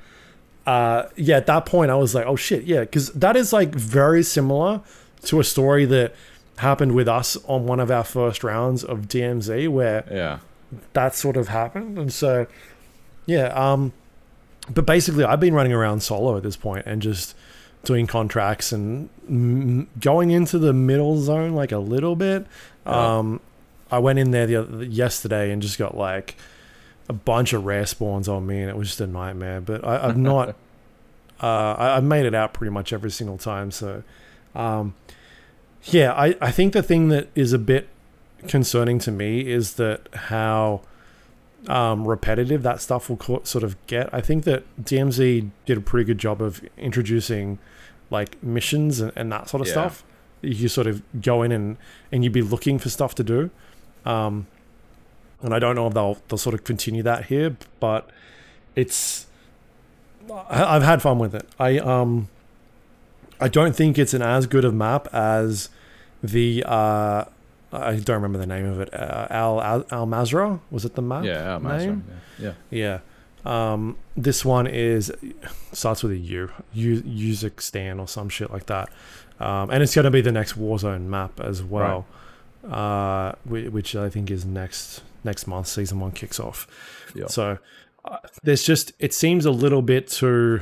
uh, 0.65 1.03
yeah, 1.15 1.37
at 1.37 1.45
that 1.47 1.65
point, 1.65 1.91
I 1.91 1.95
was 1.95 2.15
like, 2.15 2.25
oh 2.25 2.35
shit, 2.35 2.63
yeah, 2.63 2.81
because 2.81 3.11
that 3.13 3.35
is 3.35 3.53
like 3.53 3.75
very 3.75 4.23
similar 4.23 4.81
to 5.25 5.39
a 5.39 5.43
story 5.43 5.85
that 5.85 6.13
happened 6.57 6.93
with 6.93 7.07
us 7.07 7.37
on 7.47 7.65
one 7.65 7.79
of 7.79 7.91
our 7.91 8.03
first 8.03 8.43
rounds 8.43 8.83
of 8.83 9.07
DMZ, 9.07 9.67
where 9.67 10.05
Yeah. 10.11 10.39
that 10.93 11.15
sort 11.15 11.37
of 11.37 11.49
happened. 11.49 11.97
And 11.99 12.11
so, 12.13 12.47
yeah, 13.25 13.47
um, 13.47 13.91
but 14.73 14.85
basically, 14.85 15.23
I've 15.23 15.39
been 15.39 15.53
running 15.53 15.73
around 15.73 16.01
solo 16.01 16.37
at 16.37 16.43
this 16.43 16.55
point 16.55 16.85
and 16.87 17.01
just 17.01 17.35
doing 17.83 18.07
contracts 18.07 18.71
and 18.71 19.09
mm, 19.29 19.85
going 19.99 20.31
into 20.31 20.57
the 20.57 20.73
middle 20.73 21.17
zone 21.21 21.53
like 21.53 21.71
a 21.71 21.77
little 21.77 22.15
bit. 22.15 22.47
Yeah. 22.85 23.17
Um, 23.17 23.41
I 23.91 23.99
went 23.99 24.17
in 24.17 24.31
there 24.31 24.47
the 24.47 24.55
other, 24.55 24.83
yesterday 24.83 25.51
and 25.51 25.61
just 25.61 25.77
got 25.77 25.95
like 25.95 26.35
a 27.07 27.13
bunch 27.13 27.53
of 27.53 27.65
rare 27.65 27.85
spawns 27.85 28.27
on 28.27 28.47
me, 28.47 28.59
and 28.61 28.69
it 28.69 28.75
was 28.75 28.87
just 28.87 29.01
a 29.01 29.07
nightmare. 29.07 29.61
But 29.61 29.85
I, 29.85 30.07
I've 30.07 30.17
not, 30.17 30.49
uh, 31.43 31.73
I, 31.77 31.97
I've 31.97 32.03
made 32.03 32.25
it 32.25 32.33
out 32.33 32.53
pretty 32.53 32.71
much 32.71 32.91
every 32.91 33.11
single 33.11 33.37
time. 33.37 33.69
So, 33.69 34.01
um, 34.55 34.95
yeah, 35.85 36.13
I, 36.13 36.35
I 36.41 36.51
think 36.51 36.73
the 36.73 36.83
thing 36.83 37.09
that 37.09 37.27
is 37.35 37.53
a 37.53 37.59
bit 37.59 37.87
concerning 38.47 38.99
to 38.99 39.11
me 39.11 39.41
is 39.41 39.73
that 39.75 40.07
how 40.13 40.81
um, 41.67 42.07
repetitive 42.07 42.63
that 42.63 42.81
stuff 42.81 43.09
will 43.09 43.17
co- 43.17 43.41
sort 43.43 43.63
of 43.63 43.75
get. 43.87 44.09
I 44.13 44.21
think 44.21 44.43
that 44.43 44.63
DMZ 44.83 45.49
did 45.65 45.77
a 45.77 45.81
pretty 45.81 46.05
good 46.05 46.17
job 46.19 46.41
of 46.41 46.61
introducing 46.77 47.57
like 48.11 48.41
missions 48.43 48.99
and, 48.99 49.11
and 49.15 49.31
that 49.31 49.49
sort 49.49 49.61
of 49.61 49.67
Yeah. 49.67 49.73
stuff. 49.73 50.03
You 50.41 50.67
sort 50.67 50.85
of 50.87 51.01
go 51.21 51.41
in 51.41 51.51
and, 51.51 51.77
and 52.11 52.23
you'd 52.23 52.33
be 52.33 52.43
looking 52.43 52.77
for 52.77 52.89
stuff 52.89 53.15
to 53.15 53.23
do. 53.23 53.49
Um, 54.05 54.45
and 55.41 55.53
I 55.55 55.59
don't 55.59 55.75
know 55.75 55.87
if 55.87 55.93
they'll 55.93 56.17
they'll 56.27 56.37
sort 56.37 56.53
of 56.53 56.63
continue 56.63 57.01
that 57.03 57.25
here, 57.25 57.55
but 57.79 58.09
it's 58.75 59.25
I've 60.49 60.83
had 60.83 61.01
fun 61.01 61.19
with 61.19 61.33
it. 61.35 61.47
I 61.59 61.77
um 61.79 62.29
I 63.39 63.47
don't 63.47 63.75
think 63.75 63.97
it's 63.97 64.13
an 64.13 64.21
as 64.21 64.45
good 64.47 64.63
of 64.65 64.73
map 64.73 65.07
as 65.13 65.69
the 66.27 66.63
uh 66.65 67.25
I 67.73 67.95
don't 67.95 68.15
remember 68.15 68.37
the 68.37 68.47
name 68.47 68.65
of 68.65 68.79
it. 68.79 68.93
Uh, 68.93 69.27
Al 69.29 69.61
Al, 69.61 69.85
Al 69.91 70.07
Mazrah 70.07 70.59
was 70.71 70.85
it 70.85 70.95
the 70.95 71.01
map? 71.01 71.25
Yeah. 71.25 71.59
Yeah. 71.59 71.77
name? 71.77 72.05
Yeah. 72.39 72.53
Yeah. 72.71 72.99
Yeah. 73.45 73.73
Um, 73.73 73.97
this 74.17 74.43
one 74.43 74.65
is 74.65 75.11
starts 75.71 76.01
with 76.01 76.13
a 76.13 76.17
U, 76.17 76.49
U 76.73 77.01
Uzbekistan 77.03 77.99
or 77.99 78.07
some 78.07 78.27
shit 78.27 78.49
like 78.51 78.65
that, 78.65 78.89
um, 79.39 79.69
and 79.69 79.83
it's 79.83 79.93
going 79.93 80.05
to 80.05 80.09
be 80.09 80.21
the 80.21 80.31
next 80.31 80.57
Warzone 80.57 81.01
map 81.01 81.39
as 81.39 81.61
well, 81.61 82.07
uh, 82.67 83.33
which 83.45 83.95
I 83.95 84.09
think 84.09 84.31
is 84.31 84.45
next 84.45 85.03
next 85.23 85.45
month. 85.45 85.67
Season 85.67 85.99
one 85.99 86.11
kicks 86.11 86.39
off. 86.39 86.65
Yeah. 87.13 87.27
So 87.27 87.59
uh, 88.03 88.17
there's 88.41 88.63
just 88.63 88.93
it 88.97 89.13
seems 89.13 89.45
a 89.45 89.51
little 89.51 89.83
bit 89.83 90.07
too, 90.07 90.61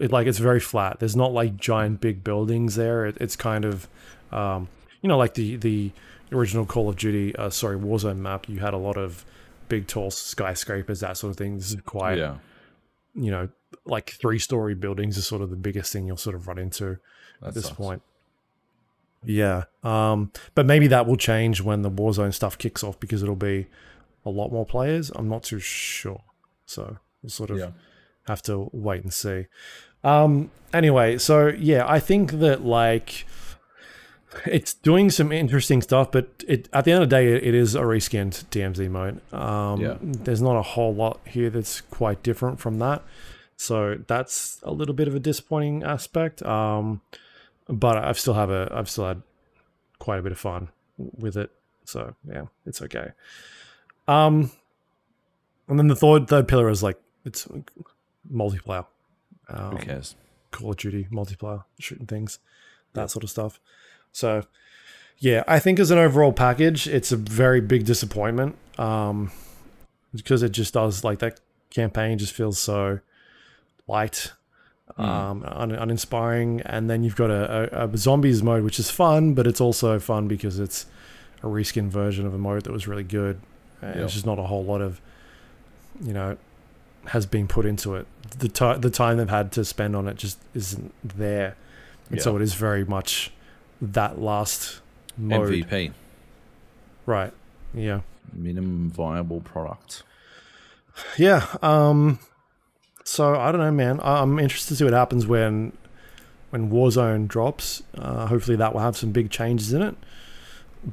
it 0.00 0.10
like 0.10 0.26
it's 0.26 0.38
very 0.38 0.60
flat. 0.60 0.98
There's 0.98 1.14
not 1.14 1.32
like 1.32 1.56
giant 1.58 2.00
big 2.00 2.24
buildings 2.24 2.74
there. 2.74 3.06
It, 3.06 3.18
it's 3.20 3.36
kind 3.36 3.64
of, 3.64 3.86
um, 4.34 4.68
you 5.02 5.08
know, 5.08 5.16
like 5.18 5.34
the 5.34 5.56
the 5.56 5.92
original 6.32 6.66
Call 6.66 6.88
of 6.88 6.96
Duty, 6.96 7.34
uh, 7.36 7.50
sorry, 7.50 7.76
Warzone 7.78 8.18
map. 8.18 8.48
You 8.48 8.58
had 8.60 8.74
a 8.74 8.78
lot 8.78 8.96
of 8.96 9.24
big 9.68 9.86
tall 9.86 10.10
skyscrapers, 10.10 11.00
that 11.00 11.16
sort 11.16 11.30
of 11.30 11.36
thing. 11.36 11.56
This 11.56 11.70
is 11.72 11.80
quite, 11.82 12.18
yeah. 12.18 12.36
you 13.14 13.30
know, 13.30 13.48
like 13.84 14.10
three 14.10 14.38
story 14.38 14.74
buildings 14.74 15.16
is 15.16 15.26
sort 15.26 15.42
of 15.42 15.50
the 15.50 15.56
biggest 15.56 15.92
thing 15.92 16.06
you'll 16.06 16.16
sort 16.16 16.34
of 16.36 16.46
run 16.48 16.58
into 16.58 16.98
That 17.40 17.48
at 17.48 17.54
this 17.54 17.64
sucks. 17.64 17.76
point. 17.76 18.02
Yeah. 19.24 19.64
Um, 19.82 20.32
but 20.54 20.66
maybe 20.66 20.86
that 20.88 21.06
will 21.06 21.16
change 21.16 21.60
when 21.62 21.82
the 21.82 21.90
Warzone 21.90 22.34
stuff 22.34 22.58
kicks 22.58 22.84
off 22.84 23.00
because 23.00 23.22
it'll 23.22 23.36
be 23.36 23.66
a 24.26 24.30
lot 24.30 24.52
more 24.52 24.66
players. 24.66 25.10
I'm 25.14 25.28
not 25.28 25.44
too 25.44 25.60
sure. 25.60 26.22
So 26.66 26.98
we'll 27.22 27.30
sort 27.30 27.50
of 27.50 27.58
Yeah. 27.58 27.70
have 28.26 28.42
to 28.42 28.68
wait 28.72 29.02
and 29.02 29.12
see. 29.12 29.46
Um, 30.02 30.50
anyway, 30.72 31.16
so 31.18 31.48
yeah, 31.48 31.84
I 31.88 32.00
think 32.00 32.32
that 32.32 32.64
like 32.64 33.26
it's 34.46 34.74
doing 34.74 35.10
some 35.10 35.32
interesting 35.32 35.82
stuff, 35.82 36.10
but 36.12 36.28
it 36.48 36.68
at 36.72 36.84
the 36.84 36.92
end 36.92 37.02
of 37.02 37.10
the 37.10 37.16
day, 37.16 37.32
it, 37.32 37.44
it 37.44 37.54
is 37.54 37.74
a 37.74 37.80
reskinned 37.82 38.44
DMZ 38.46 38.90
mode. 38.90 39.20
Um, 39.32 39.80
Yeah. 39.80 39.96
There's 40.00 40.42
not 40.42 40.56
a 40.56 40.62
whole 40.62 40.94
lot 40.94 41.20
here 41.26 41.50
that's 41.50 41.80
quite 41.80 42.22
different 42.22 42.60
from 42.60 42.78
that, 42.78 43.02
so 43.56 43.96
that's 44.06 44.60
a 44.62 44.72
little 44.72 44.94
bit 44.94 45.08
of 45.08 45.14
a 45.14 45.20
disappointing 45.20 45.82
aspect. 45.82 46.42
Um, 46.42 47.00
but 47.68 47.96
I've 47.96 48.18
still 48.18 48.34
have 48.34 48.50
a 48.50 48.70
I've 48.72 48.90
still 48.90 49.06
had 49.06 49.22
quite 49.98 50.18
a 50.18 50.22
bit 50.22 50.32
of 50.32 50.38
fun 50.38 50.68
with 50.98 51.36
it, 51.36 51.50
so 51.84 52.14
yeah, 52.30 52.46
it's 52.66 52.82
okay. 52.82 53.12
Um, 54.06 54.50
and 55.68 55.78
then 55.78 55.88
the 55.88 55.96
third 55.96 56.28
third 56.28 56.46
pillar 56.48 56.68
is 56.68 56.82
like 56.82 56.98
it's 57.24 57.48
multiplayer. 58.30 58.86
Um, 59.48 59.76
Who 59.76 59.78
cares? 59.78 60.14
Call 60.50 60.70
of 60.70 60.76
Duty 60.76 61.08
multiplayer, 61.10 61.64
shooting 61.78 62.06
things, 62.06 62.38
that 62.92 63.10
sort 63.10 63.24
of 63.24 63.30
stuff. 63.30 63.58
So, 64.14 64.44
yeah, 65.18 65.42
I 65.46 65.58
think 65.58 65.78
as 65.80 65.90
an 65.90 65.98
overall 65.98 66.32
package, 66.32 66.86
it's 66.86 67.10
a 67.12 67.16
very 67.16 67.60
big 67.60 67.84
disappointment 67.84 68.56
um, 68.78 69.32
because 70.14 70.42
it 70.42 70.52
just 70.52 70.72
does 70.72 71.02
like 71.04 71.18
that 71.18 71.40
campaign 71.70 72.16
just 72.16 72.32
feels 72.32 72.58
so 72.58 73.00
light, 73.88 74.32
um, 74.96 75.44
un- 75.44 75.72
uninspiring, 75.72 76.60
and 76.62 76.88
then 76.88 77.02
you've 77.02 77.16
got 77.16 77.30
a, 77.30 77.82
a, 77.82 77.88
a 77.88 77.96
zombies 77.98 78.40
mode 78.42 78.62
which 78.62 78.78
is 78.78 78.88
fun, 78.88 79.34
but 79.34 79.46
it's 79.48 79.60
also 79.60 79.98
fun 79.98 80.28
because 80.28 80.60
it's 80.60 80.86
a 81.42 81.46
reskin 81.46 81.88
version 81.88 82.24
of 82.24 82.32
a 82.32 82.38
mode 82.38 82.62
that 82.62 82.72
was 82.72 82.86
really 82.86 83.02
good. 83.02 83.40
And 83.82 83.96
Yeah. 83.96 84.04
It's 84.04 84.14
just 84.14 84.26
not 84.26 84.38
a 84.38 84.44
whole 84.44 84.64
lot 84.64 84.80
of, 84.80 85.00
you 86.00 86.12
know, 86.12 86.36
has 87.06 87.26
been 87.26 87.48
put 87.48 87.66
into 87.66 87.96
it. 87.96 88.06
The 88.38 88.48
ti 88.48 88.74
the 88.78 88.90
time 88.90 89.16
they've 89.16 89.28
had 89.28 89.50
to 89.52 89.64
spend 89.64 89.96
on 89.96 90.06
it 90.06 90.16
just 90.16 90.38
isn't 90.54 90.94
there, 91.02 91.56
and 92.10 92.22
so 92.22 92.36
it 92.36 92.42
is 92.42 92.54
very 92.54 92.84
much 92.84 93.32
that 93.92 94.18
last 94.20 94.80
mode. 95.16 95.50
MVP, 95.52 95.92
Right. 97.06 97.32
Yeah. 97.74 98.00
minimum 98.32 98.90
viable 98.90 99.40
product. 99.40 100.02
Yeah. 101.18 101.46
Um. 101.62 102.18
So 103.04 103.34
I 103.38 103.52
don't 103.52 103.60
know, 103.60 103.70
man. 103.70 104.00
I'm 104.02 104.38
interested 104.38 104.68
to 104.68 104.76
see 104.76 104.84
what 104.84 104.92
happens 104.94 105.26
when 105.26 105.72
when 106.50 106.70
Warzone 106.70 107.28
drops. 107.28 107.82
Uh, 107.96 108.26
hopefully 108.26 108.56
that 108.56 108.72
will 108.72 108.80
have 108.80 108.96
some 108.96 109.10
big 109.12 109.30
changes 109.30 109.72
in 109.72 109.82
it. 109.82 109.96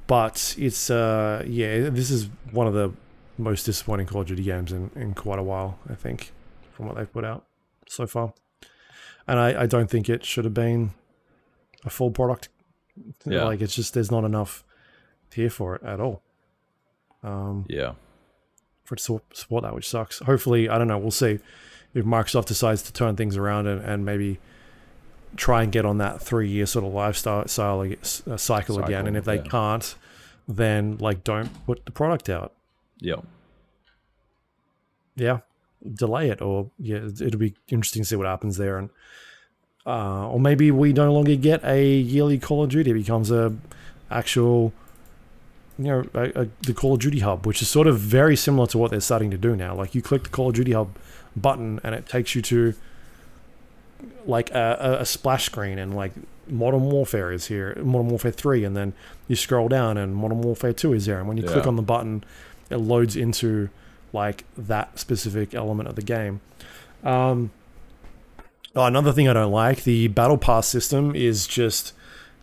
But 0.08 0.56
it's 0.58 0.90
uh 0.90 1.44
yeah, 1.48 1.90
this 1.90 2.10
is 2.12 2.30
one 2.52 2.68
of 2.68 2.74
the 2.74 2.92
most 3.38 3.66
disappointing 3.66 4.08
Call 4.08 4.22
of 4.22 4.28
Duty 4.28 4.44
games 4.44 4.72
in, 4.72 4.90
in 4.96 5.14
quite 5.14 5.40
a 5.40 5.44
while, 5.44 5.80
I 5.90 5.96
think, 5.96 6.32
from 6.74 6.86
what 6.88 6.96
they've 6.98 7.12
put 7.12 7.24
out 7.26 7.46
so 7.88 8.06
far. 8.08 8.34
And 9.28 9.40
I, 9.40 9.62
I 9.64 9.66
don't 9.66 9.90
think 9.90 10.10
it 10.10 10.26
should 10.26 10.46
have 10.46 10.54
been 10.54 10.92
a 11.86 11.90
full 11.90 12.12
product. 12.12 12.50
Yeah. 13.26 13.44
Like 13.46 13.62
it's 13.62 13.76
just 13.76 13.94
there's 13.94 14.12
not 14.12 14.24
enough 14.24 14.64
here 15.34 15.50
for 15.50 15.76
it 15.76 15.84
at 15.84 16.00
all. 16.00 16.22
Um 17.24 17.66
Yeah, 17.70 17.94
for 18.84 18.96
to 18.96 19.22
support 19.34 19.64
that, 19.64 19.74
which 19.76 19.88
sucks. 19.90 20.20
Hopefully, 20.20 20.68
I 20.70 20.78
don't 20.78 20.88
know. 20.88 20.98
We'll 20.98 21.12
see 21.12 21.40
if 21.94 22.06
Microsoft 22.06 22.46
decides 22.46 22.82
to 22.84 22.94
turn 22.94 23.16
things 23.16 23.38
around 23.38 23.68
and, 23.68 23.82
and 23.84 24.06
maybe 24.06 24.40
try 25.36 25.64
and 25.64 25.72
get 25.72 25.86
on 25.86 25.98
that 26.00 26.22
three 26.22 26.50
year 26.50 26.66
sort 26.66 26.84
of 26.86 26.94
lifestyle 26.94 27.42
s- 27.42 28.24
uh, 28.28 28.38
cycle, 28.38 28.84
again. 28.84 29.08
And 29.08 29.16
if 29.16 29.24
they 29.26 29.38
yeah. 29.38 29.44
can't, 29.44 29.96
then 30.48 30.98
like 30.98 31.24
don't 31.24 31.50
put 31.66 31.86
the 31.86 31.92
product 31.92 32.28
out. 32.30 32.54
yeah, 33.00 33.16
Yeah, 35.16 35.40
delay 35.94 36.30
it, 36.30 36.42
or 36.42 36.72
yeah, 36.80 36.98
it'll 37.06 37.40
be 37.40 37.54
interesting 37.68 38.04
to 38.04 38.08
see 38.08 38.16
what 38.16 38.28
happens 38.28 38.58
there. 38.58 38.78
And 38.78 38.90
uh, 39.86 40.30
or 40.30 40.40
maybe 40.40 40.72
we 40.72 40.94
no 40.94 41.12
longer 41.12 41.36
get 41.36 41.64
a 41.64 41.86
yearly 41.86 42.38
Call 42.38 42.64
of 42.64 42.70
Duty; 42.70 42.92
it 42.92 42.96
becomes 42.96 43.32
a 43.32 43.56
actual. 44.10 44.74
You 45.78 45.86
know, 45.88 46.04
a, 46.14 46.42
a, 46.42 46.48
the 46.62 46.74
Call 46.74 46.94
of 46.94 47.00
Duty 47.00 47.20
hub, 47.20 47.48
which 47.48 47.62
is 47.62 47.68
sort 47.68 47.88
of 47.88 47.98
very 47.98 48.36
similar 48.36 48.68
to 48.68 48.78
what 48.78 48.92
they're 48.92 49.00
starting 49.00 49.32
to 49.32 49.38
do 49.38 49.56
now. 49.56 49.74
Like 49.74 49.96
you 49.96 50.02
click 50.02 50.24
the 50.24 50.30
Call 50.30 50.50
of 50.50 50.56
Duty 50.56 50.74
hub 50.74 50.90
button, 51.36 51.80
and 51.84 51.96
it 51.96 52.08
takes 52.08 52.36
you 52.36 52.42
to 52.44 52.76
like 54.26 54.52
a, 54.52 54.78
a, 54.80 55.02
a 55.02 55.06
splash 55.06 55.46
screen, 55.46 55.80
and 55.80 55.96
like 55.96 56.12
Modern 56.48 56.84
Warfare 56.84 57.32
is 57.32 57.48
here, 57.48 57.76
Modern 57.82 58.10
Warfare 58.10 58.32
Three, 58.32 58.64
and 58.64 58.76
then 58.76 58.94
you 59.28 59.36
scroll 59.36 59.70
down, 59.70 59.98
and 59.98 60.16
Modern 60.16 60.42
Warfare 60.42 60.74
Two 60.74 60.94
is 60.94 61.06
there, 61.06 61.20
and 61.20 61.28
when 61.28 61.38
you 61.38 61.44
click 61.44 61.66
on 61.66 61.76
the 61.76 61.82
button, 61.82 62.24
it 62.70 62.78
loads 62.78 63.16
into 63.16 63.70
like 64.14 64.44
that 64.58 65.00
specific 65.00 65.56
element 65.56 65.90
of 65.90 65.96
the 65.96 66.02
game. 66.02 66.42
Um, 67.04 67.52
oh, 68.76 68.86
another 68.86 69.12
thing 69.12 69.28
I 69.28 69.34
don't 69.34 69.52
like 69.52 69.84
the 69.84 70.08
battle 70.08 70.38
pass 70.38 70.68
system 70.68 71.16
is 71.16 71.48
just 71.48 71.94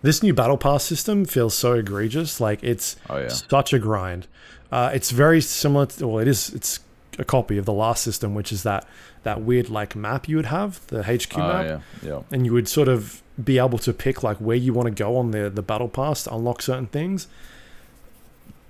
this 0.02 0.22
new 0.22 0.32
battle 0.32 0.58
pass 0.58 0.84
system 0.84 1.24
feels 1.24 1.54
so 1.54 1.74
egregious. 1.74 2.40
Like 2.40 2.62
it's 2.62 2.96
oh 3.08 3.18
yeah, 3.18 3.28
such 3.28 3.72
a 3.72 3.78
grind. 3.78 4.26
Uh, 4.70 4.90
it's 4.92 5.10
very 5.10 5.40
similar. 5.40 5.86
To, 5.86 6.08
well, 6.08 6.18
it 6.18 6.28
is. 6.28 6.50
It's 6.50 6.80
a 7.18 7.24
copy 7.24 7.58
of 7.58 7.64
the 7.64 7.72
last 7.72 8.02
system, 8.02 8.34
which 8.34 8.52
is 8.52 8.62
that 8.62 8.86
that 9.24 9.42
weird 9.42 9.68
like 9.68 9.96
map 9.96 10.28
you 10.28 10.36
would 10.36 10.46
have, 10.46 10.86
the 10.88 11.02
HQ 11.02 11.36
oh 11.36 11.38
map 11.38 11.66
yeah, 11.66 12.08
yeah, 12.08 12.22
and 12.30 12.46
you 12.46 12.52
would 12.52 12.68
sort 12.68 12.88
of 12.88 13.22
be 13.42 13.58
able 13.58 13.78
to 13.78 13.92
pick 13.92 14.22
like 14.22 14.36
where 14.38 14.56
you 14.56 14.72
want 14.72 14.86
to 14.86 14.94
go 14.94 15.16
on 15.16 15.32
the 15.32 15.50
the 15.50 15.62
battle 15.62 15.88
pass 15.88 16.24
to 16.24 16.34
unlock 16.34 16.62
certain 16.62 16.86
things. 16.86 17.26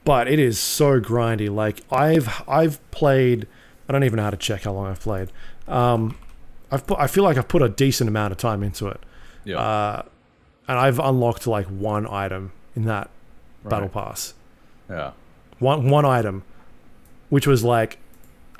But 0.04 0.28
it 0.28 0.38
is 0.38 0.58
so 0.58 1.00
grindy. 1.00 1.54
Like 1.54 1.82
I've 1.90 2.42
I've 2.48 2.90
played. 2.90 3.46
I 3.88 3.92
don't 3.92 4.04
even 4.04 4.16
know 4.18 4.24
how 4.24 4.30
to 4.30 4.36
check 4.36 4.62
how 4.62 4.72
long 4.72 4.86
I've 4.86 5.00
played. 5.00 5.30
Um, 5.66 6.16
I've 6.70 6.86
put, 6.86 6.98
I 6.98 7.06
feel 7.06 7.24
like 7.24 7.36
I've 7.38 7.48
put 7.48 7.62
a 7.62 7.68
decent 7.68 8.08
amount 8.08 8.32
of 8.32 8.38
time 8.38 8.62
into 8.62 8.88
it, 8.88 9.00
yeah. 9.44 9.58
uh, 9.58 10.02
and 10.68 10.78
I've 10.78 10.98
unlocked 10.98 11.46
like 11.46 11.66
one 11.66 12.06
item 12.06 12.52
in 12.76 12.84
that 12.84 13.10
battle 13.64 13.88
pass. 13.88 14.34
yeah, 14.90 15.12
One 15.58 15.88
one 15.88 16.04
item, 16.04 16.42
which 17.30 17.46
was 17.46 17.64
like 17.64 17.98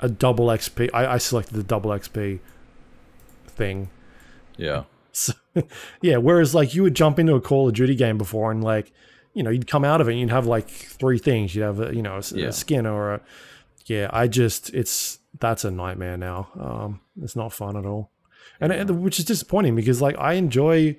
a 0.01 0.09
double 0.09 0.47
XP. 0.47 0.89
I, 0.93 1.05
I 1.13 1.17
selected 1.17 1.53
the 1.55 1.63
double 1.63 1.91
XP 1.91 2.39
thing. 3.47 3.89
yeah, 4.57 4.83
So, 5.11 5.33
yeah, 6.01 6.17
whereas 6.17 6.55
like 6.55 6.73
you 6.73 6.83
would 6.83 6.95
jump 6.95 7.19
into 7.19 7.35
a 7.35 7.41
Call 7.41 7.67
of 7.67 7.73
Duty 7.75 7.95
game 7.95 8.17
before 8.17 8.51
and 8.51 8.63
like, 8.63 8.91
you 9.33 9.43
know, 9.43 9.49
you'd 9.49 9.67
come 9.67 9.83
out 9.83 10.01
of 10.01 10.07
it 10.07 10.11
and 10.11 10.19
you'd 10.19 10.29
have 10.29 10.45
like 10.45 10.67
three 10.69 11.17
things. 11.19 11.53
You'd 11.55 11.63
have 11.63 11.79
a, 11.79 11.93
you 11.95 12.01
know, 12.01 12.15
a, 12.15 12.19
s- 12.19 12.31
a 12.31 12.39
Yeah. 12.39 12.49
skin 12.51 12.85
or 12.85 13.15
a, 13.15 13.21
yeah, 13.85 14.09
I 14.13 14.27
just, 14.27 14.69
it's, 14.73 15.18
that's 15.37 15.63
a 15.63 15.71
nightmare 15.71 16.17
now. 16.17 16.49
Um, 16.59 17.01
it's 17.21 17.35
not 17.35 17.53
fun 17.53 17.77
at 17.77 17.85
all. 17.85 18.11
And 18.59 18.71
it, 18.71 18.89
which 18.89 19.19
is 19.19 19.25
disappointing 19.25 19.75
because 19.75 20.01
like 20.01 20.17
I 20.17 20.33
enjoy 20.33 20.97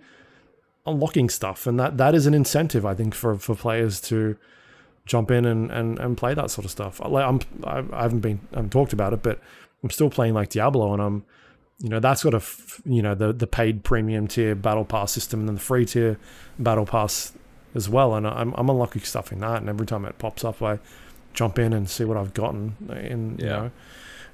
unlocking 0.87 1.29
stuff 1.29 1.67
and 1.67 1.79
that, 1.79 1.99
that 1.99 2.15
is 2.15 2.27
an 2.27 2.35
incentive 2.35 2.87
I 2.87 2.95
think 2.95 3.15
for, 3.15 3.37
for 3.37 3.55
players 3.55 4.01
to 4.03 4.37
jump 5.05 5.31
in 5.31 5.45
and, 5.45 5.71
and, 5.71 5.99
and 5.99 6.17
play 6.17 6.35
that 6.35 6.51
sort 6.51 6.65
of 6.65 6.71
stuff. 6.71 7.01
Like 7.05 7.25
I'm, 7.25 7.41
I, 7.65 8.03
haven't 8.03 8.21
been, 8.21 8.41
I 8.53 8.57
haven't 8.57 8.71
talked 8.71 8.93
about 8.93 9.13
it, 9.13 9.23
but 9.23 9.41
I'm 9.83 9.91
still 9.91 10.11
playing 10.11 10.35
like 10.35 10.51
Diablo 10.51 10.93
and 10.93 11.03
I'm, 11.03 11.25
you 11.83 11.89
know 11.89 11.99
that's 11.99 12.23
got 12.23 12.35
a 12.35 12.39
f- 12.39 12.81
you 12.85 13.01
know 13.01 13.15
the 13.15 13.33
the 13.33 13.47
paid 13.47 13.85
premium 13.85 14.29
tier 14.29 14.55
battle 14.55 14.85
pass 14.85 15.13
system 15.13 15.41
and 15.41 15.49
then 15.49 15.55
the 15.55 15.61
free 15.61 15.87
tier 15.87 16.19
battle 16.59 16.85
pass 16.85 17.33
as 17.75 17.89
well 17.89 18.15
and 18.15 18.27
I'm 18.27 18.53
I'm 18.55 18.69
unlocking 18.69 19.03
stuff 19.03 19.33
in 19.33 19.41
that 19.41 19.57
and 19.57 19.69
every 19.69 19.87
time 19.87 20.05
it 20.05 20.19
pops 20.19 20.45
up 20.45 20.63
I 20.63 20.79
jump 21.33 21.59
in 21.59 21.73
and 21.73 21.89
see 21.89 22.05
what 22.05 22.17
I've 22.17 22.35
gotten 22.35 22.77
in 22.91 23.39
you 23.39 23.47
know 23.47 23.71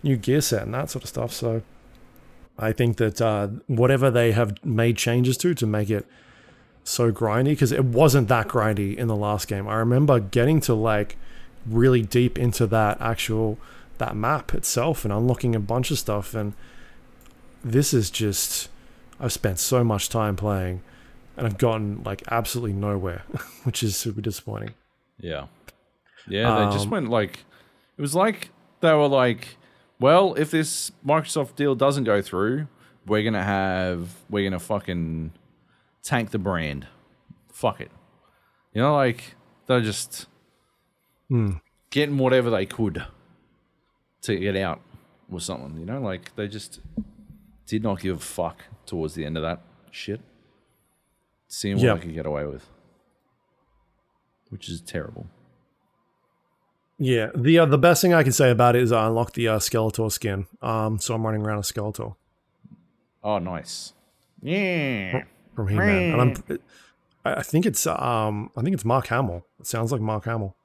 new 0.06 0.16
gear 0.16 0.40
set 0.40 0.62
and 0.62 0.72
that 0.74 0.88
sort 0.90 1.02
of 1.04 1.08
stuff 1.10 1.32
so 1.32 1.62
I 2.58 2.72
think 2.72 2.96
that 2.96 3.20
uh, 3.20 3.48
whatever 3.66 4.10
they 4.10 4.32
have 4.32 4.64
made 4.64 4.96
changes 4.96 5.36
to 5.38 5.52
to 5.54 5.66
make 5.66 5.90
it 5.90 6.06
so 6.84 7.12
grindy 7.12 7.50
because 7.50 7.72
it 7.72 7.84
wasn't 7.84 8.28
that 8.28 8.48
grindy 8.48 8.96
in 8.96 9.08
the 9.08 9.16
last 9.16 9.48
game 9.48 9.68
I 9.68 9.74
remember 9.76 10.20
getting 10.20 10.60
to 10.62 10.74
like 10.74 11.16
really 11.66 12.02
deep 12.02 12.38
into 12.38 12.66
that 12.68 13.00
actual 13.00 13.58
that 13.98 14.14
map 14.16 14.54
itself 14.54 15.04
and 15.04 15.12
unlocking 15.12 15.54
a 15.56 15.60
bunch 15.60 15.90
of 15.90 15.98
stuff 15.98 16.34
and 16.34 16.52
this 17.64 17.92
is 17.92 18.10
just 18.10 18.68
I've 19.18 19.32
spent 19.32 19.58
so 19.58 19.82
much 19.82 20.08
time 20.08 20.36
playing 20.36 20.82
and 21.36 21.46
I've 21.46 21.58
gotten 21.58 22.02
like 22.04 22.22
absolutely 22.30 22.72
nowhere, 22.74 23.24
which 23.64 23.82
is 23.82 23.96
super 23.96 24.20
disappointing. 24.20 24.74
yeah, 25.18 25.46
yeah. 26.28 26.66
They 26.66 26.72
just 26.72 26.84
Um, 26.86 26.90
went 26.90 27.10
like 27.10 27.44
it 27.98 28.00
was 28.02 28.14
like 28.14 28.50
they 28.80 28.92
were 28.92 29.08
like, 29.08 29.55
well, 29.98 30.34
if 30.34 30.50
this 30.50 30.90
Microsoft 31.04 31.56
deal 31.56 31.74
doesn't 31.74 32.04
go 32.04 32.20
through, 32.22 32.68
we're 33.06 33.22
gonna 33.22 33.42
have 33.44 34.14
we're 34.30 34.48
gonna 34.48 34.58
fucking 34.60 35.32
tank 36.02 36.30
the 36.30 36.38
brand. 36.38 36.86
Fuck 37.52 37.80
it, 37.80 37.90
you 38.72 38.80
know, 38.82 38.94
like 38.94 39.34
they're 39.66 39.80
just 39.80 40.26
Hmm. 41.28 41.54
getting 41.90 42.18
whatever 42.18 42.50
they 42.50 42.66
could 42.66 43.04
to 44.22 44.36
get 44.36 44.56
out 44.56 44.80
or 45.30 45.40
something. 45.40 45.78
You 45.78 45.86
know, 45.86 46.00
like 46.00 46.34
they 46.36 46.46
just 46.48 46.80
did 47.66 47.82
not 47.82 48.00
give 48.00 48.16
a 48.16 48.20
fuck 48.20 48.62
towards 48.84 49.14
the 49.14 49.24
end 49.24 49.36
of 49.36 49.42
that 49.42 49.60
shit. 49.90 50.20
Seeing 51.48 51.76
what 51.76 51.84
Yeah. 51.84 51.94
they 51.94 52.00
could 52.00 52.14
get 52.14 52.26
away 52.26 52.44
with. 52.46 52.68
which 54.50 54.68
is 54.68 54.80
terrible. 54.80 55.26
Yeah, 56.98 57.30
the 57.34 57.58
uh, 57.58 57.66
the 57.66 57.76
best 57.78 58.00
thing 58.00 58.14
I 58.14 58.22
can 58.22 58.32
say 58.32 58.50
about 58.50 58.74
it 58.76 58.82
is 58.82 58.90
I 58.92 59.06
unlocked 59.06 59.34
the 59.34 59.48
uh, 59.48 59.58
Skeletor 59.58 60.10
skin. 60.10 60.46
Um, 60.62 60.98
so 60.98 61.14
I'm 61.14 61.24
running 61.26 61.42
around 61.42 61.58
a 61.58 61.62
Skeletor 61.62 62.14
Oh, 63.22 63.38
nice. 63.38 63.92
Yeah. 64.40 65.24
from 65.54 65.68
He-Man, 65.68 66.12
and 66.12 66.20
I'm 66.20 66.58
I 67.24 67.34
I 67.40 67.42
think 67.42 67.66
it's 67.66 67.86
um 67.86 68.50
I 68.56 68.62
think 68.62 68.72
it's 68.74 68.84
Mark 68.84 69.08
Hamill. 69.08 69.44
It 69.60 69.66
sounds 69.66 69.92
like 69.92 70.00
Mark 70.00 70.24
Hamill. 70.24 70.56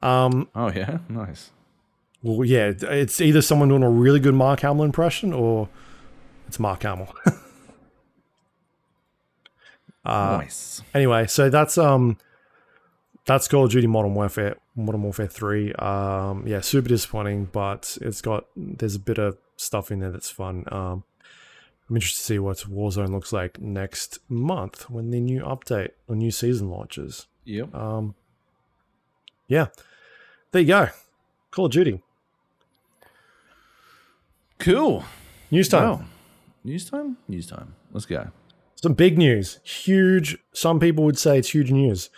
Um, 0.00 0.48
Oh 0.54 0.70
yeah, 0.70 0.98
nice. 1.08 1.50
well, 2.22 2.44
yeah, 2.46 2.72
it's 2.82 3.20
either 3.20 3.42
someone 3.42 3.68
doing 3.68 3.82
a 3.82 3.90
really 3.90 4.20
good 4.20 4.34
Mark 4.34 4.60
Hamill 4.60 4.84
impression 4.84 5.32
or 5.32 5.68
it's 6.46 6.58
Mark 6.58 6.82
Hamill. 6.84 7.12
uh, 10.04 10.38
nice. 10.38 10.82
anyway, 10.94 11.26
so 11.26 11.50
that's 11.50 11.76
um 11.76 12.16
that's 13.28 13.46
Call 13.46 13.64
of 13.66 13.70
Duty 13.70 13.86
Modern 13.86 14.14
Warfare, 14.14 14.56
Modern 14.74 15.02
Warfare 15.02 15.28
Three. 15.28 15.72
Um, 15.74 16.44
yeah, 16.46 16.60
super 16.62 16.88
disappointing, 16.88 17.44
but 17.52 17.96
it's 18.00 18.20
got 18.20 18.46
there's 18.56 18.96
a 18.96 19.00
bit 19.00 19.18
of 19.18 19.36
stuff 19.56 19.92
in 19.92 20.00
there 20.00 20.10
that's 20.10 20.30
fun. 20.30 20.64
Um, 20.72 21.04
I'm 21.88 21.96
interested 21.96 22.18
to 22.20 22.24
see 22.24 22.38
what 22.38 22.56
Warzone 22.58 23.10
looks 23.10 23.32
like 23.32 23.60
next 23.60 24.18
month 24.28 24.90
when 24.90 25.10
the 25.10 25.20
new 25.20 25.40
update 25.42 25.90
or 26.08 26.16
new 26.16 26.30
season 26.30 26.70
launches. 26.70 27.26
Yep. 27.44 27.74
Um, 27.74 28.14
yeah, 29.46 29.66
there 30.52 30.62
you 30.62 30.68
go. 30.68 30.88
Call 31.50 31.66
of 31.66 31.72
Duty 31.72 32.02
Cool. 34.58 35.04
news 35.50 35.68
time. 35.68 35.82
Well, 35.82 36.04
news 36.64 36.90
time. 36.90 37.16
News 37.28 37.46
time. 37.46 37.74
Let's 37.92 38.06
go. 38.06 38.30
Some 38.74 38.92
big 38.94 39.16
news. 39.18 39.60
Huge. 39.64 40.38
Some 40.52 40.78
people 40.80 41.04
would 41.04 41.18
say 41.18 41.38
it's 41.38 41.50
huge 41.54 41.70
news. 41.70 42.10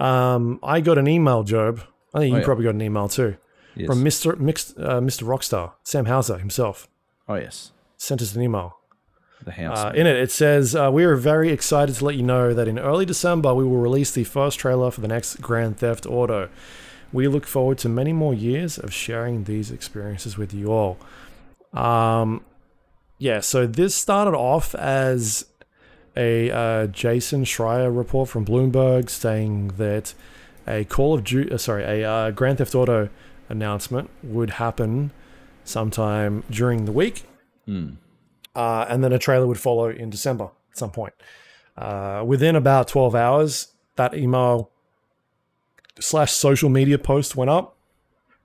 Um, 0.00 0.58
I 0.62 0.80
got 0.80 0.98
an 0.98 1.06
email, 1.08 1.42
Joab. 1.42 1.82
I 2.14 2.18
think 2.20 2.30
you 2.30 2.36
Oh, 2.36 2.38
yeah. 2.40 2.44
probably 2.44 2.64
got 2.64 2.74
an 2.74 2.82
email 2.82 3.08
too 3.08 3.36
Yes. 3.76 3.86
from 3.86 4.02
Mr. 4.04 4.38
Mixed, 4.38 4.76
uh, 4.78 5.00
Mr. 5.00 5.22
Rockstar, 5.24 5.72
Sam 5.84 6.06
Houser 6.06 6.38
himself. 6.38 6.88
oh 7.28 7.34
yes. 7.36 7.70
Sent 7.96 8.20
us 8.22 8.34
an 8.34 8.42
email. 8.42 8.76
The 9.44 9.52
house. 9.52 9.78
Uh, 9.78 9.92
in 9.94 10.06
it, 10.06 10.16
it 10.16 10.30
says, 10.30 10.74
uh, 10.74 10.90
We 10.92 11.04
are 11.04 11.14
very 11.16 11.50
excited 11.50 11.94
to 11.96 12.04
let 12.04 12.14
you 12.16 12.22
know 12.22 12.52
that 12.52 12.66
in 12.68 12.78
early 12.78 13.04
December, 13.06 13.54
we 13.54 13.64
will 13.64 13.76
release 13.78 14.10
the 14.10 14.24
first 14.24 14.58
trailer 14.58 14.90
for 14.90 15.00
the 15.00 15.08
next 15.08 15.36
Grand 15.40 15.78
Theft 15.78 16.04
Auto. 16.06 16.48
We 17.12 17.26
look 17.28 17.46
forward 17.46 17.78
to 17.78 17.88
many 17.88 18.12
more 18.12 18.34
years 18.34 18.78
of 18.78 18.92
sharing 18.92 19.44
these 19.44 19.70
experiences 19.70 20.36
with 20.36 20.52
you 20.52 20.70
all. 20.72 20.98
Um, 21.72 22.44
yeah, 23.18 23.40
so 23.40 23.66
this 23.66 23.94
started 23.94 24.34
off 24.36 24.74
as 24.74 25.46
a 26.16 26.50
uh, 26.50 26.86
Jason 26.88 27.44
Schreier 27.44 27.94
report 27.94 28.28
from 28.28 28.44
Bloomberg 28.44 29.08
saying 29.08 29.68
that 29.78 30.14
a 30.66 30.84
Call 30.84 31.14
of 31.14 31.24
Duty, 31.24 31.52
uh, 31.52 31.58
sorry, 31.58 31.84
a 31.84 32.08
uh, 32.08 32.30
Grand 32.30 32.58
Theft 32.58 32.74
Auto 32.74 33.08
announcement 33.48 34.10
would 34.22 34.50
happen 34.50 35.12
sometime 35.64 36.42
during 36.50 36.84
the 36.84 36.92
week 36.92 37.24
uh, 38.54 38.86
and 38.88 39.02
then 39.04 39.12
a 39.12 39.18
trailer 39.18 39.46
would 39.46 39.60
follow 39.60 39.88
in 39.88 40.10
December 40.10 40.50
at 40.70 40.78
some 40.78 40.90
point. 40.90 41.14
Uh, 41.76 42.22
within 42.26 42.56
about 42.56 42.88
12 42.88 43.14
hours, 43.14 43.68
that 43.96 44.14
email 44.14 44.70
slash 45.98 46.32
social 46.32 46.68
media 46.68 46.98
post 46.98 47.36
went 47.36 47.50
up. 47.50 47.76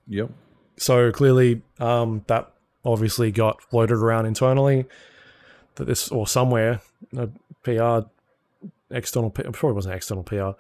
Yep. 0.07 0.29
So 0.77 1.11
clearly, 1.11 1.61
um, 1.79 2.23
that 2.27 2.51
obviously 2.83 3.31
got 3.31 3.61
floated 3.61 3.95
around 3.95 4.25
internally 4.25 4.85
that 5.75 5.85
this 5.85 6.09
or 6.09 6.27
somewhere, 6.27 6.81
a 7.15 7.30
PR, 7.64 8.07
external, 8.90 9.30
probably 9.30 9.73
wasn't 9.73 9.95
external 9.95 10.23
PR, 10.23 10.52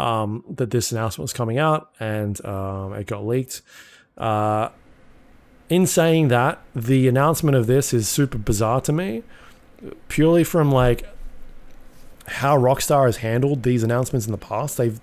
um, 0.00 0.44
that 0.48 0.70
this 0.70 0.92
announcement 0.92 1.24
was 1.24 1.32
coming 1.32 1.58
out 1.58 1.90
and 2.00 2.44
um, 2.44 2.92
it 2.94 3.06
got 3.06 3.26
leaked. 3.26 3.62
Uh, 4.16 4.70
in 5.68 5.86
saying 5.86 6.28
that, 6.28 6.62
the 6.74 7.08
announcement 7.08 7.56
of 7.56 7.66
this 7.66 7.92
is 7.92 8.08
super 8.08 8.38
bizarre 8.38 8.80
to 8.82 8.92
me, 8.92 9.22
purely 10.08 10.44
from 10.44 10.72
like 10.72 11.06
how 12.26 12.56
Rockstar 12.56 13.06
has 13.06 13.18
handled 13.18 13.62
these 13.62 13.82
announcements 13.82 14.26
in 14.26 14.32
the 14.32 14.38
past. 14.38 14.76
They've 14.76 15.00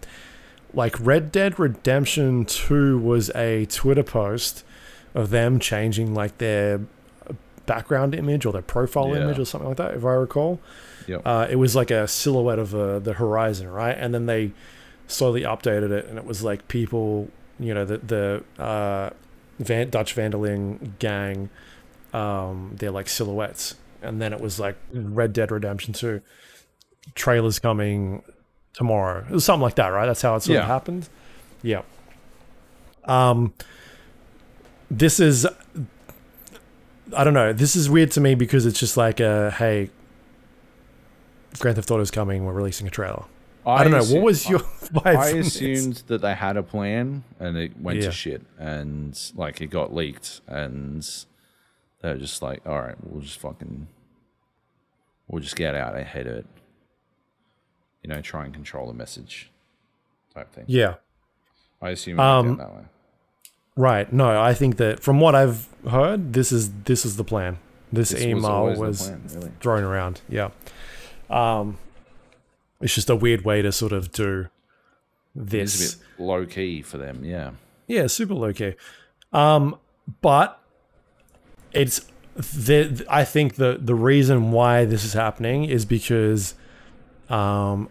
like 0.74 1.00
Red 1.00 1.32
Dead 1.32 1.58
Redemption 1.58 2.46
2 2.46 2.98
was 2.98 3.30
a 3.34 3.66
Twitter 3.68 4.04
post 4.04 4.64
of 5.14 5.30
them 5.30 5.60
changing 5.60 6.14
like 6.14 6.38
their 6.40 6.82
background 7.66 8.14
image 8.16 8.46
or 8.46 8.54
their 8.54 8.62
profile 8.62 9.10
Yeah. 9.10 9.22
image 9.24 9.40
or 9.40 9.46
something 9.46 9.68
like 9.70 9.78
that, 9.78 9.94
if 9.96 10.06
I 10.06 10.14
recall. 10.14 10.60
Yep. 11.08 11.22
Uh, 11.26 11.48
it 11.50 11.56
was 11.58 11.76
like 11.76 11.92
a 11.92 12.08
silhouette 12.08 12.60
of 12.60 12.74
uh, 12.74 13.00
the 13.00 13.14
horizon, 13.14 13.68
right? 13.70 13.96
And 13.98 14.14
then 14.14 14.26
they 14.26 14.52
slowly 15.08 15.42
updated 15.42 15.92
it, 15.92 16.06
and 16.08 16.18
it 16.18 16.26
was 16.26 16.44
like 16.44 16.68
people, 16.68 17.30
you 17.60 17.74
know, 17.74 17.86
the 17.86 17.98
the 18.00 18.44
uh, 18.64 19.10
Van- 19.60 19.90
Dutch 19.90 20.14
Van 20.14 20.32
der 20.32 20.38
Linde 20.40 20.98
gang, 21.00 21.50
um, 22.14 22.76
they're 22.78 22.92
like 22.92 23.08
silhouettes, 23.08 23.76
and 24.02 24.22
then 24.22 24.34
it 24.34 24.42
was 24.42 24.60
like 24.60 24.76
Red 24.92 25.32
Dead 25.34 25.52
Redemption 25.52 25.94
Two 25.94 26.22
trailers 27.14 27.60
coming 27.60 28.24
tomorrow. 28.74 29.24
It 29.30 29.32
was 29.34 29.46
something 29.46 29.62
like 29.62 29.76
that, 29.76 29.90
right? 29.90 30.06
That's 30.08 30.22
how 30.24 30.36
it 30.36 30.42
sort 30.44 30.60
of 30.60 30.66
happened. 30.66 31.08
Yeah. 31.62 31.84
Um, 33.06 33.54
this 34.90 35.20
is 35.20 35.46
I 37.16 37.24
don't 37.24 37.34
know. 37.34 37.54
This 37.54 37.76
is 37.76 37.90
weird 37.90 38.12
to 38.12 38.22
me 38.22 38.36
because 38.36 38.66
it's 38.66 38.80
just 38.80 38.98
like, 38.98 39.22
uh, 39.22 39.52
hey, 39.52 39.90
Grand 41.60 41.76
Theft 41.78 41.90
Auto's 41.92 42.12
coming. 42.12 42.46
We're 42.46 42.54
releasing 42.54 42.88
a 42.88 42.90
trailer. 42.90 43.26
I, 43.66 43.84
don't 43.84 43.92
know. 43.94 44.00
assu- 44.00 44.14
what 44.16 44.24
was 44.24 44.48
your? 44.50 44.62
I 45.04 45.32
this? 45.34 45.48
assumed 45.56 46.04
that 46.08 46.22
they 46.22 46.36
had 46.36 46.56
a 46.58 46.62
plan 46.64 47.24
and 47.40 47.58
it 47.58 47.80
went 47.80 48.00
Yeah. 48.00 48.06
to 48.06 48.12
shit 48.12 48.42
and 48.60 49.20
like 49.36 49.60
it 49.62 49.68
got 49.68 49.94
leaked 49.94 50.42
and 50.48 51.02
they 52.02 52.10
were 52.10 52.18
just 52.20 52.42
like, 52.44 52.62
all 52.68 52.80
right, 52.80 52.96
we'll 53.04 53.22
just 53.22 53.40
fucking, 53.40 53.88
we'll 55.28 55.42
just 55.42 55.56
get 55.56 55.74
out 55.74 55.98
ahead 55.98 56.28
of 56.28 56.34
it. 56.36 56.46
You 58.04 58.10
know, 58.12 58.22
try 58.22 58.46
and 58.46 58.54
control 58.54 58.86
the 58.88 58.94
message 58.94 59.50
type 60.34 60.54
thing. 60.54 60.66
Yeah. 60.68 60.96
I 61.82 61.90
assume 61.90 62.20
Um, 62.20 62.58
that 62.58 62.72
way. 62.72 62.82
Right. 63.76 64.12
No, 64.12 64.42
I 64.42 64.54
think 64.54 64.78
that 64.78 65.02
from 65.02 65.20
what 65.20 65.36
I've 65.36 65.68
heard, 65.90 66.34
this 66.34 66.52
is 66.52 66.72
this 66.86 67.06
is 67.06 67.18
the 67.18 67.24
plan. 67.24 67.58
This, 67.92 68.10
This 68.10 68.22
email 68.24 68.46
always 68.46 68.78
was, 68.80 69.02
plan, 69.08 69.22
really. 69.34 69.52
thrown 69.60 69.84
around. 69.84 70.22
Yeah. 70.30 70.50
Um, 71.30 71.78
it's 72.82 72.94
just 72.96 73.10
a 73.10 73.16
weird 73.16 73.46
way 73.46 73.62
to 73.62 73.72
sort 73.72 73.92
of 73.94 74.12
do 74.12 74.48
It's 75.36 75.52
this. 75.52 75.94
a 75.94 75.98
bit 75.98 76.06
low 76.20 76.46
key 76.46 76.82
for 76.82 76.98
them, 76.98 77.24
yeah. 77.24 77.52
Yeah, 77.88 78.08
super 78.08 78.34
low 78.34 78.54
key. 78.54 78.76
Um, 79.34 79.78
but 80.22 80.60
it's 81.72 82.06
the 82.36 83.06
I 83.10 83.24
think 83.24 83.56
the 83.56 83.78
the 83.80 83.96
reason 83.96 84.52
why 84.52 84.86
this 84.86 85.04
is 85.06 85.14
happening 85.14 85.66
is 85.66 85.86
because 85.86 86.54
um 87.30 87.90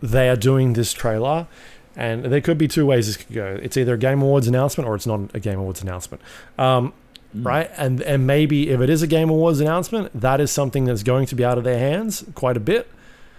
they 0.00 0.28
are 0.28 0.36
doing 0.36 0.72
this 0.72 0.92
trailer 0.92 1.46
and 1.96 2.24
there 2.24 2.40
could 2.40 2.58
be 2.58 2.68
two 2.68 2.86
ways 2.86 3.06
this 3.06 3.16
could 3.16 3.34
go. 3.34 3.58
It's 3.62 3.76
either 3.76 3.94
a 3.94 3.98
Game 3.98 4.22
Awards 4.22 4.48
announcement 4.48 4.88
or 4.88 4.94
it's 4.94 5.06
not 5.06 5.34
a 5.34 5.40
Game 5.40 5.58
Awards 5.58 5.82
announcement. 5.82 6.22
Um 6.58 6.92
right? 7.34 7.70
And 7.76 8.00
and 8.02 8.26
maybe 8.26 8.70
if 8.70 8.80
it 8.80 8.90
is 8.90 9.02
a 9.02 9.06
Game 9.06 9.30
Awards 9.30 9.60
announcement, 9.60 10.10
that 10.20 10.40
is 10.40 10.50
something 10.50 10.84
that's 10.84 11.02
going 11.02 11.26
to 11.26 11.34
be 11.34 11.44
out 11.44 11.58
of 11.58 11.64
their 11.64 11.78
hands 11.78 12.24
quite 12.34 12.56
a 12.56 12.60
bit 12.60 12.88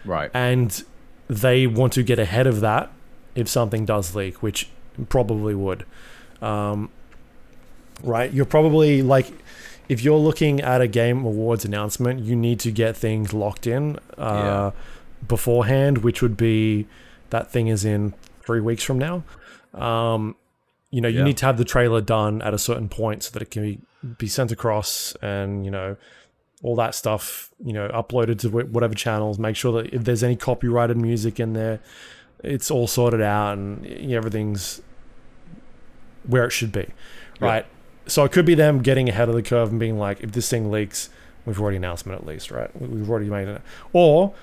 Right. 0.06 0.30
and 0.34 0.84
they 1.28 1.66
want 1.68 1.94
to 1.94 2.04
get 2.04 2.20
ahead 2.20 2.48
of 2.48 2.60
that 2.62 2.92
if 3.36 3.48
something 3.48 3.86
does 3.86 4.14
leak, 4.16 4.44
which 4.44 4.68
probably 5.10 5.56
would. 5.56 5.86
Um, 6.42 6.90
right? 8.04 8.32
You're 8.34 8.46
probably 8.46 9.02
like, 9.02 9.32
if 9.90 10.04
you're 10.04 10.18
looking 10.20 10.60
at 10.62 10.82
a 10.82 10.88
Game 10.88 11.26
Awards 11.26 11.66
announcement, 11.66 12.20
you 12.20 12.36
need 12.36 12.60
to 12.62 12.72
get 12.72 12.98
things 12.98 13.34
locked 13.34 13.66
in 13.66 13.98
uh, 14.18 14.72
beforehand, 15.28 16.00
which 16.00 16.22
would 16.22 16.36
be 16.38 16.86
that 17.30 17.52
thing 17.52 17.68
is 17.68 17.86
in 17.86 18.14
three 18.46 18.62
weeks 18.62 18.84
from 18.84 18.98
now. 19.00 19.24
Um, 19.74 20.36
you 20.92 21.02
know, 21.02 21.08
you 21.08 21.20
Yeah. 21.20 21.24
need 21.26 21.38
to 21.38 21.46
have 21.46 21.58
the 21.58 21.66
trailer 21.66 22.02
done 22.02 22.42
at 22.42 22.54
a 22.54 22.58
certain 22.60 22.88
point 22.90 23.24
so 23.24 23.32
that 23.32 23.42
it 23.42 23.50
can 23.52 23.64
be, 23.64 23.80
be 24.18 24.28
sent 24.28 24.52
across 24.52 25.16
and, 25.22 25.66
you 25.66 25.72
know, 25.72 25.96
all 26.62 26.76
that 26.76 26.94
stuff, 26.96 27.50
you 27.64 27.74
know, 27.74 27.90
uploaded 27.90 28.40
to 28.40 28.50
whatever 28.50 28.94
channels. 28.94 29.38
Make 29.40 29.56
sure 29.56 29.82
that 29.82 29.94
if 29.94 30.04
there's 30.04 30.24
any 30.24 30.36
copyrighted 30.36 30.96
music 30.98 31.40
in 31.40 31.54
there, 31.54 31.80
it's 32.44 32.70
all 32.70 32.88
sorted 32.88 33.22
out 33.22 33.54
and 33.58 33.86
you 33.86 34.10
know, 34.10 34.18
everything's 34.18 34.82
where 36.28 36.46
it 36.46 36.52
should 36.52 36.72
be, 36.72 36.88
Yeah. 37.42 37.48
right? 37.48 37.66
So 38.06 38.24
it 38.24 38.32
could 38.32 38.46
be 38.46 38.56
them 38.56 38.82
getting 38.82 39.10
ahead 39.10 39.30
of 39.30 39.36
the 39.36 39.42
curve 39.44 39.72
and 39.72 39.80
being 39.80 39.98
like, 39.98 40.22
if 40.22 40.32
this 40.34 40.50
thing 40.50 40.70
leaks, 40.72 41.10
we've 41.46 41.60
already 41.60 41.78
announced 41.78 42.06
it 42.08 42.12
at 42.14 42.26
least, 42.26 42.52
right? 42.52 42.70
We- 42.80 42.88
We've 42.88 43.10
already 43.10 43.30
made 43.30 43.48
it. 43.48 43.62
Or 43.94 44.34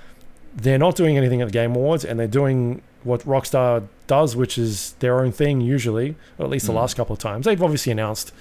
they're 0.54 0.78
not 0.78 0.96
doing 0.96 1.16
anything 1.16 1.40
at 1.40 1.46
the 1.48 1.52
Game 1.52 1.74
Awards 1.76 2.04
and 2.04 2.18
they're 2.18 2.26
doing 2.26 2.82
what 3.04 3.20
Rockstar 3.22 3.86
does, 4.06 4.36
which 4.36 4.58
is 4.58 4.92
their 5.00 5.20
own 5.20 5.32
thing 5.32 5.60
usually, 5.60 6.16
or 6.38 6.44
at 6.44 6.50
least 6.50 6.66
the 6.66 6.72
Mm. 6.72 6.76
last 6.76 6.94
couple 6.96 7.12
of 7.14 7.18
times. 7.18 7.46
They've 7.46 7.62
obviously 7.62 7.92
announced, 7.92 8.32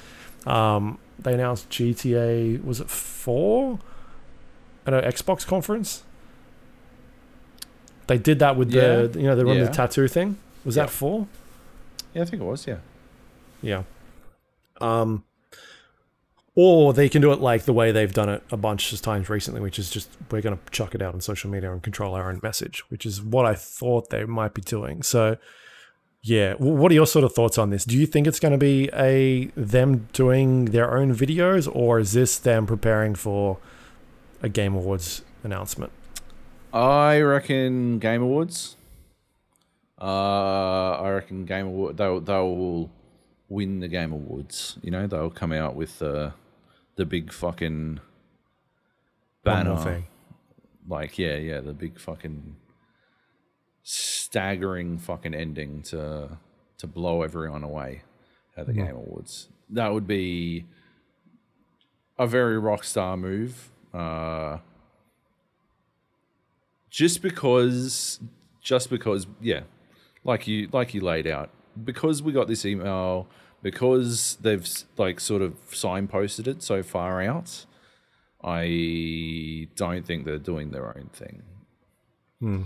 um, 0.46 0.98
they 1.18 1.34
announced 1.34 1.70
GTA, 1.70 2.58
was 2.64 2.80
it 2.82 2.90
four? 2.90 3.80
At 4.86 4.94
an 4.94 5.04
Xbox 5.12 5.46
conference? 5.46 6.04
They 8.08 8.18
did 8.18 8.40
that 8.40 8.56
with 8.56 8.72
the, 8.72 9.12
you 9.20 9.28
know, 9.28 9.36
they 9.36 9.44
run 9.44 9.58
Yeah. 9.58 9.66
the 9.66 9.72
tattoo 9.72 10.08
thing. 10.08 10.38
Was 10.66 10.76
Yeah. 10.76 10.84
that 10.84 10.90
four? 10.90 11.28
Yeah, 12.14 12.24
I 12.24 12.26
think 12.26 12.42
it 12.42 12.46
was. 12.46 12.66
Yeah. 12.66 12.78
Yeah. 13.62 13.84
Um, 14.82 15.24
or 16.62 16.92
they 16.92 17.08
can 17.08 17.22
do 17.22 17.32
it 17.32 17.40
like 17.40 17.64
the 17.64 17.72
way 17.72 17.90
they've 17.94 18.14
done 18.14 18.28
it 18.28 18.44
a 18.52 18.58
bunch 18.58 18.92
of 18.92 19.02
times 19.02 19.30
recently, 19.30 19.62
which 19.62 19.80
is 19.80 19.90
just 19.90 20.10
we're 20.30 20.42
going 20.42 20.58
to 20.58 20.72
chuck 20.72 20.94
it 20.94 21.02
out 21.02 21.14
on 21.14 21.22
social 21.22 21.50
media 21.50 21.72
and 21.72 21.82
control 21.82 22.16
our 22.16 22.30
own 22.30 22.42
message, 22.44 22.82
which 22.90 23.06
is 23.06 23.22
what 23.22 23.46
I 23.46 23.54
thought 23.56 24.10
they 24.10 24.26
might 24.26 24.54
be 24.54 24.62
doing. 24.62 25.02
So, 25.02 25.38
yeah, 26.22 26.56
what 26.56 26.92
are 26.92 26.96
your 26.96 27.08
sort 27.08 27.24
of 27.24 27.32
thoughts 27.32 27.58
on 27.58 27.70
this? 27.70 27.86
Do 27.86 27.98
you 27.98 28.06
think 28.06 28.28
it's 28.28 28.42
going 28.42 28.52
to 28.52 28.58
be 28.58 28.90
a 28.92 29.46
them 29.56 30.10
doing 30.12 30.66
their 30.66 30.98
own 30.98 31.16
videos, 31.16 31.74
or 31.74 31.98
is 31.98 32.12
this 32.12 32.38
them 32.38 32.68
preparing 32.68 33.16
for 33.16 33.58
a 34.42 34.50
Game 34.50 34.76
Awards 34.76 35.22
announcement? 35.46 35.94
I 36.74 37.22
reckon 37.22 38.00
Game 38.00 38.22
Awards. 38.22 38.76
Uh, 39.98 40.92
I 41.00 41.10
reckon 41.12 41.46
Game 41.46 41.68
Award. 41.68 41.96
They'll 41.96 42.20
they'll 42.20 42.90
win 43.48 43.80
the 43.80 43.88
Game 43.88 44.12
Awards. 44.12 44.78
You 44.82 44.92
know, 44.92 45.08
they'll 45.08 45.30
come 45.30 45.54
out 45.54 45.76
with 45.76 46.00
the 46.00 46.34
the 47.00 47.06
big 47.06 47.32
fucking 47.32 48.02
banner. 49.46 49.78
thing. 49.78 50.08
Like 50.86 51.18
yeah, 51.18 51.38
yeah, 51.38 51.62
the 51.62 51.72
big 51.72 51.98
fucking 51.98 52.58
staggering 53.84 54.98
fucking 54.98 55.34
ending 55.34 55.82
to 55.84 56.38
to 56.78 56.88
blow 56.88 57.22
everyone 57.22 57.64
away 57.64 58.02
at 58.58 58.68
the 58.68 58.74
Game 58.74 58.98
Awards. 58.98 59.48
That 59.70 59.94
would 59.94 60.08
be 60.08 60.66
a 62.18 62.28
very 62.28 62.60
rock 62.60 62.84
star 62.84 63.16
move. 63.16 63.72
Uh, 63.94 64.58
just 66.90 67.22
because, 67.22 68.20
just 68.62 68.90
because, 68.90 69.26
yeah, 69.40 69.62
like 70.26 70.48
you 70.48 70.68
like 70.74 70.94
you 70.94 71.00
laid 71.00 71.28
out, 71.28 71.50
because 71.82 72.22
we 72.22 72.34
got 72.34 72.50
this 72.50 72.66
email, 72.66 73.28
because 73.62 74.38
they've 74.42 74.68
like 74.98 75.20
sort 75.20 75.42
of 75.42 75.54
signposted 75.72 76.48
it 76.48 76.64
so 76.64 76.84
far 76.84 77.22
out. 77.22 77.66
I 78.44 79.68
don't 79.76 80.06
think 80.06 80.26
they're 80.26 80.38
doing 80.38 80.72
their 80.72 80.88
own 80.98 81.10
thing. 81.14 81.44
Hmm. 82.40 82.64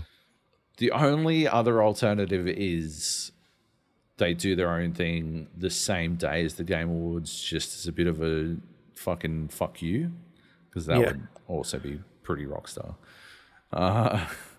The 0.76 0.90
only 0.92 1.48
other 1.48 1.82
alternative 1.82 2.46
is 2.48 3.32
they 4.16 4.34
do 4.34 4.54
their 4.54 4.70
own 4.70 4.92
thing 4.92 5.48
the 5.56 5.70
same 5.70 6.14
day 6.14 6.44
as 6.44 6.54
the 6.54 6.64
Game 6.64 6.88
Awards, 6.88 7.42
just 7.42 7.74
as 7.76 7.86
a 7.88 7.92
bit 7.92 8.06
of 8.06 8.22
a 8.22 8.56
fucking 8.94 9.48
fuck 9.48 9.82
you, 9.82 10.12
because 10.68 10.86
that 10.86 11.00
Yeah. 11.00 11.06
would 11.12 11.26
also 11.48 11.78
be 11.80 12.00
pretty 12.22 12.44
rockstar. 12.46 12.94
Uh, 13.72 14.26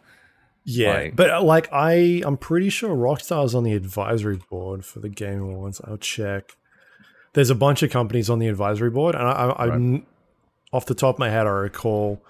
Yeah, 0.68 0.94
Like- 0.94 1.16
but 1.16 1.30
uh, 1.30 1.44
like 1.44 1.70
I, 1.72 2.22
I'm 2.26 2.38
pretty 2.38 2.70
sure 2.70 2.96
Rockstar's 2.96 3.54
on 3.54 3.64
the 3.64 3.74
advisory 3.74 4.40
board 4.50 4.84
for 4.84 5.00
the 5.00 5.10
Game 5.10 5.42
Awards. 5.42 5.80
I'll 5.84 5.98
check. 5.98 6.58
There's 7.34 7.50
a 7.52 7.56
bunch 7.56 7.84
of 7.84 7.92
companies 7.92 8.30
on 8.30 8.40
the 8.40 8.48
advisory 8.48 8.90
board, 8.90 9.14
and 9.14 9.28
I, 9.28 9.32
I, 9.32 9.68
Right. 9.68 10.06
off 10.74 10.86
the 10.88 10.96
top 10.96 11.16
of 11.16 11.20
my 11.20 11.30
head, 11.30 11.46
I 11.46 11.52
recall 11.52 12.22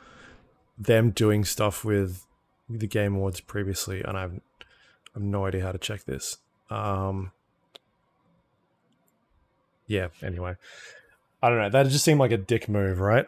them 0.78 1.12
doing 1.12 1.46
stuff 1.46 1.86
with 1.86 2.26
the 2.70 2.88
Game 2.88 3.16
Awards 3.16 3.40
previously, 3.40 4.02
and 4.04 4.18
I've, 4.18 4.42
I've 5.16 5.22
no 5.22 5.46
idea 5.46 5.62
how 5.64 5.72
to 5.72 5.78
check 5.78 6.04
this. 6.04 6.38
Um, 6.70 7.32
yeah. 9.88 10.08
Anyway, 10.24 10.56
I 11.42 11.50
don't 11.50 11.60
know. 11.60 11.70
That 11.70 11.88
just 11.88 12.04
seemed 12.04 12.20
like 12.20 12.32
a 12.32 12.38
dick 12.38 12.68
move, 12.68 13.00
right? 13.00 13.26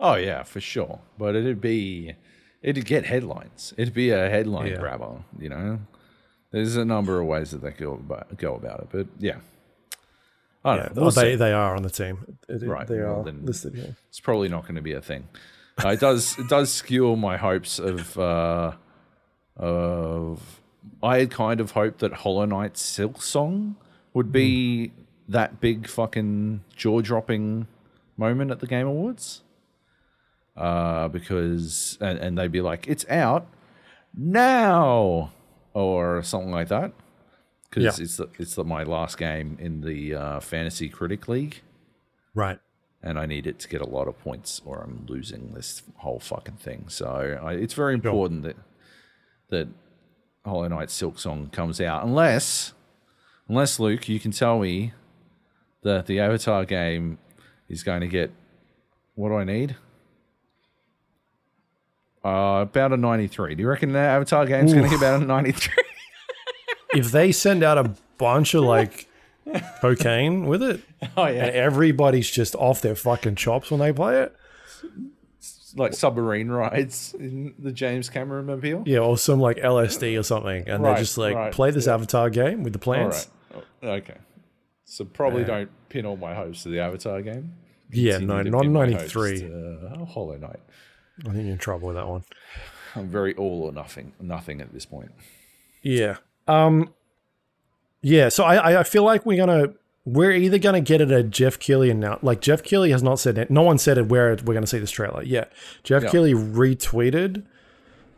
Oh 0.00 0.16
yeah, 0.16 0.42
for 0.42 0.60
sure. 0.60 0.98
But 1.18 1.36
it'd 1.36 1.60
be, 1.60 2.14
it'd 2.64 2.84
get 2.86 3.04
headlines. 3.06 3.72
It'd 3.76 3.94
be 3.94 4.10
a 4.10 4.28
headline 4.28 4.72
Yeah. 4.72 4.78
grabber. 4.78 5.22
You 5.38 5.48
know, 5.50 5.78
there's 6.50 6.74
a 6.76 6.84
number 6.84 7.20
of 7.20 7.26
ways 7.28 7.50
that 7.52 7.62
they 7.62 7.70
go 7.70 7.92
about 7.94 8.36
go 8.36 8.54
about 8.56 8.80
it. 8.80 8.88
But 8.90 9.06
yeah, 9.18 9.38
I 10.64 10.76
don't 10.76 10.96
know. 10.96 11.02
well, 11.02 11.10
they 11.12 11.32
see. 11.32 11.36
they 11.36 11.52
are 11.52 11.76
on 11.76 11.82
the 11.82 11.90
team. 11.90 12.36
It- 12.48 12.62
it- 12.62 12.66
Right, 12.68 12.86
They 12.86 12.98
well, 12.98 13.28
are 13.28 13.32
listed 13.32 13.94
it's 14.08 14.20
probably 14.20 14.48
not 14.48 14.62
going 14.62 14.76
to 14.76 14.82
be 14.82 14.92
a 14.92 15.00
thing. 15.00 15.28
Uh, 15.84 15.88
it 15.90 16.00
does 16.00 16.38
it 16.38 16.48
does 16.48 16.72
skew 16.72 17.14
my 17.16 17.36
hopes 17.36 17.78
of 17.78 18.16
uh, 18.18 18.72
of 19.56 20.60
I 21.02 21.18
had 21.18 21.30
kind 21.30 21.60
of 21.60 21.72
hoped 21.72 21.98
that 22.00 22.12
Hollow 22.12 22.44
Knight 22.44 22.74
Silksong 22.74 23.74
would 24.12 24.30
be 24.32 24.92
that 25.28 25.60
big 25.60 25.88
fucking 25.88 26.62
jaw 26.76 27.00
dropping 27.00 27.66
moment 28.16 28.50
at 28.50 28.60
the 28.60 28.66
Game 28.66 28.86
Awards. 28.86 29.42
Uh, 30.56 31.08
because 31.08 31.98
and, 32.00 32.18
and 32.18 32.38
they'd 32.38 32.52
be 32.52 32.60
like, 32.60 32.86
it's 32.88 33.04
out 33.08 33.46
now 34.16 35.32
or 35.72 36.22
something 36.22 36.50
like 36.52 36.68
that. 36.68 36.92
Because 37.68 37.98
Yeah. 37.98 38.04
it's 38.04 38.16
the, 38.18 38.28
it's 38.38 38.54
the, 38.54 38.64
my 38.64 38.84
last 38.84 39.18
game 39.18 39.56
in 39.60 39.80
the 39.80 40.14
uh, 40.14 40.40
Fantasy 40.40 40.88
Critic 40.88 41.26
League 41.28 41.60
Right. 42.34 42.58
and 43.02 43.18
I 43.18 43.26
need 43.26 43.46
it 43.48 43.58
to 43.60 43.68
get 43.68 43.80
a 43.80 43.86
lot 43.88 44.06
of 44.06 44.18
points, 44.20 44.62
or 44.64 44.80
I'm 44.80 45.04
losing 45.08 45.52
this 45.54 45.82
whole 45.96 46.20
fucking 46.20 46.56
thing. 46.56 46.84
So 46.88 47.38
I, 47.42 47.54
it's 47.54 47.74
very 47.74 47.94
important 47.94 48.42
that 48.44 48.56
that 49.50 49.68
Hollow 50.44 50.68
Knight 50.68 50.88
Silksong 50.88 51.50
comes 51.52 51.80
out, 51.80 52.04
unless 52.04 52.72
unless 53.48 53.78
Luke, 53.80 54.08
you 54.08 54.18
can 54.20 54.30
tell 54.30 54.58
me 54.60 54.92
that 55.82 56.06
the 56.06 56.18
Avatar 56.20 56.64
game 56.64 57.18
is 57.68 57.82
going 57.82 58.00
to 58.00 58.08
get 58.08 58.30
what 59.16 59.28
do 59.30 59.34
I 59.36 59.44
need? 59.44 59.76
Uh, 62.24 62.62
about 62.62 62.92
a 62.92 62.96
93. 62.96 63.54
Do 63.54 63.62
you 63.62 63.68
reckon 63.68 63.92
the 63.92 63.98
Avatar 63.98 64.46
game's 64.46 64.72
going 64.72 64.84
to 64.84 64.90
get 64.90 64.98
about 64.98 65.22
a 65.22 65.24
93? 65.26 65.74
if 66.94 67.10
they 67.10 67.32
send 67.32 67.62
out 67.62 67.76
a 67.76 67.92
bunch 68.18 68.54
of 68.54 68.64
like 68.64 69.08
cocaine 69.80 70.46
with 70.46 70.62
it, 70.62 70.80
oh 71.16 71.24
and 71.24 71.50
everybody's 71.54 72.30
just 72.30 72.54
off 72.54 72.80
their 72.80 72.94
fucking 72.94 73.34
chops 73.34 73.70
when 73.70 73.80
they 73.80 73.92
play 73.92 74.22
it, 74.22 74.34
like 75.76 75.92
submarine 75.92 76.48
rides 76.48 77.14
in 77.18 77.54
the 77.58 77.72
James 77.72 78.08
Cameron 78.08 78.46
mobile. 78.46 78.84
yeah, 78.86 78.98
or 79.00 79.18
some 79.18 79.40
like 79.40 79.58
LSD 79.58 80.18
or 80.18 80.22
something, 80.22 80.68
and 80.68 80.82
Right, 80.82 80.90
they're 80.94 81.00
just 81.00 81.18
like 81.18 81.34
right, 81.34 81.52
play 81.52 81.70
this 81.72 81.86
yeah. 81.86 81.94
Avatar 81.94 82.30
game 82.30 82.62
with 82.62 82.72
the 82.72 82.78
plants. 82.78 83.28
right. 83.52 83.64
Oh, 83.82 83.88
Okay. 83.88 84.16
So 84.86 85.04
probably 85.04 85.40
Yeah. 85.42 85.46
don't 85.48 85.70
pin 85.88 86.06
all 86.06 86.16
my 86.16 86.34
hopes 86.34 86.62
to 86.62 86.68
the 86.68 86.78
Avatar 86.80 87.20
game. 87.22 87.54
Yeah, 87.90 88.18
Continue 88.18 88.50
no, 88.50 88.60
not 88.62 88.66
93. 88.88 89.40
hopes 89.42 89.92
uh, 90.00 90.04
Hollow 90.06 90.36
Knight. 90.36 90.60
I 91.20 91.22
think 91.30 91.36
you're 91.44 91.52
in 91.52 91.58
trouble 91.58 91.88
with 91.88 91.96
that 91.96 92.08
one. 92.08 92.24
I'm 92.96 93.08
very 93.08 93.34
all 93.34 93.62
or 93.62 93.72
nothing, 93.72 94.12
nothing 94.20 94.60
at 94.60 94.72
this 94.72 94.86
point. 94.86 95.10
Yeah. 95.82 96.16
Um. 96.48 96.92
Yeah. 98.02 98.28
So 98.28 98.44
I 98.44 98.80
I- 98.80 98.82
feel 98.84 99.04
like 99.04 99.24
we're 99.26 99.36
gonna 99.44 99.74
we're 100.04 100.32
either 100.32 100.58
gonna 100.58 100.80
get 100.80 101.00
it 101.00 101.10
at 101.10 101.30
Geoff 101.30 101.58
Keighley 101.58 101.90
and 101.90 102.00
now 102.00 102.18
like 102.22 102.40
Geoff 102.40 102.62
Keighley 102.62 102.90
has 102.90 103.02
not 103.02 103.18
said 103.18 103.38
it. 103.38 103.50
No 103.50 103.62
one 103.62 103.78
said 103.78 103.96
it 103.98 104.06
where 104.08 104.36
we're 104.44 104.54
gonna 104.54 104.66
see 104.66 104.78
this 104.78 104.90
trailer. 104.90 105.22
Yeah. 105.22 105.44
Geoff 105.82 106.04
Yeah. 106.04 106.10
Keighley 106.10 106.34
retweeted 106.34 107.42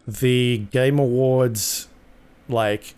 the 0.07 0.59
Game 0.71 0.99
Awards 0.99 1.89
like 2.49 2.95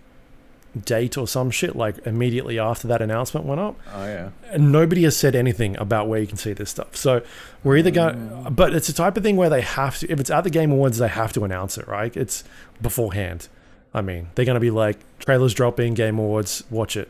date 0.84 1.16
or 1.16 1.26
some 1.26 1.50
shit 1.50 1.74
like 1.74 1.96
immediately 2.06 2.58
after 2.58 2.86
that 2.86 3.00
announcement 3.02 3.46
went 3.46 3.60
up 3.60 3.76
Oh 3.94 4.04
yeah. 4.04 4.28
and 4.50 4.70
nobody 4.70 5.02
has 5.04 5.16
said 5.16 5.34
anything 5.34 5.76
about 5.78 6.08
where 6.08 6.20
you 6.20 6.26
can 6.26 6.36
see 6.36 6.52
this 6.52 6.70
stuff. 6.70 6.94
So 6.94 7.22
we're 7.64 7.78
either 7.78 7.90
going, 7.90 8.46
but 8.50 8.74
it's 8.74 8.86
the 8.86 8.92
type 8.92 9.16
of 9.16 9.22
thing 9.22 9.36
where 9.36 9.48
they 9.50 9.62
have 9.62 9.98
to. 10.00 10.10
If 10.12 10.20
it's 10.20 10.30
at 10.30 10.44
the 10.44 10.50
Game 10.50 10.70
Awards, 10.70 10.98
they 10.98 11.08
have 11.08 11.32
to 11.32 11.44
announce 11.44 11.78
it, 11.78 11.88
right? 11.88 12.14
It's 12.16 12.44
beforehand. 12.82 13.48
I 13.94 14.02
mean, 14.02 14.28
they're 14.34 14.44
going 14.44 14.54
to 14.56 14.60
be 14.60 14.70
like 14.70 14.98
trailers 15.18 15.54
dropping, 15.54 15.94
Game 15.94 16.18
Awards, 16.18 16.62
watch 16.70 16.96
it. 16.96 17.08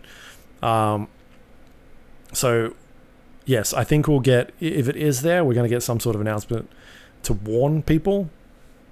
Um, 0.63 1.09
so 2.33 2.75
yes, 3.45 3.73
I 3.75 3.85
think 3.85 4.07
we'll 4.09 4.21
get 4.21 4.53
if 4.61 4.89
it 4.89 4.97
is 4.97 5.23
there, 5.23 5.45
we're 5.45 5.55
going 5.55 5.69
to 5.69 5.75
get 5.75 5.83
some 5.83 5.99
sort 6.01 6.15
of 6.15 6.21
announcement 6.21 6.71
to 7.25 7.33
warn 7.33 7.83
people, 7.83 8.31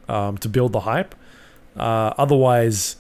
um, 0.08 0.36
to 0.38 0.48
build 0.48 0.72
the 0.72 0.80
hype. 0.80 1.14
Uh, 1.76 2.12
otherwise, 2.18 2.96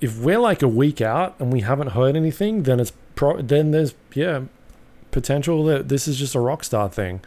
if 0.00 0.18
we're 0.18 0.38
like 0.38 0.62
a 0.62 0.68
week 0.68 1.00
out 1.00 1.34
and 1.38 1.52
we 1.52 1.60
haven't 1.60 1.88
heard 1.88 2.16
anything, 2.16 2.62
then 2.64 2.80
it's 2.80 2.92
pro- 3.14 3.42
then 3.42 3.70
there's 3.72 3.94
yeah 4.14 4.42
potential 5.10 5.64
that 5.64 5.88
this 5.88 6.06
is 6.08 6.18
just 6.18 6.34
a 6.34 6.38
rockstar 6.38 6.90
thing. 6.92 7.20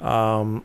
Um, 0.00 0.64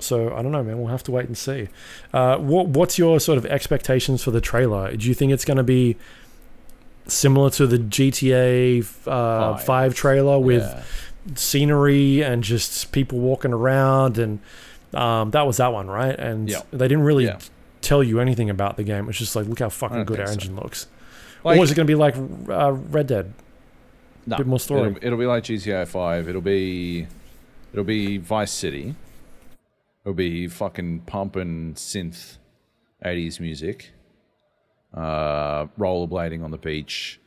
so 0.00 0.34
I 0.34 0.42
don't 0.42 0.52
know, 0.52 0.62
man. 0.62 0.78
We'll 0.78 0.88
have 0.90 1.04
to 1.04 1.12
wait 1.12 1.26
and 1.26 1.38
see. 1.38 1.68
Uh, 2.12 2.36
what 2.38 2.66
what's 2.68 2.98
your 2.98 3.20
sort 3.20 3.38
of 3.38 3.46
expectations 3.46 4.22
for 4.22 4.30
the 4.32 4.40
trailer? 4.40 4.96
Do 4.96 5.06
you 5.08 5.14
think 5.14 5.32
it's 5.32 5.44
going 5.44 5.58
to 5.58 5.62
be 5.62 5.96
similar 7.06 7.50
to 7.50 7.66
the 7.66 7.78
GTA 7.78 8.80
uh, 9.06 9.54
Five. 9.56 9.64
five 9.64 9.94
trailer 9.94 10.38
with 10.38 10.62
Yeah. 10.62 10.82
scenery 11.34 12.22
and 12.22 12.42
just 12.42 12.92
people 12.92 13.18
walking 13.18 13.52
around 13.52 14.18
and 14.18 14.40
um, 14.94 15.30
that 15.30 15.46
was 15.46 15.56
that 15.56 15.72
one, 15.72 15.88
right? 15.88 16.16
And 16.18 16.48
Yeah. 16.48 16.62
they 16.72 16.86
didn't 16.88 17.04
really 17.04 17.24
Yeah. 17.24 17.38
Tell 17.82 18.02
you 18.02 18.20
anything 18.20 18.48
about 18.48 18.76
the 18.76 18.84
game. 18.84 19.08
It's 19.08 19.18
just 19.18 19.36
like, 19.36 19.46
look 19.46 19.58
how 19.58 19.68
fucking 19.68 20.04
good 20.04 20.20
our 20.20 20.26
so. 20.26 20.32
engine 20.32 20.56
looks. 20.56 20.86
Like, 21.44 21.58
or 21.58 21.64
is 21.64 21.70
it 21.72 21.74
going 21.74 21.86
to 21.86 21.90
be 21.90 21.96
like 21.96 22.14
uh, 22.48 22.72
Red 22.72 23.08
Dead? 23.08 23.34
no, 24.26 24.36
bit 24.36 24.46
more 24.46 24.60
story? 24.60 24.90
It'll, 24.90 25.04
it'll 25.04 25.18
be 25.18 25.26
like 25.26 25.44
GTA 25.44 25.86
Five. 25.88 26.28
It'll 26.28 26.40
be, 26.40 27.06
it'll 27.72 27.84
be 27.84 28.18
Vice 28.18 28.52
City. 28.52 28.94
It'll 30.04 30.14
be 30.14 30.48
fucking 30.48 31.00
pumping 31.00 31.74
synth, 31.74 32.38
'80s 33.04 33.40
music. 33.40 33.92
uh, 34.94 35.66
rollerblading 35.78 36.42
on 36.44 36.50
the 36.50 36.58
beach, 36.58 37.20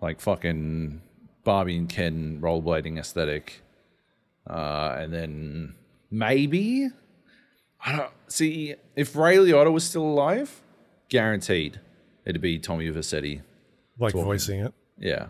like 0.00 0.20
fucking 0.20 1.00
Barbie 1.44 1.76
and 1.76 1.88
Ken 1.88 2.38
rollerblading 2.40 2.98
aesthetic, 2.98 3.62
uh, 4.48 4.96
and 4.98 5.12
then 5.12 5.74
maybe 6.10 6.88
I 7.84 7.96
don't 7.96 8.10
see 8.30 8.74
if 8.96 9.14
Ray 9.16 9.36
Liotta 9.36 9.70
was 9.72 9.84
still 9.84 10.04
alive, 10.04 10.62
guaranteed 11.08 11.80
it'd 12.24 12.40
be 12.40 12.58
Tommy 12.58 12.88
Vercetti. 12.90 13.42
Like 13.98 14.14
voicing 14.14 14.60
it. 14.60 14.72
Yeah, 14.98 15.26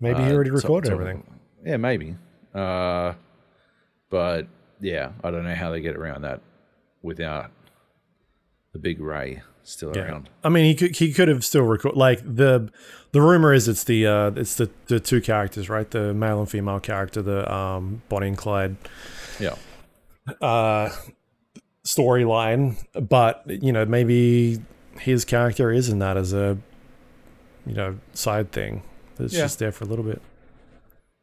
Maybe 0.00 0.22
he 0.22 0.30
Uh, 0.30 0.34
already 0.34 0.50
recorded 0.50 0.92
everything. 0.92 1.24
Yeah, 1.64 1.76
maybe. 1.78 2.16
Uh, 2.54 3.14
but 4.10 4.46
yeah, 4.80 5.12
I 5.24 5.30
don't 5.30 5.44
know 5.44 5.54
how 5.54 5.70
they 5.70 5.80
get 5.80 5.96
around 5.96 6.22
that 6.22 6.40
without 7.02 7.50
the 8.72 8.78
big 8.78 9.00
Ray 9.00 9.42
still 9.62 9.92
Yeah. 9.94 10.02
around. 10.02 10.28
I 10.44 10.48
mean, 10.50 10.64
he 10.66 10.74
could 10.74 10.96
he 10.96 11.12
could 11.12 11.28
have 11.28 11.44
still 11.44 11.62
record 11.64 11.96
like 11.96 12.20
the 12.22 12.70
the 13.12 13.20
rumor 13.22 13.52
is 13.52 13.68
it's 13.68 13.84
the 13.84 14.06
uh 14.06 14.30
it's 14.36 14.54
the 14.56 14.70
the 14.86 15.00
two 15.00 15.20
characters 15.20 15.68
right 15.68 15.90
the 15.90 16.12
male 16.14 16.40
and 16.40 16.48
female 16.50 16.80
character 16.80 17.20
the 17.22 17.50
um 17.52 18.02
Bonnie 18.08 18.28
and 18.28 18.36
Clyde 18.38 18.76
Yeah, 19.40 19.56
uh 20.40 20.90
storyline, 21.96 22.76
but 23.08 23.42
you 23.48 23.72
know 23.72 23.84
maybe 23.86 24.58
his 25.00 25.24
character 25.24 25.70
isn't 25.72 25.98
that 26.00 26.16
as 26.18 26.32
a 26.34 26.58
you 27.66 27.74
know 27.74 27.98
side 28.12 28.52
thing 28.52 28.82
that's 29.16 29.32
Yeah. 29.32 29.40
just 29.42 29.58
there 29.58 29.72
for 29.72 29.84
a 29.84 29.86
little 29.86 30.04
bit. 30.04 30.20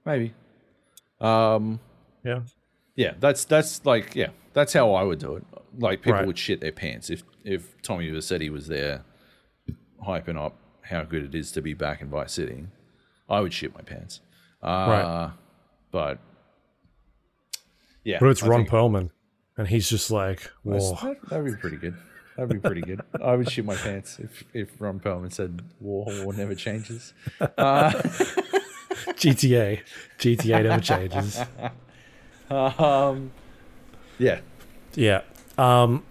maybe. 0.05 0.33
Um, 1.19 1.79
Yeah. 2.23 2.41
yeah, 2.95 3.13
that's 3.19 3.45
that's 3.45 3.85
like 3.85 4.15
yeah, 4.15 4.29
that's 4.53 4.73
how 4.73 4.93
I 4.93 5.03
would 5.03 5.19
do 5.19 5.35
it. 5.35 5.43
Like 5.77 6.01
people 6.01 6.13
Right. 6.13 6.27
would 6.27 6.37
shit 6.37 6.61
their 6.61 6.71
pants 6.71 7.09
if 7.09 7.21
if 7.43 7.79
Tommy 7.83 8.09
Vercetti 8.09 8.49
was 8.51 8.67
there, 8.67 9.03
hyping 10.05 10.37
up 10.37 10.55
how 10.81 11.03
good 11.03 11.23
it 11.23 11.35
is 11.35 11.51
to 11.53 11.61
be 11.61 11.73
back 11.73 12.01
in 12.01 12.09
Vice 12.09 12.33
City. 12.33 12.67
I 13.29 13.39
would 13.41 13.53
shit 13.53 13.73
my 13.73 13.81
pants. 13.81 14.21
Uh, 14.63 14.67
Right. 14.89 15.31
But 15.91 16.19
yeah, 18.03 18.17
But 18.19 18.29
it's 18.29 18.43
I 18.43 18.47
Ron 18.47 18.65
Perlman, 18.65 19.09
and 19.57 19.68
he's 19.68 19.90
just 19.90 20.11
like, 20.11 20.52
whoa. 20.64 20.95
That, 21.02 21.18
that'd 21.30 21.45
be 21.45 21.56
pretty 21.56 21.77
good. 21.77 21.95
That'd 22.38 22.49
be 22.52 22.60
pretty 22.60 22.82
good. 22.82 23.02
I 23.23 23.36
would 23.36 23.49
shit 23.49 23.64
my 23.65 23.76
pants 23.76 24.19
if, 24.19 24.44
if 24.53 24.69
Ron 24.80 24.99
Perlman 24.99 25.32
said 25.32 25.61
war 25.80 26.06
war 26.23 26.34
never 26.34 26.53
changes. 26.56 27.14
GTA, 29.15 29.82
GTA 30.19 30.64
never 30.64 30.82
changes. 30.82 31.40
Um, 32.49 33.32
yeah, 34.18 34.40
Yeah. 34.95 35.22
Um, 35.57 36.03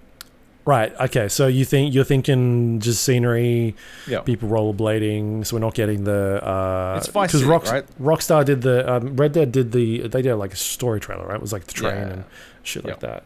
right. 0.65 0.93
Okay. 0.99 1.29
So 1.29 1.47
you 1.47 1.65
think 1.65 1.95
you're 1.95 2.05
thinking 2.05 2.81
just 2.81 3.05
scenery, 3.05 3.77
yeah. 4.09 4.21
people 4.21 4.49
rollerblading. 4.49 5.47
So 5.47 5.57
we're 5.57 5.61
not 5.61 5.75
getting 5.75 6.05
the 6.05 6.43
uh, 6.45 7.01
It's 7.03 7.33
City, 7.33 7.45
Rock, 7.45 7.67
right? 7.67 7.85
Rockstar 8.01 8.45
did 8.45 8.63
the 8.63 8.91
um, 8.91 9.17
Red 9.17 9.33
Dead 9.33 9.53
did 9.53 9.73
the 9.73 10.09
they 10.09 10.23
did 10.23 10.35
like 10.37 10.53
a 10.55 10.57
story 10.57 11.01
trailer, 11.01 11.27
right? 11.27 11.37
It 11.37 11.41
was 11.43 11.53
like 11.53 11.65
the 11.65 11.73
train 11.75 11.95
Yeah. 11.97 12.13
and 12.15 12.25
shit 12.63 12.85
like 12.85 13.01
that. 13.01 13.25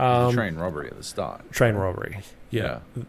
Um, 0.00 0.32
train 0.32 0.56
robbery 0.56 0.88
at 0.88 0.96
the 0.96 1.02
start. 1.02 1.50
train 1.52 1.74
robbery. 1.74 2.20
Yeah. 2.50 2.80
Yeah. 2.96 3.02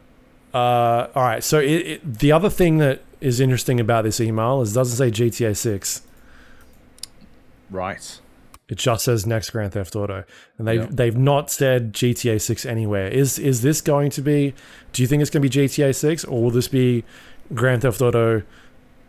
Uh, 0.54 1.08
all 1.16 1.24
right. 1.24 1.44
So 1.44 1.60
it, 1.60 1.66
it, 1.66 2.20
the 2.20 2.32
other 2.32 2.50
thing 2.50 2.78
that 2.80 3.02
is 3.22 3.40
interesting 3.40 3.80
about 3.80 4.04
this 4.04 4.20
email 4.20 4.62
is 4.62 4.72
it 4.72 4.76
doesn't 4.76 4.98
say 4.98 5.10
GTA 5.10 5.56
Six. 5.56 6.02
Right. 7.70 8.20
It 8.68 8.78
just 8.78 9.06
says 9.06 9.26
next 9.26 9.50
Grand 9.50 9.74
Theft 9.74 9.96
Auto, 9.96 10.24
and 10.58 10.68
they've 10.68 10.96
they've 10.96 11.18
not 11.18 11.52
said 11.52 11.94
GTA 11.94 12.42
Six 12.42 12.66
anywhere. 12.66 13.08
Is 13.08 13.38
is 13.38 13.62
this 13.62 13.82
going 13.82 14.12
to 14.12 14.22
be? 14.22 14.54
Do 14.94 15.02
you 15.02 15.08
think 15.08 15.22
it's 15.22 15.30
going 15.30 15.44
to 15.44 15.50
be 15.50 15.68
GTA 15.68 15.94
Six, 15.96 16.24
or 16.24 16.44
will 16.44 16.52
this 16.52 16.70
be 16.70 17.04
Grand 17.54 17.82
Theft 17.82 18.02
Auto, 18.02 18.44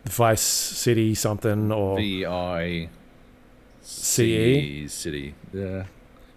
Vice 0.05 0.41
City 0.41 1.15
something, 1.15 1.71
or 1.71 1.97
V 1.97 2.25
I 2.25 2.89
CE? 3.81 4.91
City. 4.91 5.35
Yeah. 5.53 5.85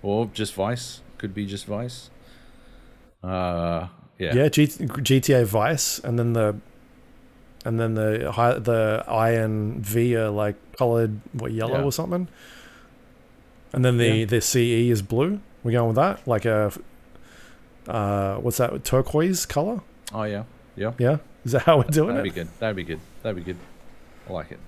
Or 0.03 0.27
just 0.27 0.55
Vice. 0.55 1.01
Could 1.19 1.35
be 1.35 1.47
just 1.47 1.67
Vice. 1.67 2.11
Uh, 3.23 3.89
yeah. 4.19 4.35
yeah, 4.35 4.49
G, 4.49 4.67
GTA 4.67 5.45
Vice, 5.45 5.99
and 6.01 6.19
then 6.19 6.33
the 6.33 6.57
and 7.65 7.81
then 7.81 7.95
the 7.95 8.31
hi- 8.33 8.59
the 8.59 9.05
I 9.09 9.31
and 9.31 9.85
V 9.85 10.15
are 10.17 10.31
like 10.31 10.55
colored 10.77 11.21
what 11.33 11.53
yellow 11.53 11.79
Yeah. 11.79 11.85
or 11.85 11.93
something, 11.93 12.29
and 13.73 13.85
then 13.85 13.97
the 13.99 14.09
Yeah. 14.09 14.25
the 14.27 14.41
CE 14.41 14.91
is 14.91 15.03
blue. 15.03 15.41
We're 15.65 15.73
going 15.73 15.89
with 15.89 15.97
that, 15.97 16.27
like 16.29 16.45
a 16.45 16.73
uh, 17.89 18.37
what's 18.37 18.59
that 18.59 18.85
turquoise 18.85 19.47
color? 19.47 19.81
Oh 20.13 20.23
yeah. 20.25 20.45
Yeah. 20.77 20.93
Yeah, 20.99 21.19
is 21.45 21.53
that 21.53 21.63
how 21.63 21.79
we're 21.79 21.85
doing 21.85 22.15
That'd 22.17 22.27
it? 22.27 22.35
be 22.35 22.41
good. 22.41 22.49
That'd 22.59 22.77
be 22.77 22.85
good. 22.85 23.01
That'd 23.23 23.37
be 23.37 23.43
good. 23.43 23.57
I 24.29 24.33
like 24.33 24.53
it. 24.53 24.61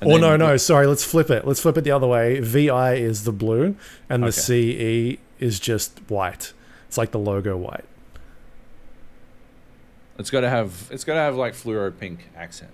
And 0.00 0.10
Or 0.10 0.18
then- 0.18 0.38
no, 0.38 0.48
no, 0.48 0.56
sorry. 0.56 0.86
Let's 0.86 1.04
flip 1.04 1.30
it. 1.30 1.46
Let's 1.46 1.60
flip 1.60 1.76
it 1.78 1.84
the 1.84 1.90
other 1.92 2.06
way. 2.06 2.40
VI 2.40 2.94
is 2.94 3.24
the 3.24 3.32
blue, 3.32 3.76
and 4.10 4.22
the 4.24 4.32
CE 4.32 5.18
is 5.38 5.60
just 5.60 5.98
white. 6.08 6.52
It's 6.88 6.98
like 6.98 7.10
the 7.10 7.18
logo 7.18 7.56
white. 7.56 7.84
It's 10.18 10.30
got 10.30 10.40
to 10.40 10.48
have. 10.48 10.88
It's 10.90 11.04
got 11.04 11.14
to 11.14 11.20
have 11.20 11.36
like 11.36 11.54
fluoro 11.54 11.96
pink 11.96 12.30
accent. 12.36 12.72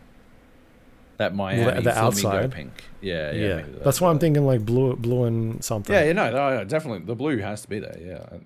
That 1.18 1.34
Miami 1.34 1.64
the 1.82 1.92
flamingo 1.92 2.00
outside? 2.00 2.52
pink. 2.52 2.84
Yeah, 3.00 3.32
yeah. 3.32 3.46
Yeah, 3.48 3.56
maybe 3.56 3.78
that's 3.84 4.00
why 4.00 4.10
I'm 4.10 4.18
thinking 4.18 4.44
like 4.44 4.64
blue, 4.64 4.96
blue 4.96 5.24
and 5.24 5.62
something. 5.62 5.94
Yeah, 5.94 6.04
you 6.04 6.14
know, 6.14 6.30
no, 6.30 6.56
no, 6.58 6.64
definitely. 6.64 7.04
The 7.04 7.14
blue 7.14 7.38
has 7.38 7.62
to 7.62 7.68
be 7.68 7.78
there. 7.78 7.96
Yeah. 8.00 8.38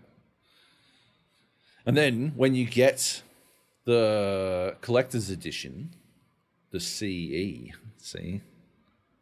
And 1.86 1.96
then 1.96 2.32
when 2.36 2.54
you 2.54 2.66
get 2.66 3.22
the 3.84 4.76
collector's 4.80 5.30
edition, 5.30 5.94
the 6.70 6.80
CE, 6.80 7.00
see, 7.00 7.70
see 7.98 8.40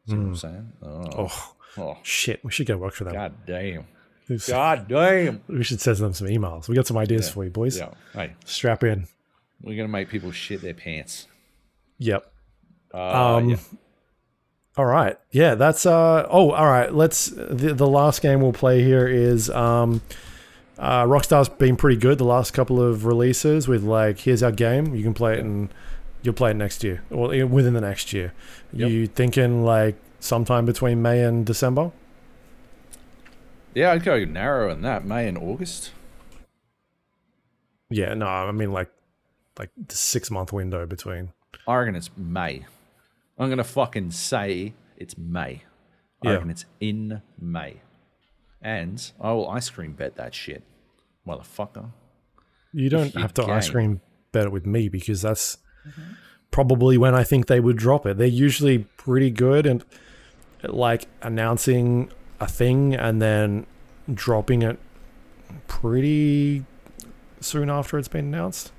what 0.07 0.17
I'm 0.17 0.37
saying? 0.37 0.73
Oh, 0.83 1.27
Hmm. 1.75 1.81
Oh 1.81 1.83
oh, 1.83 1.99
shit, 2.03 2.43
we 2.45 2.51
should 2.53 2.67
go 2.67 2.77
work 2.77 2.95
for 2.95 3.05
them. 3.05 3.13
god 3.13 3.35
damn, 3.47 3.87
god 4.47 4.89
damn. 4.89 5.43
We 5.49 5.65
should 5.65 5.81
send 5.81 5.99
them 5.99 6.13
some 6.15 6.27
emails. 6.29 6.69
We 6.69 6.75
got 6.75 6.87
some 6.87 6.97
ideas 6.99 7.27
Yeah. 7.29 7.33
for 7.35 7.45
you, 7.45 7.51
boys. 7.51 7.79
Yeah, 7.79 7.91
hey, 8.13 8.33
Strap 8.45 8.83
in. 8.85 9.07
we're 9.63 9.77
gonna 9.77 9.89
make 9.89 10.09
people 10.09 10.31
shit 10.33 10.61
their 10.63 10.75
pants. 10.75 11.27
Yep. 11.99 12.31
Uh, 12.93 13.35
Um, 13.37 13.51
yeah. 13.51 13.57
All 14.77 14.85
right. 14.87 15.17
Yeah, 15.31 15.55
that's 15.55 15.87
uh 15.87 16.27
oh, 16.31 16.51
all 16.51 16.67
right. 16.67 16.93
Let's 16.93 17.27
the, 17.27 17.75
the 17.75 17.87
last 17.87 18.23
game 18.23 18.41
we'll 18.41 18.53
play 18.53 18.83
here 18.83 19.07
is 19.07 19.49
um 19.51 20.01
uh 20.79 21.05
Rockstar's 21.05 21.49
been 21.49 21.77
pretty 21.77 21.97
good 21.97 22.19
the 22.19 22.25
last 22.25 22.53
couple 22.53 22.81
of 22.83 23.05
releases 23.05 23.69
with 23.69 23.85
like 23.85 24.19
here's 24.21 24.43
our 24.43 24.51
game. 24.53 24.95
You 24.95 25.05
can 25.05 25.15
play 25.15 25.35
it 25.35 25.41
and 25.41 25.69
you'll 26.23 26.35
play 26.35 26.51
it 26.51 26.55
next 26.57 26.83
year 26.83 27.05
or 27.11 27.29
within 27.47 27.75
the 27.75 27.81
next 27.81 28.13
year. 28.13 28.33
Yep. 28.73 28.91
You 28.91 29.07
thinking 29.07 29.65
like 29.65 29.95
sometime 30.19 30.65
between 30.67 31.01
May 31.03 31.23
and 31.23 31.47
December? 31.47 31.93
Yeah, 33.75 33.93
I'd 33.93 34.05
go 34.05 34.25
narrow 34.25 34.71
in 34.71 34.83
that. 34.83 35.05
May 35.05 35.29
and 35.29 35.37
August. 35.39 35.93
Yeah, 37.91 38.15
no, 38.15 38.27
I 38.27 38.51
mean 38.53 38.73
like 38.73 38.91
like 39.59 39.71
the 39.77 39.95
6 39.95 40.31
month 40.31 40.53
window 40.53 40.87
between. 40.87 41.33
I 41.69 41.77
reckon 41.77 41.95
it's 41.97 42.11
May. 42.17 42.65
I'm 43.39 43.49
gonna 43.49 43.65
fucking 43.65 44.11
say 44.11 44.75
it's 44.97 45.17
May. 45.17 45.63
I 46.25 46.29
Yeah. 46.29 46.33
reckon 46.35 46.51
it's 46.51 46.65
in 46.81 47.23
May. 47.39 47.81
And 48.63 49.13
I 49.21 49.33
will 49.33 49.49
ice 49.49 49.69
cream 49.71 49.93
bet 49.93 50.17
that 50.17 50.35
shit. 50.35 50.63
Motherfucker. 51.27 51.91
You 52.73 52.89
don't 52.89 53.15
have 53.15 53.35
to 53.35 53.45
ice 53.45 53.71
cream 53.71 54.01
bet 54.33 54.47
it 54.47 54.53
with 54.53 54.67
me 54.67 54.89
because 54.89 55.23
that's 55.23 55.59
probably 56.51 56.97
when 56.99 57.15
I 57.15 57.23
think 57.25 57.47
they 57.47 57.61
would 57.61 57.77
drop 57.77 58.07
it. 58.07 58.17
They're 58.19 58.27
usually 58.27 58.79
pretty 58.97 59.31
good 59.31 59.67
and 59.67 59.85
like 60.63 61.07
announcing 61.23 62.11
a 62.41 62.47
thing 62.49 62.95
and 62.95 63.21
then 63.23 63.67
dropping 64.13 64.63
it 64.63 64.79
pretty 65.67 66.65
soon 67.41 67.71
after 67.71 67.99
it's 67.99 68.09
been 68.09 68.27
announced. 68.27 68.73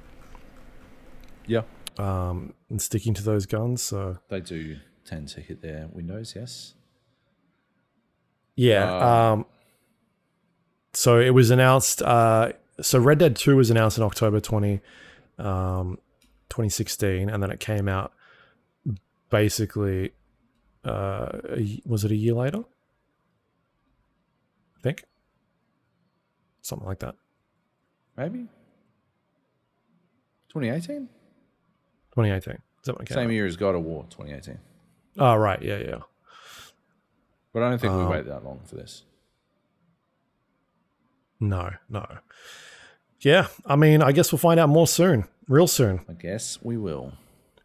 Yeah. 1.48 1.62
Um, 1.98 2.54
and 2.70 2.82
sticking 2.82 3.14
to 3.14 3.24
those 3.24 3.46
guns. 3.46 3.82
So 3.82 4.18
They 4.30 4.42
do 4.42 4.78
tend 5.06 5.28
to 5.30 5.42
hit 5.42 5.62
their 5.62 5.88
windows, 5.92 6.34
yes. 6.36 6.74
yeah. 8.56 8.92
Uh, 8.92 9.08
um, 9.34 9.46
so 10.94 11.20
it 11.20 11.30
was 11.32 11.52
announced. 11.52 12.02
Uh, 12.02 12.54
so 12.82 13.00
Red 13.00 13.20
Dead 13.20 13.36
Two 13.36 13.56
was 13.56 13.70
announced 13.70 13.98
in 13.98 14.04
October 14.04 14.40
twenty, 14.40 14.82
um, 15.38 15.98
2016, 16.50 17.30
and 17.30 17.42
then 17.44 17.52
it 17.52 17.60
came 17.60 17.88
out 17.88 18.14
basically. 19.30 20.12
Uh, 20.84 21.40
was 21.86 22.04
it 22.06 22.12
a 22.12 22.16
year 22.16 22.34
later? 22.34 22.64
Think 24.86 25.04
something 26.62 26.88
like 26.88 27.00
that. 27.00 27.16
Maybe. 28.16 28.48
2018? 30.50 31.08
2018. 32.12 32.54
Is 32.54 32.60
that 32.86 32.96
when 32.96 33.08
Same 33.08 33.30
out? 33.30 33.34
year 33.34 33.48
as 33.48 33.58
God 33.58 33.74
of 33.74 33.82
War, 33.82 34.06
2018. 34.12 34.60
Oh 35.18 35.36
right, 35.38 35.60
yeah, 35.60 35.78
yeah. 35.78 35.98
But 37.52 37.64
I 37.64 37.70
don't 37.72 37.80
think 37.82 37.94
we 37.94 38.00
Um, 38.02 38.10
wait 38.10 38.26
that 38.28 38.44
long 38.46 38.60
for 38.66 38.76
this. 38.76 39.04
No, 41.40 41.72
no. 41.90 42.06
Yeah, 43.22 43.48
I 43.66 43.76
mean, 43.76 44.04
I 44.04 44.12
guess 44.12 44.32
we'll 44.32 44.38
find 44.40 44.60
out 44.60 44.70
more 44.70 44.86
soon. 44.88 45.26
real 45.48 45.66
soon. 45.68 46.02
I 46.08 46.14
guess 46.14 46.60
we 46.62 46.78
will. 46.78 47.14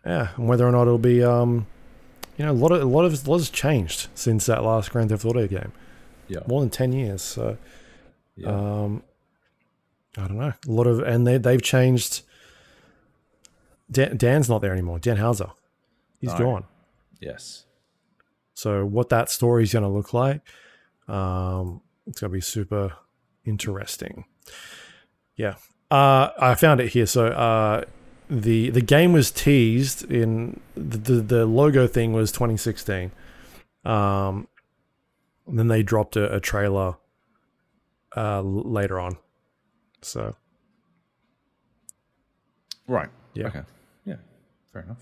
Yeah, 0.07 0.29
and 0.37 0.49
whether 0.49 0.67
or 0.67 0.73
not 0.73 0.83
it'll 0.83 0.97
be, 0.99 1.23
um, 1.23 1.67
you 2.39 2.47
know, 2.47 2.53
a 2.53 2.55
lot 2.55 2.73
of 2.73 2.81
a 2.81 2.87
lot 2.87 3.05
of 3.05 3.27
a 3.27 3.31
lot 3.31 3.39
has 3.41 3.51
changed 3.51 4.09
since 4.15 4.47
that 4.47 4.65
last 4.65 4.91
Grand 4.91 5.11
Theft 5.11 5.27
Auto 5.27 5.47
game. 5.47 5.73
Yeah. 6.31 6.41
More 6.47 6.61
than 6.61 6.71
ten 6.71 6.93
years. 6.93 7.23
So, 7.23 7.57
Yeah. 8.37 8.49
um, 8.49 9.03
I 10.17 10.27
don't 10.29 10.39
know. 10.39 10.53
A 10.67 10.71
lot 10.71 10.87
of 10.87 11.01
and 11.01 11.27
they 11.27 11.37
they've 11.39 11.63
changed. 11.63 12.23
Dan, 13.91 14.17
Dan's 14.17 14.49
not 14.49 14.63
there 14.63 14.73
anymore. 14.73 14.99
Dan 15.01 15.17
Houser, 15.17 15.51
he's 16.21 16.31
No. 16.33 16.39
gone. 16.39 16.65
yes. 17.21 17.65
So 18.55 18.85
what 18.85 19.09
that 19.09 19.31
story 19.31 19.63
is 19.63 19.73
going 19.73 19.85
to 19.85 19.89
look 19.89 20.13
like, 20.13 20.43
um, 21.09 21.81
it's 22.07 22.21
going 22.21 22.31
to 22.31 22.35
be 22.35 22.41
super 22.43 22.93
interesting. 23.47 24.27
Yeah, 25.35 25.55
uh, 25.91 26.29
I 26.39 26.55
found 26.57 26.81
it 26.81 26.89
here. 26.93 27.07
So 27.07 27.29
uh, 27.29 27.85
the 28.29 28.69
the 28.71 28.83
game 28.83 29.13
was 29.15 29.31
teased 29.31 30.05
in 30.11 30.61
the 30.77 30.99
the, 30.99 31.13
the 31.23 31.47
logo 31.47 31.87
thing 31.87 32.13
was 32.13 32.31
2016. 32.33 33.13
Um, 33.85 34.47
and 35.51 35.59
then 35.59 35.67
they 35.69 35.83
dropped 35.83 36.17
a, 36.17 36.35
a 36.35 36.41
trailer 36.41 36.95
uh, 38.17 38.41
later 38.41 38.99
on. 38.99 39.19
So 40.01 40.35
Right. 42.87 43.09
Yeah. 43.35 43.47
Okay. 43.49 43.63
Yeah. 44.05 44.17
Fair 44.73 44.83
enough. 44.83 44.99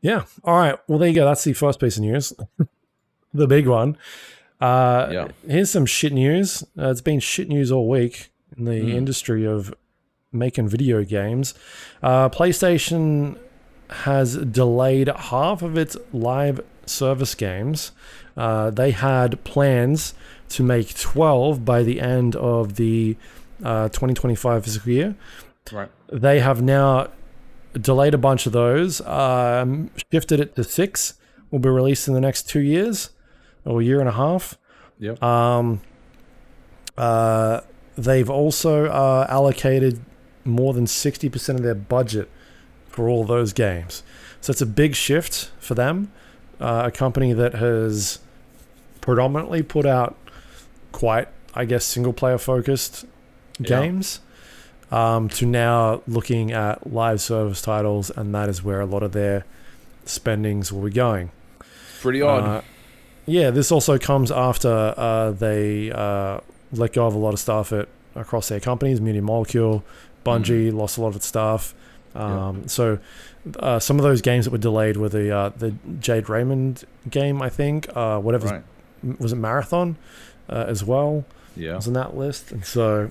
Yeah. 0.00 0.24
All 0.44 0.56
right. 0.56 0.78
Well, 0.88 0.98
there 0.98 1.08
you 1.08 1.14
go. 1.14 1.24
That's 1.24 1.44
the 1.44 1.52
first 1.52 1.80
piece 1.80 1.96
of 1.96 2.02
news. 2.02 2.32
the 3.34 3.46
big 3.46 3.66
one. 3.66 3.96
Uh, 4.60 5.08
Yeah. 5.10 5.28
Here's 5.46 5.70
some 5.70 5.86
shit 5.86 6.12
news. 6.12 6.62
Uh, 6.78 6.90
it's 6.90 7.00
been 7.00 7.20
shit 7.20 7.48
news 7.48 7.70
all 7.70 7.88
week 7.88 8.30
in 8.56 8.64
the 8.64 8.72
Mm. 8.80 8.94
industry 8.94 9.46
of 9.46 9.74
making 10.32 10.68
video 10.68 11.04
games. 11.04 11.54
Uh, 12.02 12.28
PlayStation 12.30 13.38
has 13.90 14.36
delayed 14.38 15.08
half 15.08 15.60
of 15.62 15.76
its 15.76 15.96
live 16.12 16.60
service 16.86 17.34
games. 17.34 17.92
Uh, 18.36 18.70
they 18.70 18.90
had 18.92 19.42
plans 19.44 20.14
to 20.50 20.62
make 20.62 20.94
12 20.98 21.64
by 21.64 21.82
the 21.82 22.00
end 22.00 22.34
of 22.36 22.76
the 22.76 23.16
uh, 23.64 23.88
2025 23.88 24.64
fiscal 24.64 24.92
year 24.92 25.14
Right. 25.70 25.88
they 26.12 26.40
have 26.40 26.60
now 26.60 27.08
delayed 27.80 28.12
a 28.14 28.18
bunch 28.18 28.46
of 28.46 28.52
those, 28.52 29.00
um, 29.02 29.90
shifted 30.12 30.40
it 30.40 30.56
to 30.56 30.64
six. 30.64 31.14
Will 31.50 31.58
be 31.58 31.68
released 31.68 32.08
in 32.08 32.14
the 32.14 32.20
next 32.20 32.48
two 32.48 32.60
years 32.60 33.10
or 33.64 33.80
a 33.80 33.84
year 33.84 34.00
and 34.00 34.08
a 34.08 34.12
half. 34.12 34.58
Yep. 34.98 35.22
Um, 35.22 35.80
uh, 36.96 37.60
they've 37.96 38.28
also 38.30 38.86
uh, 38.86 39.26
allocated 39.28 40.00
more 40.44 40.72
than 40.74 40.86
sixty 40.86 41.28
percent 41.28 41.58
of 41.58 41.64
their 41.64 41.74
budget 41.74 42.28
for 42.88 43.08
all 43.08 43.24
those 43.24 43.52
games. 43.52 44.02
So 44.40 44.50
it's 44.50 44.60
a 44.62 44.66
big 44.66 44.94
shift 44.94 45.50
for 45.60 45.74
them. 45.74 46.10
Uh, 46.62 46.84
a 46.86 46.90
company 46.90 47.32
that 47.32 47.54
has 47.54 48.20
predominantly 49.00 49.62
put 49.62 49.84
out 49.84 50.16
quite, 50.92 51.26
I 51.54 51.64
guess, 51.64 51.84
single 51.84 52.12
player 52.12 52.38
focused 52.38 53.04
Yeah. 53.58 53.80
games 53.80 54.20
um, 54.90 55.28
to 55.30 55.46
now 55.46 56.02
looking 56.06 56.52
at 56.52 56.92
live 56.92 57.20
service 57.20 57.60
titles, 57.62 58.10
and 58.14 58.34
that 58.34 58.48
is 58.48 58.62
where 58.62 58.80
a 58.80 58.86
lot 58.86 59.02
of 59.02 59.12
their 59.12 59.44
spendings 60.04 60.72
will 60.72 60.82
be 60.82 60.90
going. 60.90 61.30
Pretty 62.00 62.22
odd. 62.22 62.44
Uh, 62.44 62.60
yeah, 63.26 63.50
this 63.50 63.70
also 63.72 63.98
comes 63.98 64.30
after 64.30 64.94
uh, 64.96 65.30
they 65.32 65.90
uh, 65.90 66.38
let 66.72 66.92
go 66.92 67.06
of 67.06 67.14
a 67.14 67.18
lot 67.18 67.32
of 67.34 67.40
staff 67.40 67.72
at 67.72 67.88
across 68.14 68.48
their 68.48 68.60
companies. 68.60 69.00
Media 69.00 69.22
Molecule, 69.22 69.82
Bungie 70.24 70.72
lost 70.72 70.98
a 70.98 71.00
lot 71.00 71.08
of 71.08 71.16
its 71.16 71.26
staff. 71.26 71.74
Um, 72.14 72.68
So 72.68 72.98
uh, 73.58 73.78
some 73.78 73.98
of 73.98 74.02
those 74.04 74.20
games 74.22 74.44
that 74.44 74.50
were 74.50 74.58
delayed 74.58 74.96
were 74.96 75.08
the 75.08 75.34
uh, 75.34 75.48
the 75.50 75.74
Jade 76.00 76.28
Raymond 76.28 76.84
game, 77.10 77.42
I 77.42 77.48
think. 77.48 77.88
Uh, 77.94 78.18
whatever 78.18 78.46
right. 78.46 79.20
was 79.20 79.32
it 79.32 79.36
Marathon 79.36 79.96
uh, 80.48 80.64
as 80.68 80.84
well 80.84 81.24
Yeah. 81.56 81.74
was 81.76 81.88
on 81.88 81.94
that 81.94 82.16
list, 82.16 82.52
and 82.52 82.64
so 82.64 83.10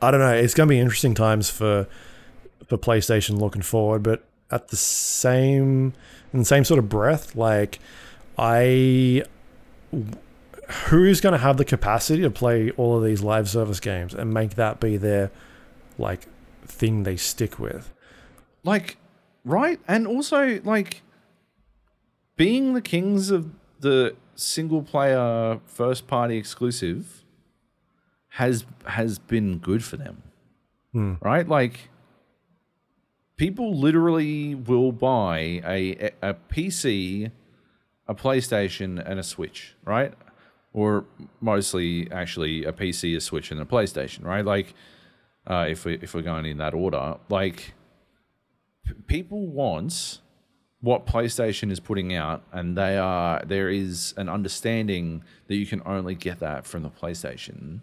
I 0.00 0.10
don't 0.10 0.20
know. 0.20 0.34
It's 0.34 0.54
going 0.54 0.68
to 0.68 0.72
be 0.72 0.78
interesting 0.80 1.14
times 1.14 1.50
for 1.50 1.86
for 2.66 2.76
PlayStation 2.76 3.38
looking 3.40 3.62
forward, 3.62 4.02
but 4.02 4.24
at 4.50 4.68
the 4.68 4.76
same 4.76 5.94
in 6.32 6.40
the 6.40 6.44
same 6.44 6.64
sort 6.64 6.78
of 6.78 6.88
breath, 6.88 7.34
like 7.34 7.78
I 8.38 9.22
who's 10.86 11.20
going 11.20 11.32
to 11.32 11.38
have 11.38 11.56
the 11.58 11.64
capacity 11.64 12.22
to 12.22 12.30
play 12.30 12.70
all 12.72 12.96
of 12.96 13.04
these 13.04 13.22
live 13.22 13.48
service 13.48 13.80
games 13.80 14.14
and 14.14 14.32
make 14.32 14.54
that 14.54 14.80
be 14.80 14.96
their 14.96 15.30
like 15.98 16.26
thing 16.66 17.02
they 17.02 17.16
stick 17.16 17.58
with? 17.58 17.91
Like, 18.64 18.96
right? 19.44 19.80
And 19.88 20.06
also, 20.06 20.60
like, 20.62 21.02
being 22.36 22.74
the 22.74 22.82
kings 22.82 23.30
of 23.30 23.50
the 23.80 24.16
single 24.34 24.82
player 24.82 25.60
first 25.66 26.06
party 26.06 26.36
exclusive 26.36 27.24
has 28.30 28.64
has 28.86 29.18
been 29.18 29.58
good 29.58 29.84
for 29.84 29.96
them. 29.96 30.22
Hmm. 30.92 31.14
Right? 31.20 31.46
Like 31.48 31.90
people 33.36 33.76
literally 33.76 34.54
will 34.54 34.92
buy 34.92 35.60
a 35.64 36.10
a 36.22 36.34
PC, 36.34 37.30
a 38.08 38.14
PlayStation 38.14 39.02
and 39.04 39.18
a 39.18 39.22
Switch, 39.22 39.74
right? 39.84 40.14
Or 40.72 41.04
mostly 41.40 42.10
actually 42.10 42.64
a 42.64 42.72
PC, 42.72 43.16
a 43.16 43.20
Switch 43.20 43.50
and 43.50 43.60
a 43.60 43.64
PlayStation, 43.64 44.24
right? 44.24 44.44
Like 44.44 44.74
uh, 45.46 45.66
if 45.68 45.84
we 45.84 45.98
if 46.00 46.14
we're 46.14 46.22
going 46.22 46.46
in 46.46 46.58
that 46.58 46.74
order, 46.74 47.16
like 47.28 47.74
people 49.06 49.46
want 49.46 50.18
what 50.80 51.06
PlayStation 51.06 51.70
is 51.70 51.78
putting 51.80 52.14
out, 52.14 52.42
and 52.52 52.76
they 52.76 52.98
are 52.98 53.42
there 53.44 53.68
is 53.68 54.14
an 54.16 54.28
understanding 54.28 55.22
that 55.46 55.56
you 55.56 55.66
can 55.66 55.82
only 55.86 56.14
get 56.14 56.40
that 56.40 56.66
from 56.66 56.82
the 56.82 56.90
PlayStation. 56.90 57.80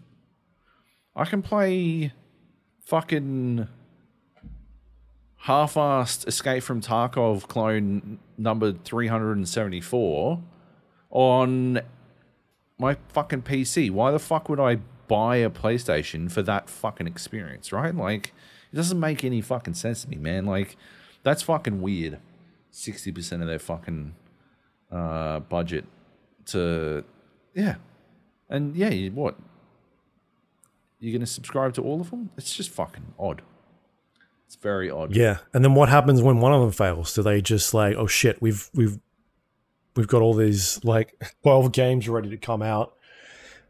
I 1.16 1.24
can 1.24 1.42
play 1.42 2.12
fucking 2.84 3.66
half-assed 5.38 6.28
Escape 6.28 6.62
from 6.62 6.82
Tarkov 6.82 7.48
clone 7.48 8.18
number 8.36 8.72
374 8.72 10.42
on 11.10 11.80
my 12.78 12.96
fucking 13.08 13.42
PC. 13.42 13.90
Why 13.90 14.10
the 14.10 14.18
fuck 14.18 14.48
would 14.48 14.60
I 14.60 14.76
buy 15.08 15.36
a 15.36 15.50
PlayStation 15.50 16.30
for 16.30 16.42
that 16.42 16.68
fucking 16.68 17.06
experience, 17.06 17.72
right? 17.72 17.94
Like, 17.94 18.34
it 18.72 18.76
doesn't 18.76 19.00
make 19.00 19.24
any 19.24 19.40
fucking 19.40 19.74
sense 19.74 20.02
to 20.02 20.08
me, 20.08 20.16
man. 20.16 20.46
Like, 20.46 20.76
that's 21.22 21.42
fucking 21.42 21.80
weird. 21.80 22.18
60% 22.72 23.40
of 23.40 23.46
their 23.46 23.58
fucking 23.58 24.14
uh, 24.90 25.40
budget 25.40 25.84
to, 26.46 27.04
yeah. 27.54 27.76
And 28.48 28.76
yeah, 28.76 28.90
you, 28.90 29.10
what? 29.12 29.36
You're 31.00 31.12
going 31.12 31.20
to 31.20 31.26
subscribe 31.26 31.74
to 31.74 31.82
all 31.82 32.00
of 32.00 32.10
them? 32.10 32.30
It's 32.36 32.54
just 32.54 32.70
fucking 32.70 33.14
odd. 33.18 33.42
It's 34.46 34.56
very 34.56 34.90
odd. 34.90 35.14
Yeah, 35.14 35.38
and 35.54 35.64
then 35.64 35.74
what 35.74 35.88
happens 35.88 36.22
when 36.22 36.40
one 36.40 36.52
of 36.52 36.60
them 36.60 36.72
fails? 36.72 37.14
Do 37.14 37.22
they 37.22 37.40
just 37.40 37.72
like, 37.72 37.94
oh 37.94 38.08
shit, 38.08 38.42
we've 38.42 38.68
we've 38.74 38.98
we've 39.94 40.08
got 40.08 40.22
all 40.22 40.34
these 40.34 40.84
like 40.84 41.14
twelve 41.44 41.70
games 41.70 42.08
ready 42.08 42.30
to 42.30 42.36
come 42.36 42.60
out. 42.60 42.96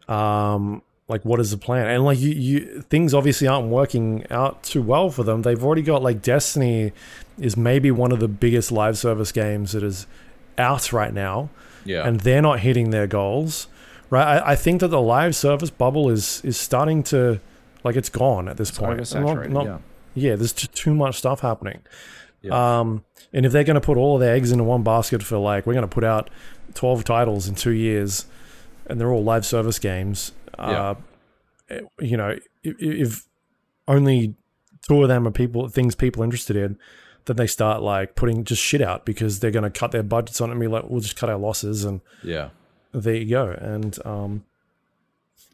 Um, 0.08 0.80
like 1.10 1.22
what 1.24 1.38
is 1.40 1.50
the 1.50 1.58
plan? 1.58 1.86
And 1.88 2.04
like 2.04 2.18
you, 2.18 2.30
you 2.30 2.82
things 2.88 3.12
obviously 3.12 3.46
aren't 3.48 3.68
working 3.68 4.24
out 4.30 4.62
too 4.62 4.80
well 4.80 5.10
for 5.10 5.22
them. 5.24 5.42
They've 5.42 5.62
already 5.62 5.82
got 5.82 6.02
like 6.02 6.22
Destiny 6.22 6.92
is 7.38 7.56
maybe 7.56 7.90
one 7.90 8.12
of 8.12 8.20
the 8.20 8.28
biggest 8.28 8.70
live 8.72 8.96
service 8.96 9.32
games 9.32 9.72
that 9.72 9.82
is 9.82 10.06
out 10.56 10.92
right 10.92 11.12
now, 11.12 11.50
Yeah. 11.84 12.06
and 12.06 12.20
they're 12.20 12.42
not 12.42 12.60
hitting 12.60 12.90
their 12.90 13.06
goals. 13.06 13.66
Right, 14.08 14.38
I, 14.38 14.52
I 14.52 14.56
think 14.56 14.80
that 14.80 14.88
the 14.88 15.00
live 15.00 15.36
service 15.36 15.70
bubble 15.70 16.08
is 16.10 16.40
is 16.44 16.56
starting 16.56 17.02
to 17.04 17.40
like 17.84 17.96
it's 17.96 18.08
gone 18.08 18.48
at 18.48 18.56
this 18.56 18.70
it's 18.70 18.78
point. 18.78 19.14
Not- 19.14 19.50
not- 19.50 19.64
yeah. 19.66 19.78
yeah, 20.14 20.36
there's 20.36 20.52
just 20.52 20.74
too 20.74 20.94
much 20.94 21.16
stuff 21.16 21.40
happening. 21.40 21.80
Yeah. 22.42 22.78
Um, 22.80 23.04
and 23.32 23.44
if 23.46 23.52
they're 23.52 23.64
going 23.64 23.74
to 23.74 23.80
put 23.80 23.96
all 23.98 24.14
of 24.16 24.20
their 24.20 24.34
eggs 24.34 24.50
into 24.50 24.64
one 24.64 24.82
basket 24.82 25.22
for 25.22 25.38
like, 25.38 25.66
we're 25.66 25.74
going 25.74 25.82
to 25.82 25.94
put 25.94 26.04
out 26.04 26.30
12 26.74 27.04
titles 27.04 27.46
in 27.48 27.54
two 27.54 27.70
years 27.72 28.26
and 28.86 28.98
they're 29.00 29.12
all 29.12 29.22
live 29.22 29.44
service 29.46 29.78
games, 29.78 30.32
uh, 30.60 30.94
eh, 31.68 31.80
you 32.00 32.16
know, 32.16 32.36
if, 32.62 32.76
if 32.80 33.24
only 33.88 34.34
two 34.86 35.02
of 35.02 35.08
them 35.08 35.26
are 35.26 35.30
people, 35.30 35.68
things 35.68 35.94
people 35.94 36.22
are 36.22 36.24
interested 36.24 36.56
in, 36.56 36.78
then 37.26 37.36
they 37.36 37.46
start 37.46 37.82
like 37.82 38.14
putting 38.14 38.44
just 38.44 38.62
shit 38.62 38.80
out 38.82 39.04
because 39.04 39.40
they're 39.40 39.50
going 39.50 39.70
to 39.70 39.70
cut 39.70 39.92
their 39.92 40.02
budgets 40.02 40.40
on 40.40 40.48
it 40.48 40.52
and 40.52 40.60
be 40.60 40.66
like, 40.68 40.84
we'll 40.88 41.00
just 41.00 41.16
cut 41.16 41.28
our 41.30 41.38
losses 41.38 41.84
and 41.84 42.00
Yeah. 42.22 42.50
there 42.92 43.14
you 43.16 43.28
go. 43.28 43.50
And, 43.50 43.98
um, 44.06 44.44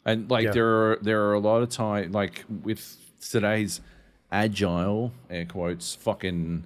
And 0.05 0.31
like 0.31 0.45
Yeah. 0.45 0.53
there 0.53 0.67
are 0.69 0.99
there 1.03 1.23
are 1.27 1.35
a 1.35 1.41
lot 1.41 1.63
of 1.63 1.69
time 1.69 2.13
like 2.13 2.45
with 2.63 2.97
today's 3.21 3.81
agile 4.31 5.13
air 5.31 5.45
quotes 5.45 5.95
fucking 5.97 6.65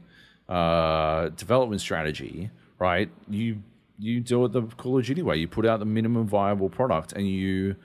uh 0.48 1.28
development 1.30 1.80
strategy, 1.80 2.50
right? 2.78 3.08
You 3.28 3.62
you 3.98 4.20
do 4.20 4.44
it 4.44 4.52
the 4.52 4.62
Call 4.62 4.98
of 4.98 5.04
Duty 5.06 5.22
way. 5.22 5.36
You 5.36 5.48
put 5.48 5.64
out 5.66 5.78
the 5.78 5.86
minimum 5.86 6.26
viable 6.26 6.68
product 6.68 7.12
and 7.12 7.26
you 7.28 7.76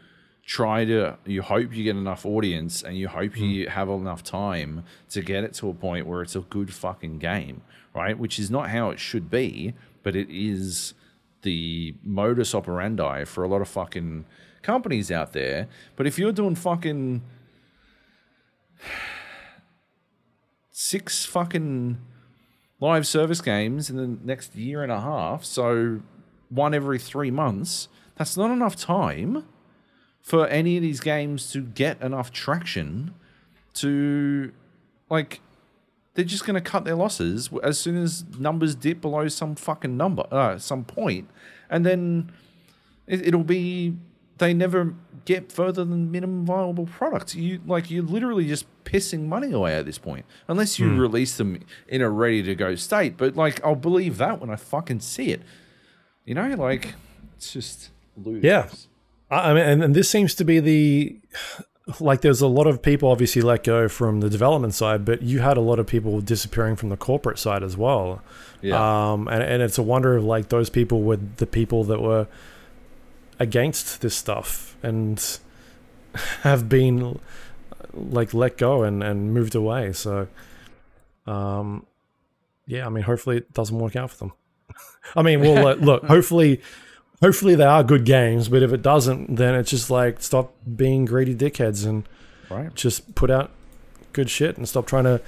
try 0.46 0.86
to 0.86 1.18
you 1.26 1.42
hope 1.42 1.74
you 1.74 1.84
get 1.84 1.96
enough 1.96 2.26
audience 2.26 2.84
and 2.84 2.96
you 2.98 3.08
hope 3.08 3.38
you 3.38 3.66
mm. 3.66 3.70
have 3.70 3.90
enough 3.90 4.24
time 4.24 4.84
to 5.10 5.22
get 5.22 5.44
it 5.44 5.54
to 5.56 5.70
a 5.70 5.74
point 5.74 6.06
where 6.06 6.22
it's 6.22 6.36
a 6.36 6.42
good 6.42 6.72
fucking 6.72 7.18
game, 7.18 7.62
right? 7.96 8.18
Which 8.18 8.38
is 8.38 8.52
not 8.52 8.70
how 8.70 8.92
it 8.92 9.00
should 9.00 9.32
be, 9.32 9.74
but 10.04 10.16
it 10.16 10.30
is 10.30 10.94
the 11.42 11.96
modus 12.04 12.54
operandi 12.54 13.24
for 13.26 13.44
a 13.44 13.48
lot 13.48 13.62
of 13.62 13.68
fucking 13.68 14.26
companies 14.62 15.12
out 15.12 15.34
there. 15.34 15.68
But 15.96 16.06
if 16.06 16.20
you're 16.20 16.32
doing 16.32 16.56
fucking 16.56 17.24
six 20.72 21.26
fucking 21.26 21.98
live 22.80 23.08
service 23.08 23.42
games 23.42 23.90
in 23.90 23.98
the 23.98 24.18
next 24.24 24.56
year 24.56 24.84
and 24.84 24.92
a 24.92 25.02
half, 25.02 25.44
so 25.44 26.02
one 26.50 26.76
every 26.76 27.00
three 27.00 27.32
months, 27.32 27.88
that's 28.16 28.38
not 28.38 28.52
enough 28.52 28.76
time 28.76 29.44
for 30.26 30.48
any 30.48 30.76
of 30.76 30.82
these 30.82 31.00
games 31.02 31.52
to 31.52 31.62
get 31.62 32.02
enough 32.02 32.32
traction 32.32 33.14
to 33.76 34.52
like 35.08 35.40
they're 36.16 36.26
just 36.26 36.48
going 36.48 36.56
to 36.56 36.62
cut 36.62 36.84
their 36.84 36.96
losses 36.96 37.52
as 37.62 37.78
soon 37.78 37.96
as 38.02 38.26
numbers 38.40 38.74
dip 38.74 39.02
below 39.02 39.28
some 39.28 39.54
fucking 39.54 39.96
number 39.96 40.26
uh, 40.32 40.58
some 40.58 40.84
point 40.84 41.30
and 41.70 41.86
then 41.86 42.32
it, 43.06 43.28
it'll 43.28 43.44
be 43.44 43.96
they 44.40 44.52
never 44.52 44.96
get 45.26 45.52
further 45.52 45.86
than 45.86 46.12
minimum 46.12 46.44
viable 46.44 46.88
product 46.88 47.36
you 47.36 47.62
like 47.68 47.92
you're 47.92 48.04
literally 48.04 48.48
just 48.48 48.66
pissing 48.84 49.28
money 49.28 49.52
away 49.52 49.76
at 49.76 49.86
this 49.86 50.00
point 50.00 50.26
unless 50.48 50.80
you 50.80 50.96
release 50.98 51.38
them 51.38 51.60
in 51.88 52.02
a 52.02 52.10
ready 52.10 52.42
to 52.42 52.56
go 52.56 52.74
state 52.74 53.16
but 53.16 53.36
like 53.36 53.64
i'll 53.64 53.76
believe 53.76 54.18
that 54.18 54.42
when 54.42 54.50
i 54.50 54.56
fucking 54.56 55.00
see 55.00 55.30
it 55.30 55.44
you 56.26 56.34
know 56.34 56.48
like 56.56 56.96
it's 57.38 57.54
just 57.54 57.92
ludicrous. 58.18 58.44
Yeah. 58.44 58.95
I 59.44 59.54
mean, 59.54 59.64
and, 59.64 59.84
and 59.84 59.96
this 59.96 60.10
seems 60.10 60.36
to 60.36 60.46
be 60.46 60.60
the 60.60 61.18
like. 62.00 62.22
There's 62.22 62.42
a 62.42 62.48
lot 62.48 62.68
of 62.68 62.82
people 62.82 63.10
obviously 63.10 63.42
let 63.42 63.64
go 63.64 63.88
from 63.88 64.22
the 64.22 64.30
development 64.30 64.74
side, 64.74 65.06
but 65.06 65.22
you 65.22 65.40
had 65.40 65.58
a 65.58 65.62
lot 65.62 65.80
of 65.80 65.88
people 65.88 66.22
disappearing 66.22 66.76
from 66.76 66.90
the 66.90 66.98
corporate 66.98 67.40
side 67.40 67.64
as 67.64 67.78
well. 67.78 68.22
yeah 68.62 69.12
Um, 69.12 69.28
and 69.28 69.44
and 69.44 69.62
it's 69.62 69.78
a 69.78 69.84
wonder 69.84 70.18
if 70.18 70.24
like 70.24 70.50
those 70.50 70.70
people 70.70 71.04
were 71.04 71.18
the 71.18 71.48
people 71.48 71.84
that 71.86 72.02
were 72.02 72.28
against 73.40 74.02
this 74.02 74.16
stuff 74.16 74.78
and 74.82 75.40
have 76.42 76.70
been 76.70 77.20
like 77.94 78.34
let 78.34 78.58
go 78.58 78.84
and 78.84 79.04
and 79.04 79.34
moved 79.34 79.56
away. 79.56 79.94
So, 79.94 80.28
um, 81.28 81.86
yeah. 82.68 82.86
I 82.86 82.90
mean, 82.90 83.04
hopefully 83.04 83.38
it 83.38 83.54
doesn't 83.54 83.78
work 83.78 83.96
out 83.96 84.12
for 84.12 84.18
them. 84.18 84.34
I 85.16 85.22
mean, 85.22 85.42
well, 85.42 85.68
uh, 85.68 85.76
look. 85.76 86.04
Hopefully, 86.06 86.62
hopefully 87.22 87.56
they 87.56 87.66
are 87.66 87.84
good 87.84 88.06
games. 88.06 88.50
But 88.50 88.64
if 88.64 88.72
it 88.72 88.82
doesn't, 88.82 89.36
then 89.36 89.56
it's 89.56 89.70
just 89.70 89.90
like 89.90 90.22
stop 90.22 90.54
being 90.76 91.06
greedy 91.06 91.36
dickheads 91.36 91.86
and 91.86 92.08
right 92.50 92.74
just 92.76 93.16
put 93.16 93.32
out 93.32 93.52
good 94.14 94.30
shit 94.30 94.58
and 94.58 94.70
stop 94.70 94.86
trying 94.86 95.04
to 95.04 95.20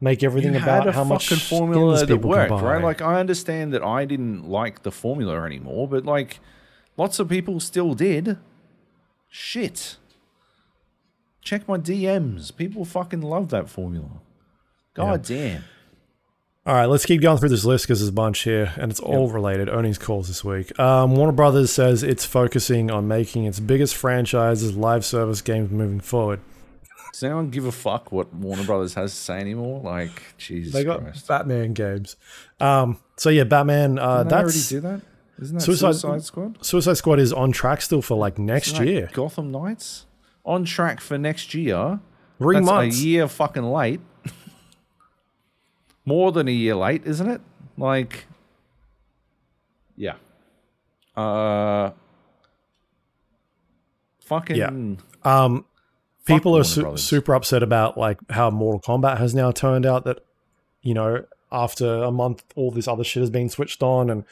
make 0.00 0.22
everything 0.22 0.54
you 0.54 0.60
about 0.60 0.92
how 0.94 1.04
much 1.04 1.32
formula 1.32 1.98
that 1.98 2.08
people 2.08 2.30
worked, 2.30 2.50
right? 2.50 2.82
Like 2.82 3.00
I 3.00 3.18
understand 3.20 3.72
that 3.72 3.82
I 3.82 4.04
didn't 4.04 4.48
like 4.48 4.82
the 4.82 4.92
formula 4.92 5.42
anymore, 5.44 5.88
but 5.88 6.04
like 6.04 6.40
lots 6.96 7.18
of 7.18 7.28
people 7.28 7.60
still 7.60 7.94
did. 7.94 8.38
Shit. 9.28 9.96
Check 11.40 11.68
my 11.68 11.78
DMs. 11.78 12.54
People 12.54 12.84
fucking 12.84 13.22
love 13.22 13.50
that 13.50 13.68
formula. 13.68 14.20
God 14.94 15.22
damn. 15.22 15.64
All 16.66 16.74
right, 16.74 16.86
let's 16.86 17.06
keep 17.06 17.20
going 17.20 17.38
through 17.38 17.50
this 17.50 17.64
list 17.64 17.84
because 17.84 18.00
there's 18.00 18.08
a 18.08 18.12
bunch 18.12 18.40
here, 18.40 18.72
and 18.76 18.90
it's 18.90 18.98
all 18.98 19.28
related. 19.30 19.68
Earnings 19.68 19.98
calls 19.98 20.26
this 20.26 20.42
week. 20.42 20.76
Um, 20.80 21.14
Warner 21.14 21.32
Brothers 21.32 21.70
says 21.70 22.02
it's 22.02 22.24
focusing 22.24 22.90
on 22.90 23.06
making 23.06 23.44
its 23.44 23.60
biggest 23.60 23.94
franchises 23.94 24.76
live 24.76 25.04
service 25.04 25.42
games 25.42 25.70
moving 25.70 26.00
forward. 26.00 26.40
Does 27.12 27.22
anyone 27.22 27.50
give 27.50 27.66
a 27.66 27.72
fuck 27.72 28.10
what 28.10 28.34
Warner 28.34 28.64
Brothers 28.64 28.94
has 28.94 29.12
to 29.12 29.16
say 29.16 29.38
anymore? 29.38 29.80
Like, 29.80 30.10
Jesus 30.38 30.72
They 30.72 30.82
got 30.82 31.02
Christ. 31.02 31.28
Batman 31.28 31.72
games. 31.72 32.16
Um, 32.58 32.98
so 33.16 33.30
yeah, 33.30 33.44
Batman. 33.44 33.98
Uh, 34.00 34.24
Didn't 34.24 34.28
they 34.30 34.34
already 34.34 34.52
that's 34.52 34.68
do 34.68 34.80
that? 34.80 35.00
Isn't 35.40 35.58
that 35.58 35.62
Suicide- 35.62 35.92
Suicide, 35.94 36.24
Squad? 36.24 36.64
Suicide 36.64 36.94
Squad 36.94 37.20
is 37.20 37.32
on 37.32 37.52
track 37.52 37.80
still 37.80 38.02
for 38.02 38.16
like 38.16 38.38
next 38.40 38.72
Isn't 38.72 38.86
year. 38.88 39.08
Gotham 39.12 39.52
Knights? 39.52 40.06
On 40.44 40.64
track 40.64 41.00
for 41.00 41.16
next 41.16 41.54
year. 41.54 42.00
Three 42.38 42.56
That's 42.56 42.66
months. 42.66 43.00
a 43.00 43.04
year 43.04 43.28
fucking 43.28 43.62
late. 43.64 44.00
More 46.06 46.32
than 46.32 46.48
a 46.48 46.52
year 46.52 46.74
late, 46.76 47.02
isn't 47.04 47.28
it? 47.28 47.40
Like, 47.76 48.26
yeah. 49.96 50.14
Uh, 51.16 51.90
fucking. 54.20 54.56
Yeah. 54.56 54.70
Um, 55.24 55.64
people 56.24 56.56
are 56.56 56.64
su- 56.64 56.96
super 56.96 57.34
upset 57.34 57.62
about 57.62 57.98
like 57.98 58.18
how 58.30 58.50
Mortal 58.50 58.80
Kombat 58.80 59.18
has 59.18 59.34
now 59.34 59.50
turned 59.50 59.84
out 59.86 60.04
that 60.04 60.24
you 60.82 60.94
know 60.94 61.24
after 61.50 62.02
a 62.02 62.10
month 62.10 62.44
all 62.54 62.70
this 62.70 62.86
other 62.88 63.04
shit 63.04 63.20
has 63.22 63.30
been 63.30 63.48
switched 63.48 63.82
on 63.82 64.10
and 64.10 64.24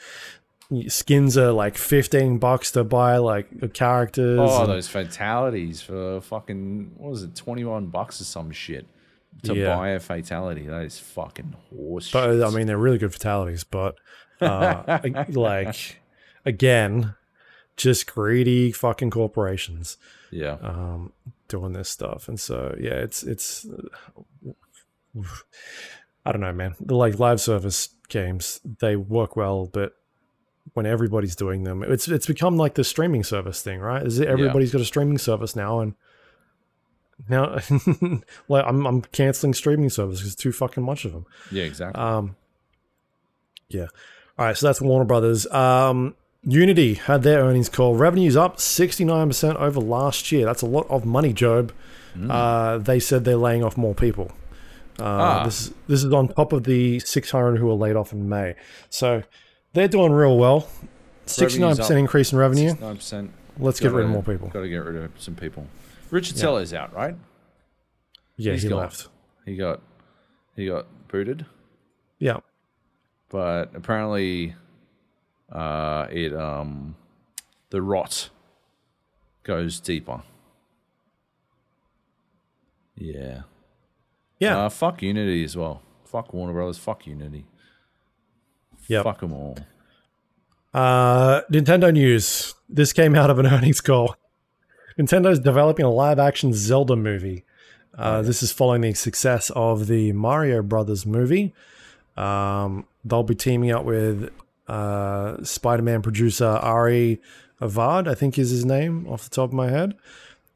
skins 0.91 1.37
are 1.37 1.51
like 1.51 1.77
15 1.77 2.37
bucks 2.39 2.71
to 2.71 2.83
buy 2.83 3.17
like 3.17 3.73
characters 3.73 4.39
Oh, 4.41 4.61
and- 4.63 4.71
those 4.71 4.87
fatalities 4.87 5.81
for 5.81 6.19
fucking 6.21 6.91
what 6.97 7.11
was 7.11 7.23
it, 7.23 7.35
twenty 7.35 7.63
one 7.63 7.87
bucks 7.87 8.19
or 8.21 8.23
some 8.25 8.51
shit 8.51 8.85
to 9.43 9.55
Yeah. 9.55 9.75
buy 9.75 9.89
a 9.89 9.99
fatality. 9.99 10.67
That 10.67 10.83
is 10.83 10.99
fucking 10.99 11.55
horse. 11.69 12.11
but. 12.11 12.43
I 12.43 12.49
mean 12.49 12.67
they're 12.67 12.77
really 12.77 12.97
good 12.97 13.13
fatalities 13.13 13.63
but 13.63 13.95
uh, 14.41 14.99
like 15.29 16.01
again 16.45 17.15
just 17.77 18.07
greedy 18.13 18.71
fucking 18.71 19.11
corporations 19.11 19.97
yeah, 20.31 20.57
um, 20.61 21.13
doing 21.47 21.71
this 21.73 21.89
stuff. 21.89 22.27
And 22.27 22.37
so, 22.39 22.75
yeah, 22.79 22.95
it's 22.95 23.23
it's. 23.23 23.65
I 26.25 26.31
don't 26.31 26.41
know, 26.41 26.51
man. 26.51 26.75
The 26.79 26.95
like 26.95 27.19
live 27.19 27.39
service 27.39 27.89
games, 28.09 28.59
they 28.79 28.95
work 28.95 29.35
well, 29.35 29.67
but 29.67 29.93
when 30.73 30.85
everybody's 30.85 31.35
doing 31.35 31.63
them, 31.63 31.83
it's 31.83 32.07
it's 32.07 32.25
become 32.25 32.57
like 32.57 32.73
the 32.73 32.83
streaming 32.83 33.23
service 33.23 33.61
thing, 33.61 33.79
right? 33.79 34.05
Is 34.05 34.19
it 34.19 34.27
everybody's 34.27 34.71
got 34.71 34.81
a 34.81 34.85
streaming 34.85 35.19
service 35.19 35.55
now, 35.55 35.79
and 35.79 35.93
now 37.29 37.57
like 38.49 38.65
I'm 38.65 38.85
I'm 38.85 39.01
canceling 39.01 39.53
streaming 39.53 39.89
service 39.89 40.19
because 40.19 40.35
too 40.35 40.51
fucking 40.51 40.83
much 40.83 41.05
of 41.05 41.11
them. 41.13 41.25
yeah, 41.51 41.63
exactly. 41.63 42.01
Um, 42.01 42.35
yeah. 43.69 43.87
All 44.37 44.45
right, 44.45 44.57
so 44.57 44.67
that's 44.67 44.81
Warner 44.81 45.05
Brothers. 45.05 45.47
Um, 45.47 46.15
Unity 46.43 46.95
had 46.95 47.23
their 47.23 47.39
earnings 47.39 47.69
call. 47.69 47.95
Revenues 47.95 48.35
up 48.35 48.57
69% 48.57 49.55
over 49.55 49.79
last 49.79 50.31
year. 50.31 50.45
That's 50.45 50.61
a 50.61 50.65
lot 50.67 50.85
of 50.89 51.05
money, 51.05 51.33
Joab. 51.33 51.73
Uh, 52.29 52.77
they 52.77 52.99
said 52.99 53.25
they're 53.25 53.35
laying 53.37 53.63
off 53.63 53.75
more 53.77 53.95
people. 53.95 54.31
Uh, 54.99 55.03
Ah. 55.03 55.43
This 55.45 55.73
this 55.87 56.03
is 56.03 56.13
on 56.13 56.27
top 56.29 56.53
of 56.53 56.63
the 56.65 56.99
600 56.99 57.57
who 57.57 57.65
were 57.65 57.73
laid 57.73 57.95
off 57.95 58.13
in 58.13 58.29
May. 58.29 58.55
So 58.89 59.23
they're 59.73 59.87
doing 59.87 60.11
real 60.11 60.37
well. 60.37 60.67
69% 61.25 61.97
increase 61.97 62.31
in 62.31 62.37
revenue. 62.37 62.73
Nine 62.79 62.95
percent. 62.97 63.31
Let's 63.57 63.79
get 63.79 63.91
rid 63.91 64.05
of 64.05 64.11
more 64.11 64.21
people. 64.23 64.49
Got 64.49 64.61
to 64.61 64.69
get 64.69 64.77
rid 64.83 64.95
of 64.97 65.11
some 65.17 65.35
people. 65.35 65.65
Riccitiello's 66.11 66.73
out, 66.73 66.93
right? 66.93 67.15
Yeah, 68.37 68.53
He's 68.53 68.63
he 68.63 68.69
gone. 68.69 68.79
left. 68.79 69.07
He 69.45 69.55
got 69.55 69.81
he 70.55 70.67
got 70.67 70.87
booted, 71.07 71.45
Yeah. 72.19 72.37
but 73.29 73.71
apparently, 73.75 74.55
uh, 75.51 76.07
it 76.09 76.33
um, 76.33 76.95
the 77.69 77.81
rot 77.81 78.29
goes 79.43 79.79
deeper. 79.79 80.21
Yeah. 82.95 83.41
Yeah. 84.39 84.65
Uh, 84.65 84.69
fuck 84.69 85.01
Unity 85.01 85.43
as 85.43 85.55
well. 85.57 85.81
Fuck 86.05 86.33
Warner 86.33 86.53
Brothers. 86.53 86.77
Fuck 86.77 87.07
Unity. 87.07 87.45
Yep. 88.87 89.03
Fuck 89.03 89.19
them 89.21 89.33
all. 89.33 89.57
Uh, 90.73 91.41
Nintendo 91.51 91.91
news. 91.91 92.53
This 92.69 92.93
came 92.93 93.15
out 93.15 93.29
of 93.29 93.39
an 93.39 93.45
earnings 93.51 93.81
call. 93.81 94.15
Nintendo's 94.97 95.39
developing 95.39 95.85
a 95.85 95.91
live 95.91 96.19
action 96.19 96.53
Zelda 96.53 96.95
movie. 96.95 97.43
Uh, 97.97 98.21
this 98.21 98.43
is 98.43 98.51
following 98.51 98.81
the 98.81 98.93
success 98.93 99.49
of 99.55 99.87
the 99.87 100.11
Mario 100.11 100.61
Brothers 100.61 101.05
movie. 101.05 101.53
Um, 102.17 102.85
they'll 103.03 103.23
be 103.23 103.35
teaming 103.35 103.71
up 103.71 103.85
with 103.85 104.31
uh, 104.67 105.43
Spider 105.43 105.83
Man 105.83 106.01
producer 106.01 106.45
Ari 106.45 107.21
Avad, 107.61 108.07
I 108.07 108.15
think 108.15 108.37
is 108.37 108.49
his 108.49 108.65
name 108.65 109.07
off 109.07 109.23
the 109.23 109.29
top 109.29 109.49
of 109.49 109.53
my 109.53 109.69
head. 109.69 109.95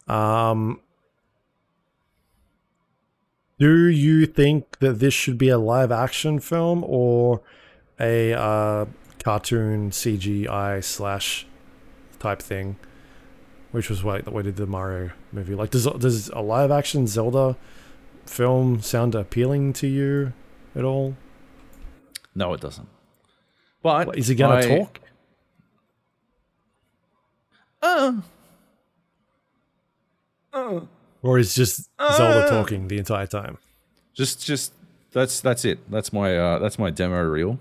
Um, 0.08 0.82
do 3.58 3.88
you 3.88 4.26
think 4.26 4.80
that 4.80 5.00
this 5.00 5.14
should 5.14 5.38
be 5.38 5.50
a 5.50 5.58
live 5.58 5.92
action 5.92 6.40
film 6.40 6.84
or 6.86 7.42
a 8.00 8.34
uh, 8.34 8.86
cartoon 9.24 9.92
CGI 9.92 10.84
slash 10.84 11.46
type 12.20 12.42
thing, 12.42 12.78
which 13.72 13.90
was 13.90 14.04
what 14.04 14.32
we 14.32 14.44
did 14.44 14.56
the 14.56 14.68
Mario 14.68 15.12
movie. 15.32 15.56
Like, 15.56 15.72
does 15.72 15.86
does 15.86 16.30
a 16.30 16.42
live 16.42 16.72
action 16.72 17.08
Zelda 17.08 17.58
film 18.26 18.82
sound 18.82 19.16
appealing 19.16 19.74
to 19.74 19.88
you 19.88 20.34
at 20.76 20.84
all? 20.84 21.16
No, 22.36 22.54
it 22.54 22.62
doesn't. 22.62 22.88
But 23.82 24.10
Like, 24.10 24.18
Is 24.18 24.28
he 24.28 24.36
gonna 24.36 24.56
I- 24.56 24.68
talk? 24.78 25.00
Uh, 27.82 28.22
or 31.22 31.40
is 31.40 31.56
just 31.56 31.90
Zelda 32.16 32.50
talking 32.50 32.88
the 32.88 32.98
entire 32.98 33.28
time? 33.28 33.58
Just, 34.14 34.46
just 34.46 34.74
that's 35.12 35.40
that's 35.40 35.66
it. 35.66 35.80
That's 35.90 36.12
my 36.12 36.38
uh, 36.38 36.60
that's 36.60 36.78
my 36.78 36.90
demo 36.90 37.22
reel 37.24 37.60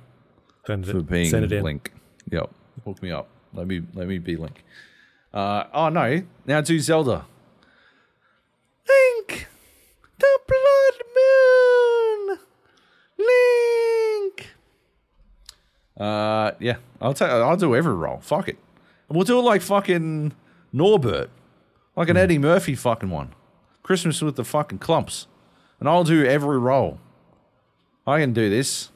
Send 0.66 0.86
for 0.86 0.98
it, 0.98 1.08
being 1.08 1.30
send 1.30 1.44
it 1.44 1.52
in. 1.52 1.62
Link. 1.62 1.92
Yep, 2.30 2.50
hook 2.84 3.02
me 3.02 3.10
up. 3.12 3.28
Let 3.54 3.66
me 3.66 3.82
let 3.94 4.08
me 4.08 4.18
be 4.18 4.36
Link. 4.36 4.64
Uh, 5.32 5.64
oh 5.72 5.88
no, 5.88 6.22
now 6.46 6.60
do 6.60 6.78
Zelda. 6.80 7.26
Link, 8.88 9.46
the 10.18 10.38
blood 10.46 11.02
moon. 11.16 12.38
Link. 13.18 14.50
Uh, 15.98 16.52
yeah, 16.60 16.76
I'll 17.00 17.14
take. 17.14 17.28
I'll 17.28 17.56
do 17.56 17.74
every 17.76 17.94
role. 17.94 18.18
Fuck 18.20 18.48
it. 18.48 18.58
We'll 19.08 19.24
do 19.24 19.38
it 19.38 19.42
like 19.42 19.62
fucking 19.62 20.32
Norbit, 20.74 21.28
like 21.96 22.08
an 22.08 22.16
Hmm. 22.16 22.22
Eddie 22.22 22.38
Murphy 22.38 22.74
fucking 22.74 23.10
one. 23.10 23.34
Christmas 23.82 24.20
with 24.22 24.36
the 24.36 24.44
fucking 24.44 24.78
Klumps, 24.78 25.26
and 25.80 25.88
I'll 25.88 26.04
do 26.04 26.24
every 26.24 26.58
role. 26.58 26.98
I 28.06 28.20
can 28.20 28.32
do 28.32 28.48
this. 28.48 28.90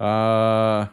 Uh, 0.00 0.86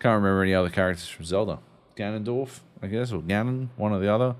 can't 0.00 0.14
remember 0.22 0.42
any 0.42 0.54
other 0.54 0.70
characters 0.70 1.08
from 1.08 1.24
Zelda. 1.24 1.58
Ganondorf, 1.96 2.60
I 2.82 2.86
guess, 2.86 3.12
or 3.12 3.20
Ganon, 3.20 3.68
one 3.76 3.92
or 3.92 3.98
the 3.98 4.12
other. 4.12 4.36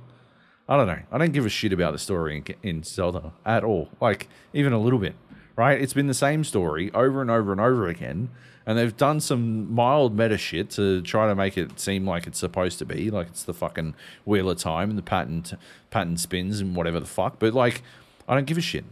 I 0.68 0.76
don't 0.76 0.86
know. 0.86 1.00
I 1.10 1.18
don't 1.18 1.32
give 1.32 1.46
a 1.46 1.48
shit 1.48 1.72
about 1.72 1.92
the 1.92 1.98
story 1.98 2.36
in, 2.36 2.54
in 2.62 2.82
Zelda 2.82 3.32
at 3.46 3.64
all. 3.64 3.88
Like, 4.00 4.28
even 4.52 4.72
a 4.72 4.78
little 4.78 4.98
bit, 4.98 5.14
right? 5.56 5.80
It's 5.80 5.94
been 5.94 6.08
the 6.08 6.14
same 6.14 6.44
story 6.44 6.90
over 6.92 7.22
and 7.22 7.30
over 7.30 7.52
and 7.52 7.60
over 7.60 7.88
again. 7.88 8.30
And 8.66 8.76
they've 8.76 8.94
done 8.94 9.20
some 9.20 9.72
mild 9.72 10.14
meta 10.14 10.36
shit 10.36 10.68
to 10.70 11.00
try 11.00 11.26
to 11.26 11.34
make 11.34 11.56
it 11.56 11.80
seem 11.80 12.06
like 12.06 12.26
it's 12.26 12.38
supposed 12.38 12.78
to 12.80 12.84
be. 12.84 13.10
Like, 13.10 13.28
it's 13.28 13.44
the 13.44 13.54
fucking 13.54 13.94
Wheel 14.26 14.50
of 14.50 14.58
Time 14.58 14.90
and 14.90 14.98
the 14.98 15.02
patent, 15.02 15.54
patent 15.88 16.20
spins 16.20 16.60
and 16.60 16.76
whatever 16.76 17.00
the 17.00 17.06
fuck. 17.06 17.38
But, 17.38 17.54
like, 17.54 17.82
I 18.28 18.34
don't 18.34 18.46
give 18.46 18.58
a 18.58 18.60
shit. 18.60 18.84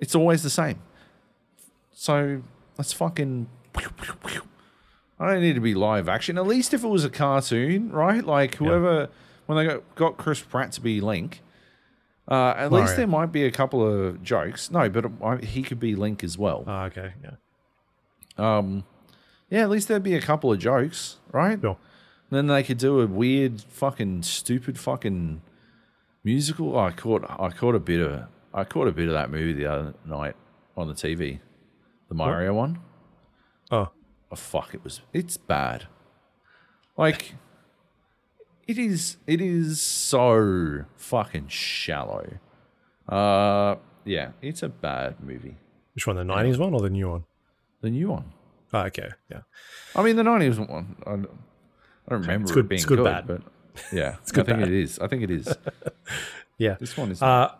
It's 0.00 0.16
always 0.16 0.42
the 0.42 0.50
same. 0.50 0.80
So, 1.92 2.42
let's 2.76 2.92
fucking. 2.92 3.46
I 5.18 5.32
don't 5.32 5.42
need 5.42 5.54
to 5.54 5.60
be 5.60 5.74
live 5.74 6.08
action. 6.08 6.36
At 6.38 6.46
least 6.46 6.74
if 6.74 6.82
it 6.82 6.88
was 6.88 7.04
a 7.04 7.10
cartoon, 7.10 7.90
right? 7.90 8.24
Like 8.24 8.56
whoever 8.56 9.08
when 9.46 9.58
they 9.58 9.66
got, 9.66 9.94
got 9.94 10.16
Chris 10.16 10.40
Pratt 10.40 10.72
to 10.72 10.80
be 10.80 11.00
Link, 11.00 11.40
uh, 12.28 12.54
at 12.56 12.72
least 12.72 12.96
there 12.96 13.06
might 13.06 13.32
be 13.32 13.44
a 13.44 13.50
couple 13.50 13.86
of 13.86 14.22
jokes. 14.22 14.70
No, 14.70 14.88
but 14.88 15.06
uh, 15.22 15.36
he 15.36 15.62
could 15.62 15.78
be 15.78 15.94
Link 15.94 16.24
as 16.24 16.38
well. 16.38 16.64
Ah, 16.66 16.84
okay, 16.86 17.12
yeah. 17.22 17.36
Um, 18.36 18.84
yeah, 19.50 19.62
at 19.62 19.70
least 19.70 19.88
there'd 19.88 20.02
be 20.02 20.14
a 20.14 20.20
couple 20.20 20.52
of 20.52 20.58
jokes, 20.58 21.18
right? 21.32 21.60
Sure. 21.60 21.76
Then 22.30 22.46
they 22.46 22.62
could 22.62 22.78
do 22.78 23.00
a 23.00 23.06
weird, 23.06 23.60
fucking, 23.60 24.22
stupid, 24.22 24.78
fucking 24.78 25.42
musical. 26.24 26.78
I 26.78 26.90
caught, 26.90 27.24
I 27.28 27.50
caught 27.50 27.74
a 27.74 27.80
bit 27.80 28.00
of, 28.00 28.24
I 28.52 28.64
caught 28.64 28.88
a 28.88 28.92
bit 28.92 29.08
of 29.08 29.14
that 29.14 29.30
movie 29.30 29.52
the 29.52 29.66
other 29.66 29.94
night 30.04 30.34
on 30.76 30.88
the 30.88 30.94
TV, 30.94 31.40
the 32.08 32.14
Mario 32.14 32.54
one. 32.54 32.78
Oh, 33.70 33.90
oh 34.34 34.36
fuck 34.36 34.74
it 34.74 34.82
was 34.84 35.00
it's 35.12 35.36
bad 35.36 35.86
like 36.96 37.34
it 38.66 38.78
is 38.78 39.16
it 39.26 39.40
is 39.40 39.80
so 39.82 40.84
fucking 40.96 41.48
shallow 41.48 42.38
uh 43.08 43.76
yeah 44.04 44.30
it's 44.42 44.62
a 44.62 44.68
bad 44.68 45.16
movie 45.22 45.56
which 45.94 46.06
one? 46.08 46.16
The 46.16 46.22
'90s 46.24 46.58
one 46.58 46.74
or 46.74 46.80
the 46.80 46.90
new 46.90 47.08
one? 47.10 47.24
the 47.80 47.90
new 47.90 48.08
one 48.10 48.32
Ah, 48.72 48.86
okay, 48.86 49.10
yeah. 49.30 49.42
i 49.94 50.02
mean 50.02 50.16
the 50.16 50.24
90s 50.24 50.58
one 50.68 50.96
i 51.06 51.10
don't, 51.10 51.26
I 52.06 52.10
don't 52.10 52.20
remember 52.22 52.42
It's 52.44 52.52
good- 52.52 52.64
it 52.64 52.68
being 52.68 52.76
it's 52.78 52.84
good 52.86 52.96
good, 52.98 53.04
bad. 53.04 53.26
but 53.26 53.42
yeah 53.92 54.16
it's 54.22 54.32
good 54.32 54.44
i 54.44 54.46
think 54.46 54.58
bad. 54.60 54.68
it 54.68 54.74
is 54.74 54.98
i 54.98 55.06
think 55.06 55.22
it 55.22 55.30
is 55.30 55.46
Yeah. 56.58 56.76
this 56.80 56.96
one 56.96 57.10
is 57.10 57.20
Uh, 57.20 57.50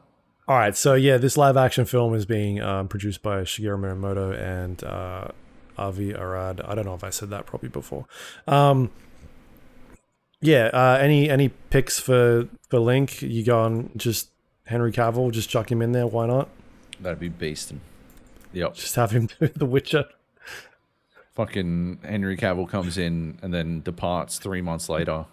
all 0.47 0.57
right. 0.57 0.77
So 0.77 0.95
yeah, 0.95 1.17
this 1.17 1.37
live 1.37 1.57
action 1.57 1.85
film 1.85 2.15
is 2.15 2.27
being 2.27 2.61
um, 2.63 2.87
produced 2.87 3.23
by 3.23 3.39
Shigeru 3.43 3.77
Miyamoto 3.81 4.39
and 4.39 4.85
uh, 4.85 5.29
Avi 5.79 6.15
Arad. 6.15 6.61
I 6.61 6.75
don't 6.75 6.85
know 6.85 6.95
if 6.95 7.05
I 7.05 7.11
said 7.11 7.31
that 7.31 7.47
properly 7.47 7.71
before. 7.71 8.07
Um, 8.47 8.91
yeah. 10.41 10.67
Uh, 10.73 10.99
any 11.01 11.29
any 11.31 11.49
picks 11.49 11.99
for 11.99 12.49
for 12.69 12.79
Link? 12.79 13.23
You 13.23 13.45
go 13.45 13.61
on 13.61 13.91
just 13.97 14.31
Henry 14.65 14.93
Cavill. 14.93 15.31
Just 15.33 15.49
chuck 15.51 15.71
him 15.71 15.81
in 15.83 15.93
there. 15.93 16.07
Why 16.07 16.27
not? 16.27 16.49
that'd 17.01 17.19
be 17.19 17.29
beasting 17.29 17.79
yep 18.53 18.73
Just 18.75 18.95
have 18.95 19.11
him 19.11 19.29
do 19.41 19.49
The 19.49 19.67
Witcher. 19.67 20.05
fucking 21.35 21.99
Henry 22.05 22.37
Cavill 22.37 22.69
comes 22.69 22.97
in 22.97 23.37
and 23.43 23.53
then 23.53 23.81
departs 23.83 24.39
three 24.39 24.63
months 24.63 24.89
later, 24.89 25.27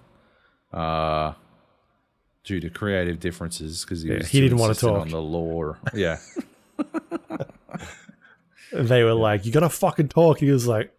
uh, 0.73 1.33
due 2.43 2.59
to 2.59 2.69
creative 2.71 3.19
differences 3.19 3.85
because 3.85 4.01
he, 4.01 4.09
Yeah, 4.09 4.17
was 4.17 4.27
he 4.29 4.41
didn't 4.41 4.57
wanna 4.57 4.73
talk. 4.73 5.01
on 5.01 5.09
the 5.09 5.21
lore. 5.21 5.77
Yeah, 5.93 6.17
they 8.73 9.03
were 9.03 9.13
like, 9.13 9.45
"You 9.45 9.51
gotta 9.51 9.69
fucking 9.69 10.09
talk." 10.09 10.39
He 10.39 10.51
was 10.51 10.67
like, 10.67 10.91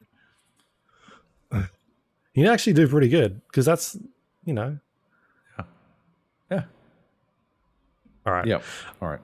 "He 2.32 2.46
actually 2.46 2.72
do 2.74 2.88
pretty 2.88 3.08
good 3.08 3.40
because 3.46 3.66
that's 3.66 3.96
you 4.44 4.54
know." 4.54 4.78
Yeah. 5.58 5.64
Yeah, 6.50 6.62
All 8.26 8.32
right. 8.32 8.46
yep. 8.46 8.62
All 9.00 9.08
right. 9.08 9.20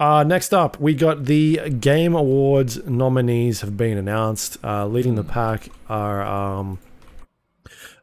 Uh, 0.00 0.22
next 0.22 0.54
up, 0.54 0.78
we 0.78 0.94
got 0.94 1.24
the 1.24 1.70
Game 1.70 2.14
Awards 2.14 2.84
nominees 2.86 3.62
have 3.62 3.76
been 3.76 3.98
announced. 3.98 4.56
Uh, 4.62 4.86
leading 4.86 5.16
the 5.16 5.24
pack 5.24 5.70
are 5.88 6.22
um, 6.22 6.78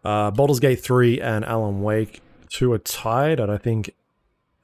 uh, 0.03 0.29
Baldur's 0.31 0.59
Gate 0.59 0.81
3 0.81 1.21
and 1.21 1.45
Alan 1.45 1.81
Wake. 1.81 2.21
Two 2.49 2.73
are 2.73 2.77
tied 2.79 3.39
at, 3.39 3.49
I 3.49 3.57
think, 3.57 3.91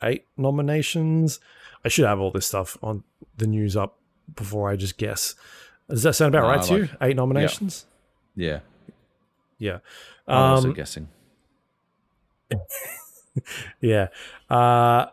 eight 0.03 0.25
nominations. 0.35 1.39
I 1.85 1.87
should 1.87 2.03
have 2.05 2.19
all 2.19 2.31
this 2.31 2.47
stuff 2.47 2.77
on 2.83 3.05
the 3.37 3.47
news 3.47 3.77
up 3.77 3.97
before 4.35 4.69
I 4.69 4.75
just 4.75 4.97
guess. 4.97 5.35
Does 5.89 6.03
that 6.03 6.13
sound 6.13 6.33
about 6.35 6.47
right 6.47 6.65
to 6.67 6.77
you? 6.77 6.89
Eight 7.01 7.15
nominations? 7.15 7.85
Yeah, 8.35 8.59
Yeah. 9.57 9.79
I'm 10.27 10.53
also 10.53 10.69
Um, 10.69 10.73
guessing. 10.73 11.07
Yeah. 13.79 14.07
Uh, 14.49 15.05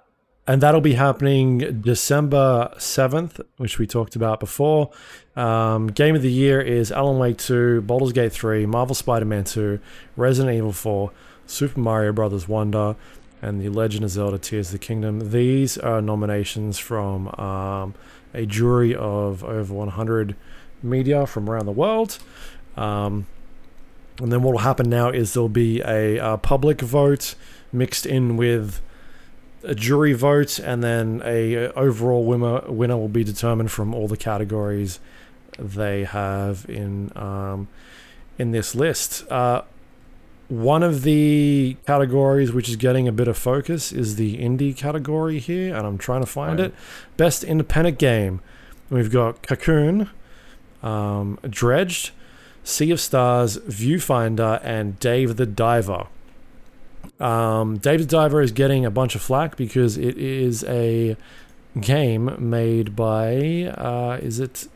and 0.47 0.61
that'll 0.63 0.81
be 0.81 0.95
happening 0.95 1.83
December 1.83 2.73
7th, 2.79 3.41
which 3.59 3.79
we 3.79 3.87
talked 3.87 4.17
about 4.17 4.41
before. 4.41 4.91
Um, 5.37 5.89
Game 5.89 6.17
of 6.17 6.23
the 6.23 6.33
Year 6.33 6.61
is 6.61 6.91
Alan 6.91 7.19
Wake 7.19 7.37
2, 7.39 7.83
Baldur's 7.83 8.13
Gate 8.13 8.33
3, 8.33 8.67
Marvel 8.67 8.95
Spider 8.95 9.25
Man 9.27 9.45
2, 9.45 9.79
Resident 10.17 10.57
Evil 10.57 10.73
4, 10.73 11.13
Super 11.47 11.79
Mario 11.81 12.13
Brothers 12.13 12.49
Wonder, 12.49 12.97
and 13.43 13.61
The 13.61 13.69
Legend 13.69 14.05
of 14.05 14.11
Zelda 14.11 14.39
Tears 14.39 14.69
of 14.69 14.73
the 14.73 14.79
Kingdom. 14.79 15.31
These 15.31 15.79
are 15.79 16.01
nominations 16.03 16.79
from 16.79 17.29
um, 17.39 17.95
a 18.35 18.47
jury 18.47 18.95
of 18.95 19.43
over 19.45 19.73
100 19.73 20.37
media 20.83 21.27
from 21.27 21.49
around 21.49 21.67
the 21.67 21.73
world. 21.73 22.19
Um, 22.77 23.27
and 24.21 24.33
then 24.33 24.43
what 24.43 24.53
will 24.53 24.61
happen 24.61 24.89
now 24.89 25.11
is 25.11 25.33
there'll 25.33 25.49
be 25.49 25.81
a, 25.81 26.19
uh 26.19 26.37
public 26.37 26.81
vote 26.81 27.35
mixed 27.73 28.07
in 28.07 28.37
with 28.37 28.81
a 29.63 29.75
jury 29.75 30.13
vote, 30.13 30.59
and 30.59 30.83
then 30.83 31.21
a 31.25 31.69
overall 31.73 32.25
winner 32.25 32.63
winner 32.69 32.97
will 32.97 33.09
be 33.09 33.25
determined 33.25 33.71
from 33.71 33.95
all 33.95 34.09
the 34.09 34.17
categories 34.17 35.01
they 35.59 36.05
have 36.05 36.65
in 36.69 37.13
um, 37.17 37.69
in 38.39 38.53
this 38.53 38.75
list. 38.75 39.31
Uh, 39.31 39.63
one 40.49 40.83
of 40.83 41.03
the 41.03 41.77
categories 41.87 42.53
which 42.53 42.69
is 42.69 42.77
getting 42.77 43.07
a 43.07 43.13
bit 43.13 43.29
of 43.29 43.37
focus 43.37 43.93
is 43.93 44.17
the 44.17 44.39
indie 44.39 44.75
category 44.77 45.39
here, 45.39 45.75
and 45.77 45.87
I'm 45.87 45.99
trying 45.99 46.21
to 46.23 46.27
find 46.27 46.59
Right. 46.59 46.69
it. 46.69 46.75
Best 47.17 47.45
independent 47.45 47.99
game. 47.99 48.41
We've 48.91 49.11
got 49.11 49.43
Cocoon, 49.43 50.09
um, 50.83 51.39
Dredged, 51.49 52.13
Sea 52.65 52.91
of 52.91 53.01
Stars, 53.01 53.59
Viewfinder, 53.59 54.61
and 54.65 54.99
Dave 55.01 55.37
the 55.37 55.47
Diver. 55.47 56.07
Um, 57.21 57.79
Dave 57.79 58.01
the 58.01 58.07
Diver 58.07 58.41
is 58.41 58.53
getting 58.53 58.85
a 58.87 58.91
bunch 58.91 59.15
of 59.15 59.21
flack 59.23 59.57
because 59.57 59.97
it 59.99 60.17
is 60.17 60.65
a 60.65 61.17
game 61.81 62.35
made 62.39 62.95
by, 62.97 63.73
uh, 63.77 64.19
is 64.23 64.41
it 64.41 64.69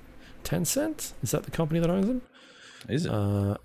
Tencent? 0.44 1.12
Is 1.22 1.30
that 1.30 1.44
the 1.44 1.50
company 1.50 1.80
that 1.80 1.88
owns 1.88 2.06
them? 2.06 2.22
Is 2.88 3.06
it? 3.06 3.12
Uh, 3.12 3.56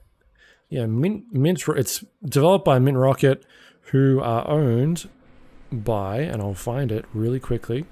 yeah, 0.70 0.86
Mint, 0.86 1.26
Mint. 1.32 1.64
It's 1.70 2.04
developed 2.24 2.66
by 2.66 2.80
Mint 2.80 2.98
Rocket, 2.98 3.46
who 3.92 4.20
are 4.22 4.48
owned 4.48 5.10
by, 5.72 6.20
and 6.20 6.42
I'll 6.42 6.54
find 6.54 6.92
it 6.92 7.06
really 7.14 7.40
quickly. 7.40 7.86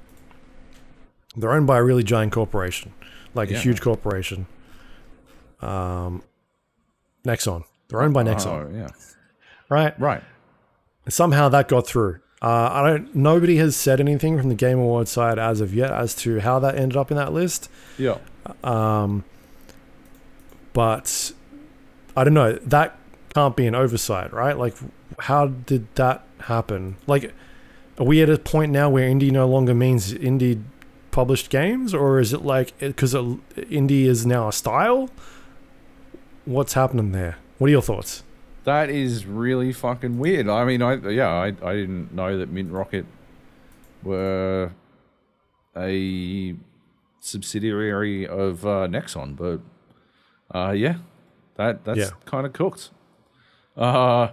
They're 1.38 1.52
owned 1.52 1.68
by 1.68 1.78
a 1.80 1.84
really 1.84 2.04
giant 2.04 2.32
corporation, 2.32 2.94
like 3.34 3.52
a 3.52 3.58
huge 3.58 3.82
corporation. 3.82 4.48
Um, 5.62 6.24
Nexon. 7.26 7.64
They're 7.88 8.02
owned 8.02 8.14
by 8.14 8.24
Nexon, 8.24 8.48
Oh, 8.48 8.70
yeah. 8.74 8.88
right? 9.70 10.00
Right. 10.00 10.24
Somehow 11.10 11.50
that 11.50 11.68
got 11.68 11.86
through. 11.88 12.20
Uh, 12.42 12.70
I 12.72 12.88
don't. 12.90 13.16
Nobody 13.16 13.58
has 13.58 13.76
said 13.76 14.00
anything 14.00 14.38
from 14.40 14.50
the 14.50 14.56
Game 14.56 14.78
Awards 14.80 15.10
side 15.12 15.40
as 15.40 15.62
of 15.62 15.74
yet 15.74 15.92
as 15.92 16.14
to 16.18 16.40
how 16.40 16.60
that 16.60 16.76
ended 16.76 16.98
up 16.98 17.10
in 17.12 17.18
that 17.18 17.32
list. 17.34 17.70
Yeah. 17.98 18.18
Um, 18.64 19.24
but 20.74 21.32
I 22.16 22.24
don't 22.24 22.34
know. 22.34 22.54
That 22.54 22.98
can't 23.34 23.56
be 23.56 23.68
an 23.68 23.76
oversight, 23.76 24.32
right? 24.32 24.58
Like, 24.58 24.76
how 25.20 25.48
did 25.48 25.94
that 25.96 26.26
happen? 26.40 26.98
Like, 27.08 27.34
are 27.98 28.06
we 28.06 28.22
at 28.22 28.30
a 28.30 28.38
point 28.38 28.72
now 28.72 28.90
where 28.90 29.10
indie 29.10 29.32
no 29.32 29.48
longer 29.48 29.74
means 29.74 30.14
indie 30.14 30.64
published 31.12 31.50
games, 31.50 31.94
or 31.94 32.20
is 32.20 32.34
it 32.34 32.42
like 32.44 32.78
because 32.80 33.14
indie 33.14 34.06
is 34.06 34.26
now 34.26 34.48
a 34.48 34.54
style? 34.54 35.10
What's 36.46 36.74
happening 36.74 37.12
there? 37.12 37.38
What 37.58 37.68
are 37.68 37.72
your 37.72 37.82
thoughts? 37.82 38.24
That 38.66 38.90
is 38.90 39.26
really 39.26 39.72
fucking 39.72 40.18
weird. 40.18 40.50
I 40.50 40.66
mean, 40.66 40.82
I 40.82 40.96
yeah, 41.10 41.30
I, 41.30 41.48
I 41.48 41.74
didn't 41.74 42.14
know 42.14 42.38
that 42.38 42.50
Mint 42.50 42.72
Rocket 42.72 43.06
were 44.04 44.72
a 45.76 46.56
subsidiary 47.20 48.28
of 48.28 48.66
uh, 48.66 48.88
Nexon, 48.88 49.36
but 49.36 49.62
uh, 50.58 50.72
yeah, 50.72 50.98
that 51.56 51.84
that's 51.86 52.00
Yeah. 52.00 52.10
kind 52.26 52.46
of 52.46 52.54
cooked. 52.54 52.90
Uh, 53.78 54.30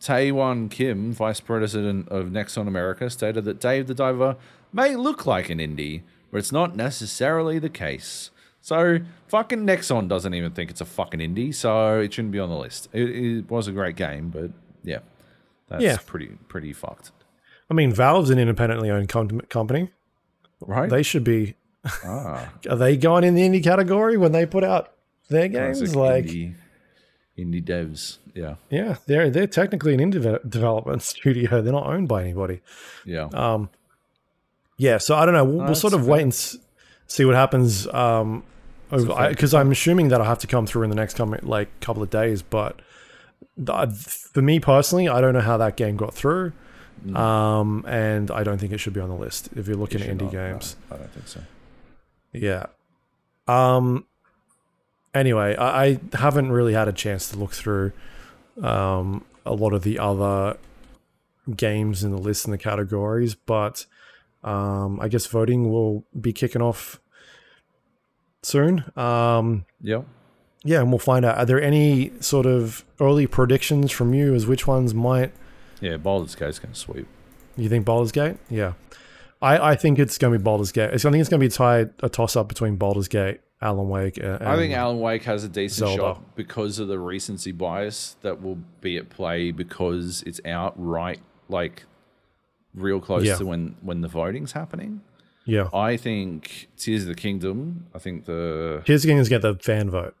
Taewon 0.00 0.70
Kim, 0.70 1.12
vice 1.12 1.40
president 1.40 2.08
of 2.08 2.26
Nexon 2.26 2.66
America, 2.66 3.08
stated 3.10 3.44
that 3.44 3.60
Dave 3.60 3.86
the 3.86 3.94
Diver 3.94 4.36
may 4.72 4.96
look 4.96 5.26
like 5.26 5.48
an 5.50 5.58
indie, 5.58 6.02
but 6.30 6.38
it's 6.38 6.50
not 6.52 6.74
necessarily 6.74 7.58
the 7.58 7.68
case. 7.68 8.30
So 8.60 9.00
fucking 9.28 9.60
Nexon 9.66 10.08
doesn't 10.08 10.34
even 10.34 10.52
think 10.52 10.70
it's 10.70 10.80
a 10.80 10.84
fucking 10.84 11.20
indie, 11.20 11.54
so 11.54 12.00
it 12.00 12.12
shouldn't 12.14 12.32
be 12.32 12.38
on 12.38 12.48
the 12.48 12.56
list. 12.56 12.88
It, 12.92 13.10
it 13.10 13.50
was 13.50 13.68
a 13.68 13.72
great 13.72 13.96
game, 13.96 14.30
but 14.30 14.50
yeah, 14.82 15.00
that's 15.68 15.82
Yeah. 15.82 15.96
pretty 16.04 16.38
pretty 16.48 16.72
fucked, 16.72 17.10
I 17.70 17.74
mean, 17.74 17.92
Valve's 17.92 18.30
an 18.30 18.38
independently 18.38 18.90
owned 18.90 19.08
com- 19.08 19.40
company. 19.48 19.90
right? 20.60 20.88
They 20.90 21.02
should 21.02 21.24
be. 21.24 21.54
ah, 22.04 22.52
Are 22.70 22.76
they 22.76 22.96
going 22.96 23.24
in 23.24 23.34
the 23.34 23.42
indie 23.42 23.62
category 23.64 24.16
when 24.16 24.30
they 24.32 24.46
put 24.46 24.62
out 24.62 24.91
their 25.32 25.48
games? 25.48 25.78
classic 25.78 25.96
like, 25.96 26.24
indie, 26.26 26.54
indie 27.38 27.64
devs. 27.64 28.18
Yeah, 28.34 28.54
yeah, 28.70 28.96
they're 29.06 29.28
they're 29.30 29.46
technically 29.46 29.94
an 29.94 30.00
indie 30.00 30.48
development 30.48 31.02
studio. 31.12 31.60
They're 31.62 31.72
not 31.72 31.86
owned 31.86 32.08
by 32.08 32.22
anybody. 32.22 32.60
yeah. 33.04 33.28
Um, 33.34 33.68
yeah, 34.78 34.98
so 34.98 35.14
I 35.16 35.24
don't 35.26 35.34
know. 35.34 35.44
We'll, 35.44 35.64
we'll 35.66 35.74
sort 35.74 35.92
of 35.92 36.00
fair. 36.00 36.10
wait 36.10 36.22
and 36.22 36.32
s- 36.32 36.56
see 37.06 37.24
what 37.24 37.34
happens. 37.34 37.86
Um, 37.88 38.42
because 38.90 39.54
I'm 39.54 39.70
assuming 39.70 40.08
that'll 40.08 40.26
have 40.26 40.40
to 40.40 40.46
come 40.46 40.66
through 40.66 40.82
in 40.82 40.90
the 40.90 40.96
next 40.96 41.14
coming 41.14 41.40
like 41.42 41.68
couple 41.80 42.02
of 42.02 42.10
days. 42.10 42.42
But 42.42 42.80
th- 43.64 43.88
for 44.32 44.42
me 44.42 44.60
personally, 44.60 45.08
I 45.08 45.20
don't 45.20 45.34
know 45.34 45.40
how 45.40 45.56
that 45.58 45.76
game 45.76 45.96
got 45.96 46.14
through, 46.14 46.52
um, 47.14 47.84
and 47.86 48.30
I 48.30 48.42
don't 48.42 48.58
think 48.58 48.72
it 48.72 48.78
should 48.78 48.92
be 48.94 49.00
on 49.00 49.08
the 49.08 49.14
list 49.14 49.50
if 49.56 49.66
you're 49.68 49.76
looking 49.76 50.00
at 50.02 50.08
indie 50.08 50.22
not, 50.22 50.32
no, 50.32 50.50
games. 50.52 50.76
I 50.90 50.96
don't 50.96 51.10
think 51.12 51.28
so. 51.28 51.40
Yeah. 52.32 52.66
Um. 53.46 54.04
Anyway, 55.14 55.54
I, 55.56 55.84
I 55.84 56.00
haven't 56.14 56.52
really 56.52 56.72
had 56.74 56.88
a 56.88 56.92
chance 56.92 57.28
to 57.30 57.38
look 57.38 57.52
through 57.52 57.92
um, 58.62 59.24
a 59.44 59.52
lot 59.54 59.72
of 59.74 59.82
the 59.82 59.98
other 59.98 60.56
games 61.56 62.02
in 62.04 62.10
the 62.12 62.18
list 62.18 62.44
and 62.46 62.52
the 62.54 62.58
categories, 62.58 63.34
but 63.34 63.84
um, 64.44 64.98
I 65.00 65.08
guess 65.08 65.26
voting 65.26 65.70
will 65.70 66.04
be 66.18 66.32
kicking 66.32 66.62
off 66.62 67.00
soon. 68.42 68.84
Um, 68.96 69.64
Yep. 69.82 70.04
yeah, 70.64 70.80
and 70.80 70.90
we'll 70.90 70.98
find 70.98 71.24
out. 71.24 71.38
Are 71.38 71.44
there 71.46 71.60
any 71.60 72.12
sort 72.20 72.46
of 72.46 72.84
early 73.00 73.26
predictions 73.26 73.90
from 73.90 74.14
you 74.14 74.34
as 74.34 74.46
which 74.46 74.66
ones 74.66 74.94
might 74.94 75.32
Yeah, 75.80 75.96
Baldur's 75.96 76.34
Gate's 76.34 76.58
going 76.58 76.72
to 76.72 76.78
sweep. 76.78 77.06
you 77.56 77.68
think 77.68 77.84
Baldur's 77.84 78.12
Gate? 78.12 78.36
Yeah. 78.48 78.72
I, 79.40 79.72
I 79.72 79.74
think 79.74 79.98
it's 79.98 80.18
going 80.18 80.32
to 80.32 80.38
be 80.38 80.42
Baldur's 80.42 80.70
Gate. 80.72 80.90
It's, 80.94 81.04
I 81.04 81.10
think 81.10 81.20
it's 81.20 81.28
going 81.28 81.40
to 81.40 81.46
be 81.46 81.50
tied 81.52 81.90
a 82.00 82.08
toss 82.08 82.36
up 82.36 82.48
between 82.48 82.76
Baldur's 82.76 83.08
Gate, 83.08 83.40
Alan 83.62 83.88
Wake, 83.88 84.18
and, 84.18 84.42
I 84.42 84.56
think 84.56 84.74
Alan 84.74 84.98
Wake 85.00 85.22
has 85.24 85.44
a 85.44 85.48
decent 85.48 85.88
Zelda. 85.88 85.96
shot 86.02 86.34
because 86.36 86.78
of 86.80 86.88
the 86.88 86.98
recency 86.98 87.52
bias 87.52 88.16
that 88.22 88.42
will 88.42 88.58
be 88.80 88.96
at 88.96 89.08
play 89.08 89.52
because 89.52 90.22
it's 90.26 90.40
out 90.44 90.74
right, 90.76 91.20
like 91.48 91.84
real 92.74 93.00
close 93.00 93.24
Yeah. 93.24 93.36
to 93.36 93.46
when 93.46 93.76
when 93.80 94.00
the 94.00 94.08
voting's 94.08 94.52
happening. 94.52 95.02
yeah. 95.44 95.68
I 95.72 95.96
think 95.96 96.68
Tears 96.76 97.02
of 97.02 97.08
the 97.08 97.14
Kingdom. 97.14 97.86
I 97.94 97.98
think 97.98 98.24
the 98.26 98.82
Tears 98.84 99.04
of 99.04 99.08
the 99.08 99.16
is 99.16 99.28
get 99.28 99.42
the 99.42 99.54
fan 99.54 99.90
vote, 99.90 100.14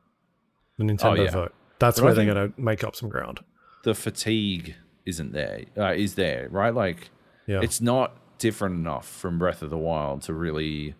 the 0.78 0.84
Nintendo 0.84 1.18
Oh, 1.18 1.22
yeah. 1.22 1.30
vote. 1.30 1.54
That's 1.78 1.98
But 1.98 2.02
I 2.02 2.06
where 2.06 2.14
they're 2.14 2.34
going 2.34 2.52
to 2.52 2.60
make 2.60 2.84
up 2.84 2.94
some 2.96 3.08
ground. 3.08 3.40
the 3.84 3.94
fatigue 3.94 4.76
isn't 5.04 5.32
there. 5.32 5.62
Uh, 5.76 5.92
is 5.94 6.14
there 6.14 6.46
right? 6.50 6.72
Like 6.74 7.10
Yeah. 7.46 7.60
it's 7.62 7.80
not 7.80 8.16
different 8.38 8.76
enough 8.76 9.08
from 9.08 9.38
Breath 9.38 9.62
of 9.62 9.70
the 9.70 9.78
Wild 9.78 10.22
to 10.22 10.32
really 10.34 10.94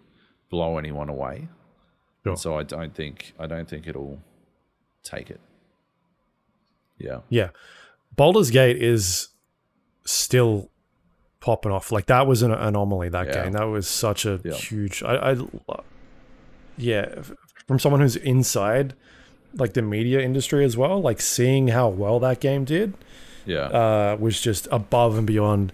blow 0.50 0.78
anyone 0.78 1.08
away. 1.08 1.48
Sure. 2.24 2.36
So 2.36 2.56
I 2.58 2.62
don't 2.62 2.94
think 2.94 3.32
I 3.38 3.46
don't 3.46 3.68
think 3.68 3.86
it'll 3.86 4.18
take 5.02 5.30
it. 5.30 5.40
Yeah. 6.98 7.20
Yeah. 7.28 7.48
Baldur's 8.16 8.50
Gate 8.50 8.80
is 8.80 9.28
still 10.04 10.68
popping 11.40 11.72
off. 11.72 11.90
Like 11.90 12.06
that 12.06 12.26
was 12.26 12.42
an 12.42 12.52
anomaly 12.52 13.08
that 13.08 13.26
Yeah. 13.28 13.42
game. 13.44 13.52
That 13.52 13.64
was 13.64 13.88
such 13.88 14.24
a 14.24 14.40
Yeah. 14.44 14.52
huge 14.54 15.02
I, 15.02 15.32
I 15.32 15.36
yeah, 16.76 17.22
from 17.66 17.78
someone 17.78 18.00
who's 18.00 18.16
inside 18.16 18.94
like 19.54 19.74
the 19.74 19.82
media 19.82 20.20
industry 20.20 20.64
as 20.64 20.76
well, 20.76 21.00
like 21.02 21.20
seeing 21.20 21.68
how 21.68 21.88
well 21.88 22.18
that 22.20 22.40
game 22.40 22.64
did 22.64 22.94
Yeah. 23.44 23.64
uh 23.66 24.16
was 24.20 24.40
just 24.40 24.68
above 24.70 25.18
and 25.18 25.26
beyond 25.26 25.72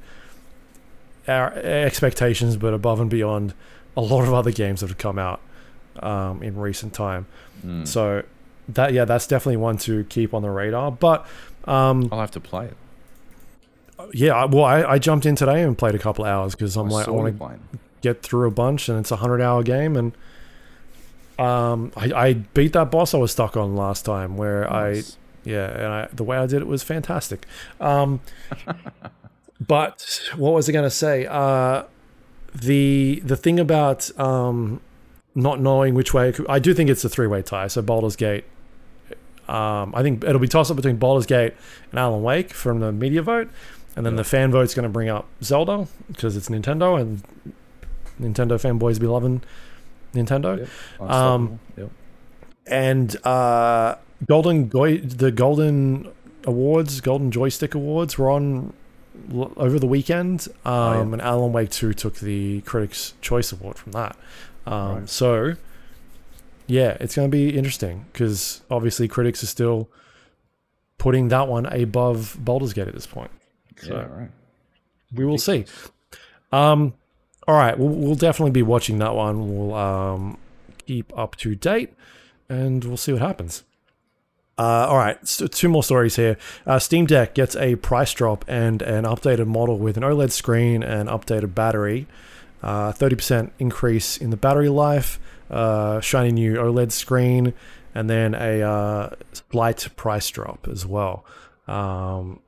our 1.29 1.53
expectations 1.53 2.57
but 2.57 2.73
above 2.73 3.01
and 3.01 3.11
beyond 3.11 3.53
a 3.97 4.01
lot 4.01 4.23
of 4.27 4.33
other 4.33 4.51
games 4.51 4.81
that 4.81 4.89
have 4.89 4.97
come 4.99 5.19
out 5.19 5.41
um 6.03 6.43
in 6.43 6.57
recent 6.57 6.93
time. 6.95 7.27
Mm. 7.65 7.87
So 7.87 8.23
that 8.69 8.93
yeah, 8.93 9.05
that's 9.05 9.27
definitely 9.27 9.57
one 9.57 9.79
to 9.79 10.05
keep 10.05 10.35
on 10.35 10.43
the 10.43 10.51
radar. 10.51 10.93
But 10.93 11.27
um 11.65 12.09
I'll 12.13 12.21
have 12.21 12.31
to 12.33 12.41
play 12.41 12.67
it. 12.67 12.77
yeah, 14.13 14.35
I, 14.35 14.45
well, 14.45 14.65
I, 14.65 14.83
I 14.85 14.99
jumped 14.99 15.27
in 15.27 15.35
today 15.37 15.63
and 15.63 15.77
played 15.77 15.95
a 15.95 15.99
couple 15.99 16.25
hours 16.25 16.55
because 16.55 16.77
I'm 16.77 16.89
I 16.89 16.91
like, 16.91 17.09
I 17.09 17.11
want 17.11 17.39
to 17.39 17.79
get 18.01 18.23
through 18.23 18.47
a 18.47 18.51
bunch, 18.51 18.89
and 18.89 18.99
it's 18.99 19.11
a 19.11 19.17
hundred 19.17 19.41
hour 19.41 19.63
game, 19.63 19.97
and 19.97 20.13
um, 21.39 21.93
I, 21.97 22.13
I 22.29 22.33
beat 22.35 22.73
that 22.75 22.91
boss 22.91 23.15
I 23.15 23.19
was 23.19 23.33
stuck 23.33 23.57
on 23.57 23.77
last 23.77 24.05
time, 24.05 24.37
where 24.37 24.63
Nice. 24.69 25.17
I 25.45 25.51
yeah, 25.51 25.67
and 25.71 25.87
I, 25.87 26.09
the 26.13 26.25
way 26.25 26.37
I 26.37 26.47
did 26.47 26.63
it 26.63 26.67
was 26.67 26.83
fantastic. 26.83 27.47
Um, 27.81 28.21
but 29.67 30.21
what 30.37 30.53
was 30.53 30.69
I 30.69 30.73
going 30.73 30.85
to 30.85 30.91
say? 30.91 31.27
Uh, 31.27 31.85
the 32.55 33.21
the 33.25 33.37
thing 33.37 33.59
about 33.61 34.17
um, 34.19 34.81
not 35.39 35.61
knowing 35.61 35.95
which 35.95 36.13
way 36.13 36.33
could, 36.33 36.47
I 36.49 36.59
do 36.59 36.75
think 36.75 36.91
it's 36.91 37.05
a 37.05 37.09
three 37.09 37.27
way 37.27 37.43
tie. 37.43 37.69
So 37.69 37.81
Baldur's 37.83 38.17
Gate. 38.17 38.45
Um, 39.49 39.95
I 39.95 40.03
think 40.03 40.25
it'll 40.25 40.41
be 40.41 40.49
tossed 40.49 40.71
up 40.71 40.77
between 40.77 40.97
Baldur's 40.97 41.25
Gate 41.27 41.55
and 41.91 41.99
Alan 41.99 42.23
Wake 42.23 42.53
from 42.53 42.81
the 42.81 42.93
media 42.93 43.23
vote, 43.23 43.49
and 43.97 44.05
then 44.05 44.13
Yeah. 44.15 44.19
the 44.19 44.25
fan 44.25 44.51
vote's 44.51 44.75
going 44.75 44.83
to 44.85 44.89
bring 44.91 45.09
up 45.09 45.27
Zelda 45.43 45.87
because 46.13 46.37
it's 46.37 46.49
Nintendo 46.51 47.01
and 47.01 47.23
Nintendo 48.21 48.61
fanboys 48.61 49.01
be 49.01 49.07
loving 49.07 49.43
Nintendo. 50.15 50.69
Yep. 51.01 51.11
Um, 51.11 51.61
Yep. 51.77 51.91
And 52.67 53.27
uh, 53.27 53.95
Golden 54.27 54.69
Goi- 54.69 55.17
the 55.17 55.31
Golden 55.31 56.09
Awards, 56.45 57.01
Golden 57.01 57.31
Joystick 57.31 57.75
Awards 57.75 58.19
were 58.19 58.31
on 58.31 58.75
l- 59.33 59.53
over 59.57 59.79
the 59.79 59.87
weekend, 59.87 60.49
um, 60.67 60.73
Oh, 60.75 60.93
yeah. 60.95 61.01
and 61.01 61.23
Alan 61.23 61.53
Wake 61.53 61.71
Two 61.71 61.95
took 61.95 62.17
the 62.17 62.61
Critics' 62.63 63.15
Choice 63.23 63.51
Award 63.53 63.79
from 63.79 63.93
that. 63.93 64.17
Um, 64.69 64.95
Right. 64.95 65.09
So, 65.09 65.55
yeah, 66.67 66.97
it's 67.01 67.17
going 67.17 67.31
to 67.31 67.35
be 67.35 67.57
interesting 67.57 68.05
because 68.13 68.63
obviously 68.71 69.09
critics 69.09 69.43
are 69.43 69.47
still 69.47 69.89
putting 70.99 71.29
that 71.29 71.49
one 71.49 71.67
above 71.67 72.37
Baldur's 72.39 72.73
Gate 72.73 72.89
at 72.89 72.95
this 72.95 73.07
point. 73.07 73.31
So 73.81 73.95
yeah, 73.95 74.21
right. 74.21 74.31
we 75.15 75.25
will 75.25 75.39
see. 75.39 75.65
Um, 76.53 76.95
all 77.47 77.55
right, 77.57 77.79
we'll, 77.79 77.89
we'll 77.89 78.15
definitely 78.15 78.51
be 78.51 78.63
watching 78.63 78.99
that 78.99 79.15
one. 79.15 79.57
We'll 79.57 79.75
um, 79.75 80.39
keep 80.87 81.17
up 81.17 81.37
to 81.37 81.55
date, 81.55 81.95
and 82.49 82.85
we'll 82.85 82.97
see 82.97 83.13
what 83.13 83.23
happens. 83.23 83.65
Uh, 84.59 84.87
all 84.89 84.97
right, 84.99 85.27
so 85.27 85.47
two 85.47 85.69
more 85.69 85.85
stories 85.85 86.17
here. 86.17 86.37
Uh, 86.67 86.81
Steam 86.81 87.07
Deck 87.07 87.33
gets 87.35 87.55
a 87.57 87.77
price 87.77 88.13
drop 88.13 88.45
and 88.49 88.83
an 88.83 89.05
updated 89.05 89.47
model 89.47 89.79
with 89.79 89.97
an 89.97 90.03
OLED 90.03 90.33
screen 90.33 90.83
and 90.83 91.09
updated 91.09 91.55
battery. 91.55 92.09
Uh, 92.63 92.93
30% 92.93 93.51
increase 93.59 94.17
in 94.17 94.31
the 94.31 94.37
battery 94.37 94.69
life, 94.69 95.21
uh, 95.51 96.01
shiny 96.01 96.33
new 96.33 96.55
OLED 96.55 96.91
screen, 96.91 97.55
and 97.95 98.11
then 98.11 98.35
a 98.35 98.63
uh, 98.63 99.11
slight 99.51 99.89
price 99.97 100.29
drop 100.29 100.67
as 100.69 100.85
well. 100.85 101.25
Um, 101.69 102.41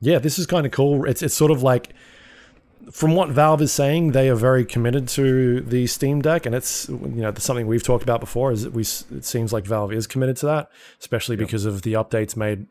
yeah, 0.00 0.18
this 0.18 0.38
is 0.38 0.46
kind 0.46 0.66
of 0.66 0.72
cool. 0.72 1.04
It's 1.04 1.22
it's 1.22 1.34
sort 1.34 1.50
of 1.50 1.62
like 1.62 1.92
from 2.90 3.14
what 3.14 3.28
Valve 3.30 3.60
is 3.62 3.72
saying, 3.72 4.12
they 4.12 4.28
are 4.28 4.34
very 4.34 4.64
committed 4.64 5.08
to 5.08 5.60
the 5.60 5.86
Steam 5.86 6.22
Deck, 6.22 6.46
and 6.46 6.54
it's 6.54 6.88
you 6.88 7.22
know 7.22 7.32
something 7.36 7.66
we've 7.66 7.82
talked 7.82 8.02
about 8.02 8.20
before. 8.20 8.52
Is 8.52 8.68
we 8.68 8.82
it 8.82 9.24
seems 9.24 9.52
like 9.52 9.64
Valve 9.64 9.92
is 9.92 10.06
committed 10.06 10.36
to 10.38 10.46
that, 10.46 10.70
especially 11.00 11.36
because 11.36 11.64
of 11.64 11.82
the 11.82 11.94
updates 11.94 12.36
made 12.36 12.66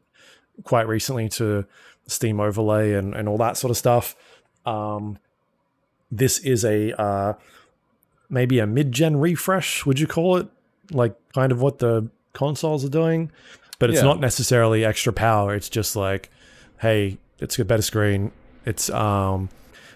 quite 0.63 0.87
recently 0.87 1.29
to 1.29 1.65
Steam 2.07 2.39
Overlay 2.39 2.93
and 2.93 3.13
and 3.13 3.27
all 3.27 3.37
that 3.37 3.57
sort 3.57 3.71
of 3.71 3.77
stuff. 3.77 4.15
Um, 4.65 5.19
this 6.11 6.39
is 6.39 6.63
a 6.65 6.99
uh, 7.01 7.34
maybe 8.29 8.59
a 8.59 8.67
mid-gen 8.67 9.17
refresh. 9.17 9.85
Would 9.85 9.99
you 9.99 10.07
call 10.07 10.38
it 10.38 10.47
like 10.91 11.15
kind 11.34 11.51
of 11.51 11.61
what 11.61 11.79
the 11.79 12.09
consoles 12.34 12.84
are 12.85 12.89
doing? 12.89 13.31
But 13.79 13.89
it's 13.89 13.99
Yeah. 13.99 14.05
not 14.05 14.19
necessarily 14.19 14.84
extra 14.84 15.13
power. 15.13 15.53
It's 15.53 15.69
just 15.69 15.95
like, 15.95 16.31
hey, 16.79 17.17
it's 17.39 17.59
a 17.59 17.65
better 17.65 17.84
screen. 17.84 18.31
It's 18.65 18.89
um, 18.89 19.49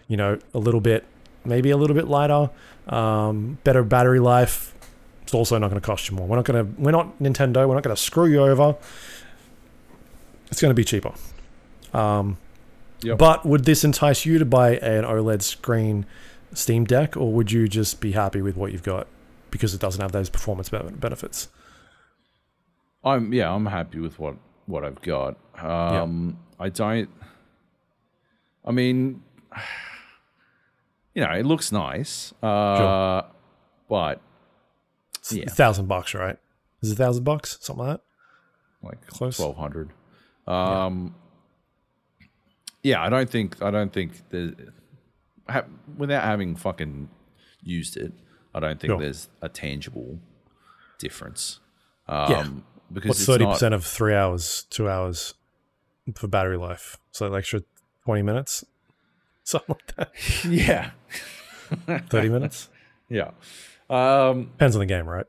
you 0.08 0.18
know, 0.18 0.38
a 0.54 0.60
little 0.60 0.82
bit, 0.82 1.06
maybe 1.46 1.72
a 1.72 1.78
little 1.78 1.96
bit 1.96 2.08
lighter, 2.08 2.50
um, 2.88 3.58
better 3.64 3.84
battery 3.84 4.20
life. 4.20 4.76
It's 5.24 5.34
also 5.34 5.58
not 5.58 5.70
going 5.70 5.80
to 5.82 5.86
cost 5.86 6.10
you 6.10 6.16
more. 6.18 6.28
We're 6.28 6.36
not 6.36 6.46
going 6.46 6.66
to, 6.66 6.82
we're 6.82 6.92
not 6.92 7.18
Nintendo. 7.20 7.68
We're 7.68 7.76
not 7.76 7.84
going 7.84 7.96
to 7.96 8.02
screw 8.02 8.26
you 8.28 8.44
over. 8.44 8.76
It's 10.50 10.62
going 10.62 10.70
to 10.72 10.76
be 10.76 10.84
cheaper. 10.84 11.14
Um, 11.94 12.38
Yep. 13.04 13.18
But 13.18 13.46
would 13.46 13.66
this 13.66 13.84
entice 13.84 14.26
you 14.26 14.38
to 14.40 14.46
buy 14.46 14.76
an 14.78 15.04
OLED 15.04 15.42
screen 15.42 16.06
Steam 16.54 16.86
Deck, 16.86 17.16
or 17.18 17.32
would 17.34 17.52
you 17.52 17.68
just 17.68 18.00
be 18.02 18.12
happy 18.12 18.42
with 18.42 18.56
what 18.56 18.72
you've 18.72 18.84
got 18.84 19.08
because 19.50 19.74
it 19.74 19.82
doesn't 19.82 20.02
have 20.02 20.12
those 20.12 20.30
performance 20.30 20.70
benefits? 20.70 21.48
I'm 23.04 23.34
yeah, 23.34 23.52
I'm 23.52 23.66
happy 23.66 24.00
with 24.00 24.20
what 24.20 24.36
what 24.68 24.84
I've 24.86 25.02
got. 25.02 25.38
Um, 25.60 26.38
I 26.60 26.70
don't. 26.70 27.10
I 28.64 28.72
mean, 28.72 29.24
you 31.16 31.24
know, 31.24 31.32
it 31.32 31.46
looks 31.46 31.72
nice, 31.72 32.32
uh, 32.44 33.24
but 33.90 34.22
It's 35.20 35.32
Yeah. 35.34 35.46
a 35.48 35.50
thousand 35.50 35.88
bucks, 35.88 36.14
right? 36.14 36.38
Is 36.82 36.92
it 36.92 36.94
a 36.94 36.98
thousand 36.98 37.24
bucks? 37.24 37.58
Something 37.62 37.86
like 37.86 37.98
that? 37.98 38.02
like 38.88 39.08
Close. 39.08 39.38
twelve 39.38 39.58
hundred. 39.58 39.92
Um, 40.48 41.16
yeah. 41.16 41.21
I 42.84 43.10
don't 43.10 43.30
think 43.30 43.62
I 43.62 43.72
don't 43.72 43.94
think 43.94 44.30
the 44.30 44.56
ha, 45.50 45.64
without 45.98 46.24
having 46.24 46.56
fucking 46.56 47.10
used 47.64 47.98
it, 47.98 48.12
I 48.56 48.60
don't 48.60 48.80
think 48.80 48.92
Sure. 48.92 49.00
there's 49.00 49.30
a 49.42 49.50
tangible 49.50 50.20
difference. 51.00 51.60
Um, 52.08 52.32
Yeah. 52.32 52.48
because 52.94 53.10
What's 53.10 53.20
it's 53.22 53.28
thirty 53.28 53.44
not- 53.46 53.54
percent 53.54 53.74
of 53.74 53.86
three 53.86 54.14
hours, 54.16 54.66
two 54.70 54.90
hours 54.90 55.34
for 56.16 56.28
battery 56.28 56.58
life? 56.58 56.98
So 57.12 57.28
an 57.28 57.36
extra 57.36 57.62
twenty 58.04 58.22
minutes, 58.24 58.66
something 59.44 59.76
like 59.76 59.96
that. 59.96 60.12
yeah, 60.50 60.92
Thirty 62.10 62.30
minutes 62.30 62.70
yeah. 63.10 63.32
Um, 63.90 64.46
depends 64.54 64.76
on 64.76 64.80
the 64.80 64.86
game, 64.86 65.08
right? 65.08 65.26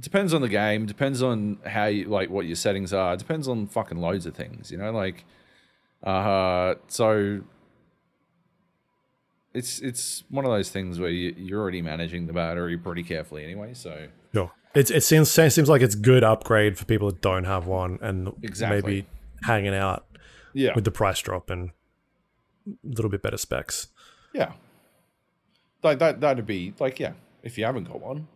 depends 0.00 0.34
on 0.34 0.40
the 0.42 0.48
game 0.48 0.86
depends 0.86 1.22
on 1.22 1.56
how 1.64 1.84
you 1.84 2.06
like 2.06 2.28
what 2.28 2.44
your 2.46 2.56
settings 2.56 2.92
are 2.92 3.14
it 3.14 3.18
depends 3.20 3.46
on 3.46 3.64
fucking 3.64 3.96
loads 3.98 4.26
of 4.26 4.34
things 4.34 4.72
you 4.72 4.76
know 4.76 4.90
like 4.90 5.24
uh 6.04 6.74
so 6.88 7.40
it's 9.52 9.78
it's 9.80 10.24
one 10.30 10.44
of 10.44 10.50
those 10.50 10.68
things 10.70 10.98
where 10.98 11.10
you, 11.10 11.34
you're 11.36 11.60
already 11.60 11.80
managing 11.82 12.26
the 12.26 12.32
battery 12.32 12.76
pretty 12.76 13.02
carefully 13.02 13.44
anyway 13.44 13.72
so 13.74 14.08
Sure. 14.34 14.50
It 14.74 14.90
it 14.90 15.02
seems 15.02 15.30
seems 15.30 15.68
like 15.68 15.80
it's 15.82 15.94
good 15.94 16.24
upgrade 16.24 16.76
for 16.76 16.84
people 16.84 17.08
that 17.10 17.20
don't 17.20 17.44
have 17.44 17.66
one 17.66 17.98
and 18.02 18.32
Exactly. 18.42 18.80
maybe 18.82 19.06
hanging 19.44 19.74
out 19.74 20.04
yeah 20.52 20.72
with 20.74 20.84
the 20.84 20.90
price 20.90 21.20
drop 21.20 21.50
and 21.50 21.70
a 22.66 22.70
little 22.88 23.10
bit 23.10 23.22
better 23.22 23.36
specs. 23.36 23.88
yeah 24.32 24.52
like 25.82 25.98
that 26.00 26.20
that'd 26.20 26.46
be 26.46 26.74
like 26.80 26.98
yeah 26.98 27.12
if 27.42 27.56
you 27.58 27.64
haven't 27.64 27.84
got 27.84 28.00
one 28.00 28.26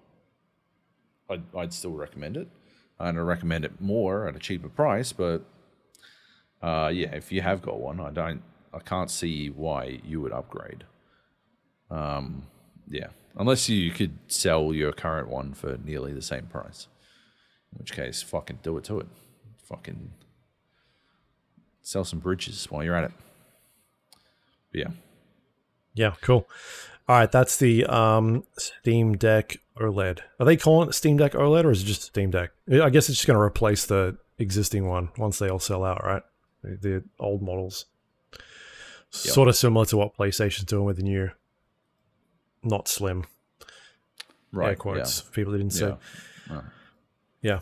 I'd, 1.31 1.43
I'd 1.57 1.73
still 1.73 1.93
recommend 1.93 2.37
it 2.37 2.49
and 3.01 3.19
i 3.19 3.21
recommend 3.21 3.65
it 3.65 3.81
more 3.81 4.29
at 4.29 4.37
a 4.37 4.39
cheaper 4.39 4.69
price 4.69 5.13
but 5.13 5.43
uh 6.63 6.91
yeah 6.93 7.15
if 7.15 7.31
you 7.33 7.41
have 7.41 7.63
got 7.63 7.79
one 7.81 8.01
i 8.01 8.11
don't 8.11 8.43
i 8.75 8.79
can't 8.79 9.11
see 9.11 9.49
why 9.49 10.01
you 10.05 10.21
would 10.21 10.33
upgrade 10.33 10.85
um 11.91 12.43
yeah 12.89 13.09
unless 13.37 13.69
you 13.69 13.91
could 13.91 14.19
sell 14.27 14.73
your 14.73 14.93
current 14.93 15.29
one 15.29 15.55
for 15.55 15.79
nearly 15.85 16.13
the 16.13 16.23
same 16.23 16.47
price 16.47 16.89
in 17.73 17.79
which 17.79 17.93
case 17.93 18.23
fucking 18.23 18.59
do 18.63 18.77
it 18.77 18.85
to 18.85 18.99
it 18.99 19.07
fucking 19.63 20.11
sell 21.83 22.05
some 22.05 22.19
bridges 22.19 22.67
while 22.71 22.83
you're 22.83 22.97
at 22.97 23.05
it 23.05 23.13
but 24.73 24.79
yeah 24.81 24.91
Yeah, 25.95 26.15
cool. 26.21 26.47
All 27.09 27.17
right, 27.17 27.33
that's 27.33 27.57
the 27.57 27.85
um, 27.87 28.45
Steam 28.57 29.17
Deck 29.17 29.57
OLED. 29.81 30.21
Are 30.39 30.47
they 30.47 30.57
calling 30.57 30.89
it 30.89 30.93
Steam 30.93 31.17
Deck 31.17 31.33
OLED 31.33 31.65
or 31.65 31.71
is 31.73 31.83
it 31.83 31.87
just 31.87 32.03
Steam 32.03 32.31
Deck? 32.31 32.51
I 32.71 32.91
guess 32.91 33.09
it's 33.09 33.19
just 33.19 33.27
going 33.27 33.39
to 33.39 33.43
replace 33.43 33.87
the 33.87 34.17
existing 34.39 34.87
one 34.87 35.09
once 35.17 35.39
they 35.39 35.49
all 35.49 35.59
sell 35.59 35.85
out, 35.85 36.05
right? 36.05 36.23
The, 36.77 37.05
old 37.19 37.43
models. 37.43 37.87
Sort 39.11 39.49
of 39.49 39.57
similar 39.57 39.87
to 39.87 39.97
what 39.97 40.17
PlayStation's 40.17 40.65
doing 40.65 40.85
with 40.85 40.99
the 40.99 41.03
new, 41.03 41.31
not 42.63 42.89
slim, 42.89 43.25
right 44.53 44.71
air 44.71 44.77
quotes, 44.77 45.21
for 45.21 45.33
people 45.33 45.53
didn't 45.53 45.71
say. 45.71 45.95
Yeah. 46.51 46.61
Yeah. 47.41 47.61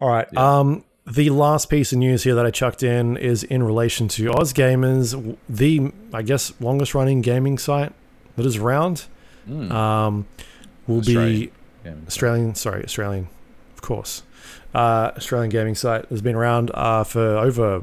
All 0.00 0.08
right. 0.08 0.36
Um, 0.36 0.84
the 1.06 1.30
last 1.30 1.70
piece 1.70 1.92
of 1.92 1.98
news 1.98 2.24
here 2.24 2.34
that 2.34 2.44
I 2.44 2.50
chucked 2.50 2.82
in 2.82 3.16
is 3.16 3.42
in 3.42 3.62
relation 3.62 4.06
to 4.08 4.30
AusGamers, 4.30 5.36
the 5.48 5.92
I 6.12 6.22
guess 6.22 6.52
longest 6.60 6.94
running 6.94 7.22
gaming 7.22 7.56
site 7.56 7.92
that 8.36 8.44
is 8.44 8.56
around. 8.56 9.06
Um, 9.48 10.26
will 10.86 11.00
be 11.00 11.16
Australian. 11.16 11.50
Yeah. 11.84 11.94
Australian. 12.06 12.54
Sorry, 12.54 12.84
Australian, 12.84 13.28
of 13.74 13.82
course. 13.82 14.22
Uh, 14.74 15.12
Australian 15.16 15.50
gaming 15.50 15.74
site 15.74 16.06
has 16.06 16.22
been 16.22 16.34
around 16.34 16.70
uh, 16.74 17.04
for 17.04 17.38
over 17.38 17.82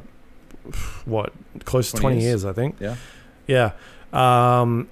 what 1.04 1.32
close 1.64 1.90
to 1.90 1.96
20 1.98 2.02
twenty 2.02 2.16
years. 2.22 2.42
years, 2.42 2.44
I 2.44 2.52
think. 2.52 2.76
Yeah. 2.80 2.96
Yeah. 3.46 3.72
Um, 4.12 4.88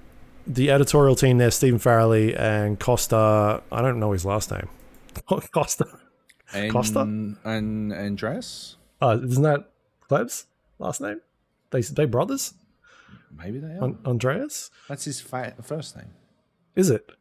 the 0.47 0.71
editorial 0.71 1.15
team 1.15 1.37
there, 1.37 1.51
Stephen 1.51 1.79
Farrelly 1.79 2.37
and 2.39 2.79
Costa. 2.79 3.61
I 3.71 3.81
don't 3.81 3.99
know 3.99 4.11
his 4.11 4.25
last 4.25 4.51
name. 4.51 4.67
Costa. 5.53 5.85
And, 6.53 6.71
Costa? 6.71 7.01
and 7.01 7.93
Andreas? 7.93 8.77
Uh, 9.01 9.19
isn't 9.23 9.43
that 9.43 9.69
Kleb's 10.09 10.47
last 10.79 10.99
name? 11.01 11.21
They 11.69 11.81
they 11.81 12.05
brothers? 12.05 12.53
Maybe 13.37 13.59
they 13.59 13.67
are. 13.75 13.83
An- 13.85 13.99
Andreas? 14.05 14.71
That's 14.87 15.05
his 15.05 15.21
fa- 15.21 15.53
first 15.61 15.95
name. 15.95 16.09
Is 16.75 16.89
it? 16.89 17.11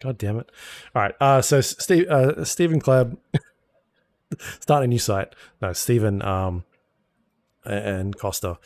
God 0.00 0.18
damn 0.18 0.38
it! 0.38 0.50
All 0.94 1.02
right. 1.02 1.14
Uh, 1.20 1.40
so 1.40 1.60
Steve, 1.62 2.06
uh, 2.08 2.44
Stephen 2.44 2.80
Kleb, 2.80 3.16
starting 4.60 4.84
a 4.84 4.92
new 4.92 4.98
site. 4.98 5.34
No, 5.62 5.72
Stephen 5.72 6.20
um, 6.22 6.64
and 7.68 8.18
Costa 8.18 8.58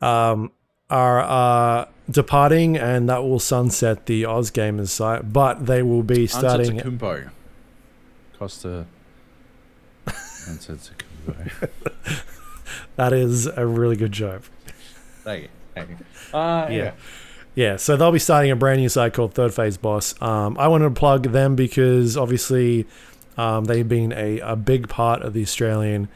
um, 0.00 0.52
are 0.88 1.20
uh, 1.20 1.86
departing, 2.10 2.76
and 2.76 3.08
that 3.08 3.22
will 3.22 3.38
sunset 3.38 4.06
the 4.06 4.24
AusGamers 4.24 4.88
site. 4.88 5.32
But 5.32 5.66
they 5.66 5.82
will 5.82 6.02
be 6.02 6.26
starting. 6.26 6.78
Antetokounmpo. 6.78 7.30
Costa. 8.38 8.86
Antetokounmpo. 10.06 11.70
That 12.96 13.12
is 13.12 13.46
a 13.46 13.66
really 13.66 13.96
good 13.96 14.12
joke. 14.12 14.42
Thank 15.22 15.44
you. 15.44 15.48
Thank 15.74 15.90
you. 15.90 15.96
Uh, 16.38 16.68
yeah. 16.68 16.76
Yeah. 16.76 16.92
Yeah, 17.56 17.76
so 17.76 17.96
they'll 17.96 18.12
be 18.12 18.20
starting 18.20 18.52
a 18.52 18.56
brand 18.56 18.80
new 18.80 18.88
site 18.88 19.12
called 19.12 19.34
Third 19.34 19.52
Phase 19.52 19.76
Boss. 19.76 20.14
Um, 20.22 20.56
I 20.58 20.68
wanted 20.68 20.84
to 20.84 20.90
plug 20.92 21.24
them 21.32 21.56
because 21.56 22.16
obviously 22.16 22.86
um, 23.36 23.64
they've 23.64 23.88
been 23.88 24.12
a, 24.12 24.38
a 24.40 24.54
big 24.54 24.88
part 24.88 25.22
of 25.22 25.32
the 25.32 25.42
Australian 25.42 26.08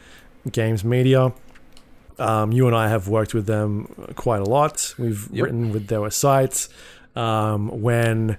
games 0.51 0.85
media. 0.85 1.33
Um, 2.17 2.51
you 2.53 2.67
and 2.67 2.75
I 2.75 2.87
have 2.87 3.07
worked 3.07 3.33
with 3.33 3.45
them 3.45 3.87
quite 4.15 4.41
a 4.41 4.45
lot. 4.45 4.93
We've 4.97 5.27
Yep. 5.31 5.43
written 5.43 5.71
with 5.73 5.87
their 5.87 6.09
sites. 6.11 6.69
Um, 7.15 7.81
when 7.81 8.37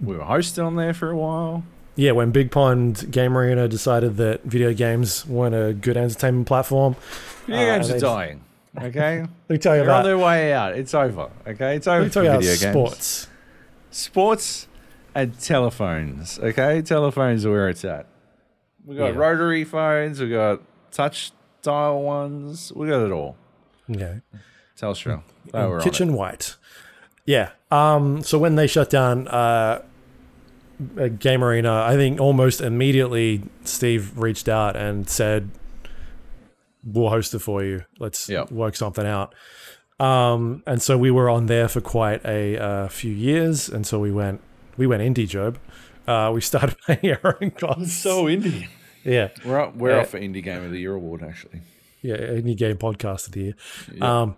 We 0.00 0.16
were 0.16 0.24
hosted 0.24 0.64
on 0.64 0.76
there 0.76 0.94
for 0.94 1.10
a 1.10 1.16
while. 1.16 1.64
yeah, 1.96 2.12
when 2.12 2.30
Big 2.30 2.50
Pond 2.50 3.10
Game 3.10 3.36
Arena 3.36 3.66
decided 3.68 4.16
that 4.18 4.44
video 4.44 4.72
games 4.72 5.26
weren't 5.26 5.54
a 5.54 5.72
good 5.74 5.96
entertainment 5.96 6.46
platform, 6.46 6.96
Video 7.46 7.62
Uh, 7.62 7.74
games 7.76 7.90
are 7.90 7.98
dying. 7.98 8.40
Okay? 8.80 9.20
let 9.48 9.50
me 9.50 9.58
tell 9.58 9.74
you 9.76 9.82
They're 9.82 9.90
on 9.90 10.00
about 10.00 10.02
their 10.04 10.18
way 10.18 10.52
out. 10.52 10.74
It's 10.76 10.94
over. 10.94 11.30
Okay? 11.46 11.76
It's 11.76 11.86
over 11.86 12.00
let 12.00 12.04
me 12.06 12.10
tell 12.12 12.22
you 12.24 12.28
about 12.30 12.42
video 12.42 12.56
games. 12.56 12.72
sports. 12.72 13.26
Sports 13.90 14.68
and 15.14 15.38
telephones. 15.40 16.38
Okay? 16.38 16.82
Telephones 16.82 17.44
are 17.46 17.50
where 17.50 17.68
it's 17.68 17.84
at. 17.84 18.06
We 18.84 18.96
got 18.96 19.14
Yeah. 19.14 19.18
rotary 19.18 19.64
phones. 19.64 20.20
We 20.20 20.30
got 20.30 20.60
touch 20.92 21.32
dial 21.62 22.02
ones. 22.02 22.72
We 22.74 22.88
got 22.88 23.04
it 23.04 23.12
all. 23.12 23.36
Okay. 23.90 24.20
Telstra. 24.78 25.14
in 25.14 25.22
Oh, 25.54 25.68
we're 25.68 25.74
on 25.76 25.80
it. 25.80 25.84
Kitchen 25.84 26.12
White. 26.12 26.56
Yeah. 27.26 27.50
Um, 27.70 28.22
so 28.22 28.38
when 28.38 28.54
they 28.56 28.66
shut 28.66 28.90
down 28.90 29.28
uh, 29.28 29.82
a 30.96 31.08
Game 31.08 31.42
Arena, 31.44 31.82
I 31.82 31.94
think 31.96 32.20
almost 32.20 32.60
immediately 32.60 33.42
Steve 33.64 34.16
reached 34.18 34.48
out 34.48 34.76
and 34.76 35.08
said, 35.08 35.50
"We'll 36.84 37.10
host 37.10 37.34
it 37.34 37.40
for 37.40 37.62
you. 37.64 37.84
Let's 37.98 38.28
Yep. 38.28 38.50
work 38.50 38.76
something 38.76 39.06
out." 39.06 39.34
Um, 40.00 40.62
and 40.66 40.80
so 40.80 40.96
we 40.96 41.10
were 41.10 41.28
on 41.28 41.46
there 41.46 41.66
for 41.68 41.80
quite 41.80 42.24
a 42.24 42.56
uh, 42.56 42.88
few 42.88 43.10
years 43.12 43.68
and 43.68 43.84
so 43.84 43.98
we 43.98 44.12
went 44.12 44.40
we 44.76 44.86
went 44.86 45.02
indie 45.02 45.28
job. 45.28 45.58
Uh, 46.06 46.30
we 46.32 46.40
started 46.40 46.76
paying 46.86 47.16
our 47.24 47.36
own 47.42 47.50
costs. 47.50 47.94
So 47.94 48.26
indie. 48.26 48.68
Yeah, 49.08 49.28
We're 49.44 49.60
up, 49.60 49.74
we're 49.76 49.98
up 49.98 50.06
for 50.08 50.18
Indie 50.20 50.42
Game 50.42 50.62
of 50.64 50.70
the 50.70 50.78
Year 50.78 50.94
award 50.94 51.22
actually. 51.22 51.60
yeah, 52.02 52.16
indie 52.16 52.56
game 52.56 52.76
podcast 52.76 53.26
of 53.26 53.32
the 53.32 53.40
year. 53.40 53.54
Yeah. 53.94 54.20
Um, 54.22 54.36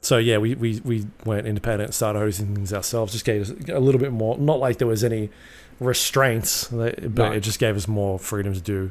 so 0.00 0.18
yeah, 0.18 0.38
we, 0.38 0.54
we 0.54 0.80
we 0.84 1.06
went 1.24 1.46
independent 1.46 1.88
and 1.88 1.94
started 1.94 2.18
hosting 2.20 2.54
things 2.54 2.72
ourselves. 2.72 3.12
Just 3.12 3.24
gave 3.24 3.42
us 3.42 3.50
a 3.68 3.80
little 3.80 4.00
bit 4.00 4.12
more. 4.12 4.38
Not 4.38 4.58
like 4.60 4.78
there 4.78 4.86
was 4.88 5.02
any 5.04 5.30
restraints, 5.80 6.68
but 6.68 7.02
No. 7.02 7.32
it 7.32 7.40
just 7.40 7.58
gave 7.58 7.76
us 7.76 7.86
more 7.88 8.18
freedom 8.18 8.54
to 8.54 8.60
do 8.60 8.90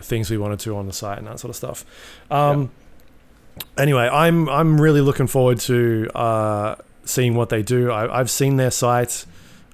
things 0.00 0.30
we 0.30 0.36
wanted 0.38 0.58
to 0.60 0.76
on 0.76 0.86
the 0.86 0.92
site 0.92 1.18
and 1.18 1.26
that 1.28 1.38
sort 1.38 1.50
of 1.50 1.56
stuff. 1.56 1.84
Um, 2.30 2.70
Anyway, 3.76 4.08
I'm 4.10 4.48
I'm 4.48 4.80
really 4.80 5.02
looking 5.02 5.26
forward 5.26 5.60
to 5.60 6.08
uh, 6.14 6.76
seeing 7.04 7.34
what 7.34 7.50
they 7.50 7.62
do. 7.62 7.90
I, 7.90 8.20
I've 8.20 8.30
seen 8.30 8.56
their 8.56 8.70
site. 8.70 9.26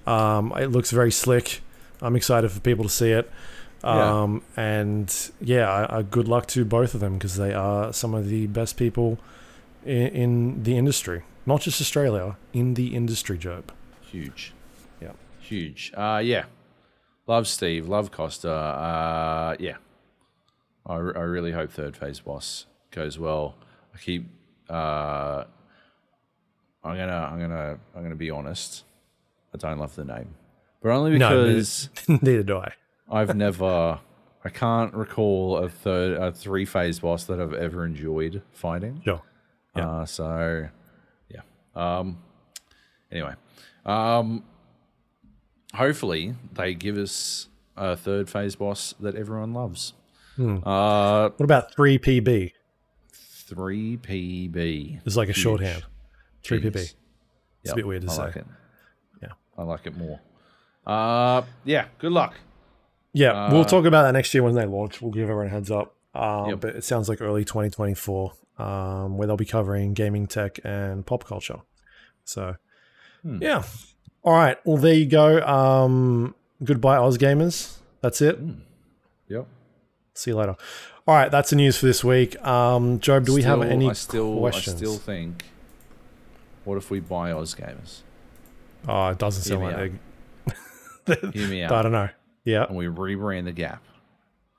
Um, 0.07 0.53
it 0.57 0.67
looks 0.73 0.91
very 0.91 1.13
slick. 1.13 1.61
I'm 2.03 2.17
excited 2.17 2.51
for 2.51 2.59
people 2.61 2.85
to 2.85 2.91
see 2.91 3.13
it. 3.13 3.31
Yeah. 3.85 4.23
Um, 4.23 4.43
And 4.57 5.31
yeah, 5.41 6.03
good 6.11 6.29
luck 6.29 6.47
to 6.49 6.65
both 6.65 6.95
of 6.95 7.01
them 7.01 7.15
because 7.15 7.37
they 7.37 7.53
are 7.55 7.93
some 7.93 8.15
of 8.15 8.29
the 8.29 8.47
best 8.47 8.77
people 8.77 9.19
in, 9.85 10.09
in 10.09 10.63
the 10.65 10.77
industry, 10.77 11.23
not 11.47 11.61
just 11.61 11.81
Australia, 11.81 12.37
in 12.53 12.75
the 12.75 12.95
industry, 12.95 13.39
Joab. 13.39 13.73
Huge. 14.01 14.53
Yeah. 15.01 15.13
Huge. 15.41 15.93
Uh, 15.97 16.21
yeah. 16.25 16.45
Love 17.27 17.47
Steve. 17.47 17.89
Love 17.89 18.11
Costa. 18.11 18.51
Uh, 18.51 19.57
yeah. 19.61 19.77
I, 20.87 20.95
I 20.95 20.97
really 20.99 21.53
hope 21.53 21.71
third 21.71 21.97
phase 21.97 22.21
boss 22.21 22.67
goes 22.91 23.19
well. 23.19 23.55
I 23.95 23.99
keep. 23.99 24.27
Uh, 24.69 25.45
I'm 26.83 26.97
gonna. 26.97 27.29
I'm 27.31 27.39
gonna. 27.39 27.79
I'm 27.95 28.03
gonna 28.03 28.15
be 28.15 28.31
honest. 28.31 28.85
I 29.55 29.59
don't 29.59 29.79
love 29.79 29.95
the 29.95 30.05
name, 30.05 30.35
but 30.83 30.91
only 30.91 31.19
No, 31.19 31.45
because 31.47 31.89
Neither 32.09 32.43
do 32.43 32.59
I. 32.59 32.73
I've 33.11 33.35
never. 33.37 34.01
I 34.45 34.49
can't 34.51 34.95
recall 34.95 35.59
a 35.59 35.69
third, 35.69 36.17
a 36.21 36.33
three 36.33 36.65
phase 36.65 37.01
boss 37.01 37.25
that 37.25 37.41
I've 37.41 37.55
ever 37.55 37.85
enjoyed 37.85 38.43
fighting. 38.53 39.03
Sure. 39.05 39.21
Yeah. 39.77 39.89
Uh, 39.91 40.07
so, 40.07 40.69
yeah. 41.29 41.41
Um, 41.75 42.19
anyway, 43.11 43.35
um, 43.85 44.45
hopefully 45.75 46.35
they 46.55 46.75
give 46.75 46.97
us 46.97 47.49
a 47.77 47.97
third 47.97 48.31
phase 48.31 48.57
boss 48.57 48.95
that 49.01 49.15
everyone 49.17 49.53
loves. 49.53 49.93
Hmm. 50.37 50.59
Uh, 50.65 51.31
What 51.31 51.45
about 51.45 51.75
3PB? 51.75 52.53
three 53.13 53.97
PB. 53.97 55.01
It's 55.07 55.17
like 55.17 55.29
a 55.29 55.33
Huge. 55.33 55.43
shorthand. 55.43 55.83
3PB. 56.45 56.73
Jeez. 56.73 56.77
It's 56.77 56.95
Yep, 57.65 57.73
a 57.73 57.77
bit 57.77 57.87
weird 57.87 58.03
to 58.03 58.11
I 58.11 58.15
say. 58.15 58.23
like 58.25 58.37
it. 58.37 58.47
Yeah. 59.23 59.29
I 59.57 59.63
like 59.63 59.87
it 59.87 59.97
more. 59.97 60.21
Uh, 60.87 61.43
yeah. 61.65 61.87
Good 61.99 62.13
luck. 62.13 62.35
Yeah, 63.13 63.53
we'll 63.53 63.65
talk 63.65 63.85
about 63.85 64.03
that 64.03 64.13
next 64.13 64.33
year 64.35 64.43
when 64.43 64.55
they 64.55 64.67
launch. 64.67 65.01
We'll 65.01 65.11
give 65.13 65.23
everyone 65.25 65.47
a 65.47 65.51
heads 65.51 65.71
up. 65.71 65.95
Um, 66.15 66.51
Yep. 66.51 66.61
But 66.61 66.77
it 66.77 66.85
sounds 66.85 67.09
like 67.09 67.21
early 67.21 67.45
2024, 67.45 68.33
um, 68.59 69.17
where 69.17 69.27
they'll 69.27 69.37
be 69.37 69.45
covering 69.45 69.95
gaming 69.95 70.27
tech 70.27 70.59
and 70.65 71.05
pop 71.07 71.25
culture. 71.25 71.61
So, 72.25 72.57
Hmm. 73.23 73.39
yeah. 73.43 73.63
All 74.23 74.35
right. 74.35 74.59
Well, 74.65 74.77
there 74.77 74.95
you 74.95 75.07
go. 75.07 75.41
Um, 75.47 76.35
goodbye, 76.63 76.97
AusGamers. 76.99 77.79
That's 78.01 78.21
it. 78.21 78.39
Yep. 79.29 79.47
See 80.15 80.31
you 80.33 80.37
later. 80.37 80.57
All 81.07 81.15
right. 81.15 81.31
That's 81.31 81.51
the 81.51 81.57
news 81.57 81.79
for 81.79 81.87
this 81.87 82.05
week. 82.05 82.41
Um, 82.47 83.01
Joab, 83.01 83.25
do 83.27 83.35
we 83.35 83.43
have 83.43 83.63
any 83.63 83.89
I 83.89 83.93
still, 83.95 84.39
questions? 84.39 84.77
I 84.77 84.79
still 84.79 84.97
think. 84.99 85.45
What 86.65 86.77
if 86.77 86.91
we 86.91 87.01
buy 87.01 87.31
AusGamers? 87.31 88.01
oh, 88.87 89.09
it 89.09 89.19
doesn't 89.19 89.43
sound 89.43 89.63
Hear 89.63 89.71
like 89.79 89.93
me 89.93 89.99
they. 91.07 91.31
Hear 91.39 91.49
me 91.49 91.65
I 91.65 91.83
don't 91.83 91.93
know. 91.93 92.09
Yeah. 92.49 92.65
And 92.65 92.77
we 92.77 92.87
rebrand 92.87 93.45
the 93.45 93.53
Gap 93.53 93.85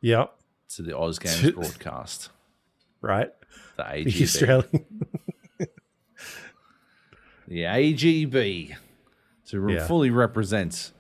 Yep. 0.01 0.31
to 0.75 0.81
the 0.83 0.95
Oz 0.97 1.17
Games 1.17 1.51
broadcast. 1.55 2.29
Right. 3.01 3.29
The 3.77 3.83
The 3.83 4.11
AGB. 4.11 4.21
Australian. 4.23 4.85
the 7.47 7.61
AGB 7.63 8.75
to 9.47 9.59
re- 9.59 9.75
Yeah. 9.75 9.87
fully 9.87 10.09
represent 10.11 10.91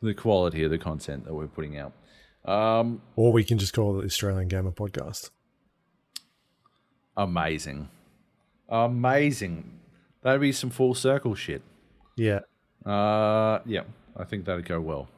the 0.00 0.14
quality 0.14 0.64
of 0.64 0.70
the 0.70 0.78
content 0.78 1.24
that 1.24 1.34
we're 1.34 1.48
putting 1.48 1.76
out. 1.76 1.92
Um, 2.44 3.02
or 3.16 3.32
we 3.32 3.44
can 3.44 3.58
just 3.58 3.74
call 3.74 3.98
it 3.98 4.00
the 4.02 4.06
Australian 4.06 4.48
Gamer 4.48 4.70
Podcast. 4.72 5.30
amazing, 7.16 7.88
amazing. 8.68 9.80
That'd 10.22 10.40
be 10.40 10.52
some 10.52 10.70
full 10.70 10.94
circle 10.94 11.34
shit. 11.34 11.62
Yeah. 12.16 12.40
Uh, 12.86 13.58
yeah, 13.66 13.82
I 14.16 14.24
think 14.24 14.44
that'd 14.46 14.64
go 14.66 14.80
well. 14.80 15.08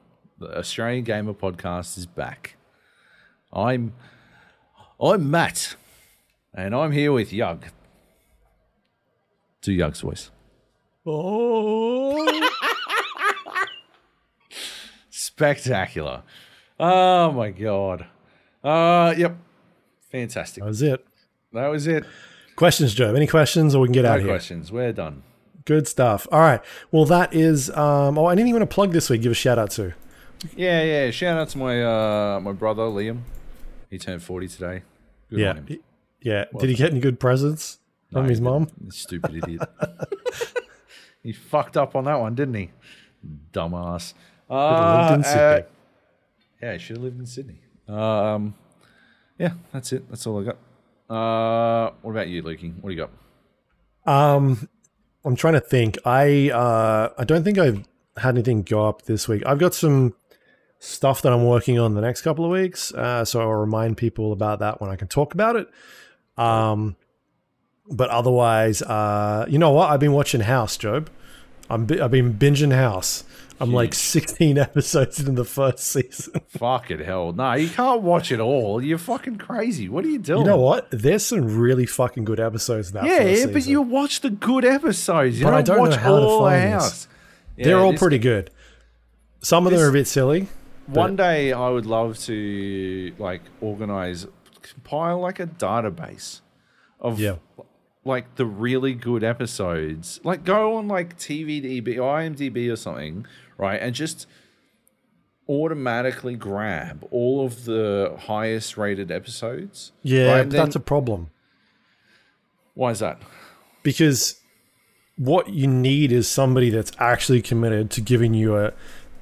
The 0.40 0.56
Australian 0.56 1.04
Gamer 1.04 1.34
Podcast 1.34 1.98
is 1.98 2.06
back. 2.06 2.56
I'm, 3.52 3.92
I'm 4.98 5.30
Matt, 5.30 5.76
and 6.54 6.74
I'm 6.74 6.92
here 6.92 7.12
with 7.12 7.30
Yug. 7.30 7.66
Do 9.60 9.70
Yug's 9.70 10.00
voice. 10.00 10.30
Oh. 11.04 12.48
Spectacular. 15.10 16.22
Oh 16.78 17.32
my 17.32 17.50
god. 17.50 18.06
Uh 18.64 19.12
yep. 19.18 19.36
Fantastic. 20.10 20.62
that 20.62 20.68
was 20.68 20.80
it. 20.80 21.06
That 21.52 21.66
was 21.66 21.86
it. 21.86 22.06
Questions, 22.56 22.94
Joe? 22.94 23.14
Any 23.14 23.26
questions, 23.26 23.74
or 23.74 23.80
we 23.82 23.88
can 23.88 23.92
get 23.92 24.04
No 24.04 24.12
out 24.12 24.16
of 24.16 24.20
here? 24.22 24.28
No 24.28 24.32
questions. 24.32 24.72
We're 24.72 24.92
done. 24.92 25.22
Good 25.66 25.86
stuff. 25.86 26.26
All 26.32 26.40
right. 26.40 26.62
Well, 26.90 27.04
that 27.04 27.34
is. 27.34 27.68
Um, 27.76 28.16
oh, 28.16 28.28
anything 28.28 28.48
you 28.48 28.54
want 28.54 28.68
to 28.68 28.74
plug 28.74 28.92
this 28.92 29.10
week? 29.10 29.20
Give 29.20 29.32
a 29.32 29.34
shout 29.34 29.58
out 29.58 29.70
to. 29.72 29.92
Yeah, 30.56 30.82
yeah. 30.82 31.10
Shout 31.10 31.38
out 31.38 31.48
to 31.50 31.58
my 31.58 31.82
uh 31.82 32.40
my 32.40 32.52
brother 32.52 32.82
Liam. 32.82 33.22
He 33.90 33.98
turned 33.98 34.22
forty 34.22 34.48
today. 34.48 34.82
Good 35.28 35.38
yeah. 35.38 35.50
on 35.50 35.56
him. 35.58 35.78
Yeah. 36.22 36.44
Did 36.58 36.70
he 36.70 36.74
get 36.74 36.90
any 36.90 37.00
good 37.00 37.20
presents 37.20 37.78
from 38.12 38.24
No, 38.24 38.28
his 38.28 38.40
mom? 38.40 38.68
Stupid 38.90 39.36
idiot. 39.36 39.62
he 41.22 41.32
fucked 41.32 41.76
up 41.76 41.94
on 41.96 42.04
that 42.04 42.18
one, 42.20 42.34
didn't 42.34 42.54
he? 42.54 42.70
Dumbass. 43.52 44.14
Uh, 44.48 45.10
lived 45.10 45.26
in 45.26 45.38
uh, 45.38 45.60
yeah, 46.60 46.72
he 46.72 46.78
should 46.78 46.96
have 46.96 47.04
lived 47.04 47.18
in 47.20 47.26
Sydney. 47.26 47.60
Um, 47.88 48.54
yeah, 49.38 49.52
that's 49.72 49.92
it. 49.92 50.08
That's 50.10 50.26
all 50.26 50.40
I 50.40 50.44
got. 50.44 50.56
Uh, 51.14 51.92
what 52.02 52.12
about 52.12 52.28
you, 52.28 52.42
Lukey? 52.42 52.74
What 52.80 52.90
do 52.90 52.96
you 52.96 53.08
got? 54.06 54.12
Um, 54.12 54.68
I'm 55.24 55.36
trying 55.36 55.54
to 55.54 55.60
think. 55.60 55.98
I 56.04 56.50
uh, 56.50 57.10
I 57.16 57.24
don't 57.24 57.44
think 57.44 57.58
I've 57.58 57.84
had 58.16 58.34
anything 58.34 58.62
go 58.62 58.86
up 58.86 59.02
this 59.02 59.28
week. 59.28 59.42
I've 59.46 59.58
got 59.58 59.74
some 59.74 60.14
stuff 60.80 61.22
that 61.22 61.32
I'm 61.32 61.44
working 61.44 61.78
on 61.78 61.94
the 61.94 62.00
next 62.00 62.22
couple 62.22 62.44
of 62.44 62.50
weeks, 62.50 62.92
uh, 62.94 63.24
so 63.24 63.40
I'll 63.40 63.48
remind 63.52 63.96
people 63.96 64.32
about 64.32 64.58
that 64.58 64.80
when 64.80 64.90
I 64.90 64.96
can 64.96 65.06
talk 65.08 65.34
about 65.34 65.54
it. 65.56 65.68
Um, 66.36 66.96
but 67.88 68.08
otherwise, 68.10 68.82
uh, 68.82 69.44
you 69.48 69.58
know 69.58 69.70
what? 69.70 69.90
I've 69.90 70.00
been 70.00 70.12
watching 70.12 70.40
House, 70.40 70.76
Joab. 70.76 71.10
I'm 71.68 71.86
bi- 71.86 72.02
I've 72.02 72.10
been 72.10 72.34
binging 72.34 72.72
House. 72.74 73.24
I'm 73.62 73.74
like 73.74 73.92
16 73.94 74.56
episodes 74.58 75.20
in 75.20 75.34
the 75.34 75.44
first 75.44 75.80
season. 75.80 76.40
Fucking 76.48 77.00
hell. 77.00 77.32
No, 77.34 77.52
you 77.52 77.68
can't 77.68 78.00
watch 78.00 78.32
it 78.32 78.40
all. 78.40 78.82
You're 78.82 78.96
fucking 78.96 79.36
crazy. 79.36 79.86
What 79.86 80.02
are 80.06 80.08
you 80.08 80.18
doing? 80.18 80.40
You 80.40 80.46
know 80.46 80.56
what? 80.56 80.90
There's 80.90 81.26
some 81.26 81.58
really 81.58 81.84
fucking 81.84 82.24
good 82.24 82.40
episodes 82.40 82.88
in 82.88 82.94
that. 82.94 83.04
Yeah, 83.04 83.20
yeah, 83.22 83.46
but 83.52 83.66
you 83.66 83.82
watch 83.82 84.22
the 84.22 84.30
good 84.30 84.64
episodes. 84.64 85.38
You 85.38 85.44
But 85.44 85.50
don't, 85.50 85.58
I 85.58 85.62
don't 85.62 85.76
know 85.76 85.90
watch 85.90 85.96
how 85.96 86.14
all 86.14 86.38
the 86.44 86.50
find 86.50 86.70
house. 86.70 87.06
Yeah, 87.58 87.64
they're 87.66 87.78
all 87.80 87.92
pretty 87.92 88.18
good. 88.18 88.50
Some 89.42 89.66
of 89.66 89.72
them 89.74 89.82
are 89.82 89.88
a 89.90 89.92
bit 89.92 90.06
silly. 90.06 90.48
One 90.92 91.16
day 91.16 91.52
I 91.52 91.68
would 91.70 91.86
love 91.86 92.18
to 92.20 93.12
like 93.18 93.42
organize, 93.60 94.26
compile 94.62 95.20
like 95.20 95.40
a 95.40 95.46
database 95.46 96.40
of 97.00 97.18
Yeah. 97.20 97.36
like 98.04 98.34
the 98.36 98.46
really 98.46 98.94
good 98.94 99.22
episodes. 99.24 100.20
Like 100.24 100.44
go 100.44 100.76
on 100.76 100.88
like 100.88 101.18
TVDB 101.18 101.96
or 101.98 102.18
IMDb 102.20 102.70
or 102.72 102.76
something, 102.76 103.26
right? 103.58 103.80
And 103.80 103.94
just 103.94 104.26
automatically 105.48 106.36
grab 106.36 107.06
all 107.10 107.44
of 107.44 107.64
the 107.64 108.16
highest 108.26 108.76
rated 108.76 109.10
episodes. 109.10 109.92
Yeah, 110.02 110.32
right? 110.38 110.50
that's 110.50 110.76
a 110.76 110.80
problem 110.80 111.30
why 112.74 112.90
is 112.92 113.00
that? 113.00 113.20
because 113.82 114.36
what 115.16 115.50
you 115.50 115.66
need 115.66 116.12
is 116.12 116.26
somebody 116.28 116.70
that's 116.70 116.92
actually 116.98 117.42
committed 117.42 117.90
to 117.90 118.00
giving 118.00 118.32
you 118.32 118.56
a, 118.56 118.72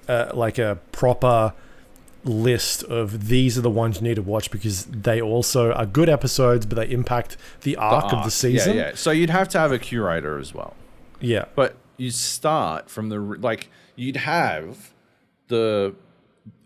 a 0.08 0.30
like 0.34 0.58
a 0.58 0.78
proper 0.92 1.52
list 2.24 2.82
of 2.84 3.28
these 3.28 3.56
are 3.56 3.60
the 3.60 3.70
ones 3.70 3.96
you 3.96 4.02
need 4.02 4.16
to 4.16 4.22
watch 4.22 4.50
because 4.50 4.84
they 4.86 5.20
also 5.20 5.72
are 5.72 5.86
good 5.86 6.08
episodes, 6.08 6.66
but 6.66 6.76
they 6.76 6.92
impact 6.92 7.36
the 7.62 7.76
arc, 7.76 8.12
of 8.12 8.24
the 8.24 8.30
season. 8.30 8.76
Yeah, 8.76 8.88
yeah. 8.88 8.94
So 8.94 9.10
you'd 9.10 9.30
have 9.30 9.48
to 9.50 9.58
have 9.58 9.72
a 9.72 9.78
curator 9.78 10.38
as 10.38 10.52
well. 10.52 10.74
yeah. 11.20 11.46
But 11.54 11.76
you 11.96 12.10
start 12.10 12.90
from 12.90 13.08
the 13.08 13.18
like 13.18 13.70
you'd 13.96 14.16
have 14.16 14.92
the 15.48 15.94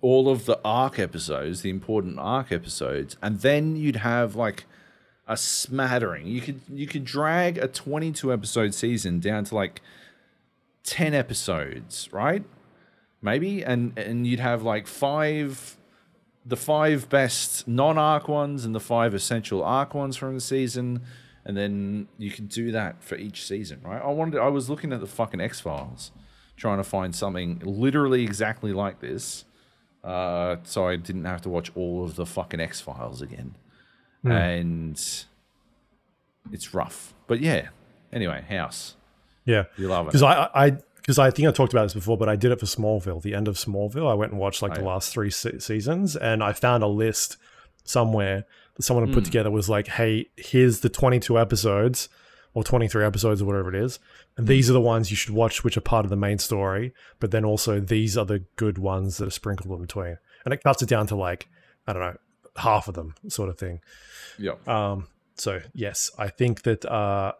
all 0.00 0.28
of 0.28 0.44
the 0.46 0.58
arc 0.64 0.98
episodes, 0.98 1.62
the 1.62 1.70
important 1.70 2.18
arc 2.18 2.52
episodes, 2.52 3.16
and 3.22 3.40
then 3.40 3.76
you'd 3.76 3.96
have 3.96 4.34
like 4.34 4.64
a 5.26 5.36
smattering. 5.36 6.26
You 6.26 6.40
could 6.40 6.60
you 6.68 6.86
could 6.86 7.04
drag 7.04 7.58
a 7.58 7.68
22 7.68 8.32
episode 8.32 8.74
season 8.74 9.20
down 9.20 9.44
to 9.44 9.54
like 9.54 9.80
10 10.84 11.14
episodes, 11.14 12.08
right? 12.12 12.44
Maybe 13.22 13.64
and 13.64 13.96
and 13.98 14.26
you'd 14.26 14.40
have 14.40 14.62
like 14.62 14.86
five 14.86 15.76
the 16.44 16.56
five 16.56 17.08
best 17.08 17.68
non-arc 17.68 18.26
ones 18.28 18.64
and 18.64 18.74
the 18.74 18.80
five 18.80 19.14
essential 19.14 19.62
arc 19.62 19.94
ones 19.94 20.16
from 20.16 20.34
the 20.34 20.40
season 20.40 21.00
and 21.44 21.56
then 21.56 22.08
you 22.18 22.30
can 22.32 22.46
do 22.46 22.72
that 22.72 23.00
for 23.02 23.14
each 23.16 23.46
season, 23.46 23.80
right? 23.84 24.02
I 24.02 24.08
wanted 24.08 24.40
I 24.40 24.48
was 24.48 24.68
looking 24.68 24.92
at 24.92 25.00
the 25.00 25.06
fucking 25.06 25.40
X-Files 25.40 26.10
trying 26.56 26.78
to 26.78 26.84
find 26.84 27.14
something 27.14 27.60
literally 27.64 28.22
exactly 28.24 28.72
like 28.72 29.00
this. 29.00 29.44
Uh, 30.04 30.56
so 30.64 30.86
I 30.86 30.96
didn't 30.96 31.24
have 31.24 31.42
to 31.42 31.48
watch 31.48 31.70
all 31.76 32.04
of 32.04 32.16
the 32.16 32.26
fucking 32.26 32.60
X-Files 32.60 33.22
again. 33.22 33.54
And 34.24 35.00
it's 36.52 36.74
rough. 36.74 37.14
But 37.26 37.40
yeah. 37.40 37.68
Anyway, 38.12 38.44
House. 38.48 38.96
Yeah, 39.44 39.64
You 39.76 39.88
love 39.88 40.06
it. 40.06 40.10
because 40.10 40.22
I 40.22 40.48
I 40.54 40.76
because 41.02 41.18
I 41.18 41.30
think 41.30 41.46
I 41.46 41.52
talked 41.52 41.72
about 41.74 41.82
this 41.84 41.94
before, 41.94 42.16
but 42.16 42.28
I 42.28 42.36
did 42.36 42.50
it 42.52 42.58
for 42.60 42.66
Smallville, 42.66 43.20
the 43.22 43.34
end 43.34 43.48
of 43.48 43.56
Smallville. 43.56 44.10
I 44.10 44.14
went 44.14 44.32
and 44.32 44.40
watched 44.40 44.62
like 44.62 44.72
Oh, 44.72 44.74
the 44.76 44.80
yeah. 44.82 44.86
last 44.88 45.12
three 45.12 45.30
se- 45.30 45.58
seasons, 45.58 46.16
and 46.16 46.42
I 46.42 46.52
found 46.52 46.82
a 46.82 46.86
list 46.88 47.36
somewhere 47.84 48.44
that 48.76 48.82
someone 48.82 49.06
had 49.06 49.14
put 49.14 49.22
Hmm. 49.24 49.30
together 49.30 49.50
was 49.50 49.68
like, 49.68 49.88
"Hey, 49.88 50.26
here's 50.36 50.80
the 50.80 50.88
22 50.88 51.38
episodes 51.38 52.08
or 52.54 52.62
23 52.64 53.04
episodes 53.04 53.42
or 53.42 53.46
whatever 53.46 53.74
it 53.74 53.82
is, 53.82 53.98
and 54.36 54.46
these 54.46 54.68
are 54.70 54.72
the 54.74 54.80
ones 54.80 55.10
you 55.10 55.16
should 55.16 55.34
watch, 55.34 55.64
which 55.64 55.76
are 55.76 55.80
part 55.82 56.04
of 56.06 56.10
the 56.10 56.16
main 56.16 56.38
story. 56.38 56.92
But 57.18 57.30
then 57.30 57.44
also 57.44 57.80
these 57.80 58.16
are 58.16 58.24
the 58.26 58.44
good 58.56 58.78
ones 58.78 59.16
that 59.18 59.26
are 59.28 59.30
sprinkled 59.30 59.74
in 59.74 59.80
between, 59.86 60.18
and 60.44 60.54
it 60.54 60.62
cuts 60.62 60.82
it 60.82 60.88
down 60.88 61.06
to 61.08 61.16
like 61.16 61.48
I 61.86 61.92
don't 61.92 62.02
know 62.02 62.16
half 62.56 62.86
of 62.88 62.94
them, 62.94 63.14
sort 63.28 63.48
of 63.48 63.58
thing. 63.58 63.80
Yep. 64.38 64.68
Um, 64.68 65.08
so 65.34 65.60
yes, 65.74 66.10
I 66.18 66.28
think 66.28 66.62
that 66.62 66.84
uh, 66.84 67.32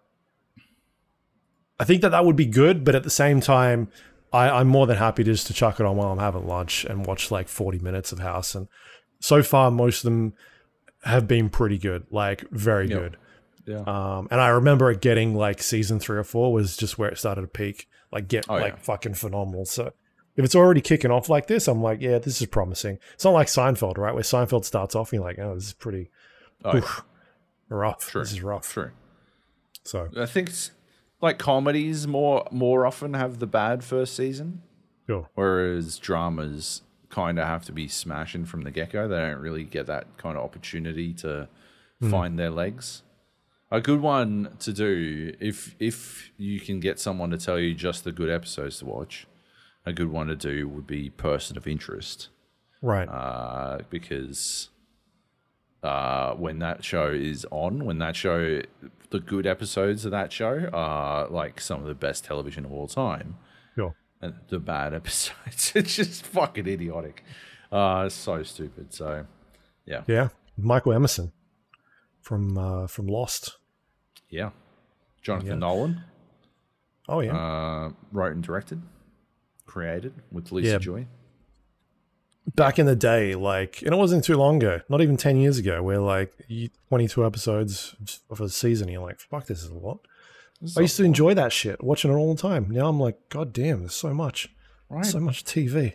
I 1.80 1.84
think 1.84 2.02
that 2.02 2.10
that 2.10 2.24
would 2.24 2.36
be 2.36 2.46
good, 2.46 2.84
but 2.84 2.94
at 2.94 3.02
the 3.02 3.10
same 3.10 3.40
time, 3.40 3.88
I, 4.32 4.48
I'm 4.48 4.68
more 4.68 4.86
than 4.86 4.96
happy 4.96 5.24
just 5.24 5.46
to 5.48 5.52
chuck 5.54 5.80
it 5.80 5.86
on 5.86 5.96
while 5.96 6.12
I'm 6.12 6.18
having 6.18 6.46
lunch 6.46 6.84
and 6.84 7.04
watch 7.06 7.30
like 7.30 7.48
40 7.48 7.78
minutes 7.80 8.12
of 8.12 8.18
House. 8.20 8.54
And 8.54 8.68
so 9.20 9.42
far, 9.42 9.70
most 9.70 9.98
of 10.04 10.10
them 10.10 10.34
have 11.04 11.26
been 11.26 11.50
pretty 11.50 11.78
good, 11.78 12.06
like 12.10 12.48
very 12.50 12.88
Yep. 12.88 12.98
good. 12.98 13.16
Yeah. 13.66 13.80
Um, 13.86 14.28
and 14.30 14.40
I 14.40 14.48
remember 14.48 14.90
it 14.90 15.00
getting 15.00 15.34
like 15.34 15.62
season 15.62 15.98
three 16.00 16.16
or 16.18 16.24
four 16.24 16.52
was 16.52 16.76
just 16.76 16.98
where 16.98 17.08
it 17.10 17.18
started 17.18 17.42
to 17.42 17.46
peak, 17.48 17.88
like 18.10 18.26
get 18.28 18.46
Oh, 18.48 18.54
like 18.54 18.72
yeah. 18.74 18.78
fucking 18.80 19.14
phenomenal. 19.14 19.64
So 19.66 19.92
if 20.36 20.44
it's 20.44 20.54
already 20.54 20.80
kicking 20.80 21.10
off 21.10 21.28
like 21.28 21.46
this, 21.46 21.68
I'm 21.68 21.82
like, 21.82 22.00
yeah, 22.00 22.18
this 22.18 22.40
is 22.40 22.46
promising. 22.48 22.98
It's 23.14 23.24
not 23.24 23.32
like 23.34 23.48
Seinfeld, 23.48 23.98
right? 23.98 24.14
Where 24.14 24.22
Seinfeld 24.22 24.64
starts 24.64 24.94
off 24.94 25.12
and 25.12 25.18
you're 25.20 25.28
like, 25.28 25.38
oh, 25.38 25.54
this 25.54 25.66
is 25.66 25.72
pretty 25.74 26.10
Oh, 26.64 26.76
yeah. 26.76 26.82
rough. 27.68 28.08
True. 28.10 28.22
This 28.22 28.32
is 28.32 28.42
rough. 28.42 28.72
True. 28.72 28.90
So 29.84 30.08
I 30.16 30.26
think 30.26 30.50
like 31.22 31.38
comedies 31.38 32.06
more 32.06 32.46
more 32.50 32.84
often 32.84 33.14
have 33.14 33.38
the 33.38 33.46
bad 33.46 33.82
first 33.82 34.14
season, 34.14 34.62
sure. 35.06 35.28
whereas 35.34 35.98
dramas 35.98 36.82
kind 37.08 37.38
of 37.38 37.46
have 37.46 37.64
to 37.66 37.72
be 37.72 37.88
smashing 37.88 38.44
from 38.44 38.62
the 38.62 38.70
get 38.70 38.90
go. 38.90 39.08
They 39.08 39.18
don't 39.18 39.40
really 39.40 39.64
get 39.64 39.86
that 39.86 40.18
kind 40.18 40.36
of 40.36 40.44
opportunity 40.44 41.14
to 41.14 41.48
find 42.10 42.38
their 42.38 42.50
legs. 42.50 43.02
A 43.70 43.80
good 43.80 44.00
one 44.00 44.56
to 44.58 44.72
do 44.72 45.34
if 45.40 45.76
if 45.78 46.32
you 46.36 46.60
can 46.60 46.80
get 46.80 46.98
someone 46.98 47.30
to 47.30 47.38
tell 47.38 47.58
you 47.58 47.72
just 47.72 48.04
the 48.04 48.12
good 48.12 48.28
episodes 48.28 48.78
to 48.80 48.86
watch. 48.86 49.26
A 49.86 49.92
good 49.92 50.10
one 50.10 50.26
to 50.26 50.36
do 50.36 50.68
would 50.68 50.86
be 50.86 51.10
Person 51.10 51.56
of 51.56 51.66
Interest. 51.66 52.28
Right. 52.82 53.08
uh, 53.08 53.78
because 53.90 54.70
uh, 55.82 56.34
when 56.34 56.58
that 56.58 56.84
show 56.84 57.08
is 57.08 57.46
on, 57.50 57.84
when 57.84 57.98
that 57.98 58.16
show, 58.16 58.60
the 59.12 59.20
good 59.20 59.46
episodes 59.46 60.04
of 60.04 60.10
that 60.10 60.32
show 60.32 60.68
are 60.72 61.28
like 61.28 61.60
some 61.60 61.80
of 61.80 61.86
the 61.86 61.94
best 61.94 62.24
television 62.24 62.64
of 62.64 62.72
all 62.72 62.88
time, 62.88 63.36
sure. 63.76 63.94
and 64.20 64.34
the 64.48 64.58
bad 64.58 64.92
episodes, 65.00 65.72
it's 65.76 65.94
just 65.94 66.26
fucking 66.26 66.66
idiotic. 66.66 67.22
Uh, 67.70 68.08
so 68.08 68.42
stupid. 68.42 68.92
So, 68.92 69.26
yeah, 69.86 70.02
Yeah. 70.08 70.28
Michael 70.58 70.92
Emerson 70.92 71.32
from 72.20 72.58
uh, 72.58 72.86
from 72.88 73.06
Lost. 73.06 73.56
yeah. 74.28 74.50
Jonathan 75.22 75.48
Yeah. 75.50 75.54
Nolan 75.56 76.04
Oh 77.08 77.20
yeah. 77.20 77.36
uh, 77.36 77.90
wrote 78.10 78.32
and 78.34 78.42
directed, 78.42 78.82
created 79.66 80.12
with 80.32 80.50
Lisa 80.52 80.72
Yeah. 80.72 80.78
Joy. 80.78 81.06
Back 82.54 82.78
in 82.78 82.86
the 82.86 82.96
day, 82.96 83.34
like, 83.34 83.82
and 83.82 83.92
it 83.92 83.96
wasn't 83.96 84.24
too 84.24 84.36
long 84.36 84.56
ago, 84.56 84.80
not 84.88 85.00
even 85.00 85.16
ten 85.16 85.36
years 85.36 85.58
ago, 85.58 85.82
where 85.82 86.00
like 86.00 86.32
22 86.88 87.24
episodes 87.24 87.94
of 88.30 88.40
a 88.40 88.48
season, 88.48 88.88
you're 88.88 89.00
like, 89.00 89.20
fuck, 89.20 89.46
this 89.46 89.62
is 89.62 89.70
a 89.70 89.74
lot. 89.74 90.00
I 90.76 90.82
used 90.82 90.96
to 90.96 91.04
enjoy 91.04 91.34
that 91.34 91.52
shit, 91.52 91.82
watching 91.82 92.10
it 92.10 92.14
all 92.14 92.34
the 92.34 92.40
time. 92.40 92.70
Now 92.70 92.88
I'm 92.88 93.00
like, 93.00 93.28
god 93.28 93.52
damn, 93.52 93.80
there's 93.80 93.94
so 93.94 94.14
much, 94.14 94.48
right? 94.88 95.04
so 95.04 95.18
much 95.18 95.44
TV. 95.44 95.94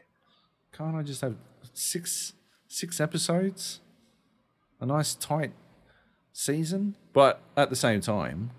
Can't 0.74 0.96
I 0.96 1.04
just 1.04 1.22
have 1.22 1.36
six 1.74 2.34
six 2.68 3.00
episodes? 3.00 3.80
A 4.80 4.86
nice 4.86 5.16
tight 5.16 5.54
season? 6.34 6.96
But 7.14 7.42
at 7.56 7.70
the 7.70 7.76
same 7.76 8.02
time, 8.02 8.52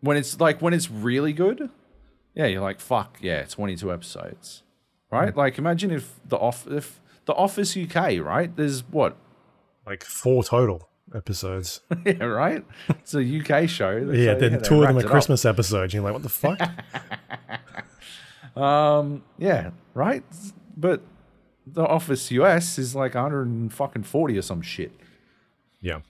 when 0.00 0.16
it's 0.16 0.40
like 0.40 0.62
when 0.62 0.72
it's 0.72 0.90
really 0.90 1.32
good, 1.32 1.70
yeah, 2.34 2.46
you're 2.46 2.62
like, 2.62 2.80
fuck, 2.80 3.18
yeah, 3.20 3.44
22 3.44 3.92
episodes. 3.92 4.62
Right? 5.10 5.36
Like 5.36 5.58
imagine 5.58 5.90
if 5.90 6.18
the 6.26 6.36
off 6.36 6.66
if 6.66 7.00
the 7.24 7.34
Office 7.34 7.76
UK, 7.76 8.20
right? 8.20 8.54
There's 8.54 8.82
what? 8.90 9.16
Like 9.86 10.04
four 10.04 10.44
total 10.44 10.88
episodes. 11.14 11.80
yeah, 12.04 12.24
right? 12.24 12.64
It's 12.88 13.14
a 13.14 13.20
UK 13.20 13.68
show. 13.68 13.96
yeah, 14.12 14.34
so, 14.34 14.40
then 14.40 14.62
two 14.62 14.82
of 14.82 14.88
them 14.88 14.98
are 14.98 15.04
up. 15.04 15.10
Christmas 15.10 15.44
episodes. 15.44 15.94
You're 15.94 16.02
like, 16.02 16.12
what 16.12 16.22
the 16.22 16.28
fuck? 16.28 16.60
Um, 18.56 19.22
yeah, 19.38 19.70
right? 19.94 20.24
But 20.76 21.02
the 21.64 21.86
Office 21.86 22.28
US 22.32 22.76
is 22.76 22.92
like 22.92 23.14
140 23.14 24.38
or 24.38 24.42
some 24.42 24.62
shit. 24.62 24.90
yeah. 25.80 26.00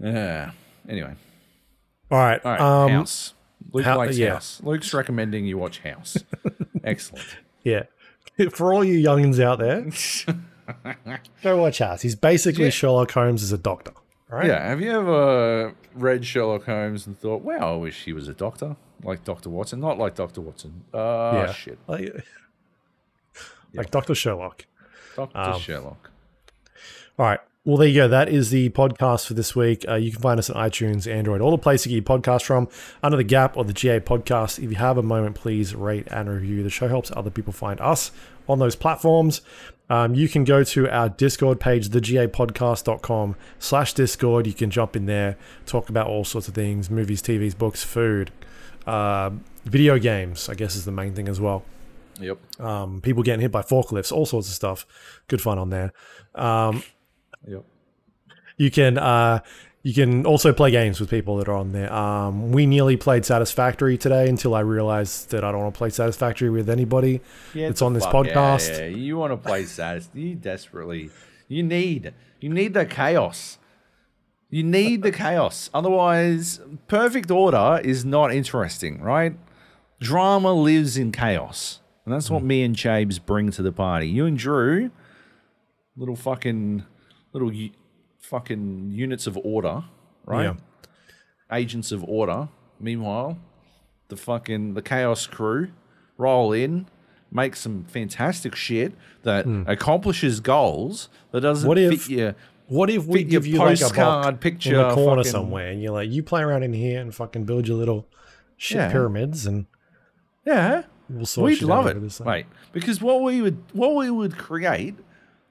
Yeah. 0.00 0.52
Anyway. 0.88 1.14
All 2.10 2.18
right. 2.18 2.40
All 2.42 2.52
right, 2.52 2.60
um, 2.60 2.90
House. 2.90 3.34
Luke 3.72 3.84
likes 3.84 4.16
yeah. 4.16 4.34
House. 4.34 4.60
Luke's 4.64 4.94
recommending 4.94 5.44
you 5.44 5.58
watch 5.58 5.80
House. 5.80 6.16
Excellent. 6.82 7.26
Yeah. 7.64 7.84
For 8.50 8.72
all 8.72 8.82
you 8.84 8.98
youngins 9.04 9.40
out 9.42 9.58
there, 9.58 9.86
go 11.42 11.60
watch 11.60 11.78
House. 11.78 12.02
He's 12.02 12.14
basically 12.14 12.64
Yeah. 12.64 12.70
Sherlock 12.70 13.10
Holmes 13.12 13.42
as 13.42 13.52
a 13.52 13.58
doctor. 13.58 13.92
Right. 14.28 14.46
Yeah. 14.46 14.66
Have 14.68 14.80
you 14.80 14.90
ever 14.92 15.74
read 15.94 16.24
Sherlock 16.24 16.64
Holmes 16.64 17.06
and 17.06 17.18
thought, 17.18 17.42
"Wow, 17.42 17.74
I 17.74 17.76
wish 17.76 18.04
he 18.04 18.12
was 18.14 18.28
a 18.28 18.32
doctor, 18.32 18.76
like 19.02 19.24
Doctor 19.24 19.50
Watson, 19.50 19.80
not 19.80 19.98
like 19.98 20.14
Doctor 20.14 20.40
Watson"? 20.40 20.84
Uh, 20.94 21.32
Yeah. 21.46 21.52
shit, 21.52 21.78
Like, 21.86 22.24
like 23.74 23.90
Dr. 23.90 24.14
Sherlock. 24.14 24.64
Doctor 25.16 25.38
Um, 25.38 25.60
Sherlock. 25.60 26.10
All 27.18 27.26
right. 27.26 27.40
Well, 27.64 27.76
there 27.76 27.86
you 27.86 27.94
go. 27.94 28.08
That 28.08 28.28
is 28.28 28.50
the 28.50 28.70
podcast 28.70 29.26
for 29.28 29.34
this 29.34 29.54
week. 29.54 29.84
Uh, 29.88 29.94
you 29.94 30.10
can 30.10 30.20
find 30.20 30.36
us 30.40 30.50
on 30.50 30.68
iTunes, 30.68 31.06
Android, 31.10 31.40
all 31.40 31.52
the 31.52 31.58
places 31.58 31.86
you 31.92 32.00
get 32.00 32.08
your 32.10 32.18
podcast 32.18 32.42
from, 32.42 32.68
under 33.04 33.16
the 33.16 33.22
Gap 33.22 33.56
or 33.56 33.62
the 33.64 33.72
GA 33.72 34.00
podcast. 34.00 34.58
If 34.58 34.68
you 34.70 34.76
have 34.76 34.98
a 34.98 35.02
moment, 35.02 35.36
please 35.36 35.72
rate 35.72 36.08
and 36.10 36.28
review. 36.28 36.64
The 36.64 36.70
show 36.70 36.88
helps 36.88 37.12
other 37.14 37.30
people 37.30 37.52
find 37.52 37.80
us 37.80 38.10
on 38.48 38.58
those 38.58 38.74
platforms. 38.74 39.42
Um, 39.88 40.16
you 40.16 40.28
can 40.28 40.42
go 40.42 40.64
to 40.64 40.90
our 40.90 41.08
Discord 41.10 41.60
page, 41.60 41.90
thegapodcast.com 41.90 43.36
slash 43.60 43.94
Discord. 43.94 44.48
You 44.48 44.54
can 44.54 44.70
jump 44.70 44.96
in 44.96 45.06
there, 45.06 45.36
talk 45.64 45.88
about 45.88 46.08
all 46.08 46.24
sorts 46.24 46.48
of 46.48 46.54
things, 46.54 46.90
movies, 46.90 47.22
TVs, 47.22 47.56
books, 47.56 47.84
food, 47.84 48.32
uh, 48.88 49.30
video 49.66 50.00
games, 50.00 50.48
I 50.48 50.54
guess 50.54 50.74
is 50.74 50.84
the 50.84 50.90
main 50.90 51.14
thing 51.14 51.28
as 51.28 51.40
well 51.40 51.62
Yep. 52.20 52.60
um, 52.60 53.00
people 53.00 53.22
getting 53.22 53.40
hit 53.40 53.52
by 53.52 53.62
forklifts, 53.62 54.10
all 54.10 54.26
sorts 54.26 54.48
of 54.48 54.54
stuff. 54.54 54.84
Good 55.28 55.40
fun 55.40 55.58
on 55.58 55.70
there. 55.70 55.92
Um, 56.34 56.82
Yep. 57.46 57.64
you 58.56 58.70
can 58.70 58.98
uh, 58.98 59.40
you 59.82 59.92
can 59.92 60.24
also 60.26 60.52
play 60.52 60.70
games 60.70 61.00
with 61.00 61.10
people 61.10 61.36
that 61.38 61.48
are 61.48 61.56
on 61.56 61.72
there. 61.72 61.92
Um, 61.92 62.52
we 62.52 62.66
nearly 62.66 62.96
played 62.96 63.24
Satisfactory 63.24 63.98
today 63.98 64.28
until 64.28 64.54
I 64.54 64.60
realized 64.60 65.30
that 65.30 65.42
I 65.42 65.50
don't 65.50 65.60
want 65.62 65.74
to 65.74 65.78
play 65.78 65.90
Satisfactory 65.90 66.50
with 66.50 66.70
anybody. 66.70 67.20
Yeah, 67.52 67.66
It's 67.68 67.82
on 67.82 67.92
this 67.94 68.04
fuck- 68.04 68.26
yeah, 68.26 68.34
podcast. 68.34 68.78
Yeah, 68.78 68.86
You 68.86 69.16
want 69.16 69.32
to 69.32 69.36
play 69.36 69.64
Satis? 69.64 70.08
You 70.14 70.36
desperately. 70.36 71.10
You 71.48 71.64
need. 71.64 72.14
You 72.40 72.48
need 72.50 72.74
the 72.74 72.86
chaos. 72.86 73.58
You 74.50 74.62
need 74.62 75.02
the 75.02 75.10
chaos. 75.12 75.68
Otherwise, 75.74 76.60
perfect 76.86 77.30
order 77.30 77.80
is 77.82 78.04
not 78.04 78.32
interesting, 78.32 79.00
right? 79.00 79.34
Drama 79.98 80.52
lives 80.52 80.96
in 80.96 81.10
chaos. 81.10 81.80
And 82.04 82.12
that's 82.14 82.30
what 82.30 82.42
me 82.42 82.62
and 82.62 82.76
Jabes 82.76 83.18
bring 83.18 83.50
to 83.52 83.62
the 83.62 83.72
party. 83.72 84.08
You 84.08 84.26
and 84.26 84.36
Drew, 84.36 84.90
little 85.96 86.16
fucking, 86.16 86.84
little 87.32 87.52
u- 87.52 87.70
fucking 88.18 88.90
units 88.92 89.26
of 89.26 89.36
order, 89.42 89.84
right? 90.24 90.44
Yeah. 90.44 90.54
Agents 91.50 91.92
of 91.92 92.04
order. 92.04 92.48
Meanwhile, 92.80 93.38
the 94.08 94.16
fucking 94.16 94.74
the 94.74 94.82
chaos 94.82 95.26
crew 95.26 95.68
roll 96.16 96.52
in, 96.52 96.86
make 97.30 97.56
some 97.56 97.84
fantastic 97.84 98.54
shit 98.54 98.92
that 99.22 99.44
hmm. 99.44 99.62
accomplishes 99.66 100.40
goals 100.40 101.08
that 101.30 101.40
doesn't. 101.40 101.68
What 101.68 101.78
if- 101.78 102.04
fit 102.04 102.10
your 102.10 102.34
What 102.68 102.88
if 102.90 103.04
we 103.06 103.22
give 103.24 103.46
you 103.46 103.58
like 103.58 103.78
a 103.78 103.80
postcard 103.82 104.40
picture, 104.40 104.74
in 104.74 104.80
a 104.80 104.94
corner 104.94 105.22
fucking- 105.22 105.32
somewhere, 105.32 105.68
and 105.68 105.82
you're 105.82 105.92
like, 105.92 106.10
you 106.10 106.22
play 106.22 106.42
around 106.42 106.62
in 106.62 106.72
here 106.72 107.00
and 107.00 107.14
fucking 107.14 107.44
build 107.44 107.68
your 107.68 107.76
little 107.76 108.06
shit 108.56 108.78
Yeah. 108.78 108.90
pyramids, 108.90 109.46
and 109.46 109.66
yeah. 110.46 110.84
we'll 111.10 111.26
sort 111.26 111.50
We'd 111.50 111.62
love 111.62 111.86
it, 111.86 111.90
over 111.90 112.00
this 112.00 112.18
thing. 112.18 112.26
mate. 112.26 112.46
Because 112.72 113.00
what 113.02 113.22
we 113.22 113.42
would 113.42 113.58
what 113.72 113.94
we 113.94 114.10
would 114.10 114.38
create 114.38 114.94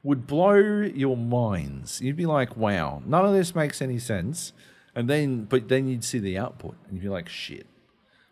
would 0.03 0.25
blow 0.27 0.55
your 0.55 1.15
minds. 1.17 2.01
You'd 2.01 2.15
be 2.17 2.25
like, 2.25 2.57
"Wow, 2.57 3.01
none 3.05 3.25
of 3.25 3.33
this 3.33 3.53
makes 3.55 3.81
any 3.81 3.99
sense." 3.99 4.53
And 4.95 5.09
then, 5.09 5.45
but 5.45 5.69
then 5.69 5.87
you'd 5.87 6.03
see 6.03 6.19
the 6.19 6.37
output, 6.37 6.75
and 6.87 6.93
you'd 6.97 7.03
be 7.03 7.09
like, 7.09 7.29
"Shit." 7.29 7.67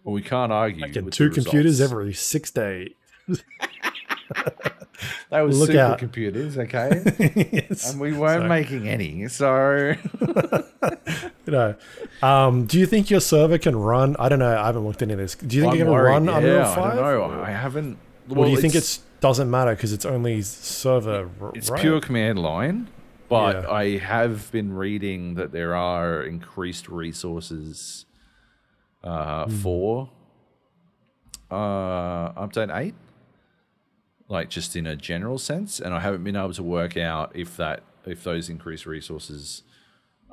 Well, 0.03 0.13
we 0.13 0.21
can't 0.21 0.51
argue. 0.51 0.87
Get 0.87 1.05
with 1.05 1.13
two 1.13 1.29
computers 1.29 1.79
results. 1.79 1.91
every 1.91 2.13
six 2.13 2.51
days. 2.51 2.91
they 5.29 5.41
were 5.41 5.47
Look 5.49 5.69
supercomputers, 5.69 6.57
okay? 6.57 7.49
yes. 7.69 7.91
and 7.91 7.99
we 7.99 8.13
weren't 8.13 8.43
So- 8.43 8.47
making 8.47 8.87
any. 8.87 9.27
So 9.27 9.93
you 11.45 11.51
know, 11.51 11.75
um, 12.21 12.65
do 12.65 12.79
you 12.79 12.85
think 12.85 13.09
your 13.09 13.19
server 13.21 13.57
can 13.57 13.75
run? 13.75 14.15
I 14.19 14.29
don't 14.29 14.39
know. 14.39 14.57
I 14.57 14.65
haven't 14.67 14.85
looked 14.85 15.01
into 15.01 15.15
this. 15.15 15.35
Do 15.35 15.55
you 15.55 15.61
think 15.63 15.73
I'm 15.73 15.77
going 15.79 15.87
to 15.87 15.93
worried. 15.93 16.11
run 16.11 16.25
yeah, 16.25 16.37
Unreal 16.37 16.61
I 16.61 16.75
Five? 16.75 16.95
don't 16.95 17.31
know. 17.37 17.41
I 17.43 17.51
haven't. 17.51 17.97
Or 18.29 18.35
well, 18.35 18.45
do 18.45 18.51
you 18.51 18.61
think 18.61 18.75
it's 18.75 18.97
doesn't 19.21 19.49
matter 19.49 19.75
because 19.75 19.91
it's 19.93 20.05
only 20.05 20.41
server? 20.41 21.29
r- 21.41 21.51
It's 21.55 21.69
right? 21.69 21.81
pure 21.81 21.99
command 21.99 22.39
line, 22.39 22.87
but 23.27 23.63
Yeah. 23.63 23.69
I 23.71 23.97
have 23.97 24.51
been 24.51 24.73
reading 24.73 25.35
that 25.35 25.51
there 25.51 25.75
are 25.75 26.21
increased 26.23 26.87
resources 26.89 28.05
uh, 29.03 29.45
Hmm. 29.45 29.51
for 29.57 30.09
uh, 31.51 32.31
update 32.33 32.75
eight, 32.77 32.95
like 34.27 34.49
just 34.49 34.75
in 34.75 34.85
a 34.85 34.95
general 34.95 35.37
sense, 35.37 35.79
and 35.79 35.93
I 35.93 35.99
haven't 35.99 36.23
been 36.23 36.35
able 36.35 36.53
to 36.53 36.63
work 36.63 36.95
out 36.97 37.31
if 37.35 37.57
that 37.57 37.83
if 38.05 38.23
those 38.23 38.49
increased 38.49 38.85
resources 38.85 39.63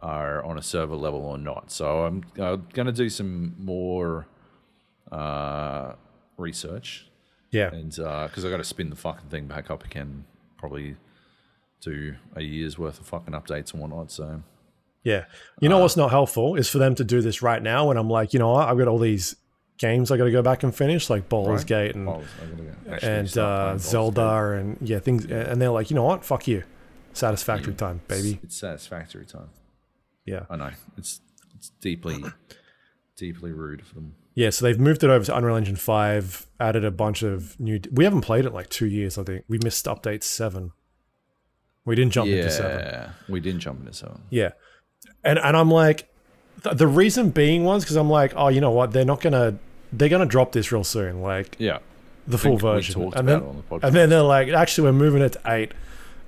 are 0.02 0.44
on 0.44 0.58
a 0.58 0.62
server 0.62 0.94
level 0.97 1.20
or 1.20 1.39
not. 1.39 1.70
So 1.70 2.05
I'm, 2.05 2.23
I'm 2.39 2.66
going 2.73 2.86
to 2.86 2.92
do 2.92 3.08
some 3.08 3.55
more 3.58 4.26
uh, 5.10 5.92
research 6.36 7.08
Yeah. 7.50 7.73
and 7.73 7.91
because 7.91 8.44
I 8.44 8.50
got 8.50 8.57
to 8.58 8.65
spin 8.65 8.91
the 8.91 8.97
fucking 8.97 9.28
thing 9.31 9.47
back 9.47 9.70
up 9.70 9.84
again, 9.84 10.25
probably 10.58 10.97
do 11.81 12.15
a 12.34 12.42
year's 12.42 12.78
worth 12.78 12.99
of 13.00 13.07
fucking 13.07 13.34
updates 13.34 13.73
and 13.73 13.81
whatnot. 13.81 14.10
So 14.10 14.42
Yeah. 15.05 15.25
You 15.60 15.68
Uh, 15.68 15.70
know 15.70 15.78
what's 15.78 15.97
not 15.97 16.10
helpful 16.10 16.57
is 16.57 16.68
for 16.68 16.78
them 16.78 16.94
to 16.97 17.05
do 17.05 17.20
this 17.23 17.42
right 17.42 17.62
now 17.62 17.89
when 17.89 17.97
I'm 17.97 18.10
like, 18.10 18.33
you 18.33 18.39
know 18.39 18.52
what, 18.52 18.68
I've 18.68 18.76
got 18.78 18.89
all 18.89 18.99
these 18.99 19.36
games 19.78 20.10
I 20.10 20.16
got 20.16 20.25
to 20.25 20.31
go 20.31 20.42
back 20.42 20.62
and 20.62 20.75
finish, 20.75 21.08
like 21.10 21.28
Baldur's 21.28 21.60
Right. 21.60 21.66
Gate 21.66 21.94
and 21.94 22.08
I 22.08 22.12
gotta 22.15 22.62
go. 22.62 22.73
Actually 22.91 23.08
and 23.12 23.28
uh, 23.28 23.33
playing 23.33 23.66
Baldur's 23.66 23.83
Zelda 23.83 24.50
and 24.52 24.78
yeah 24.81 24.99
things, 24.99 25.26
and 25.26 25.60
they're 25.60 25.70
like, 25.70 25.91
you 25.91 25.97
know 25.97 26.02
what, 26.05 26.25
fuck 26.25 26.49
you, 26.49 26.65
satisfactory 27.12 27.75
Yeah. 27.75 27.78
time, 27.78 28.00
baby. 28.08 28.31
It's, 28.34 28.44
it's 28.44 28.57
satisfactory 28.57 29.26
time. 29.26 29.50
Yeah. 30.25 30.47
I 30.50 30.57
know 30.57 30.70
it's 30.97 31.20
it's 31.55 31.68
deeply 31.81 32.25
deeply 33.16 33.52
rude 33.52 33.84
for 33.86 33.94
them. 33.97 34.15
Yeah, 34.36 34.50
so 34.50 34.65
they've 34.66 34.78
moved 34.78 35.02
it 35.02 35.10
over 35.10 35.24
to 35.24 35.36
Unreal 35.36 35.56
Engine 35.56 35.74
5, 35.76 36.47
added 36.60 36.84
a 36.84 36.90
bunch 36.92 37.23
of 37.24 37.58
new. 37.58 37.81
We 37.90 38.05
haven't 38.05 38.20
played 38.20 38.44
it 38.44 38.48
in 38.48 38.55
like 38.55 38.68
two 38.68 38.86
years, 38.86 39.16
I 39.18 39.24
think. 39.24 39.44
We 39.48 39.58
missed 39.65 39.84
update 39.86 40.23
7. 40.23 40.70
We 41.84 41.94
didn't 41.97 42.12
jump 42.12 42.28
into 42.28 42.50
7. 42.50 42.78
yeah, 42.78 43.10
we 43.28 43.40
didn't 43.40 43.60
jump 43.60 43.81
into 43.81 43.92
seven. 43.94 44.20
Yeah. 44.31 44.50
And 45.24 45.39
and 45.39 45.56
I'm 45.56 45.70
like, 45.70 46.08
th- 46.62 46.76
the 46.76 46.86
reason 46.86 47.31
being 47.31 47.65
was 47.65 47.82
because 47.84 47.97
I'm 47.97 48.10
like, 48.10 48.32
oh, 48.36 48.48
you 48.48 48.60
know 48.60 48.70
what? 48.73 48.92
They're 48.92 49.05
not 49.05 49.20
going 49.20 49.32
to. 49.32 49.56
They're 49.92 50.08
gonna 50.08 50.26
drop 50.26 50.50
this 50.52 50.73
real 50.73 50.82
soon, 50.84 51.23
like 51.23 51.55
Yeah, 51.60 51.78
the 52.26 52.39
full 52.39 52.56
version, 52.58 53.00
talked 53.00 53.16
and 53.16 53.28
about 53.28 53.40
then 53.40 53.47
it 53.47 53.50
on 53.50 53.56
the 53.56 53.62
podcast. 53.62 53.84
and 53.86 53.97
then 53.97 54.08
they're 54.10 54.23
like, 54.23 54.48
actually, 54.48 54.86
we're 54.89 54.92
moving 54.98 55.23
it 55.23 55.32
to 55.34 55.40
eight, 55.47 55.73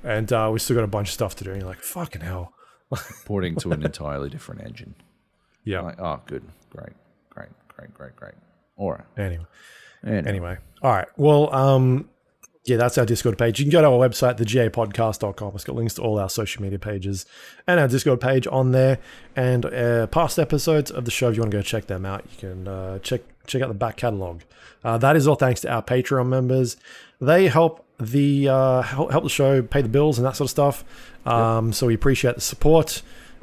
and 0.05 0.33
uh, 0.33 0.49
we 0.53 0.61
still 0.61 0.77
got 0.77 0.85
a 0.85 0.87
bunch 0.87 1.09
of 1.09 1.15
stuff 1.15 1.35
to 1.37 1.45
do. 1.45 1.51
And 1.51 1.61
you're 1.61 1.69
like, 1.69 1.83
fucking 1.83 2.21
hell, 2.23 2.55
porting 3.27 3.57
to 3.57 3.73
an 3.73 3.85
entirely 3.85 4.31
different 4.31 4.63
engine. 4.63 4.95
yeah. 5.65 5.81
Like, 5.81 5.99
oh, 6.01 6.21
good, 6.27 6.45
great, 6.71 6.93
great, 7.31 7.49
great, 7.79 7.95
great, 7.95 8.17
great. 8.17 8.35
All 8.77 8.91
right. 8.93 9.05
anyway, 9.17 9.45
Anyway, 10.05 10.29
Anyway, 10.29 10.57
all 10.83 10.93
right. 10.93 11.09
Well, 11.17 11.53
um, 11.55 12.09
yeah, 12.65 12.77
that's 12.77 12.99
our 12.99 13.07
Discord 13.07 13.39
page. 13.39 13.59
You 13.59 13.65
can 13.65 13.73
go 13.73 13.81
to 13.81 13.89
our 13.89 14.09
website, 14.09 14.37
thegapodcast.com. 14.39 15.53
It's 15.55 15.65
got 15.65 15.75
links 15.75 15.95
to 15.95 16.03
all 16.03 16.19
our 16.19 16.29
social 16.29 16.63
media 16.63 16.79
pages 16.79 17.25
and 17.67 17.81
our 17.81 17.89
Discord 17.89 18.21
page 18.21 18.47
on 18.47 18.73
there, 18.73 18.99
and 19.35 19.65
uh, 19.67 20.07
past 20.09 20.39
episodes 20.39 20.91
of 20.91 21.05
the 21.05 21.11
show. 21.11 21.31
If 21.31 21.37
you 21.37 21.43
want 21.43 21.51
to 21.53 21.57
go 21.59 21.63
check 21.63 21.87
them 21.87 22.05
out, 22.05 22.25
you 22.31 22.37
can 22.39 22.69
uh, 22.69 22.99
check 23.01 23.23
check 23.47 23.63
out 23.63 23.69
the 23.69 23.75
back 23.75 23.97
catalog. 23.97 24.43
Uh, 24.85 24.99
that 24.99 25.17
is 25.17 25.27
all 25.27 25.35
thanks 25.35 25.63
to 25.63 25.71
our 25.71 25.83
Patreon 25.83 26.29
members. 26.29 26.77
They 27.21 27.49
help 27.49 27.85
the 27.99 28.49
uh, 28.49 28.83
help, 28.83 29.11
help 29.11 29.25
the 29.25 29.31
show 29.31 29.63
pay 29.63 29.83
the 29.83 29.89
bills 29.89 30.19
and 30.19 30.27
that 30.27 30.37
sort 30.37 30.47
of 30.47 30.51
stuff. 30.51 30.85
Um, 31.27 31.73
So 31.73 31.87
we 31.89 31.95
appreciate 31.95 32.35
the 32.37 32.41
support 32.41 33.03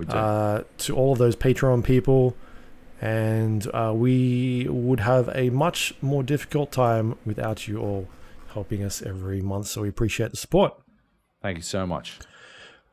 uh, 0.10 0.62
to 0.78 0.96
all 0.96 1.12
of 1.14 1.18
those 1.18 1.36
Patreon 1.36 1.84
people. 1.84 2.36
And 3.01 3.67
uh, 3.74 3.93
we 3.95 4.67
would 4.69 5.01
have 5.01 5.30
a 5.35 5.49
much 5.49 5.93
more 6.01 6.24
difficult 6.24 6.72
time 6.72 7.17
without 7.25 7.67
you 7.67 7.80
all 7.80 8.07
helping 8.53 8.83
us 8.83 9.01
every 9.01 9.41
month. 9.41 9.67
So 9.67 9.82
we 9.82 9.90
appreciate 9.90 10.32
the 10.32 10.38
support. 10.38 10.74
Thank 11.41 11.57
you 11.57 11.64
so 11.64 11.85
much. 11.85 12.19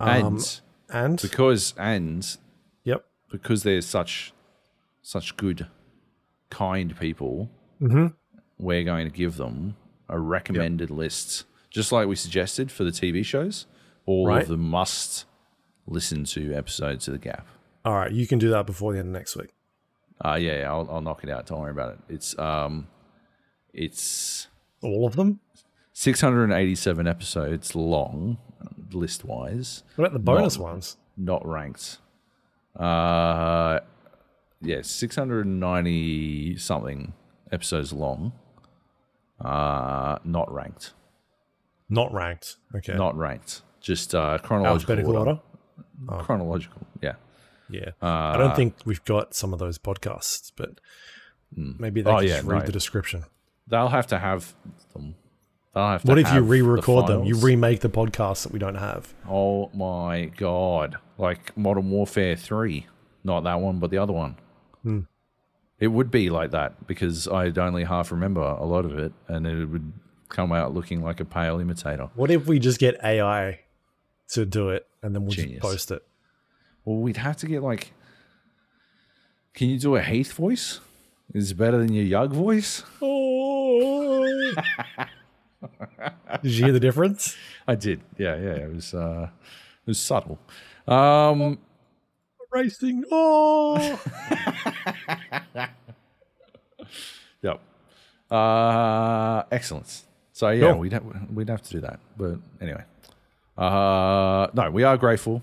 Um, 0.00 0.08
and 0.10 0.60
and 0.90 1.22
because 1.22 1.72
and 1.78 2.36
yep, 2.84 3.04
because 3.30 3.62
they're 3.62 3.80
such 3.80 4.32
such 5.02 5.36
good 5.36 5.66
kind 6.50 6.98
people 6.98 7.50
Mm-hmm. 7.80 8.08
we're 8.58 8.84
going 8.84 9.08
to 9.10 9.12
give 9.16 9.36
them 9.36 9.74
a 10.08 10.16
recommended 10.20 10.88
list 10.90 11.44
just 11.68 11.90
like 11.90 12.06
we 12.06 12.14
suggested 12.14 12.70
for 12.70 12.84
the 12.84 12.92
tv 12.92 13.24
shows 13.24 13.66
all 14.06 14.28
Right. 14.28 14.42
of 14.42 14.48
the 14.48 14.56
must 14.56 15.24
listen 15.88 16.22
to 16.26 16.52
episodes 16.54 17.08
of 17.08 17.12
the 17.14 17.18
gap 17.18 17.46
all 17.84 17.94
right, 17.94 18.12
you 18.12 18.28
can 18.28 18.38
do 18.38 18.50
that 18.50 18.66
before 18.66 18.92
the 18.92 19.00
end 19.00 19.08
of 19.08 19.12
next 19.14 19.34
week. 19.34 19.48
Uh 20.24 20.34
yeah, 20.40 20.60
yeah 20.60 20.70
I'll, 20.72 20.88
I'll 20.90 21.00
knock 21.00 21.24
it 21.24 21.30
out 21.30 21.46
don't 21.46 21.60
worry 21.60 21.70
about 21.70 21.92
it 21.94 21.98
it's 22.08 22.38
um 22.38 22.88
it's 23.74 24.48
All 24.82 25.06
of 25.06 25.16
them. 25.16 25.40
687 25.94 27.06
episodes 27.06 27.74
long 27.74 28.38
list 28.92 29.24
wise 29.24 29.82
What 29.96 30.04
about 30.06 30.12
the 30.14 30.18
bonus 30.18 30.56
Not- 30.58 30.64
ones? 30.64 30.96
not 31.16 31.46
ranked. 31.46 31.98
Uh, 32.74 33.80
yeah, 34.62 34.80
six 34.82 35.14
hundred 35.16 35.44
and 35.44 35.60
ninety 35.60 36.56
something 36.56 37.12
episodes 37.50 37.92
long. 37.92 38.32
Uh, 39.38 40.18
not 40.24 40.50
ranked. 40.52 40.94
Not 41.90 42.12
ranked. 42.14 42.56
Okay. 42.74 42.94
Not 42.94 43.14
ranked. 43.16 43.60
Just 43.82 44.14
uh, 44.14 44.38
chronological 44.38 44.92
alphabetical 44.94 45.16
order. 45.18 45.40
order. 46.08 46.24
Chronological. 46.24 46.86
Yeah. 47.02 47.14
Yeah. 47.72 47.90
Uh, 48.02 48.06
I 48.06 48.36
don't 48.36 48.54
think 48.54 48.74
we've 48.84 49.04
got 49.04 49.34
some 49.34 49.52
of 49.52 49.58
those 49.58 49.78
podcasts, 49.78 50.52
but 50.54 50.80
maybe 51.56 52.02
they 52.02 52.10
Oh, 52.10 52.20
yeah, 52.20 52.36
just 52.36 52.46
read 52.46 52.60
no. 52.60 52.66
the 52.66 52.72
description. 52.72 53.24
they'll 53.66 53.88
have 53.88 54.06
to 54.08 54.18
have 54.18 54.54
them. 54.92 55.14
They'll 55.74 55.86
have 55.88 56.02
to 56.02 56.06
What 56.08 56.18
if 56.18 56.26
you 56.28 56.34
have 56.34 56.42
the 56.44 56.48
re-record 56.50 57.06
them? 57.06 57.24
You 57.24 57.36
remake 57.36 57.80
the 57.80 57.88
podcasts 57.88 58.42
that 58.42 58.52
we 58.52 58.58
don't 58.58 58.74
have. 58.74 59.14
Oh 59.28 59.70
my 59.74 60.26
god! 60.36 60.96
Like 61.18 61.56
Modern 61.56 61.90
Warfare 61.90 62.36
Three, 62.36 62.86
not 63.24 63.44
that 63.44 63.60
one, 63.60 63.78
but 63.78 63.90
the 63.90 63.98
other 63.98 64.12
one. 64.12 64.36
Hmm. 64.82 65.00
It 65.78 65.88
would 65.88 66.10
be 66.10 66.30
like 66.30 66.50
that 66.52 66.86
because 66.86 67.26
I'd 67.26 67.58
only 67.58 67.84
half 67.84 68.12
remember 68.12 68.42
a 68.42 68.64
lot 68.64 68.84
of 68.84 68.98
it, 68.98 69.12
and 69.28 69.46
it 69.46 69.64
would 69.66 69.92
come 70.28 70.52
out 70.52 70.72
looking 70.74 71.02
like 71.02 71.20
a 71.20 71.24
pale 71.24 71.58
imitator. 71.58 72.10
What 72.14 72.30
if 72.30 72.46
we 72.46 72.58
just 72.58 72.78
get 72.78 73.02
AI 73.02 73.60
to 74.30 74.46
do 74.46 74.68
it 74.70 74.86
and 75.02 75.14
then 75.14 75.22
we'll 75.22 75.32
Genius. 75.32 75.60
just 75.60 75.62
post 75.62 75.90
it? 75.90 76.02
Well, 76.84 76.98
we'd 76.98 77.16
have 77.18 77.36
to 77.38 77.46
get 77.46 77.62
like. 77.62 77.92
Can 79.54 79.68
you 79.68 79.78
do 79.78 79.96
a 79.96 80.02
Heath 80.02 80.32
voice? 80.32 80.80
Is 81.34 81.50
it 81.52 81.54
better 81.56 81.78
than 81.78 81.92
your 81.92 82.04
Yug 82.04 82.32
voice? 82.32 82.82
Oh. 83.00 84.52
Did 86.42 86.52
you 86.52 86.64
hear 86.64 86.72
the 86.72 86.80
difference? 86.80 87.36
I 87.68 87.74
did. 87.76 88.00
Yeah, 88.18 88.36
yeah. 88.36 88.54
It 88.64 88.74
was. 88.74 88.94
uh 88.94 89.28
It 89.86 89.90
was 89.90 89.98
subtle. 89.98 90.38
Um, 90.88 91.58
Racing. 92.50 93.04
Oh. 93.10 94.00
Yep. 97.42 97.60
Uh, 98.30 99.42
excellence. 99.50 100.04
So 100.32 100.48
yeah, 100.50 100.70
Cool. 100.70 100.78
we'd 100.78 100.92
have, 100.92 101.04
we'd 101.34 101.48
have 101.48 101.62
to 101.62 101.70
do 101.70 101.80
that. 101.80 101.98
But 102.16 102.36
anyway, 102.60 102.84
uh, 103.58 104.46
no, 104.54 104.70
we 104.70 104.84
are 104.84 104.96
grateful, 104.96 105.42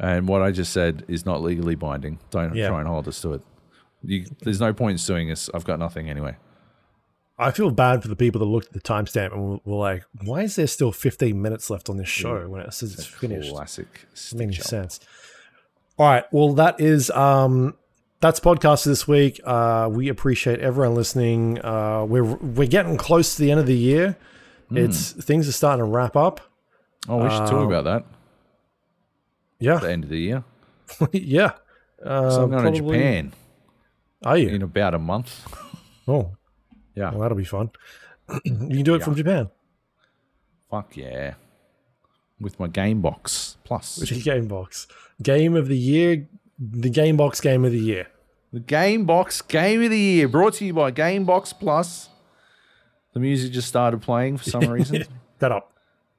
and 0.00 0.26
what 0.28 0.42
I 0.42 0.50
just 0.50 0.72
said 0.72 1.04
is 1.08 1.24
not 1.24 1.42
legally 1.42 1.74
binding. 1.74 2.18
Don't 2.30 2.54
Yeah. 2.54 2.68
try 2.68 2.80
and 2.80 2.88
hold 2.88 3.06
us 3.08 3.20
to 3.22 3.34
it. 3.34 3.42
You, 4.02 4.26
there's 4.42 4.60
no 4.60 4.72
point 4.74 4.92
in 4.92 4.98
suing 4.98 5.30
us. 5.30 5.48
I've 5.54 5.64
got 5.64 5.78
nothing 5.78 6.10
anyway. 6.10 6.36
I 7.38 7.50
feel 7.50 7.70
bad 7.70 8.02
for 8.02 8.08
the 8.08 8.14
people 8.16 8.38
that 8.40 8.44
looked 8.44 8.68
at 8.68 8.72
the 8.74 8.80
timestamp 8.80 9.32
and 9.32 9.60
were, 9.64 9.76
like, 9.76 10.04
"Why 10.24 10.42
is 10.42 10.54
there 10.56 10.66
still 10.68 10.92
15 10.92 11.40
minutes 11.40 11.68
left 11.70 11.88
on 11.90 11.96
this 11.96 12.08
show 12.08 12.48
when 12.48 12.60
it 12.60 12.72
says 12.74 12.94
it's 12.94 13.06
finished?" 13.06 13.50
Classic. 13.52 13.88
Doesn't 14.14 14.38
make 14.38 14.44
any 14.46 14.52
stitch 14.54 14.66
up. 14.66 14.68
sense. 14.70 15.00
All 15.98 16.06
right. 16.06 16.24
Well, 16.32 16.52
that 16.54 16.80
is 16.80 17.10
um, 17.10 17.74
that's 18.20 18.38
podcast 18.40 18.84
this 18.84 19.08
week. 19.08 19.40
Uh, 19.44 19.88
we 19.90 20.08
appreciate 20.08 20.60
everyone 20.60 20.94
listening. 20.94 21.58
Uh, 21.64 22.04
we're 22.08 22.22
we're 22.24 22.68
getting 22.68 22.96
close 22.96 23.34
to 23.36 23.42
the 23.42 23.50
end 23.50 23.58
of 23.60 23.66
the 23.66 23.76
year. 23.76 24.16
It's 24.70 25.12
things 25.12 25.48
are 25.48 25.52
starting 25.52 25.84
to 25.84 25.90
wrap 25.90 26.16
up. 26.16 26.40
Oh, 27.08 27.16
we 27.18 27.30
should 27.30 27.46
talk 27.46 27.52
Um, 27.52 27.66
about 27.72 27.84
that. 27.84 28.04
Yeah, 29.64 29.78
The 29.78 29.90
end 29.90 30.04
of 30.04 30.10
the 30.10 30.18
year. 30.18 30.44
yeah. 31.12 31.52
Uh, 32.04 32.30
So 32.30 32.44
I'm 32.44 32.50
going 32.50 32.72
to 32.72 32.80
Japan 32.80 33.32
Are 34.24 34.36
you? 34.38 34.48
in 34.48 34.62
about 34.62 34.94
a 34.94 34.98
month. 34.98 35.46
Oh, 36.06 36.36
Yeah. 36.94 37.10
well, 37.10 37.20
that'll 37.20 37.36
be 37.36 37.44
fun. 37.44 37.70
you 38.44 38.50
can 38.52 38.82
do 38.82 38.94
it 38.94 39.02
from 39.02 39.14
Japan. 39.14 39.48
Fuck 40.70 40.96
yeah. 40.96 41.34
With 42.40 42.58
my 42.60 42.66
game 42.68 43.00
box 43.00 43.56
plus. 43.64 43.98
With 43.98 44.10
your 44.12 44.20
game 44.34 44.48
box. 44.48 44.86
Game 45.22 45.54
of 45.56 45.68
the 45.68 45.78
year. 45.78 46.28
The 46.58 46.90
game 46.90 47.16
box 47.16 47.40
game 47.40 47.64
of 47.64 47.72
the 47.72 47.78
year. 47.78 48.08
The 48.52 48.60
Game 48.60 49.04
Box 49.04 49.42
Game 49.42 49.82
of 49.82 49.90
the 49.90 49.98
Year, 49.98 50.28
brought 50.28 50.54
to 50.54 50.64
you 50.64 50.72
by 50.72 50.92
Game 50.92 51.24
Box 51.24 51.52
Plus. 51.52 52.08
The 53.12 53.18
music 53.18 53.50
just 53.50 53.66
started 53.66 54.00
playing 54.00 54.36
for 54.36 54.44
some 54.48 54.68
reason. 54.70 55.02
That 55.40 55.50
up. 55.50 55.72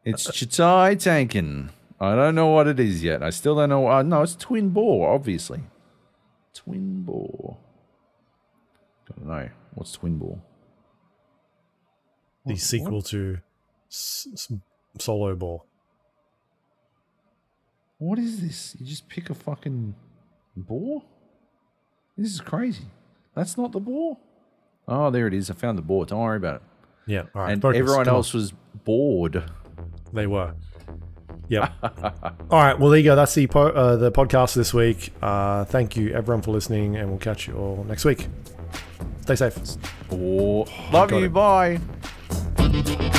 it's 0.04 0.28
Chitai 0.28 1.00
Tankin. 1.02 1.70
I 2.00 2.16
don't 2.16 2.36
know 2.36 2.48
what 2.48 2.68
it 2.68 2.80
is 2.80 3.04
yet. 3.04 3.24
I 3.24 3.30
still 3.30 3.56
don't 3.56 3.70
know. 3.70 3.88
Uh, 3.90 4.02
no, 4.04 4.22
it's 4.22 4.36
Twin 4.36 4.70
Ball, 4.70 5.06
obviously. 5.06 5.62
Twin 6.54 7.04
bore. 7.04 7.58
Don't 9.10 9.28
know. 9.28 9.50
What's 9.74 9.92
twin 9.94 10.18
bore? 10.18 10.40
The 12.46 12.54
What- 12.54 12.60
sequel 12.60 13.02
to 13.04 13.40
S- 13.90 14.28
S- 14.34 14.52
Solo 15.00 15.36
Ball. 15.36 15.66
What 17.98 18.20
is 18.20 18.42
this? 18.42 18.76
You 18.80 18.86
just 18.86 19.08
pick 19.10 19.30
a 19.30 19.34
fucking 19.34 19.96
boar? 20.56 21.04
This 22.18 22.32
is 22.34 22.42
crazy. 22.42 22.86
That's 23.36 23.58
not 23.58 23.72
the 23.72 23.80
boar. 23.80 24.18
Oh, 24.88 25.10
there 25.12 25.28
it 25.28 25.34
is. 25.34 25.50
I 25.50 25.54
found 25.54 25.78
the 25.78 25.82
boar. 25.82 26.06
Don't 26.06 26.20
worry 26.22 26.38
about 26.38 26.56
it. 26.56 26.62
Yeah. 27.08 27.24
All 27.34 27.42
right. 27.44 27.54
and 27.54 27.62
focus, 27.62 27.80
everyone 27.80 28.06
come 28.06 28.14
on. 28.14 28.18
else 28.18 28.34
was 28.34 28.54
bored. 28.84 29.50
They 30.14 30.28
were. 30.28 30.56
Yep. 31.50 31.74
All 32.52 32.62
right. 32.62 32.80
Well, 32.80 32.90
there 32.90 33.00
you 33.00 33.06
go. 33.06 33.16
That's 33.16 33.34
the 33.34 33.48
po- 33.48 33.70
uh, 33.70 33.96
the 33.98 34.12
podcast 34.12 34.56
this 34.56 34.74
week. 34.74 35.12
Uh, 35.22 35.66
thank 35.66 35.96
you 35.96 36.12
everyone 36.14 36.42
for 36.42 36.52
listening, 36.52 36.96
and 36.96 37.10
we'll 37.10 37.20
catch 37.20 37.48
you 37.48 37.56
all 37.56 37.86
next 37.88 38.06
week. 38.06 38.28
Stay 39.22 39.36
safe. 39.36 39.58
Boar. 40.10 40.66
Love 40.92 41.12
you. 41.12 41.26
it. 41.26 41.34
Bye. 41.34 43.12